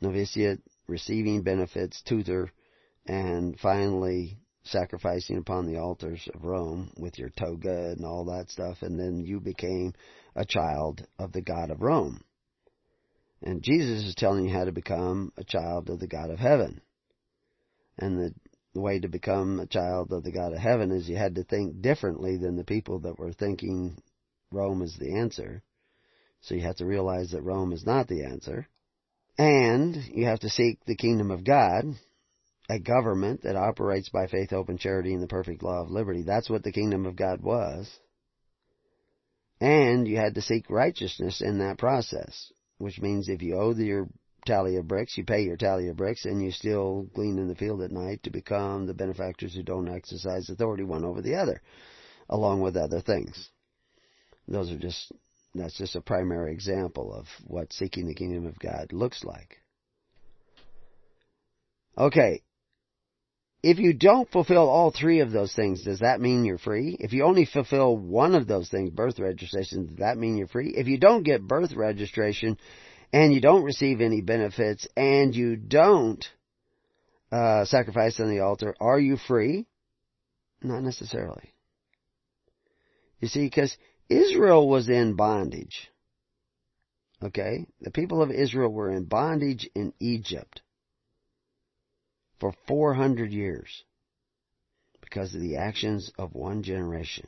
novitiate, 0.05 0.61
receiving 0.87 1.43
benefits, 1.43 2.03
tutor, 2.03 2.51
and 3.07 3.59
finally 3.59 4.39
sacrificing 4.65 5.37
upon 5.37 5.67
the 5.67 5.79
altars 5.79 6.27
of 6.35 6.45
Rome 6.45 6.93
with 6.97 7.19
your 7.19 7.31
toga 7.31 7.93
and 7.93 8.05
all 8.05 8.25
that 8.27 8.51
stuff, 8.51 8.79
and 8.83 8.99
then 8.99 9.25
you 9.25 9.41
became 9.41 9.93
a 10.35 10.45
child 10.45 11.07
of 11.19 11.33
the 11.33 11.43
God 11.43 11.71
of 11.71 11.83
Rome. 11.83 12.23
And 13.43 13.63
Jesus 13.63 14.05
is 14.05 14.15
telling 14.15 14.47
you 14.47 14.55
how 14.55 14.65
to 14.65 14.73
become 14.73 15.33
a 15.37 15.45
child 15.45 15.91
of 15.91 16.01
the 16.01 16.07
God 16.07 16.31
of 16.31 16.39
heaven. 16.39 16.81
And 17.99 18.19
the, 18.19 18.35
the 18.73 18.81
way 18.81 18.99
to 18.99 19.09
become 19.09 19.61
a 19.61 19.67
child 19.67 20.13
of 20.13 20.25
the 20.25 20.33
God 20.33 20.53
of 20.53 20.59
heaven 20.59 20.91
is 20.91 21.09
you 21.09 21.17
had 21.17 21.35
to 21.35 21.45
think 21.45 21.83
differently 21.83 22.39
than 22.39 22.57
the 22.57 22.65
people 22.65 23.01
that 23.01 23.19
were 23.19 23.33
thinking 23.33 24.03
Rome 24.51 24.81
is 24.83 24.97
the 24.99 25.15
answer. 25.15 25.63
So 26.41 26.55
you 26.55 26.63
have 26.63 26.77
to 26.77 26.87
realize 26.87 27.31
that 27.31 27.43
Rome 27.43 27.73
is 27.73 27.85
not 27.85 28.09
the 28.09 28.25
answer. 28.25 28.67
And 29.37 29.97
you 30.13 30.27
have 30.27 30.41
to 30.41 30.49
seek 30.49 30.85
the 30.85 30.97
kingdom 30.97 31.31
of 31.31 31.45
God, 31.45 31.85
a 32.69 32.79
government 32.79 33.43
that 33.43 33.57
operates 33.57 34.09
by 34.09 34.27
faith, 34.27 34.51
hope, 34.51 34.69
and 34.69 34.79
charity 34.79 35.13
in 35.13 35.21
the 35.21 35.27
perfect 35.27 35.63
law 35.63 35.83
of 35.83 35.91
liberty. 35.91 36.23
That's 36.23 36.49
what 36.49 36.63
the 36.63 36.73
kingdom 36.73 37.05
of 37.05 37.17
God 37.17 37.43
was. 37.43 37.91
And 39.61 40.07
you 40.07 40.17
had 40.17 40.35
to 40.35 40.43
seek 40.43 40.71
righteousness 40.71 41.41
in 41.41 41.59
that 41.59 41.79
process, 41.79 42.53
which 42.79 43.01
means 43.01 43.29
if 43.29 43.43
you 43.43 43.57
owe 43.57 43.75
your 43.75 44.09
tally 44.47 44.77
of 44.77 44.87
bricks, 44.87 45.17
you 45.17 45.25
pay 45.25 45.43
your 45.43 45.57
tally 45.57 45.89
of 45.89 45.97
bricks, 45.97 46.25
and 46.25 46.43
you 46.43 46.51
still 46.51 47.09
glean 47.15 47.39
in 47.39 47.49
the 47.49 47.55
field 47.55 47.83
at 47.83 47.91
night 47.91 48.23
to 48.23 48.31
become 48.31 48.87
the 48.87 48.95
benefactors 48.95 49.55
who 49.55 49.63
don't 49.63 49.89
exercise 49.89 50.49
authority 50.49 50.85
one 50.85 51.05
over 51.05 51.23
the 51.23 51.35
other, 51.35 51.63
along 52.29 52.61
with 52.61 52.77
other 52.77 53.01
things. 53.01 53.49
Those 54.47 54.71
are 54.71 54.79
just 54.79 55.11
that's 55.55 55.79
just 55.79 55.95
a 55.95 56.01
primary 56.01 56.53
example 56.53 57.15
of 57.15 57.27
what 57.47 57.73
seeking 57.73 58.07
the 58.07 58.15
kingdom 58.15 58.47
of 58.47 58.59
God 58.59 58.93
looks 58.93 59.23
like. 59.25 59.59
Okay. 61.97 62.43
If 63.63 63.79
you 63.79 63.95
don't 63.95 64.31
fulfill 64.31 64.69
all 64.69 64.91
three 64.91 65.21
of 65.21 65.31
those 65.31 65.55
things, 65.55 65.85
does 65.85 66.01
that 66.01 66.21
mean 66.21 66.45
you're 66.45 66.59
free? 66.59 66.97
If 67.01 67.13
you 67.13 67.25
only 67.25 67.47
fulfill 67.47 67.97
one 67.97 68.35
of 68.35 68.47
those 68.47 68.69
things, 68.69 68.91
birth 68.91 69.19
registration, 69.19 69.87
does 69.87 69.97
that 69.97 70.19
mean 70.19 70.37
you're 70.37 70.49
free? 70.49 70.75
If 70.77 70.87
you 70.87 70.99
don't 70.99 71.23
get 71.23 71.47
birth 71.47 71.73
registration 71.75 72.59
and 73.13 73.33
you 73.33 73.41
don't 73.41 73.63
receive 73.63 74.01
any 74.01 74.21
benefits 74.21 74.87
and 74.97 75.35
you 75.35 75.57
don't 75.57 76.23
uh, 77.33 77.65
sacrifice 77.65 78.21
on 78.21 78.29
the 78.29 78.41
altar, 78.41 78.75
are 78.81 79.01
you 79.01 79.17
free? 79.17 79.67
Not 80.63 80.83
necessarily. 80.83 81.55
You 83.21 83.29
see, 83.29 83.47
because 83.47 83.75
Israel 84.09 84.69
was 84.69 84.89
in 84.89 85.15
bondage. 85.15 85.91
Okay? 87.23 87.67
The 87.81 87.91
people 87.91 88.23
of 88.23 88.31
Israel 88.31 88.71
were 88.71 88.91
in 88.91 89.05
bondage 89.05 89.69
in 89.75 89.93
Egypt 90.01 90.63
for 92.41 92.53
400 92.67 93.33
years 93.33 93.85
because 95.01 95.35
of 95.35 95.41
the 95.41 95.57
actions 95.57 96.11
of 96.19 96.35
one 96.35 96.63
generation. 96.63 97.27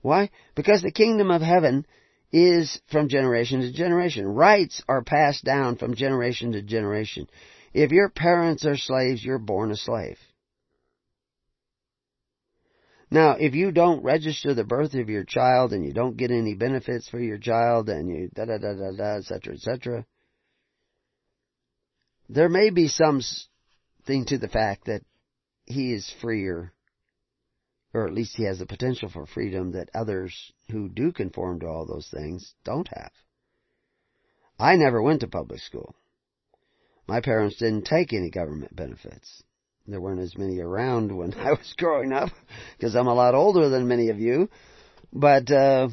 Why? 0.00 0.30
Because 0.54 0.82
the 0.82 0.92
kingdom 0.92 1.30
of 1.30 1.42
heaven 1.42 1.86
is 2.32 2.80
from 2.90 3.08
generation 3.08 3.60
to 3.60 3.72
generation. 3.72 4.26
Rights 4.26 4.82
are 4.88 5.02
passed 5.02 5.44
down 5.44 5.76
from 5.76 5.94
generation 5.94 6.52
to 6.52 6.62
generation. 6.62 7.28
If 7.72 7.90
your 7.90 8.08
parents 8.08 8.64
are 8.66 8.76
slaves, 8.76 9.24
you're 9.24 9.38
born 9.38 9.70
a 9.70 9.76
slave. 9.76 10.18
Now, 13.10 13.32
if 13.32 13.54
you 13.54 13.70
don't 13.70 14.02
register 14.02 14.54
the 14.54 14.64
birth 14.64 14.94
of 14.94 15.08
your 15.08 15.24
child 15.24 15.72
and 15.72 15.84
you 15.84 15.92
don't 15.92 16.16
get 16.16 16.30
any 16.30 16.54
benefits 16.54 17.08
for 17.08 17.20
your 17.20 17.38
child 17.38 17.88
and 17.88 18.08
you 18.08 18.30
da 18.34 18.46
da 18.46 18.58
da 18.58 18.74
da 18.74 18.90
da, 18.96 19.16
etc., 19.18 19.54
etc., 19.54 20.06
there 22.28 22.48
may 22.48 22.70
be 22.70 22.88
some 22.88 23.20
thing 24.06 24.24
to 24.26 24.38
the 24.38 24.48
fact 24.48 24.86
that 24.86 25.02
he 25.66 25.92
is 25.92 26.10
freer, 26.20 26.72
or 27.92 28.06
at 28.06 28.14
least 28.14 28.36
he 28.36 28.44
has 28.44 28.58
the 28.58 28.66
potential 28.66 29.08
for 29.08 29.26
freedom 29.26 29.72
that 29.72 29.90
others 29.94 30.52
who 30.70 30.88
do 30.88 31.12
conform 31.12 31.60
to 31.60 31.66
all 31.66 31.86
those 31.86 32.08
things 32.08 32.54
don't 32.64 32.88
have. 32.88 33.12
I 34.58 34.76
never 34.76 35.02
went 35.02 35.20
to 35.20 35.28
public 35.28 35.60
school. 35.60 35.94
My 37.06 37.20
parents 37.20 37.56
didn't 37.56 37.84
take 37.84 38.12
any 38.12 38.30
government 38.30 38.74
benefits 38.74 39.42
there 39.86 40.00
weren't 40.00 40.20
as 40.20 40.36
many 40.36 40.60
around 40.60 41.16
when 41.16 41.34
I 41.38 41.50
was 41.50 41.74
growing 41.76 42.12
up 42.12 42.30
because 42.76 42.94
I'm 42.94 43.06
a 43.06 43.14
lot 43.14 43.34
older 43.34 43.68
than 43.68 43.88
many 43.88 44.08
of 44.08 44.18
you. 44.18 44.48
But 45.12 45.50
uh, 45.50 45.88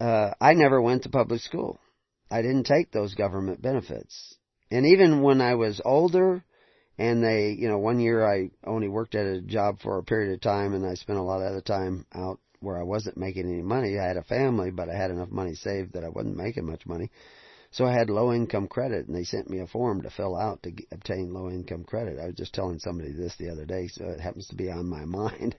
uh, 0.00 0.34
I 0.40 0.54
never 0.54 0.80
went 0.80 1.02
to 1.02 1.08
public 1.08 1.40
school. 1.40 1.78
I 2.30 2.42
didn't 2.42 2.64
take 2.64 2.92
those 2.92 3.14
government 3.14 3.62
benefits. 3.62 4.36
And 4.70 4.86
even 4.86 5.22
when 5.22 5.40
I 5.40 5.54
was 5.54 5.80
older, 5.84 6.44
and 6.98 7.22
they, 7.22 7.56
you 7.58 7.68
know, 7.68 7.78
one 7.78 8.00
year 8.00 8.26
I 8.26 8.50
only 8.66 8.88
worked 8.88 9.14
at 9.14 9.26
a 9.26 9.40
job 9.40 9.80
for 9.80 9.98
a 9.98 10.04
period 10.04 10.34
of 10.34 10.40
time, 10.40 10.74
and 10.74 10.84
I 10.84 10.94
spent 10.94 11.18
a 11.18 11.22
lot 11.22 11.40
of 11.40 11.54
the 11.54 11.62
time 11.62 12.04
out 12.14 12.38
where 12.60 12.78
I 12.78 12.82
wasn't 12.82 13.16
making 13.16 13.46
any 13.46 13.62
money. 13.62 13.98
I 13.98 14.06
had 14.06 14.16
a 14.16 14.24
family, 14.24 14.70
but 14.70 14.88
I 14.88 14.96
had 14.96 15.10
enough 15.10 15.30
money 15.30 15.54
saved 15.54 15.94
that 15.94 16.04
I 16.04 16.08
wasn't 16.08 16.36
making 16.36 16.66
much 16.66 16.86
money. 16.86 17.10
So 17.70 17.84
I 17.84 17.92
had 17.92 18.08
low 18.08 18.32
income 18.32 18.66
credit, 18.66 19.06
and 19.06 19.16
they 19.16 19.24
sent 19.24 19.50
me 19.50 19.60
a 19.60 19.66
form 19.66 20.02
to 20.02 20.10
fill 20.10 20.36
out 20.36 20.62
to 20.62 20.70
get, 20.70 20.86
obtain 20.90 21.34
low 21.34 21.50
income 21.50 21.84
credit. 21.84 22.18
I 22.18 22.26
was 22.26 22.34
just 22.34 22.54
telling 22.54 22.78
somebody 22.78 23.12
this 23.12 23.36
the 23.36 23.50
other 23.50 23.66
day, 23.66 23.88
so 23.88 24.06
it 24.06 24.20
happens 24.20 24.48
to 24.48 24.56
be 24.56 24.70
on 24.70 24.88
my 24.88 25.04
mind. 25.04 25.56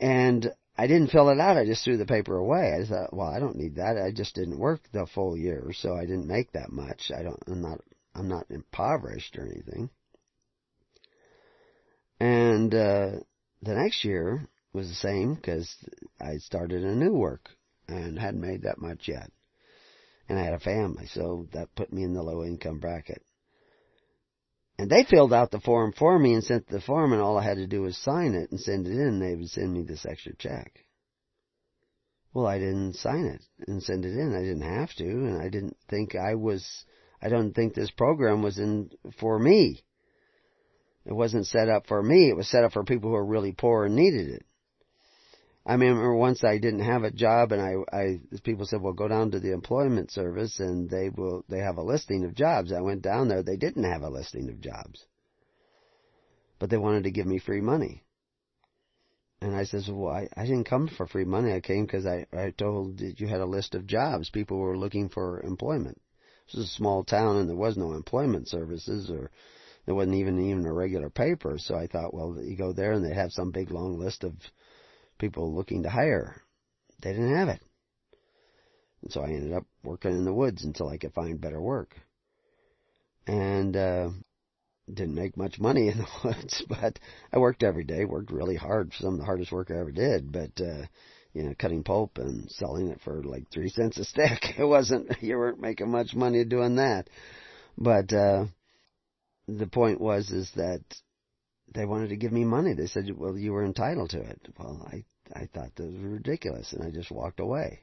And 0.00 0.52
I 0.76 0.86
didn't 0.86 1.10
fill 1.10 1.28
it 1.30 1.40
out. 1.40 1.56
I 1.56 1.64
just 1.64 1.84
threw 1.84 1.96
the 1.96 2.06
paper 2.06 2.36
away. 2.36 2.72
I 2.72 2.86
thought, 2.86 3.12
well, 3.12 3.26
I 3.26 3.40
don't 3.40 3.56
need 3.56 3.76
that. 3.76 3.98
I 3.98 4.12
just 4.12 4.36
didn't 4.36 4.60
work 4.60 4.80
the 4.92 5.06
full 5.06 5.36
year, 5.36 5.72
so 5.72 5.96
I 5.96 6.02
didn't 6.02 6.28
make 6.28 6.52
that 6.52 6.70
much. 6.70 7.10
I 7.14 7.22
don't. 7.22 7.42
I'm 7.48 7.62
not. 7.62 7.80
I'm 8.14 8.28
not 8.28 8.46
impoverished 8.50 9.36
or 9.36 9.44
anything. 9.44 9.90
And 12.20 12.74
uh, 12.74 13.10
the 13.62 13.74
next 13.74 14.04
year 14.04 14.48
was 14.72 14.88
the 14.88 14.94
same 14.94 15.34
because 15.34 15.72
I 16.20 16.38
started 16.38 16.84
a 16.84 16.94
new 16.94 17.12
work 17.12 17.48
and 17.88 18.18
hadn't 18.18 18.40
made 18.40 18.62
that 18.62 18.80
much 18.80 19.08
yet 19.08 19.30
and 20.28 20.38
I 20.38 20.44
had 20.44 20.54
a 20.54 20.60
family, 20.60 21.06
so 21.06 21.46
that 21.52 21.74
put 21.74 21.92
me 21.92 22.02
in 22.02 22.14
the 22.14 22.22
low 22.22 22.44
income 22.44 22.78
bracket. 22.78 23.22
And 24.78 24.90
they 24.90 25.04
filled 25.04 25.32
out 25.32 25.50
the 25.50 25.60
form 25.60 25.92
for 25.92 26.18
me 26.18 26.34
and 26.34 26.44
sent 26.44 26.68
the 26.68 26.80
form, 26.80 27.12
and 27.12 27.20
all 27.20 27.36
I 27.36 27.44
had 27.44 27.56
to 27.56 27.66
do 27.66 27.82
was 27.82 27.96
sign 27.96 28.34
it 28.34 28.50
and 28.50 28.60
send 28.60 28.86
it 28.86 28.92
in, 28.92 29.00
and 29.00 29.22
they 29.22 29.34
would 29.34 29.50
send 29.50 29.72
me 29.72 29.82
this 29.82 30.06
extra 30.06 30.36
check. 30.36 30.84
Well, 32.32 32.46
I 32.46 32.58
didn't 32.58 32.94
sign 32.94 33.24
it 33.24 33.42
and 33.66 33.82
send 33.82 34.04
it 34.04 34.12
in. 34.12 34.34
I 34.36 34.40
didn't 34.40 34.62
have 34.62 34.94
to, 34.96 35.04
and 35.04 35.42
I 35.42 35.48
didn't 35.48 35.76
think 35.88 36.14
I 36.14 36.34
was, 36.34 36.84
I 37.20 37.28
don't 37.28 37.52
think 37.52 37.74
this 37.74 37.90
program 37.90 38.42
was 38.42 38.58
in 38.58 38.90
for 39.18 39.38
me. 39.38 39.82
It 41.04 41.14
wasn't 41.14 41.46
set 41.46 41.68
up 41.68 41.86
for 41.86 42.02
me. 42.02 42.28
It 42.28 42.36
was 42.36 42.48
set 42.48 42.64
up 42.64 42.72
for 42.72 42.84
people 42.84 43.08
who 43.08 43.14
were 43.14 43.24
really 43.24 43.52
poor 43.52 43.86
and 43.86 43.96
needed 43.96 44.28
it. 44.28 44.44
I 45.68 45.72
remember 45.74 46.14
once 46.14 46.44
I 46.44 46.56
didn't 46.56 46.80
have 46.80 47.04
a 47.04 47.10
job, 47.10 47.52
and 47.52 47.60
I, 47.60 47.74
I 47.94 48.20
people 48.42 48.64
said, 48.64 48.80
"Well, 48.80 48.94
go 48.94 49.06
down 49.06 49.32
to 49.32 49.38
the 49.38 49.52
employment 49.52 50.10
service, 50.10 50.60
and 50.60 50.88
they 50.88 51.10
will 51.10 51.44
they 51.46 51.58
have 51.58 51.76
a 51.76 51.82
listing 51.82 52.24
of 52.24 52.34
jobs." 52.34 52.72
I 52.72 52.80
went 52.80 53.02
down 53.02 53.28
there; 53.28 53.42
they 53.42 53.58
didn't 53.58 53.84
have 53.84 54.00
a 54.00 54.08
listing 54.08 54.48
of 54.48 54.62
jobs, 54.62 55.04
but 56.58 56.70
they 56.70 56.78
wanted 56.78 57.04
to 57.04 57.10
give 57.10 57.26
me 57.26 57.38
free 57.38 57.60
money. 57.60 58.02
And 59.42 59.54
I 59.54 59.64
says, 59.64 59.90
"Well, 59.90 60.10
I, 60.10 60.28
I 60.34 60.46
didn't 60.46 60.64
come 60.64 60.88
for 60.88 61.06
free 61.06 61.26
money. 61.26 61.52
I 61.52 61.60
came 61.60 61.84
because 61.84 62.06
I 62.06 62.24
I 62.32 62.48
told 62.48 62.98
you 63.02 63.26
had 63.26 63.42
a 63.42 63.44
list 63.44 63.74
of 63.74 63.86
jobs. 63.86 64.30
People 64.30 64.56
were 64.56 64.78
looking 64.78 65.10
for 65.10 65.42
employment. 65.42 66.00
This 66.46 66.62
is 66.62 66.70
a 66.70 66.76
small 66.76 67.04
town, 67.04 67.36
and 67.36 67.46
there 67.46 67.56
was 67.56 67.76
no 67.76 67.92
employment 67.92 68.48
services, 68.48 69.10
or 69.10 69.30
there 69.84 69.94
wasn't 69.94 70.16
even 70.16 70.40
even 70.48 70.64
a 70.64 70.72
regular 70.72 71.10
paper. 71.10 71.58
So 71.58 71.74
I 71.74 71.88
thought, 71.88 72.14
well, 72.14 72.38
you 72.42 72.56
go 72.56 72.72
there, 72.72 72.92
and 72.92 73.04
they 73.04 73.12
have 73.12 73.32
some 73.32 73.50
big 73.50 73.70
long 73.70 73.98
list 73.98 74.24
of 74.24 74.32
people 75.18 75.54
looking 75.54 75.82
to 75.82 75.90
hire. 75.90 76.42
They 77.02 77.12
didn't 77.12 77.36
have 77.36 77.48
it. 77.48 77.60
And 79.02 79.12
so 79.12 79.22
I 79.22 79.28
ended 79.28 79.52
up 79.52 79.64
working 79.84 80.12
in 80.12 80.24
the 80.24 80.34
woods 80.34 80.64
until 80.64 80.88
I 80.88 80.98
could 80.98 81.12
find 81.12 81.40
better 81.40 81.60
work. 81.60 81.94
And, 83.26 83.76
uh, 83.76 84.10
didn't 84.92 85.14
make 85.14 85.36
much 85.36 85.58
money 85.58 85.88
in 85.88 85.98
the 85.98 86.06
woods, 86.24 86.62
but 86.68 86.98
I 87.32 87.38
worked 87.38 87.62
every 87.62 87.84
day, 87.84 88.04
worked 88.04 88.30
really 88.32 88.56
hard, 88.56 88.92
some 88.94 89.14
of 89.14 89.18
the 89.20 89.26
hardest 89.26 89.52
work 89.52 89.70
I 89.70 89.78
ever 89.78 89.92
did, 89.92 90.32
but, 90.32 90.60
uh, 90.60 90.86
you 91.34 91.42
know, 91.42 91.54
cutting 91.58 91.84
pulp 91.84 92.18
and 92.18 92.50
selling 92.50 92.88
it 92.88 93.00
for 93.02 93.22
like 93.22 93.50
three 93.50 93.68
cents 93.68 93.98
a 93.98 94.04
stick. 94.04 94.54
It 94.58 94.64
wasn't, 94.64 95.22
you 95.22 95.36
weren't 95.36 95.60
making 95.60 95.90
much 95.90 96.14
money 96.14 96.44
doing 96.44 96.76
that. 96.76 97.08
But, 97.76 98.12
uh, 98.12 98.46
the 99.46 99.66
point 99.66 100.00
was, 100.00 100.30
is 100.30 100.50
that 100.56 100.82
they 101.74 101.84
wanted 101.84 102.08
to 102.10 102.16
give 102.16 102.32
me 102.32 102.44
money. 102.44 102.74
They 102.74 102.86
said, 102.86 103.10
well, 103.16 103.36
you 103.36 103.52
were 103.52 103.64
entitled 103.64 104.10
to 104.10 104.20
it. 104.20 104.40
Well, 104.58 104.86
I, 104.90 105.04
I 105.34 105.46
thought 105.46 105.74
that 105.76 105.86
was 105.86 106.00
ridiculous 106.00 106.72
and 106.72 106.82
I 106.82 106.90
just 106.90 107.10
walked 107.10 107.40
away. 107.40 107.80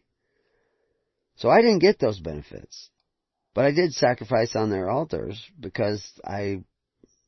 So 1.37 1.49
I 1.49 1.61
didn't 1.61 1.79
get 1.79 1.99
those 1.99 2.19
benefits. 2.19 2.89
But 3.53 3.65
I 3.65 3.71
did 3.71 3.93
sacrifice 3.93 4.55
on 4.55 4.69
their 4.69 4.89
altars 4.89 5.41
because 5.59 6.05
I 6.25 6.63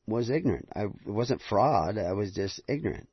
was 0.06 0.30
ignorant. 0.30 0.68
I, 0.74 0.82
it 0.84 0.92
wasn't 1.06 1.42
fraud. 1.48 1.98
I 1.98 2.12
was 2.12 2.32
just 2.32 2.60
ignorant. 2.68 3.08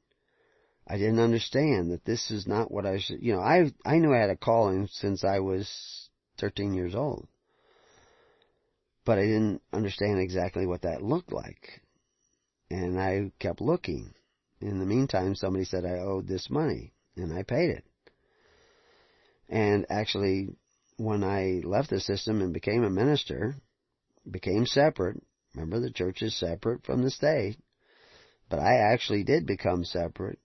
I 0.88 0.98
didn't 0.98 1.20
understand 1.20 1.92
that 1.92 2.06
this 2.06 2.30
is 2.30 2.46
not 2.46 2.72
what 2.72 2.86
I 2.86 3.00
should, 3.00 3.22
you 3.22 3.34
know, 3.34 3.40
I, 3.40 3.72
I 3.86 3.98
knew 3.98 4.14
I 4.14 4.20
had 4.20 4.30
a 4.30 4.36
calling 4.36 4.88
since 4.92 5.24
I 5.24 5.40
was 5.40 6.10
13 6.40 6.74
years 6.74 6.94
old. 6.94 7.28
But 9.04 9.18
I 9.18 9.24
didn't 9.24 9.62
understand 9.74 10.20
exactly 10.20 10.66
what 10.66 10.84
that 10.84 11.02
looked 11.02 11.32
like. 11.32 11.82
And 12.70 13.00
I 13.00 13.32
kept 13.40 13.62
looking. 13.62 14.14
In 14.62 14.80
the 14.80 14.86
meantime, 14.86 15.36
somebody 15.36 15.66
said 15.66 15.86
I 15.86 16.00
owed 16.00 16.28
this 16.28 16.50
money, 16.50 16.94
and 17.16 17.34
I 17.34 17.44
paid 17.44 17.70
it. 17.70 17.84
And 19.48 19.86
actually, 19.90 20.50
when 20.98 21.24
I 21.24 21.62
left 21.64 21.90
the 21.90 22.00
system 22.00 22.42
and 22.42 22.54
became 22.54 22.84
a 22.84 22.90
minister, 22.90 23.56
became 24.30 24.66
separate, 24.66 25.22
remember 25.54 25.80
the 25.80 25.92
church 25.92 26.22
is 26.22 26.38
separate 26.38 26.84
from 26.86 27.04
the 27.04 27.12
state, 27.12 27.58
but 28.50 28.60
I 28.60 28.78
actually 28.78 29.24
did 29.24 29.46
become 29.46 29.84
separate. 29.84 30.40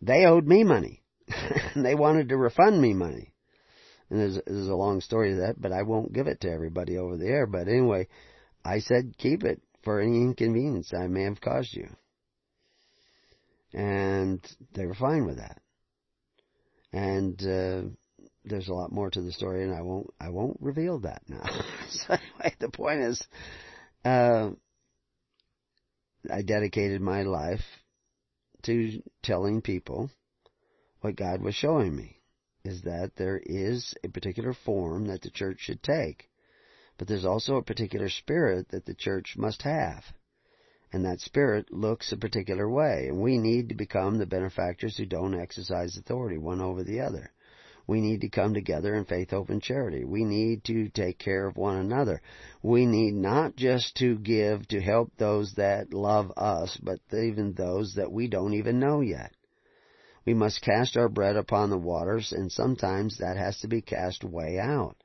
They 0.00 0.24
owed 0.24 0.46
me 0.46 0.64
money. 0.64 1.02
they 1.76 1.94
wanted 1.94 2.30
to 2.30 2.36
refund 2.36 2.80
me 2.80 2.94
money. 2.94 3.34
And 4.10 4.20
there's, 4.20 4.40
there's 4.46 4.68
a 4.68 4.74
long 4.74 5.00
story 5.00 5.30
to 5.30 5.40
that, 5.42 5.60
but 5.60 5.72
I 5.72 5.82
won't 5.82 6.12
give 6.12 6.26
it 6.26 6.40
to 6.42 6.50
everybody 6.50 6.96
over 6.96 7.16
the 7.16 7.26
air. 7.26 7.46
But 7.46 7.68
anyway, 7.68 8.08
I 8.64 8.78
said, 8.80 9.18
keep 9.18 9.44
it 9.44 9.60
for 9.82 10.00
any 10.00 10.22
inconvenience 10.22 10.92
I 10.94 11.06
may 11.06 11.24
have 11.24 11.40
caused 11.40 11.74
you. 11.74 11.88
And 13.72 14.40
they 14.74 14.86
were 14.86 14.94
fine 14.94 15.26
with 15.26 15.36
that. 15.36 15.60
And 16.92 17.40
uh, 17.42 17.82
there's 18.44 18.68
a 18.68 18.74
lot 18.74 18.92
more 18.92 19.10
to 19.10 19.20
the 19.20 19.32
story, 19.32 19.62
and 19.62 19.74
I 19.74 19.82
won't 19.82 20.08
I 20.18 20.30
won't 20.30 20.56
reveal 20.60 21.00
that 21.00 21.22
now. 21.28 21.44
so 21.90 22.14
anyway, 22.14 22.54
the 22.58 22.70
point 22.70 23.00
is, 23.00 23.22
uh, 24.04 24.50
I 26.30 26.42
dedicated 26.42 27.00
my 27.00 27.22
life 27.22 27.64
to 28.62 29.02
telling 29.22 29.60
people 29.62 30.10
what 31.00 31.16
God 31.16 31.42
was 31.42 31.54
showing 31.54 31.94
me 31.94 32.20
is 32.64 32.82
that 32.82 33.12
there 33.16 33.40
is 33.44 33.94
a 34.02 34.08
particular 34.08 34.52
form 34.64 35.06
that 35.06 35.22
the 35.22 35.30
church 35.30 35.58
should 35.60 35.82
take 35.82 36.28
but 36.98 37.08
there's 37.08 37.24
also 37.24 37.56
a 37.56 37.62
particular 37.62 38.08
spirit 38.08 38.68
that 38.70 38.84
the 38.84 38.94
church 38.94 39.36
must 39.38 39.62
have. 39.62 40.04
And 40.92 41.04
that 41.04 41.20
spirit 41.20 41.72
looks 41.72 42.12
a 42.12 42.16
particular 42.16 42.68
way. 42.68 43.06
And 43.08 43.20
we 43.20 43.38
need 43.38 43.68
to 43.68 43.74
become 43.74 44.18
the 44.18 44.26
benefactors 44.26 44.96
who 44.96 45.06
don't 45.06 45.38
exercise 45.38 45.96
authority 45.96 46.38
one 46.38 46.60
over 46.60 46.82
the 46.82 47.00
other. 47.00 47.32
We 47.86 48.00
need 48.02 48.20
to 48.22 48.28
come 48.28 48.52
together 48.52 48.94
in 48.94 49.06
faith, 49.06 49.30
hope, 49.30 49.48
and 49.48 49.62
charity. 49.62 50.04
We 50.04 50.24
need 50.24 50.64
to 50.64 50.88
take 50.90 51.18
care 51.18 51.46
of 51.46 51.56
one 51.56 51.76
another. 51.76 52.20
We 52.62 52.84
need 52.84 53.14
not 53.14 53.56
just 53.56 53.96
to 53.96 54.18
give 54.18 54.68
to 54.68 54.80
help 54.80 55.12
those 55.16 55.54
that 55.54 55.94
love 55.94 56.30
us, 56.36 56.76
but 56.82 57.00
even 57.12 57.54
those 57.54 57.94
that 57.94 58.12
we 58.12 58.28
don't 58.28 58.54
even 58.54 58.78
know 58.78 59.00
yet. 59.00 59.32
We 60.26 60.34
must 60.34 60.60
cast 60.60 60.98
our 60.98 61.08
bread 61.08 61.36
upon 61.36 61.70
the 61.70 61.78
waters, 61.78 62.32
and 62.32 62.52
sometimes 62.52 63.18
that 63.18 63.38
has 63.38 63.58
to 63.60 63.68
be 63.68 63.80
cast 63.80 64.22
way 64.22 64.58
out. 64.58 64.96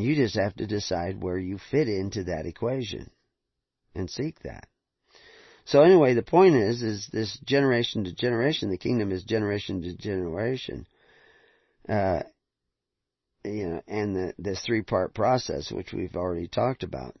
You 0.00 0.14
just 0.14 0.36
have 0.36 0.54
to 0.56 0.66
decide 0.66 1.22
where 1.22 1.38
you 1.38 1.58
fit 1.70 1.88
into 1.88 2.24
that 2.24 2.46
equation 2.46 3.10
and 3.94 4.08
seek 4.08 4.40
that. 4.40 4.66
So 5.64 5.82
anyway, 5.82 6.14
the 6.14 6.22
point 6.22 6.56
is, 6.56 6.82
is 6.82 7.08
this 7.12 7.38
generation 7.44 8.04
to 8.04 8.14
generation, 8.14 8.70
the 8.70 8.78
kingdom 8.78 9.12
is 9.12 9.22
generation 9.24 9.82
to 9.82 9.96
generation. 9.96 10.86
Uh, 11.88 12.22
you 13.44 13.68
know, 13.68 13.82
and 13.86 14.14
the, 14.14 14.34
this 14.38 14.62
three 14.64 14.82
part 14.82 15.14
process, 15.14 15.70
which 15.70 15.92
we've 15.92 16.16
already 16.16 16.48
talked 16.48 16.82
about. 16.82 17.14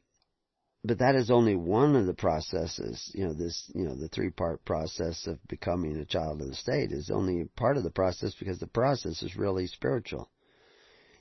But 0.84 0.98
that 0.98 1.14
is 1.14 1.30
only 1.30 1.54
one 1.54 1.94
of 1.94 2.06
the 2.06 2.14
processes, 2.14 3.10
you 3.14 3.24
know, 3.24 3.34
this, 3.34 3.70
you 3.74 3.84
know, 3.84 3.94
the 3.94 4.08
three 4.08 4.30
part 4.30 4.64
process 4.64 5.28
of 5.28 5.38
becoming 5.46 5.96
a 5.96 6.04
child 6.04 6.40
of 6.40 6.48
the 6.48 6.54
state 6.54 6.90
is 6.90 7.10
only 7.10 7.44
part 7.56 7.76
of 7.76 7.84
the 7.84 7.90
process 7.90 8.34
because 8.34 8.58
the 8.58 8.66
process 8.66 9.22
is 9.22 9.36
really 9.36 9.68
spiritual. 9.68 10.28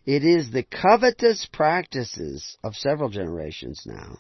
It 0.06 0.24
is 0.24 0.50
the 0.50 0.64
covetous 0.64 1.48
practices 1.52 2.58
of 2.64 2.76
several 2.76 3.10
generations 3.10 3.84
now 3.86 4.18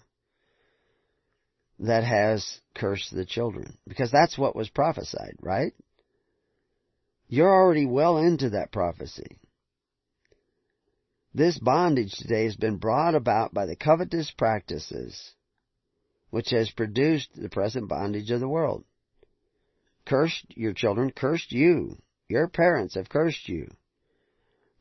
that 1.80 2.04
has 2.04 2.62
cursed 2.76 3.14
the 3.14 3.26
children. 3.26 3.78
Because 3.88 4.12
that's 4.12 4.38
what 4.38 4.56
was 4.56 4.70
prophesied, 4.70 5.38
right? 5.42 5.74
You're 7.28 7.52
already 7.52 7.88
well 7.88 8.18
into 8.18 8.52
that 8.52 8.72
prophecy. 8.72 9.40
This 11.34 11.58
bondage 11.58 12.12
today 12.12 12.44
has 12.44 12.58
been 12.58 12.78
brought 12.78 13.16
about 13.16 13.54
by 13.54 13.66
the 13.66 13.76
covetous 13.76 14.30
practices 14.32 15.32
which 16.30 16.52
has 16.52 16.70
produced 16.72 17.30
the 17.36 17.50
present 17.50 17.88
bondage 17.88 18.30
of 18.32 18.40
the 18.40 18.48
world. 18.48 18.84
Cursed 20.06 20.46
your 20.50 20.74
children, 20.74 21.12
cursed 21.12 21.52
you. 21.52 21.98
Your 22.28 22.48
parents 22.48 22.96
have 22.96 23.10
cursed 23.10 23.50
you 23.50 23.68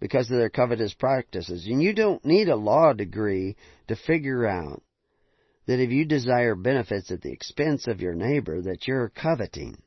because 0.00 0.30
of 0.30 0.38
their 0.38 0.50
covetous 0.50 0.94
practices. 0.94 1.66
And 1.66 1.82
you 1.82 1.92
don't 1.92 2.24
need 2.24 2.48
a 2.48 2.56
law 2.56 2.92
degree 2.92 3.56
to 3.88 3.96
figure 3.96 4.46
out 4.46 4.82
that 5.66 5.78
if 5.78 5.90
you 5.90 6.04
desire 6.04 6.54
benefits 6.54 7.10
at 7.10 7.20
the 7.20 7.32
expense 7.32 7.86
of 7.86 8.00
your 8.00 8.14
neighbor, 8.14 8.62
that 8.62 8.88
you're 8.88 9.10
coveting. 9.10 9.80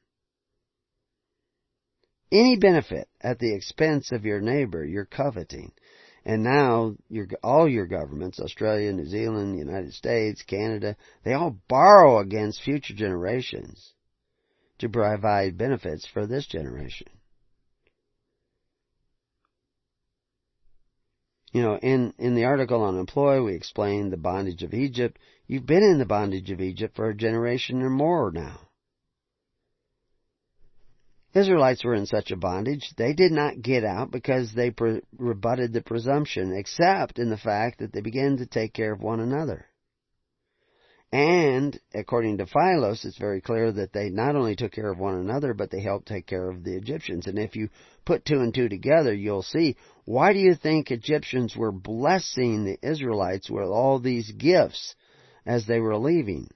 Any 2.32 2.56
benefit 2.56 3.10
at 3.20 3.40
the 3.40 3.54
expense 3.54 4.12
of 4.12 4.26
your 4.26 4.40
neighbor, 4.40 4.86
you're 4.86 5.06
coveting. 5.06 5.72
And 6.26 6.44
now 6.44 6.96
your, 7.10 7.28
all 7.44 7.68
your 7.68 7.86
governments, 7.86 8.40
Australia, 8.40 8.94
New 8.94 9.06
Zealand, 9.06 9.58
United 9.58 9.94
States, 9.94 10.42
Canada, 10.42 10.96
they 11.26 11.34
all 11.34 11.58
borrow 11.68 12.20
against 12.20 12.62
future 12.62 12.94
generations 12.94 13.94
to 14.80 14.90
provide 14.90 15.58
benefits 15.58 16.08
for 16.08 16.26
this 16.26 16.48
generation. 16.48 17.08
You 21.54 21.62
know, 21.62 21.78
in, 21.78 22.16
in 22.18 22.34
the 22.34 22.46
article 22.46 22.82
on 22.82 22.98
Employ, 22.98 23.44
we 23.44 23.54
explained 23.54 24.12
the 24.12 24.18
bondage 24.18 24.64
of 24.64 24.74
Egypt. 24.74 25.20
You've 25.46 25.68
been 25.68 25.84
in 25.84 26.00
the 26.00 26.06
bondage 26.06 26.50
of 26.50 26.60
Egypt 26.60 26.96
for 26.96 27.10
a 27.10 27.16
generation 27.16 27.84
or 27.84 27.92
more 27.92 28.32
now. 28.32 28.60
Israelites 31.36 31.84
were 31.84 31.94
in 31.94 32.08
such 32.08 32.32
a 32.32 32.36
bondage, 32.36 32.94
they 32.98 33.14
did 33.14 33.32
not 33.32 33.62
get 33.62 33.84
out 33.84 34.12
because 34.12 34.54
they 34.54 34.72
pre- 34.72 35.02
rebutted 35.18 35.74
the 35.74 35.82
presumption, 35.82 36.56
except 36.56 37.18
in 37.18 37.30
the 37.30 37.38
fact 37.38 37.80
that 37.80 37.92
they 37.92 38.02
began 38.02 38.38
to 38.38 38.46
take 38.46 38.74
care 38.74 38.94
of 38.94 39.02
one 39.02 39.20
another. 39.20 39.66
And, 41.14 41.80
according 41.94 42.40
to 42.40 42.48
Philos, 42.48 43.06
it's 43.06 43.20
very 43.20 43.40
clear 43.40 43.72
that 43.72 43.94
they 43.94 44.10
not 44.10 44.36
only 44.36 44.56
took 44.56 44.72
care 44.72 44.92
of 44.92 44.98
one 44.98 45.14
another, 45.14 45.54
but 45.54 45.70
they 45.70 45.80
helped 45.80 46.08
take 46.08 46.26
care 46.26 46.50
of 46.50 46.64
the 46.64 46.76
Egyptians. 46.76 47.28
And 47.28 47.38
if 47.38 47.56
you 47.56 47.70
put 48.04 48.26
two 48.26 48.40
and 48.40 48.52
two 48.52 48.68
together, 48.68 49.14
you'll 49.14 49.44
see, 49.44 49.78
why 50.06 50.34
do 50.34 50.40
you 50.40 50.56
think 50.56 50.90
Egyptians 50.90 51.56
were 51.56 51.72
blessing 51.72 52.66
the 52.66 52.80
Israelites 52.82 53.48
with 53.48 53.68
all 53.68 54.00
these 54.00 54.32
gifts 54.32 54.96
as 55.46 55.68
they 55.68 55.80
were 55.80 55.98
leaving? 55.98 56.50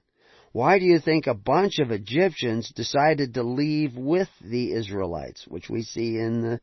Why 0.50 0.80
do 0.80 0.86
you 0.86 0.98
think 0.98 1.28
a 1.28 1.34
bunch 1.34 1.78
of 1.78 1.92
Egyptians 1.92 2.72
decided 2.74 3.34
to 3.34 3.44
leave 3.44 3.96
with 3.96 4.30
the 4.40 4.72
Israelites, 4.72 5.46
which 5.46 5.70
we 5.70 5.82
see 5.82 6.18
in 6.18 6.42
the, 6.42 6.60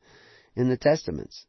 in 0.57 0.67
the 0.67 0.75
Testaments? 0.75 1.45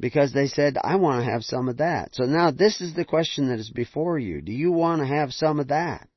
Because 0.00 0.32
they 0.32 0.46
said, 0.46 0.78
I 0.82 0.96
want 0.96 1.22
to 1.24 1.30
have 1.30 1.44
some 1.44 1.68
of 1.68 1.76
that. 1.76 2.14
So 2.14 2.24
now 2.24 2.50
this 2.50 2.80
is 2.80 2.94
the 2.94 3.04
question 3.04 3.48
that 3.48 3.58
is 3.58 3.70
before 3.70 4.18
you. 4.18 4.40
Do 4.40 4.52
you 4.52 4.72
want 4.72 5.02
to 5.02 5.06
have 5.06 5.32
some 5.32 5.60
of 5.60 5.68
that? 5.68 6.08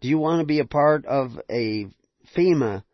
Do 0.00 0.08
you 0.08 0.18
want 0.18 0.40
to 0.40 0.46
be 0.46 0.60
a 0.60 0.64
part 0.64 1.04
of 1.04 1.32
a 1.50 1.86
FEMA, 2.36 2.84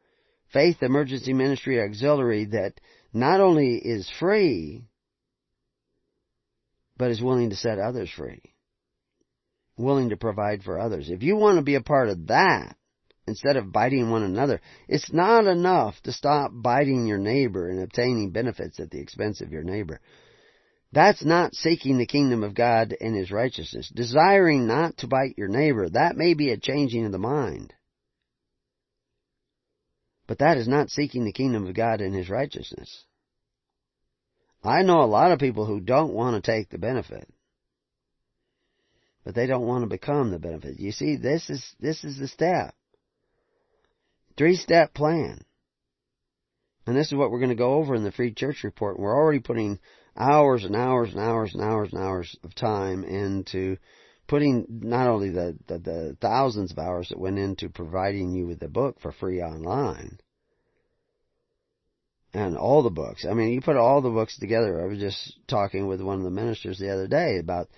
Faith 0.53 0.83
Emergency 0.83 1.35
Ministry 1.35 1.81
Auxiliary, 1.81 2.47
that 2.47 2.73
not 3.13 3.41
only 3.41 3.75
is 3.75 4.11
free, 4.19 4.85
but 6.97 7.11
is 7.11 7.21
willing 7.21 7.51
to 7.51 7.57
set 7.57 7.79
others 7.79 8.11
free? 8.17 8.55
willing 9.77 10.11
to 10.11 10.17
provide 10.17 10.63
for 10.63 10.79
others. 10.79 11.11
If 11.11 11.23
you 11.23 11.37
want 11.37 11.59
to 11.59 11.63
be 11.63 11.75
a 11.75 11.81
part 11.81 12.09
of 12.09 12.29
that, 12.29 12.77
instead 13.27 13.57
of 13.57 13.73
biting 13.73 14.11
one 14.11 14.23
another, 14.23 14.61
it's 14.89 15.13
not 15.13 15.47
enough 15.47 16.01
to 16.03 16.13
stop 16.13 16.51
biting 16.53 17.07
your 17.07 17.19
neighbor 17.19 17.69
and 17.69 17.81
obtaining 17.81 18.31
benefits 18.31 18.81
at 18.81 18.91
the 18.91 19.01
expense 19.01 19.41
of 19.41 19.53
your 19.53 19.63
neighbor. 19.63 20.01
That's 20.93 21.25
not 21.25 21.55
seeking 21.55 21.99
the 21.99 22.07
kingdom 22.07 22.45
of 22.45 22.55
God 22.55 22.95
and 23.01 23.17
His 23.17 23.31
righteousness. 23.31 23.91
Desiring 23.95 24.67
not 24.67 24.99
to 24.99 25.09
bite 25.09 25.37
your 25.37 25.49
neighbor, 25.49 25.89
that 25.89 26.17
may 26.17 26.35
be 26.35 26.51
a 26.51 26.57
changing 26.57 27.07
of 27.07 27.13
the 27.13 27.19
mind. 27.19 27.75
But 30.27 30.39
that 30.39 30.57
is 30.57 30.69
not 30.69 30.91
seeking 30.91 31.25
the 31.25 31.33
kingdom 31.33 31.67
of 31.67 31.75
God 31.75 32.01
and 32.01 32.15
His 32.15 32.31
righteousness. 32.31 33.05
I 34.63 34.83
know 34.83 35.03
a 35.03 35.07
lot 35.07 35.33
of 35.33 35.39
people 35.39 35.67
who 35.67 35.81
don't 35.81 36.15
want 36.15 36.43
to 36.43 36.51
take 36.51 36.71
the 36.71 36.79
benefit 36.79 37.29
but 39.25 39.35
they 39.35 39.47
don't 39.47 39.67
want 39.67 39.83
to 39.83 39.89
become 39.89 40.31
the 40.31 40.39
benefit. 40.39 40.79
You 40.79 40.93
see, 40.93 41.17
this 41.17 41.49
is 41.49 41.75
this 41.81 42.05
is 42.05 42.19
the 42.19 42.29
step. 42.29 42.75
Three 44.37 44.57
step 44.57 44.95
plan. 44.95 45.41
And 46.87 46.97
this 46.97 47.09
is 47.09 47.15
what 47.15 47.31
we're 47.31 47.39
going 47.39 47.51
to 47.51 47.55
go 47.55 47.75
over 47.75 47.95
in 47.95 48.05
the 48.05 48.13
Free 48.13 48.33
Church 48.33 48.63
Report. 48.65 48.99
We're 48.99 49.17
already 49.17 49.41
putting 49.41 49.79
hours 50.17 50.65
and 50.65 50.77
hours 50.77 51.13
and 51.13 51.21
hours 51.21 51.55
and 51.55 51.63
hours 51.63 51.93
and 51.93 52.03
hours 52.03 52.37
of 52.45 52.55
time 52.55 53.05
into 53.05 53.79
putting 54.27 54.67
not 54.69 55.09
only 55.09 55.31
the, 55.31 55.57
the, 55.67 55.79
the 55.79 56.17
thousands 56.21 56.73
of 56.73 56.79
hours 56.79 57.09
that 57.09 57.19
went 57.19 57.39
into 57.39 57.69
providing 57.69 58.33
you 58.33 58.47
with 58.47 58.61
the 58.61 58.69
book 58.69 59.01
for 59.01 59.13
free 59.13 59.41
online, 59.43 60.19
and 62.33 62.57
all 62.57 62.83
the 62.83 62.91
books. 62.91 63.25
I 63.29 63.35
mean, 63.35 63.53
you 63.53 63.61
put 63.61 63.77
all 63.77 64.03
the 64.03 64.11
books 64.11 64.37
together. 64.39 64.83
I 64.83 64.87
was 64.87 64.99
just 64.99 65.39
talking 65.47 65.87
with 65.87 66.01
one 66.01 66.19
of 66.19 66.25
the 66.25 66.31
ministers 66.31 66.79
the 66.79 66.93
other 66.93 67.07
day 67.07 67.39
about 67.39 67.69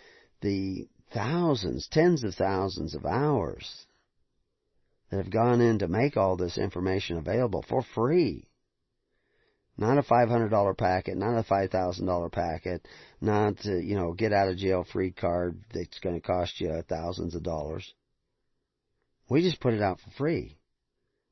the 0.41 0.89
thousands, 1.13 1.89
tens 1.91 2.25
of 2.25 2.35
thousands 2.35 2.95
of 2.95 3.05
hours 3.05 3.87
that 5.11 5.19
have 5.19 5.31
gone 5.31 5.61
in 5.61 5.79
to 5.79 5.89
make 5.89 6.17
all 6.17 6.37
this 6.37 6.59
information 6.59 7.17
available 7.17 7.65
for 7.69 7.83
free. 7.83 8.49
Not 9.79 9.99
a 9.99 10.03
$500 10.03 10.79
packet, 10.79 11.19
not 11.19 11.39
a 11.39 11.43
$5,000 11.43 12.33
packet, 12.33 12.89
not, 13.21 13.65
a, 13.67 13.83
you 13.83 13.95
know, 13.95 14.15
get 14.15 14.33
out 14.33 14.49
of 14.49 14.57
jail 14.57 14.85
free 14.91 15.11
card 15.11 15.63
that's 15.73 15.99
going 15.99 16.15
to 16.15 16.27
cost 16.27 16.61
you 16.61 16.83
thousands 16.89 17.35
of 17.35 17.43
dollars. 17.43 17.95
We 19.29 19.43
just 19.43 19.61
put 19.61 19.75
it 19.75 19.83
out 19.83 20.01
for 20.01 20.11
free. 20.11 20.57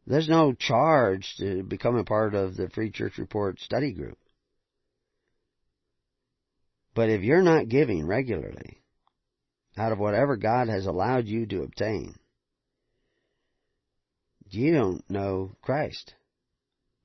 There's 0.06 0.28
no 0.28 0.52
charge 0.52 1.34
to 1.38 1.62
become 1.62 1.96
a 1.96 2.04
part 2.04 2.34
of 2.34 2.56
the 2.56 2.68
Free 2.68 2.90
Church 2.90 3.16
Report 3.16 3.58
study 3.60 3.92
group. 3.92 4.18
But 6.94 7.08
if 7.08 7.22
you're 7.22 7.42
not 7.42 7.68
giving 7.68 8.06
regularly, 8.06 8.82
out 9.76 9.92
of 9.92 9.98
whatever 9.98 10.36
God 10.36 10.68
has 10.68 10.86
allowed 10.86 11.26
you 11.26 11.46
to 11.46 11.62
obtain, 11.62 12.14
you 14.54 14.72
don't 14.72 15.08
know 15.10 15.56
Christ. 15.62 16.14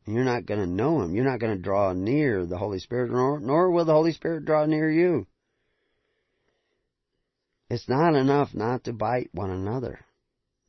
You're 0.05 0.23
not 0.23 0.45
going 0.45 0.59
to 0.59 0.67
know 0.67 1.01
Him. 1.01 1.13
You're 1.13 1.29
not 1.29 1.39
going 1.39 1.55
to 1.55 1.61
draw 1.61 1.93
near 1.93 2.45
the 2.45 2.57
Holy 2.57 2.79
Spirit, 2.79 3.11
nor, 3.11 3.39
nor 3.39 3.71
will 3.71 3.85
the 3.85 3.93
Holy 3.93 4.11
Spirit 4.11 4.45
draw 4.45 4.65
near 4.65 4.89
you. 4.89 5.27
It's 7.69 7.87
not 7.87 8.15
enough 8.15 8.49
not 8.53 8.85
to 8.85 8.93
bite 8.93 9.29
one 9.33 9.51
another. 9.51 9.99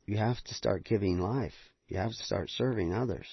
You 0.05 0.17
have 0.17 0.41
to 0.43 0.53
start 0.53 0.85
giving 0.85 1.19
life. 1.19 1.53
You 1.87 1.97
have 1.97 2.11
to 2.11 2.23
start 2.23 2.49
serving 2.51 2.93
others. 2.93 3.27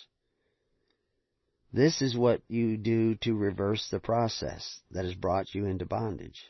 This 1.72 2.00
is 2.00 2.16
what 2.16 2.40
you 2.48 2.78
do 2.78 3.14
to 3.16 3.34
reverse 3.34 3.86
the 3.90 4.00
process 4.00 4.80
that 4.90 5.04
has 5.04 5.14
brought 5.14 5.54
you 5.54 5.66
into 5.66 5.84
bondage. 5.84 6.42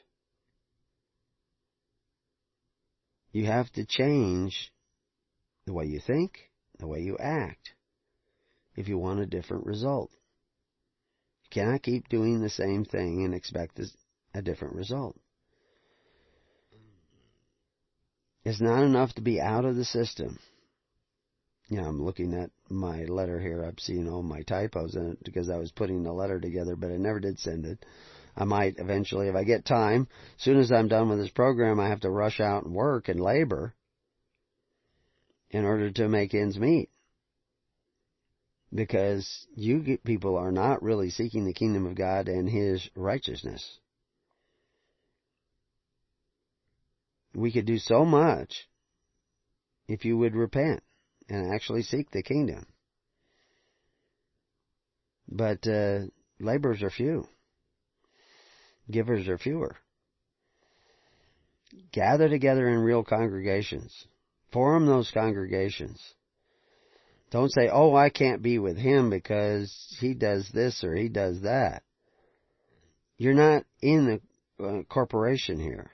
You 3.33 3.47
have 3.47 3.71
to 3.73 3.85
change 3.85 4.73
the 5.67 5.73
way 5.73 5.87
you 5.87 6.01
think, 6.01 6.39
the 6.79 6.87
way 6.87 7.01
you 7.01 7.17
act, 7.19 7.75
if 8.77 8.89
you 8.89 8.99
want 8.99 9.21
a 9.21 9.27
different 9.27 9.67
result. 9.67 10.11
You 11.45 11.49
cannot 11.51 11.83
keep 11.83 12.09
doing 12.09 12.41
the 12.41 12.51
same 12.51 12.85
thing 12.85 13.25
and 13.25 13.35
expect 13.35 13.81
a 14.35 14.43
different 14.43 14.75
result. 14.75 15.17
It's 18.45 18.61
not 18.61 18.83
enough 18.83 19.13
to 19.15 19.23
be 19.23 19.41
out 19.41 19.65
of 19.65 19.77
the 19.77 19.85
system. 19.85 20.39
Yeah, 21.69 21.87
I'm 21.87 22.03
looking 22.03 22.33
at 22.33 22.51
my 22.71 23.05
letter 23.05 23.39
here. 23.39 23.63
I'm 23.63 23.77
seeing 23.79 24.09
all 24.09 24.23
my 24.23 24.43
typos 24.43 24.95
in 24.95 25.11
it 25.11 25.19
because 25.23 25.51
I 25.51 25.59
was 25.59 25.71
putting 25.71 26.03
the 26.03 26.13
letter 26.13 26.41
together, 26.41 26.77
but 26.77 26.91
I 26.91 26.97
never 26.97 27.21
did 27.21 27.39
send 27.39 27.67
it. 27.67 27.85
I 28.37 28.45
might 28.45 28.79
eventually, 28.79 29.29
if 29.29 29.35
I 29.35 29.45
get 29.45 29.67
time, 29.67 30.09
as 30.39 30.45
soon 30.45 30.59
as 30.59 30.73
I'm 30.73 30.89
done 30.89 31.11
with 31.11 31.19
this 31.19 31.31
program, 31.31 31.79
I 31.79 31.89
have 31.89 32.01
to 32.01 32.11
rush 32.11 32.41
out 32.41 32.65
and 32.65 32.73
work 32.73 33.09
and 33.09 33.21
labor 33.21 33.75
in 35.51 35.65
order 35.65 35.91
to 35.91 36.09
make 36.09 36.35
ends 36.35 36.59
meet. 36.59 36.91
Because 38.75 39.47
you 39.55 39.99
people 40.05 40.37
are 40.37 40.53
not 40.53 40.83
really 40.83 41.09
seeking 41.09 41.47
the 41.47 41.55
kingdom 41.55 41.87
of 41.87 41.95
God 41.95 42.29
and 42.29 42.49
His 42.49 42.89
righteousness. 42.95 43.79
We 47.35 47.51
could 47.51 47.67
do 47.67 47.79
so 47.79 48.05
much 48.05 48.69
if 49.87 50.05
you 50.05 50.19
would 50.19 50.35
repent 50.35 50.83
and 51.29 51.53
actually 51.53 51.83
seek 51.83 52.11
the 52.11 52.23
kingdom. 52.23 52.67
But 55.29 55.67
uh, 55.67 56.01
laborers 56.41 56.83
are 56.83 56.91
few. 56.91 57.27
Givers 58.91 59.29
are 59.29 59.39
fewer. 59.39 59.77
Gather 61.93 62.29
together 62.29 62.69
in 62.69 62.79
real 62.79 63.05
congregations. 63.05 64.07
Form 64.53 64.87
those 64.87 65.11
congregations. 65.11 66.01
Don't 67.31 67.53
say, 67.53 67.69
oh, 67.71 67.95
I 67.95 68.09
can't 68.09 68.43
be 68.43 68.59
with 68.59 68.79
him 68.79 69.11
because 69.11 69.97
he 70.01 70.15
does 70.15 70.49
this 70.53 70.83
or 70.83 70.95
he 70.95 71.09
does 71.09 71.43
that. 71.43 71.83
You're 73.19 73.35
not 73.35 73.65
in 73.83 74.21
the 74.59 74.65
uh, 74.65 74.83
corporation 74.85 75.61
here. 75.61 75.91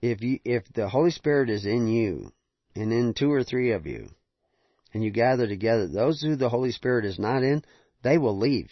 If 0.00 0.22
you, 0.22 0.40
if 0.44 0.64
the 0.74 0.88
Holy 0.88 1.10
Spirit 1.10 1.50
is 1.50 1.66
in 1.66 1.86
you 1.86 2.32
and 2.74 2.92
in 2.92 3.14
two 3.14 3.30
or 3.30 3.44
three 3.44 3.72
of 3.72 3.86
you 3.86 4.08
and 4.94 5.04
you 5.04 5.10
gather 5.10 5.46
together, 5.46 5.86
those 5.86 6.22
who 6.22 6.36
the 6.36 6.48
Holy 6.48 6.72
Spirit 6.72 7.04
is 7.04 7.18
not 7.18 7.42
in, 7.42 7.62
they 8.02 8.18
will 8.18 8.36
leave. 8.36 8.70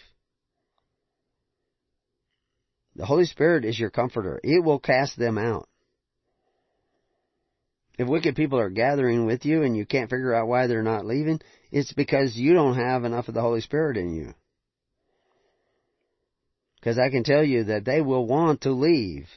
The 2.95 3.05
Holy 3.05 3.25
Spirit 3.25 3.63
is 3.63 3.79
your 3.79 3.89
comforter. 3.89 4.39
It 4.43 4.63
will 4.63 4.79
cast 4.79 5.17
them 5.17 5.37
out. 5.37 5.69
If 8.01 8.07
wicked 8.07 8.35
people 8.35 8.59
are 8.59 8.71
gathering 8.71 9.27
with 9.27 9.45
you 9.45 9.61
and 9.61 9.77
you 9.77 9.85
can't 9.85 10.09
figure 10.09 10.33
out 10.33 10.47
why 10.47 10.65
they're 10.65 10.81
not 10.81 11.05
leaving, 11.05 11.39
it's 11.71 11.93
because 11.93 12.35
you 12.35 12.55
don't 12.55 12.75
have 12.75 13.03
enough 13.03 13.27
of 13.27 13.35
the 13.35 13.41
Holy 13.41 13.61
Spirit 13.61 13.95
in 13.95 14.15
you. 14.15 14.33
Because 16.79 16.97
I 16.97 17.11
can 17.11 17.23
tell 17.23 17.43
you 17.43 17.65
that 17.65 17.85
they 17.85 18.01
will 18.01 18.25
want 18.25 18.61
to 18.61 18.71
leave 18.71 19.27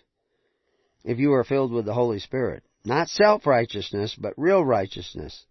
if 1.05 1.19
you 1.19 1.35
are 1.35 1.45
filled 1.45 1.73
with 1.73 1.85
the 1.85 1.93
Holy 1.93 2.21
Spirit. 2.21 2.63
Not 2.87 3.11
self-righteousness, 3.11 4.17
but 4.19 4.33
real 4.39 4.65
righteousness 4.65 5.45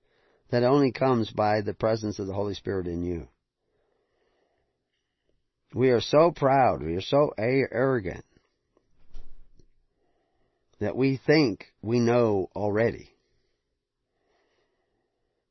that 0.49 0.63
only 0.63 0.91
comes 0.91 1.29
by 1.29 1.61
the 1.61 1.75
presence 1.75 2.17
of 2.17 2.25
the 2.25 2.33
Holy 2.33 2.55
Spirit 2.55 2.87
in 2.87 3.03
you. 3.03 3.27
We 5.71 5.91
are 5.91 6.01
so 6.01 6.31
proud, 6.31 6.81
we 6.81 6.95
are 6.95 7.01
so 7.01 7.31
arrogant 7.37 8.25
that 10.83 10.95
we 10.95 11.19
think 11.25 11.65
we 11.81 11.99
know 11.99 12.49
already. 12.55 13.09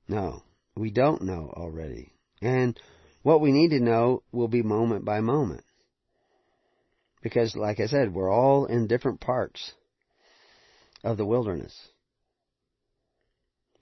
No, 0.09 0.42
we 0.76 0.90
don't 0.90 1.22
know 1.22 1.52
already. 1.56 2.12
And 2.40 2.78
what 3.22 3.40
we 3.40 3.52
need 3.52 3.70
to 3.70 3.80
know 3.80 4.22
will 4.32 4.48
be 4.48 4.62
moment 4.62 5.04
by 5.04 5.20
moment. 5.20 5.64
Because, 7.22 7.54
like 7.54 7.78
I 7.78 7.86
said, 7.86 8.12
we're 8.12 8.32
all 8.32 8.66
in 8.66 8.88
different 8.88 9.20
parts 9.20 9.72
of 11.04 11.16
the 11.16 11.26
wilderness. 11.26 11.76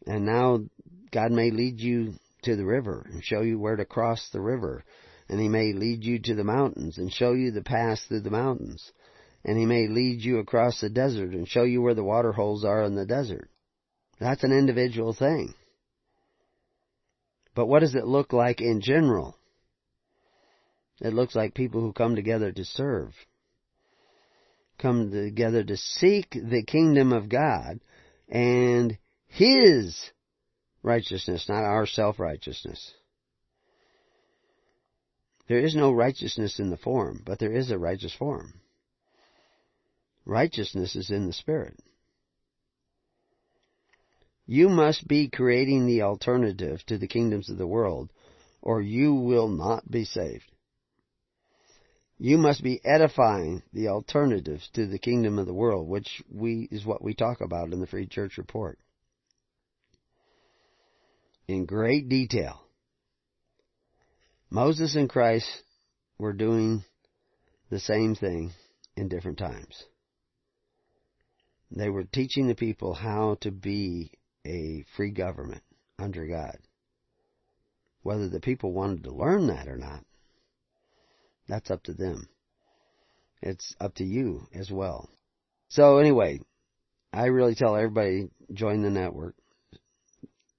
And 0.06 0.26
now 0.26 0.60
God 1.10 1.32
may 1.32 1.50
lead 1.50 1.80
you 1.80 2.14
to 2.42 2.56
the 2.56 2.64
river 2.64 3.06
and 3.10 3.24
show 3.24 3.40
you 3.40 3.58
where 3.58 3.76
to 3.76 3.84
cross 3.84 4.28
the 4.32 4.40
river 4.40 4.84
and 5.30 5.40
he 5.40 5.48
may 5.48 5.72
lead 5.72 6.04
you 6.04 6.18
to 6.18 6.34
the 6.34 6.44
mountains 6.44 6.98
and 6.98 7.12
show 7.12 7.32
you 7.32 7.52
the 7.52 7.62
path 7.62 8.00
through 8.08 8.20
the 8.20 8.30
mountains. 8.30 8.90
And 9.44 9.58
he 9.58 9.66
may 9.66 9.88
lead 9.88 10.20
you 10.20 10.38
across 10.38 10.80
the 10.80 10.90
desert 10.90 11.32
and 11.32 11.48
show 11.48 11.62
you 11.62 11.80
where 11.80 11.94
the 11.94 12.04
water 12.04 12.32
holes 12.32 12.64
are 12.64 12.82
in 12.84 12.94
the 12.94 13.06
desert. 13.06 13.48
That's 14.18 14.44
an 14.44 14.52
individual 14.52 15.14
thing. 15.14 15.54
But 17.54 17.66
what 17.66 17.80
does 17.80 17.94
it 17.94 18.06
look 18.06 18.32
like 18.32 18.60
in 18.60 18.80
general? 18.80 19.36
It 21.00 21.14
looks 21.14 21.34
like 21.34 21.54
people 21.54 21.80
who 21.80 21.92
come 21.92 22.14
together 22.14 22.52
to 22.52 22.64
serve. 22.64 23.14
Come 24.78 25.10
together 25.10 25.64
to 25.64 25.76
seek 25.76 26.30
the 26.30 26.62
kingdom 26.66 27.12
of 27.12 27.28
God 27.28 27.80
and 28.28 28.98
His 29.26 29.98
righteousness, 30.82 31.48
not 31.48 31.64
our 31.64 31.86
self-righteousness. 31.86 32.92
There 35.48 35.58
is 35.58 35.74
no 35.74 35.92
righteousness 35.92 36.58
in 36.58 36.70
the 36.70 36.76
form, 36.76 37.22
but 37.24 37.38
there 37.38 37.52
is 37.52 37.70
a 37.70 37.78
righteous 37.78 38.14
form. 38.14 38.54
Righteousness 40.30 40.94
is 40.94 41.10
in 41.10 41.26
the 41.26 41.32
Spirit. 41.32 41.76
You 44.46 44.68
must 44.68 45.08
be 45.08 45.28
creating 45.28 45.86
the 45.86 46.02
alternative 46.02 46.80
to 46.86 46.98
the 46.98 47.08
kingdoms 47.08 47.50
of 47.50 47.58
the 47.58 47.66
world, 47.66 48.12
or 48.62 48.80
you 48.80 49.12
will 49.12 49.48
not 49.48 49.90
be 49.90 50.04
saved. 50.04 50.44
You 52.16 52.38
must 52.38 52.62
be 52.62 52.80
edifying 52.84 53.64
the 53.72 53.88
alternatives 53.88 54.70
to 54.74 54.86
the 54.86 55.00
kingdom 55.00 55.36
of 55.40 55.46
the 55.46 55.52
world, 55.52 55.88
which 55.88 56.22
we, 56.30 56.68
is 56.70 56.86
what 56.86 57.02
we 57.02 57.12
talk 57.12 57.40
about 57.40 57.72
in 57.72 57.80
the 57.80 57.88
Free 57.88 58.06
Church 58.06 58.38
Report. 58.38 58.78
In 61.48 61.66
great 61.66 62.08
detail. 62.08 62.60
Moses 64.48 64.94
and 64.94 65.10
Christ 65.10 65.50
were 66.18 66.32
doing 66.32 66.84
the 67.68 67.80
same 67.80 68.14
thing 68.14 68.52
in 68.96 69.08
different 69.08 69.38
times. 69.38 69.86
They 71.70 71.88
were 71.88 72.04
teaching 72.04 72.48
the 72.48 72.54
people 72.54 72.94
how 72.94 73.36
to 73.42 73.50
be 73.50 74.12
a 74.44 74.84
free 74.96 75.10
government 75.10 75.62
under 75.98 76.26
God. 76.26 76.58
Whether 78.02 78.28
the 78.28 78.40
people 78.40 78.72
wanted 78.72 79.04
to 79.04 79.12
learn 79.12 79.46
that 79.48 79.68
or 79.68 79.76
not, 79.76 80.04
that's 81.46 81.70
up 81.70 81.82
to 81.84 81.94
them. 81.94 82.28
It's 83.42 83.74
up 83.80 83.94
to 83.96 84.04
you 84.04 84.46
as 84.54 84.70
well. 84.70 85.10
So 85.68 85.98
anyway, 85.98 86.40
I 87.12 87.26
really 87.26 87.54
tell 87.54 87.76
everybody 87.76 88.30
join 88.52 88.82
the 88.82 88.90
network. 88.90 89.34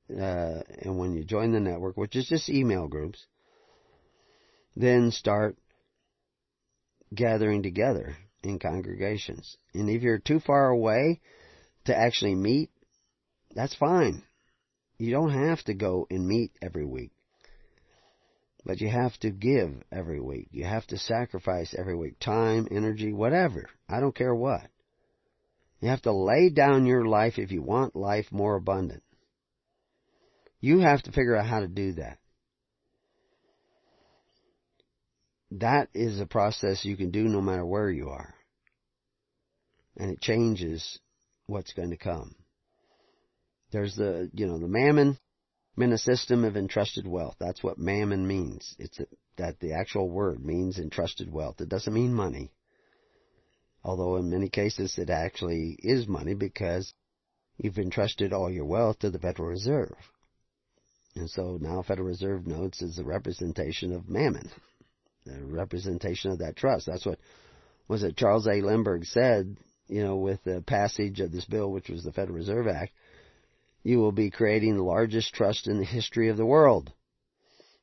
Uh, 0.09 0.61
and 0.79 0.97
when 0.97 1.13
you 1.13 1.23
join 1.23 1.51
the 1.51 1.59
network, 1.59 1.97
which 1.97 2.15
is 2.15 2.27
just 2.27 2.49
email 2.49 2.87
groups, 2.87 3.25
then 4.75 5.11
start 5.11 5.57
gathering 7.13 7.63
together 7.63 8.15
in 8.43 8.59
congregations. 8.59 9.57
And 9.73 9.89
if 9.89 10.01
you're 10.01 10.19
too 10.19 10.39
far 10.39 10.69
away 10.69 11.21
to 11.85 11.97
actually 11.97 12.35
meet, 12.35 12.69
that's 13.55 13.75
fine. 13.75 14.23
You 14.97 15.11
don't 15.11 15.31
have 15.31 15.63
to 15.63 15.73
go 15.73 16.07
and 16.09 16.27
meet 16.27 16.51
every 16.61 16.85
week. 16.85 17.11
But 18.63 18.79
you 18.79 18.89
have 18.89 19.17
to 19.21 19.31
give 19.31 19.71
every 19.91 20.19
week. 20.19 20.49
You 20.51 20.65
have 20.65 20.85
to 20.87 20.97
sacrifice 20.97 21.73
every 21.75 21.95
week. 21.95 22.19
Time, 22.19 22.67
energy, 22.69 23.11
whatever. 23.11 23.67
I 23.89 23.99
don't 23.99 24.15
care 24.15 24.35
what. 24.35 24.67
You 25.79 25.89
have 25.89 26.03
to 26.03 26.11
lay 26.11 26.49
down 26.49 26.85
your 26.85 27.05
life 27.05 27.39
if 27.39 27.51
you 27.51 27.63
want 27.63 27.95
life 27.95 28.27
more 28.31 28.55
abundant. 28.55 29.01
You 30.59 30.79
have 30.79 31.01
to 31.03 31.11
figure 31.11 31.35
out 31.35 31.47
how 31.47 31.61
to 31.61 31.67
do 31.67 31.93
that. 31.93 32.19
That 35.51 35.89
is 35.93 36.19
a 36.19 36.25
process 36.25 36.85
you 36.85 36.95
can 36.95 37.11
do 37.11 37.23
no 37.25 37.41
matter 37.41 37.65
where 37.65 37.89
you 37.89 38.09
are. 38.09 38.33
And 39.97 40.11
it 40.11 40.21
changes 40.21 40.99
what's 41.45 41.73
going 41.73 41.89
to 41.89 41.97
come. 41.97 42.35
There's 43.71 43.95
the, 43.95 44.29
you 44.33 44.47
know, 44.47 44.57
the 44.57 44.67
mammon 44.67 45.17
in 45.77 45.91
a 45.91 45.97
system 45.97 46.45
of 46.45 46.55
entrusted 46.55 47.05
wealth. 47.07 47.35
That's 47.39 47.63
what 47.63 47.77
mammon 47.77 48.27
means. 48.27 48.75
It's 48.79 48.99
a, 48.99 49.05
that 49.37 49.59
the 49.59 49.73
actual 49.73 50.09
word 50.09 50.43
means 50.43 50.77
entrusted 50.77 51.31
wealth. 51.31 51.59
It 51.59 51.69
doesn't 51.69 51.93
mean 51.93 52.13
money. 52.13 52.51
Although 53.83 54.17
in 54.17 54.29
many 54.29 54.49
cases 54.49 54.97
it 54.97 55.09
actually 55.09 55.77
is 55.79 56.07
money 56.07 56.33
because 56.33 56.93
you've 57.57 57.77
entrusted 57.77 58.31
all 58.31 58.49
your 58.49 58.65
wealth 58.65 58.99
to 58.99 59.09
the 59.09 59.19
Federal 59.19 59.49
Reserve. 59.49 59.95
And 61.15 61.29
so 61.29 61.57
now 61.59 61.81
Federal 61.81 62.07
Reserve 62.07 62.47
notes 62.47 62.81
is 62.81 62.99
a 62.99 63.03
representation 63.03 63.91
of 63.91 64.07
mammon 64.07 64.49
the 65.25 65.39
representation 65.43 66.31
of 66.31 66.39
that 66.39 66.55
trust. 66.55 66.85
That's 66.85 67.05
what 67.05 67.19
was 67.87 68.03
it 68.03 68.15
Charles 68.15 68.47
A. 68.47 68.61
Lindbergh 68.61 69.05
said, 69.05 69.57
you 69.87 70.03
know, 70.03 70.15
with 70.15 70.43
the 70.43 70.63
passage 70.65 71.19
of 71.19 71.31
this 71.31 71.45
bill, 71.45 71.71
which 71.71 71.89
was 71.89 72.03
the 72.03 72.13
Federal 72.13 72.37
Reserve 72.37 72.67
Act, 72.67 72.93
you 73.83 73.99
will 73.99 74.11
be 74.11 74.29
creating 74.29 74.77
the 74.77 74.83
largest 74.83 75.33
trust 75.33 75.67
in 75.67 75.77
the 75.77 75.85
history 75.85 76.29
of 76.29 76.37
the 76.37 76.45
world. 76.45 76.91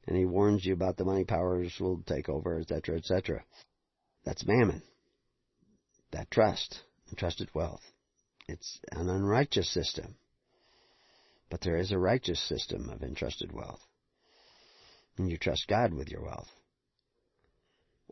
And 0.07 0.17
he 0.17 0.25
warns 0.25 0.65
you 0.65 0.73
about 0.73 0.97
the 0.97 1.05
money 1.05 1.25
powers 1.25 1.75
will 1.79 2.03
take 2.07 2.29
over, 2.29 2.59
etc., 2.59 2.97
etc. 2.97 3.45
That's 4.25 4.47
mammon. 4.47 4.83
That 6.13 6.31
trust, 6.31 6.81
entrusted 7.11 7.51
wealth. 7.53 7.83
It's 8.49 8.81
an 8.93 9.11
unrighteous 9.11 9.71
system. 9.71 10.17
But 11.51 11.61
there 11.61 11.77
is 11.77 11.93
a 11.93 11.99
righteous 11.99 12.41
system 12.41 12.89
of 12.89 13.03
entrusted 13.03 13.53
wealth. 13.53 13.81
And 15.19 15.29
you 15.29 15.37
trust 15.37 15.69
God 15.69 15.93
with 15.93 16.09
your 16.09 16.23
wealth. 16.23 16.49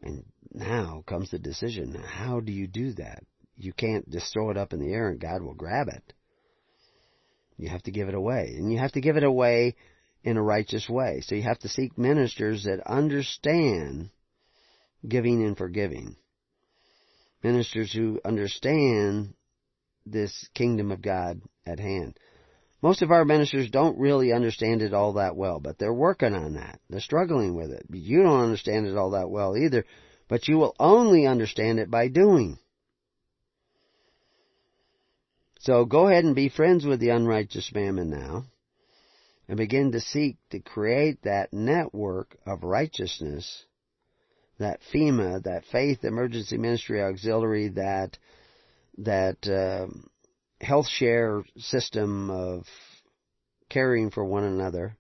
And 0.03 0.25
now 0.53 1.03
comes 1.07 1.31
the 1.31 1.39
decision. 1.39 1.95
How 1.95 2.41
do 2.41 2.53
you 2.53 2.67
do 2.67 2.93
that? 2.95 3.25
You 3.57 3.73
can't 3.73 4.09
just 4.11 4.33
throw 4.33 4.51
it 4.51 4.57
up 4.57 4.73
in 4.73 4.81
the 4.81 4.93
air 4.93 5.09
and 5.09 5.21
God 5.21 5.43
will 5.43 5.55
grab 5.55 5.89
it. 5.89 6.13
You 7.57 7.71
have 7.71 7.83
to 7.85 7.91
give 7.91 8.09
it 8.09 8.15
away. 8.15 8.55
And 8.57 8.71
you 8.71 8.79
have 8.79 8.93
to 8.93 9.01
give 9.01 9.17
it 9.17 9.25
away 9.25 9.77
in 10.23 10.37
a 10.37 10.43
righteous 10.43 10.89
way. 10.89 11.21
So 11.23 11.35
you 11.35 11.43
have 11.43 11.59
to 11.61 11.69
seek 11.69 11.97
ministers 11.97 12.65
that 12.65 12.87
understand 12.87 14.11
giving 15.07 15.43
and 15.43 15.57
forgiving. 15.57 16.17
Ministers 17.43 17.93
who 17.93 18.21
understand 18.25 19.35
this 20.05 20.49
kingdom 20.55 20.91
of 20.91 21.01
God 21.01 21.41
at 21.65 21.81
hand. 21.81 22.19
Most 22.83 23.03
of 23.03 23.11
our 23.11 23.25
ministers 23.25 23.71
don't 23.71 23.99
really 23.99 24.33
understand 24.33 24.83
it 24.83 24.93
all 24.93 25.15
that 25.15 25.37
well, 25.37 25.61
but 25.61 25.79
they're 25.79 25.95
working 25.95 26.35
on 26.35 26.55
that. 26.55 26.79
They're 26.91 27.01
struggling 27.01 27.57
with 27.57 27.71
it. 27.71 27.87
You 27.91 28.23
don't 28.23 28.43
understand 28.43 28.87
it 28.87 28.97
all 28.97 29.11
that 29.11 29.31
well 29.31 29.57
either, 29.57 29.85
but 30.29 30.47
you 30.47 30.59
will 30.59 30.75
only 30.79 31.27
understand 31.27 31.79
it 31.79 31.91
by 31.91 32.09
doing. 32.09 32.59
So 35.61 35.85
go 35.85 36.09
ahead 36.09 36.25
and 36.25 36.35
be 36.35 36.49
friends 36.49 36.85
with 36.85 37.01
the 37.01 37.11
unrighteous 37.11 37.73
mammon 37.75 38.11
now 38.11 38.45
and 39.49 39.57
begin 39.57 39.93
to 39.93 40.01
seek 40.01 40.37
to 40.51 40.61
create 40.61 41.23
that 41.23 41.53
network 41.53 42.37
of 42.47 42.63
righteousness, 42.63 43.65
that 44.59 44.81
FEMA, 44.93 45.43
that 45.45 45.65
Faith 45.73 46.05
Emergency 46.05 46.59
Ministry 46.59 47.03
Auxiliary, 47.03 47.69
that 47.69 48.19
that 48.99 49.47
uh, 49.47 49.87
health 50.61 50.89
share 50.89 51.43
system 51.59 52.31
of 52.31 52.65
caring 53.69 54.11
for 54.11 54.25
one 54.25 54.45
another. 54.45 54.97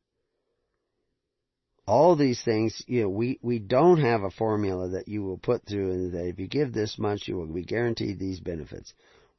All 1.86 2.16
these 2.16 2.42
things, 2.42 2.82
you 2.88 3.02
know, 3.02 3.08
we, 3.08 3.38
we 3.42 3.60
don't 3.60 4.00
have 4.00 4.22
a 4.22 4.30
formula 4.30 4.88
that 4.90 5.06
you 5.06 5.22
will 5.22 5.38
put 5.38 5.64
through 5.66 5.92
and 5.92 6.12
that 6.14 6.26
if 6.26 6.38
you 6.40 6.48
give 6.48 6.72
this 6.72 6.98
much, 6.98 7.28
you 7.28 7.36
will 7.36 7.46
be 7.46 7.64
guaranteed 7.64 8.18
these 8.18 8.40
benefits. 8.40 8.92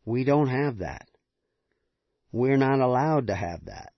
We 0.06 0.24
don't 0.24 0.48
have 0.48 0.78
that. 0.78 1.10
We're 2.32 2.58
not 2.58 2.80
allowed 2.80 3.28
to 3.28 3.36
have 3.36 3.66
that. 3.66 3.92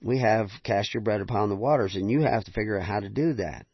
We 0.00 0.20
have 0.20 0.48
cast 0.62 0.94
your 0.94 1.02
bread 1.02 1.20
upon 1.20 1.50
the 1.50 1.56
waters 1.56 1.94
and 1.94 2.10
you 2.10 2.22
have 2.22 2.44
to 2.44 2.52
figure 2.52 2.78
out 2.78 2.86
how 2.86 3.00
to 3.00 3.08
do 3.10 3.34
that. 3.34 3.66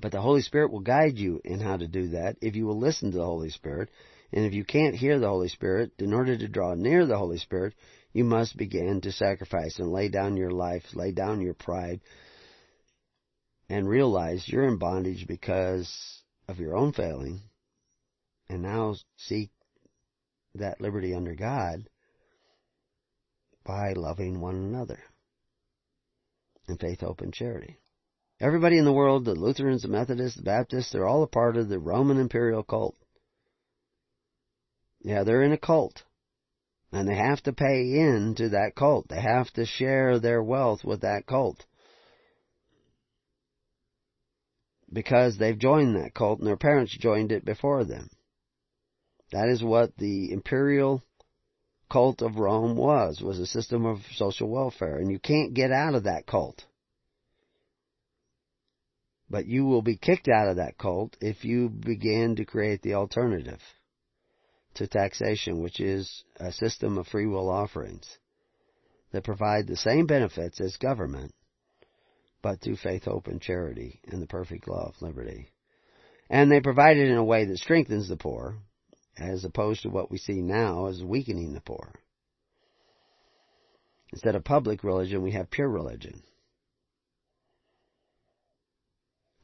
But 0.00 0.12
the 0.12 0.20
Holy 0.20 0.42
Spirit 0.42 0.70
will 0.70 0.80
guide 0.80 1.16
you 1.16 1.40
in 1.44 1.60
how 1.60 1.76
to 1.76 1.88
do 1.88 2.08
that 2.10 2.36
if 2.40 2.56
you 2.56 2.66
will 2.66 2.78
listen 2.78 3.10
to 3.10 3.18
the 3.18 3.24
Holy 3.24 3.50
Spirit. 3.50 3.90
And 4.32 4.44
if 4.44 4.52
you 4.52 4.64
can't 4.64 4.94
hear 4.94 5.18
the 5.18 5.28
Holy 5.28 5.48
Spirit, 5.48 5.92
in 5.98 6.12
order 6.12 6.36
to 6.36 6.48
draw 6.48 6.74
near 6.74 7.06
the 7.06 7.16
Holy 7.16 7.38
Spirit, 7.38 7.74
you 8.12 8.24
must 8.24 8.56
begin 8.56 9.00
to 9.02 9.12
sacrifice 9.12 9.78
and 9.78 9.90
lay 9.90 10.08
down 10.08 10.36
your 10.36 10.50
life, 10.50 10.82
lay 10.94 11.12
down 11.12 11.40
your 11.40 11.54
pride, 11.54 12.00
and 13.68 13.88
realize 13.88 14.48
you're 14.48 14.68
in 14.68 14.78
bondage 14.78 15.26
because 15.26 16.22
of 16.48 16.58
your 16.58 16.76
own 16.76 16.92
failing, 16.92 17.40
and 18.48 18.62
now 18.62 18.94
seek 19.16 19.50
that 20.54 20.80
liberty 20.80 21.14
under 21.14 21.34
God 21.34 21.88
by 23.64 23.92
loving 23.92 24.40
one 24.40 24.54
another 24.54 24.98
in 26.68 26.76
faith, 26.76 27.00
hope, 27.00 27.20
and 27.20 27.32
charity. 27.32 27.78
Everybody 28.40 28.78
in 28.78 28.84
the 28.84 28.92
world, 28.92 29.24
the 29.24 29.34
Lutherans, 29.34 29.82
the 29.82 29.88
Methodists, 29.88 30.36
the 30.36 30.44
Baptists, 30.44 30.92
they're 30.92 31.06
all 31.06 31.22
a 31.22 31.26
part 31.26 31.56
of 31.56 31.68
the 31.68 31.78
Roman 31.78 32.18
imperial 32.18 32.62
cult. 32.62 32.94
Yeah, 35.00 35.24
they're 35.24 35.42
in 35.42 35.52
a 35.52 35.58
cult. 35.58 36.02
And 36.90 37.06
they 37.06 37.16
have 37.16 37.42
to 37.42 37.52
pay 37.52 38.00
in 38.00 38.34
to 38.38 38.50
that 38.50 38.74
cult. 38.74 39.08
They 39.08 39.20
have 39.20 39.50
to 39.52 39.66
share 39.66 40.18
their 40.18 40.42
wealth 40.42 40.84
with 40.84 41.02
that 41.02 41.26
cult. 41.26 41.64
Because 44.90 45.36
they've 45.36 45.58
joined 45.58 45.96
that 45.96 46.14
cult 46.14 46.38
and 46.38 46.48
their 46.48 46.56
parents 46.56 46.96
joined 46.98 47.30
it 47.30 47.44
before 47.44 47.84
them. 47.84 48.08
That 49.32 49.50
is 49.50 49.62
what 49.62 49.94
the 49.98 50.32
imperial 50.32 51.02
cult 51.90 52.22
of 52.22 52.36
Rome 52.36 52.74
was, 52.74 53.20
was 53.20 53.38
a 53.38 53.46
system 53.46 53.84
of 53.84 53.98
social 54.14 54.48
welfare. 54.48 54.96
And 54.96 55.10
you 55.10 55.18
can't 55.18 55.52
get 55.52 55.70
out 55.70 55.94
of 55.94 56.04
that 56.04 56.26
cult. 56.26 56.64
But 59.28 59.44
you 59.44 59.66
will 59.66 59.82
be 59.82 59.98
kicked 59.98 60.28
out 60.28 60.48
of 60.48 60.56
that 60.56 60.78
cult 60.78 61.18
if 61.20 61.44
you 61.44 61.68
begin 61.68 62.36
to 62.36 62.46
create 62.46 62.80
the 62.80 62.94
alternative 62.94 63.60
to 64.74 64.86
taxation, 64.86 65.62
which 65.62 65.80
is 65.80 66.24
a 66.38 66.52
system 66.52 66.98
of 66.98 67.06
free 67.06 67.26
will 67.26 67.48
offerings 67.48 68.18
that 69.12 69.24
provide 69.24 69.66
the 69.66 69.76
same 69.76 70.06
benefits 70.06 70.60
as 70.60 70.76
government, 70.76 71.34
but 72.42 72.60
through 72.60 72.76
faith, 72.76 73.04
hope, 73.04 73.26
and 73.26 73.40
charity 73.40 74.00
and 74.08 74.22
the 74.22 74.26
perfect 74.26 74.68
law 74.68 74.88
of 74.88 75.02
liberty. 75.02 75.50
And 76.30 76.50
they 76.50 76.60
provide 76.60 76.96
it 76.96 77.08
in 77.08 77.16
a 77.16 77.24
way 77.24 77.44
that 77.46 77.58
strengthens 77.58 78.08
the 78.08 78.16
poor, 78.16 78.56
as 79.16 79.44
opposed 79.44 79.82
to 79.82 79.88
what 79.88 80.10
we 80.10 80.18
see 80.18 80.40
now 80.42 80.86
as 80.86 81.02
weakening 81.02 81.54
the 81.54 81.60
poor. 81.60 81.92
Instead 84.12 84.34
of 84.34 84.44
public 84.44 84.84
religion, 84.84 85.22
we 85.22 85.32
have 85.32 85.50
pure 85.50 85.68
religion. 85.68 86.22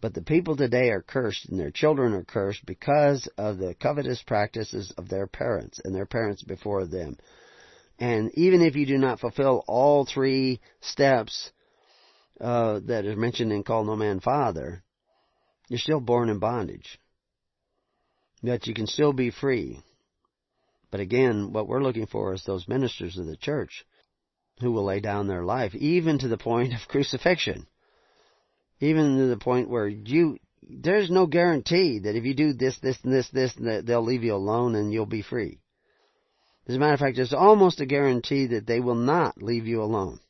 But 0.04 0.12
the 0.12 0.20
people 0.20 0.54
today 0.54 0.90
are 0.90 1.00
cursed 1.00 1.48
and 1.48 1.58
their 1.58 1.70
children 1.70 2.12
are 2.12 2.24
cursed 2.24 2.66
because 2.66 3.26
of 3.38 3.56
the 3.56 3.72
covetous 3.72 4.22
practices 4.22 4.92
of 4.98 5.08
their 5.08 5.26
parents 5.26 5.80
and 5.82 5.94
their 5.94 6.04
parents 6.04 6.42
before 6.42 6.84
them. 6.84 7.16
And 7.98 8.30
even 8.34 8.60
if 8.60 8.76
you 8.76 8.84
do 8.84 8.98
not 8.98 9.18
fulfill 9.18 9.64
all 9.66 10.04
three 10.04 10.60
steps 10.82 11.50
uh, 12.38 12.80
that 12.80 13.06
are 13.06 13.16
mentioned 13.16 13.50
in 13.50 13.62
Call 13.62 13.84
No 13.84 13.96
Man 13.96 14.20
Father, 14.20 14.84
you're 15.70 15.78
still 15.78 16.00
born 16.00 16.28
in 16.28 16.38
bondage. 16.38 16.98
Yet 18.42 18.66
you 18.66 18.74
can 18.74 18.86
still 18.86 19.14
be 19.14 19.30
free. 19.30 19.80
But 20.90 21.00
again, 21.00 21.50
what 21.54 21.66
we're 21.66 21.82
looking 21.82 22.08
for 22.08 22.34
is 22.34 22.44
those 22.44 22.68
ministers 22.68 23.16
of 23.16 23.24
the 23.24 23.38
church 23.38 23.86
who 24.60 24.70
will 24.70 24.84
lay 24.84 25.00
down 25.00 25.28
their 25.28 25.46
life, 25.46 25.74
even 25.74 26.18
to 26.18 26.28
the 26.28 26.36
point 26.36 26.74
of 26.74 26.80
crucifixion 26.88 27.66
even 28.84 29.18
to 29.18 29.26
the 29.26 29.36
point 29.36 29.68
where 29.68 29.88
you 29.88 30.38
there's 30.68 31.10
no 31.10 31.26
guarantee 31.26 32.00
that 32.00 32.16
if 32.16 32.24
you 32.24 32.34
do 32.34 32.52
this, 32.52 32.78
this, 32.80 32.98
and 33.02 33.12
this, 33.12 33.28
this, 33.30 33.52
that 33.60 33.84
they'll 33.86 34.04
leave 34.04 34.24
you 34.24 34.34
alone 34.34 34.74
and 34.74 34.92
you'll 34.92 35.06
be 35.06 35.22
free. 35.22 35.60
As 36.66 36.76
a 36.76 36.78
matter 36.78 36.94
of 36.94 37.00
fact, 37.00 37.16
there's 37.16 37.34
almost 37.34 37.80
a 37.80 37.86
guarantee 37.86 38.46
that 38.48 38.66
they 38.66 38.80
will 38.80 38.94
not 38.94 39.42
leave 39.42 39.66
you 39.66 39.82
alone. 39.82 40.20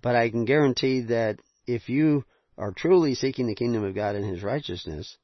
But 0.00 0.16
I 0.16 0.30
can 0.30 0.44
guarantee 0.44 1.02
that 1.02 1.38
if 1.66 1.88
you 1.88 2.24
are 2.58 2.72
truly 2.72 3.14
seeking 3.14 3.46
the 3.46 3.54
kingdom 3.54 3.84
of 3.84 3.94
God 3.94 4.16
and 4.16 4.24
His 4.24 4.42
righteousness, 4.42 5.16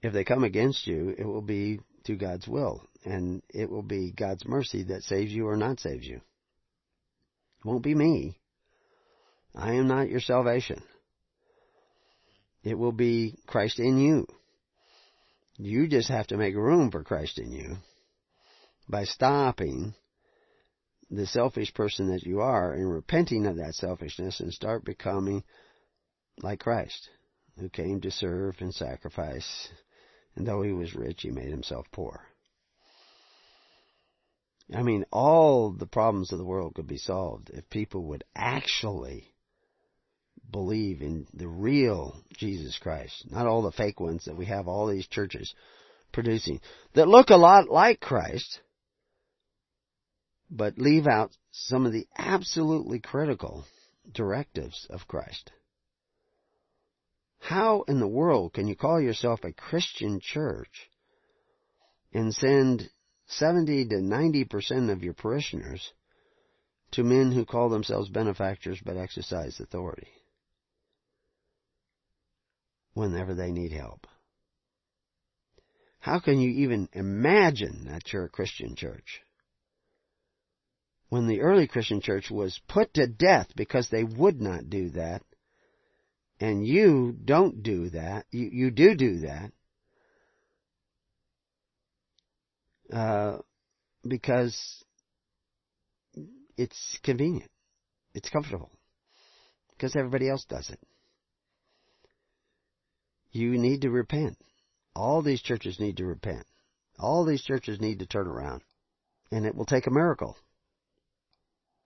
if 0.00 0.14
they 0.14 0.24
come 0.24 0.44
against 0.44 0.86
you, 0.86 1.14
it 1.18 1.24
will 1.24 1.42
be 1.42 1.80
to 2.04 2.16
God's 2.16 2.48
will. 2.48 2.82
And 3.04 3.42
it 3.50 3.70
will 3.70 3.82
be 3.82 4.12
God's 4.12 4.46
mercy 4.46 4.84
that 4.84 5.02
saves 5.02 5.32
you 5.32 5.46
or 5.46 5.56
not 5.56 5.80
saves 5.80 6.06
you. 6.06 6.16
It 6.16 7.64
won't 7.64 7.82
be 7.82 7.94
me. 7.94 8.38
I 9.54 9.74
am 9.74 9.86
not 9.86 10.08
your 10.08 10.20
salvation. 10.20 10.82
It 12.62 12.78
will 12.78 12.92
be 12.92 13.36
Christ 13.46 13.78
in 13.78 13.98
you. 13.98 14.26
You 15.58 15.88
just 15.88 16.08
have 16.08 16.26
to 16.28 16.36
make 16.36 16.54
room 16.54 16.90
for 16.90 17.02
Christ 17.02 17.38
in 17.38 17.52
you 17.52 17.76
by 18.88 19.04
stopping 19.04 19.94
the 21.10 21.26
selfish 21.26 21.74
person 21.74 22.08
that 22.08 22.22
you 22.22 22.40
are 22.40 22.72
and 22.72 22.90
repenting 22.90 23.46
of 23.46 23.56
that 23.56 23.74
selfishness 23.74 24.40
and 24.40 24.52
start 24.52 24.84
becoming 24.84 25.44
like 26.42 26.60
Christ, 26.60 27.10
who 27.58 27.68
came 27.68 28.00
to 28.00 28.10
serve 28.10 28.56
and 28.60 28.74
sacrifice, 28.74 29.68
and 30.34 30.46
though 30.46 30.62
he 30.62 30.72
was 30.72 30.94
rich, 30.94 31.20
he 31.22 31.30
made 31.30 31.50
himself 31.50 31.86
poor. 31.92 32.26
I 34.74 34.82
mean, 34.82 35.04
all 35.12 35.70
the 35.72 35.86
problems 35.86 36.32
of 36.32 36.38
the 36.38 36.46
world 36.46 36.74
could 36.74 36.86
be 36.86 36.96
solved 36.96 37.50
if 37.50 37.68
people 37.68 38.04
would 38.04 38.24
actually 38.34 39.31
believe 40.52 41.00
in 41.00 41.26
the 41.34 41.48
real 41.48 42.22
Jesus 42.36 42.78
Christ, 42.78 43.24
not 43.30 43.46
all 43.46 43.62
the 43.62 43.72
fake 43.72 43.98
ones 43.98 44.26
that 44.26 44.36
we 44.36 44.46
have 44.46 44.68
all 44.68 44.86
these 44.86 45.06
churches 45.08 45.52
producing 46.12 46.60
that 46.94 47.08
look 47.08 47.30
a 47.30 47.36
lot 47.36 47.68
like 47.68 48.00
Christ, 48.00 48.60
but 50.50 50.78
leave 50.78 51.06
out 51.06 51.32
some 51.50 51.86
of 51.86 51.92
the 51.92 52.06
absolutely 52.16 53.00
critical 53.00 53.64
directives 54.12 54.86
of 54.90 55.08
Christ. 55.08 55.50
How 57.38 57.82
in 57.88 57.98
the 57.98 58.06
world 58.06 58.52
can 58.52 58.68
you 58.68 58.76
call 58.76 59.00
yourself 59.00 59.40
a 59.42 59.52
Christian 59.52 60.20
church 60.22 60.90
and 62.12 62.32
send 62.34 62.88
70 63.26 63.88
to 63.88 63.94
90% 63.96 64.92
of 64.92 65.02
your 65.02 65.14
parishioners 65.14 65.92
to 66.92 67.02
men 67.02 67.32
who 67.32 67.44
call 67.44 67.70
themselves 67.70 68.10
benefactors 68.10 68.78
but 68.84 68.96
exercise 68.96 69.58
authority? 69.58 70.08
Whenever 72.94 73.34
they 73.34 73.50
need 73.50 73.72
help. 73.72 74.06
How 76.00 76.18
can 76.18 76.40
you 76.40 76.50
even 76.64 76.88
imagine 76.92 77.86
that 77.88 78.12
you're 78.12 78.24
a 78.24 78.28
Christian 78.28 78.74
church? 78.74 79.22
When 81.08 81.28
the 81.28 81.42
early 81.42 81.68
Christian 81.68 82.00
church 82.00 82.30
was 82.30 82.60
put 82.68 82.94
to 82.94 83.06
death 83.06 83.48
because 83.54 83.88
they 83.88 84.02
would 84.02 84.40
not 84.40 84.68
do 84.68 84.90
that, 84.90 85.22
and 86.40 86.66
you 86.66 87.14
don't 87.24 87.62
do 87.62 87.90
that, 87.90 88.26
you, 88.30 88.48
you 88.50 88.70
do 88.70 88.96
do 88.96 89.18
that, 89.20 89.52
uh, 92.92 93.38
because 94.06 94.84
it's 96.56 96.98
convenient. 97.02 97.50
It's 98.14 98.28
comfortable. 98.28 98.70
Because 99.70 99.94
everybody 99.96 100.28
else 100.28 100.44
does 100.48 100.68
it. 100.70 100.80
You 103.32 103.56
need 103.58 103.80
to 103.82 103.90
repent. 103.90 104.36
All 104.94 105.22
these 105.22 105.42
churches 105.42 105.80
need 105.80 105.96
to 105.96 106.04
repent. 106.04 106.46
All 106.98 107.24
these 107.24 107.42
churches 107.42 107.80
need 107.80 107.98
to 108.00 108.06
turn 108.06 108.26
around. 108.26 108.62
And 109.30 109.46
it 109.46 109.54
will 109.54 109.64
take 109.64 109.86
a 109.86 109.90
miracle. 109.90 110.36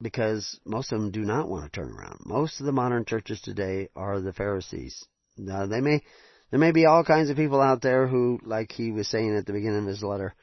Because 0.02 0.58
most 0.66 0.92
of 0.92 1.00
them 1.00 1.12
do 1.12 1.22
not 1.22 1.48
want 1.48 1.64
to 1.64 1.80
turn 1.80 1.90
around. 1.90 2.18
Most 2.26 2.60
of 2.60 2.66
the 2.66 2.72
modern 2.72 3.04
churches 3.04 3.40
today 3.40 3.88
are 3.94 4.20
the 4.20 4.32
Pharisees. 4.32 5.04
Now 5.38 5.66
they 5.66 5.80
may, 5.80 6.02
there 6.50 6.60
may 6.60 6.72
be 6.72 6.84
all 6.84 7.04
kinds 7.04 7.30
of 7.30 7.36
people 7.36 7.60
out 7.60 7.80
there 7.80 8.06
who, 8.06 8.40
like 8.42 8.72
he 8.72 8.90
was 8.90 9.08
saying 9.08 9.36
at 9.36 9.46
the 9.46 9.52
beginning 9.52 9.82
of 9.82 9.86
his 9.86 10.02
letter, 10.02 10.34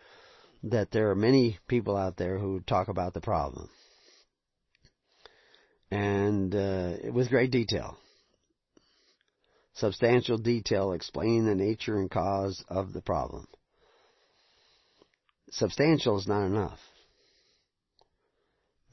that 0.64 0.92
there 0.92 1.12
are 1.12 1.16
many 1.16 1.60
people 1.68 1.98
out 1.98 2.16
there 2.16 2.40
who 2.40 2.62
talk 2.62 2.88
about 2.88 3.14
the 3.14 3.22
problem. 3.22 3.70
And 5.92 6.56
uh, 6.56 7.12
with 7.12 7.30
great 7.30 7.52
detail. 7.52 7.98
Substantial 9.76 10.38
detail 10.38 10.94
explaining 10.94 11.46
the 11.46 11.56
nature 11.56 11.98
and 11.98 12.10
cause 12.10 12.64
of 12.68 12.94
the 12.94 13.02
problem. 13.02 13.48
Substantial 15.50 16.18
is 16.18 16.28
not 16.28 16.46
enough. 16.46 16.80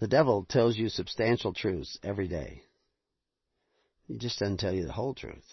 The 0.01 0.09
devil 0.09 0.47
tells 0.49 0.79
you 0.79 0.89
substantial 0.89 1.53
truths 1.53 1.99
every 2.03 2.29
day. 2.29 2.63
He 4.09 4.17
just 4.17 4.39
doesn't 4.39 4.59
tell 4.59 4.73
you 4.73 4.87
the 4.87 4.93
whole 4.93 5.15
truth. 5.15 5.45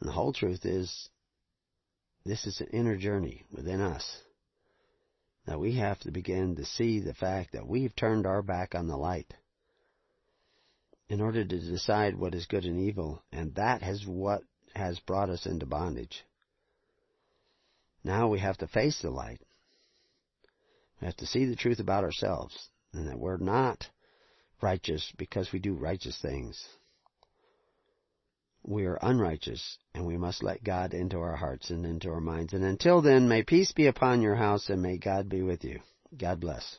And 0.00 0.08
the 0.08 0.12
whole 0.12 0.32
truth 0.32 0.66
is 0.66 1.08
this 2.24 2.46
is 2.46 2.60
an 2.60 2.68
inner 2.72 2.96
journey 2.96 3.44
within 3.52 3.80
us. 3.80 4.04
That 5.46 5.60
we 5.60 5.76
have 5.76 6.00
to 6.00 6.10
begin 6.10 6.56
to 6.56 6.64
see 6.64 7.00
the 7.00 7.14
fact 7.14 7.52
that 7.52 7.68
we've 7.68 7.94
turned 7.94 8.26
our 8.26 8.42
back 8.42 8.74
on 8.74 8.88
the 8.88 8.96
light 8.96 9.32
in 11.08 11.20
order 11.20 11.44
to 11.44 11.58
decide 11.58 12.16
what 12.16 12.34
is 12.34 12.46
good 12.46 12.64
and 12.64 12.80
evil, 12.80 13.22
and 13.32 13.54
that 13.54 13.82
is 13.82 14.06
what 14.06 14.42
has 14.74 14.98
brought 15.00 15.30
us 15.30 15.46
into 15.46 15.66
bondage. 15.66 16.24
Now 18.02 18.28
we 18.28 18.38
have 18.40 18.58
to 18.58 18.66
face 18.66 19.00
the 19.00 19.10
light. 19.10 19.40
We 21.00 21.06
have 21.06 21.16
to 21.16 21.26
see 21.26 21.44
the 21.44 21.56
truth 21.56 21.80
about 21.80 22.04
ourselves, 22.04 22.70
and 22.92 23.08
that 23.08 23.18
we're 23.18 23.36
not 23.36 23.88
righteous 24.60 25.12
because 25.18 25.52
we 25.52 25.58
do 25.58 25.74
righteous 25.74 26.18
things. 26.20 26.66
We 28.62 28.86
are 28.86 28.98
unrighteous, 29.02 29.78
and 29.94 30.06
we 30.06 30.16
must 30.16 30.42
let 30.42 30.64
God 30.64 30.94
into 30.94 31.18
our 31.18 31.36
hearts 31.36 31.68
and 31.68 31.84
into 31.84 32.10
our 32.10 32.20
minds. 32.20 32.54
And 32.54 32.64
until 32.64 33.02
then, 33.02 33.28
may 33.28 33.42
peace 33.42 33.72
be 33.72 33.86
upon 33.86 34.22
your 34.22 34.36
house, 34.36 34.70
and 34.70 34.80
may 34.80 34.96
God 34.96 35.28
be 35.28 35.42
with 35.42 35.64
you. 35.64 35.80
God 36.16 36.40
bless. 36.40 36.78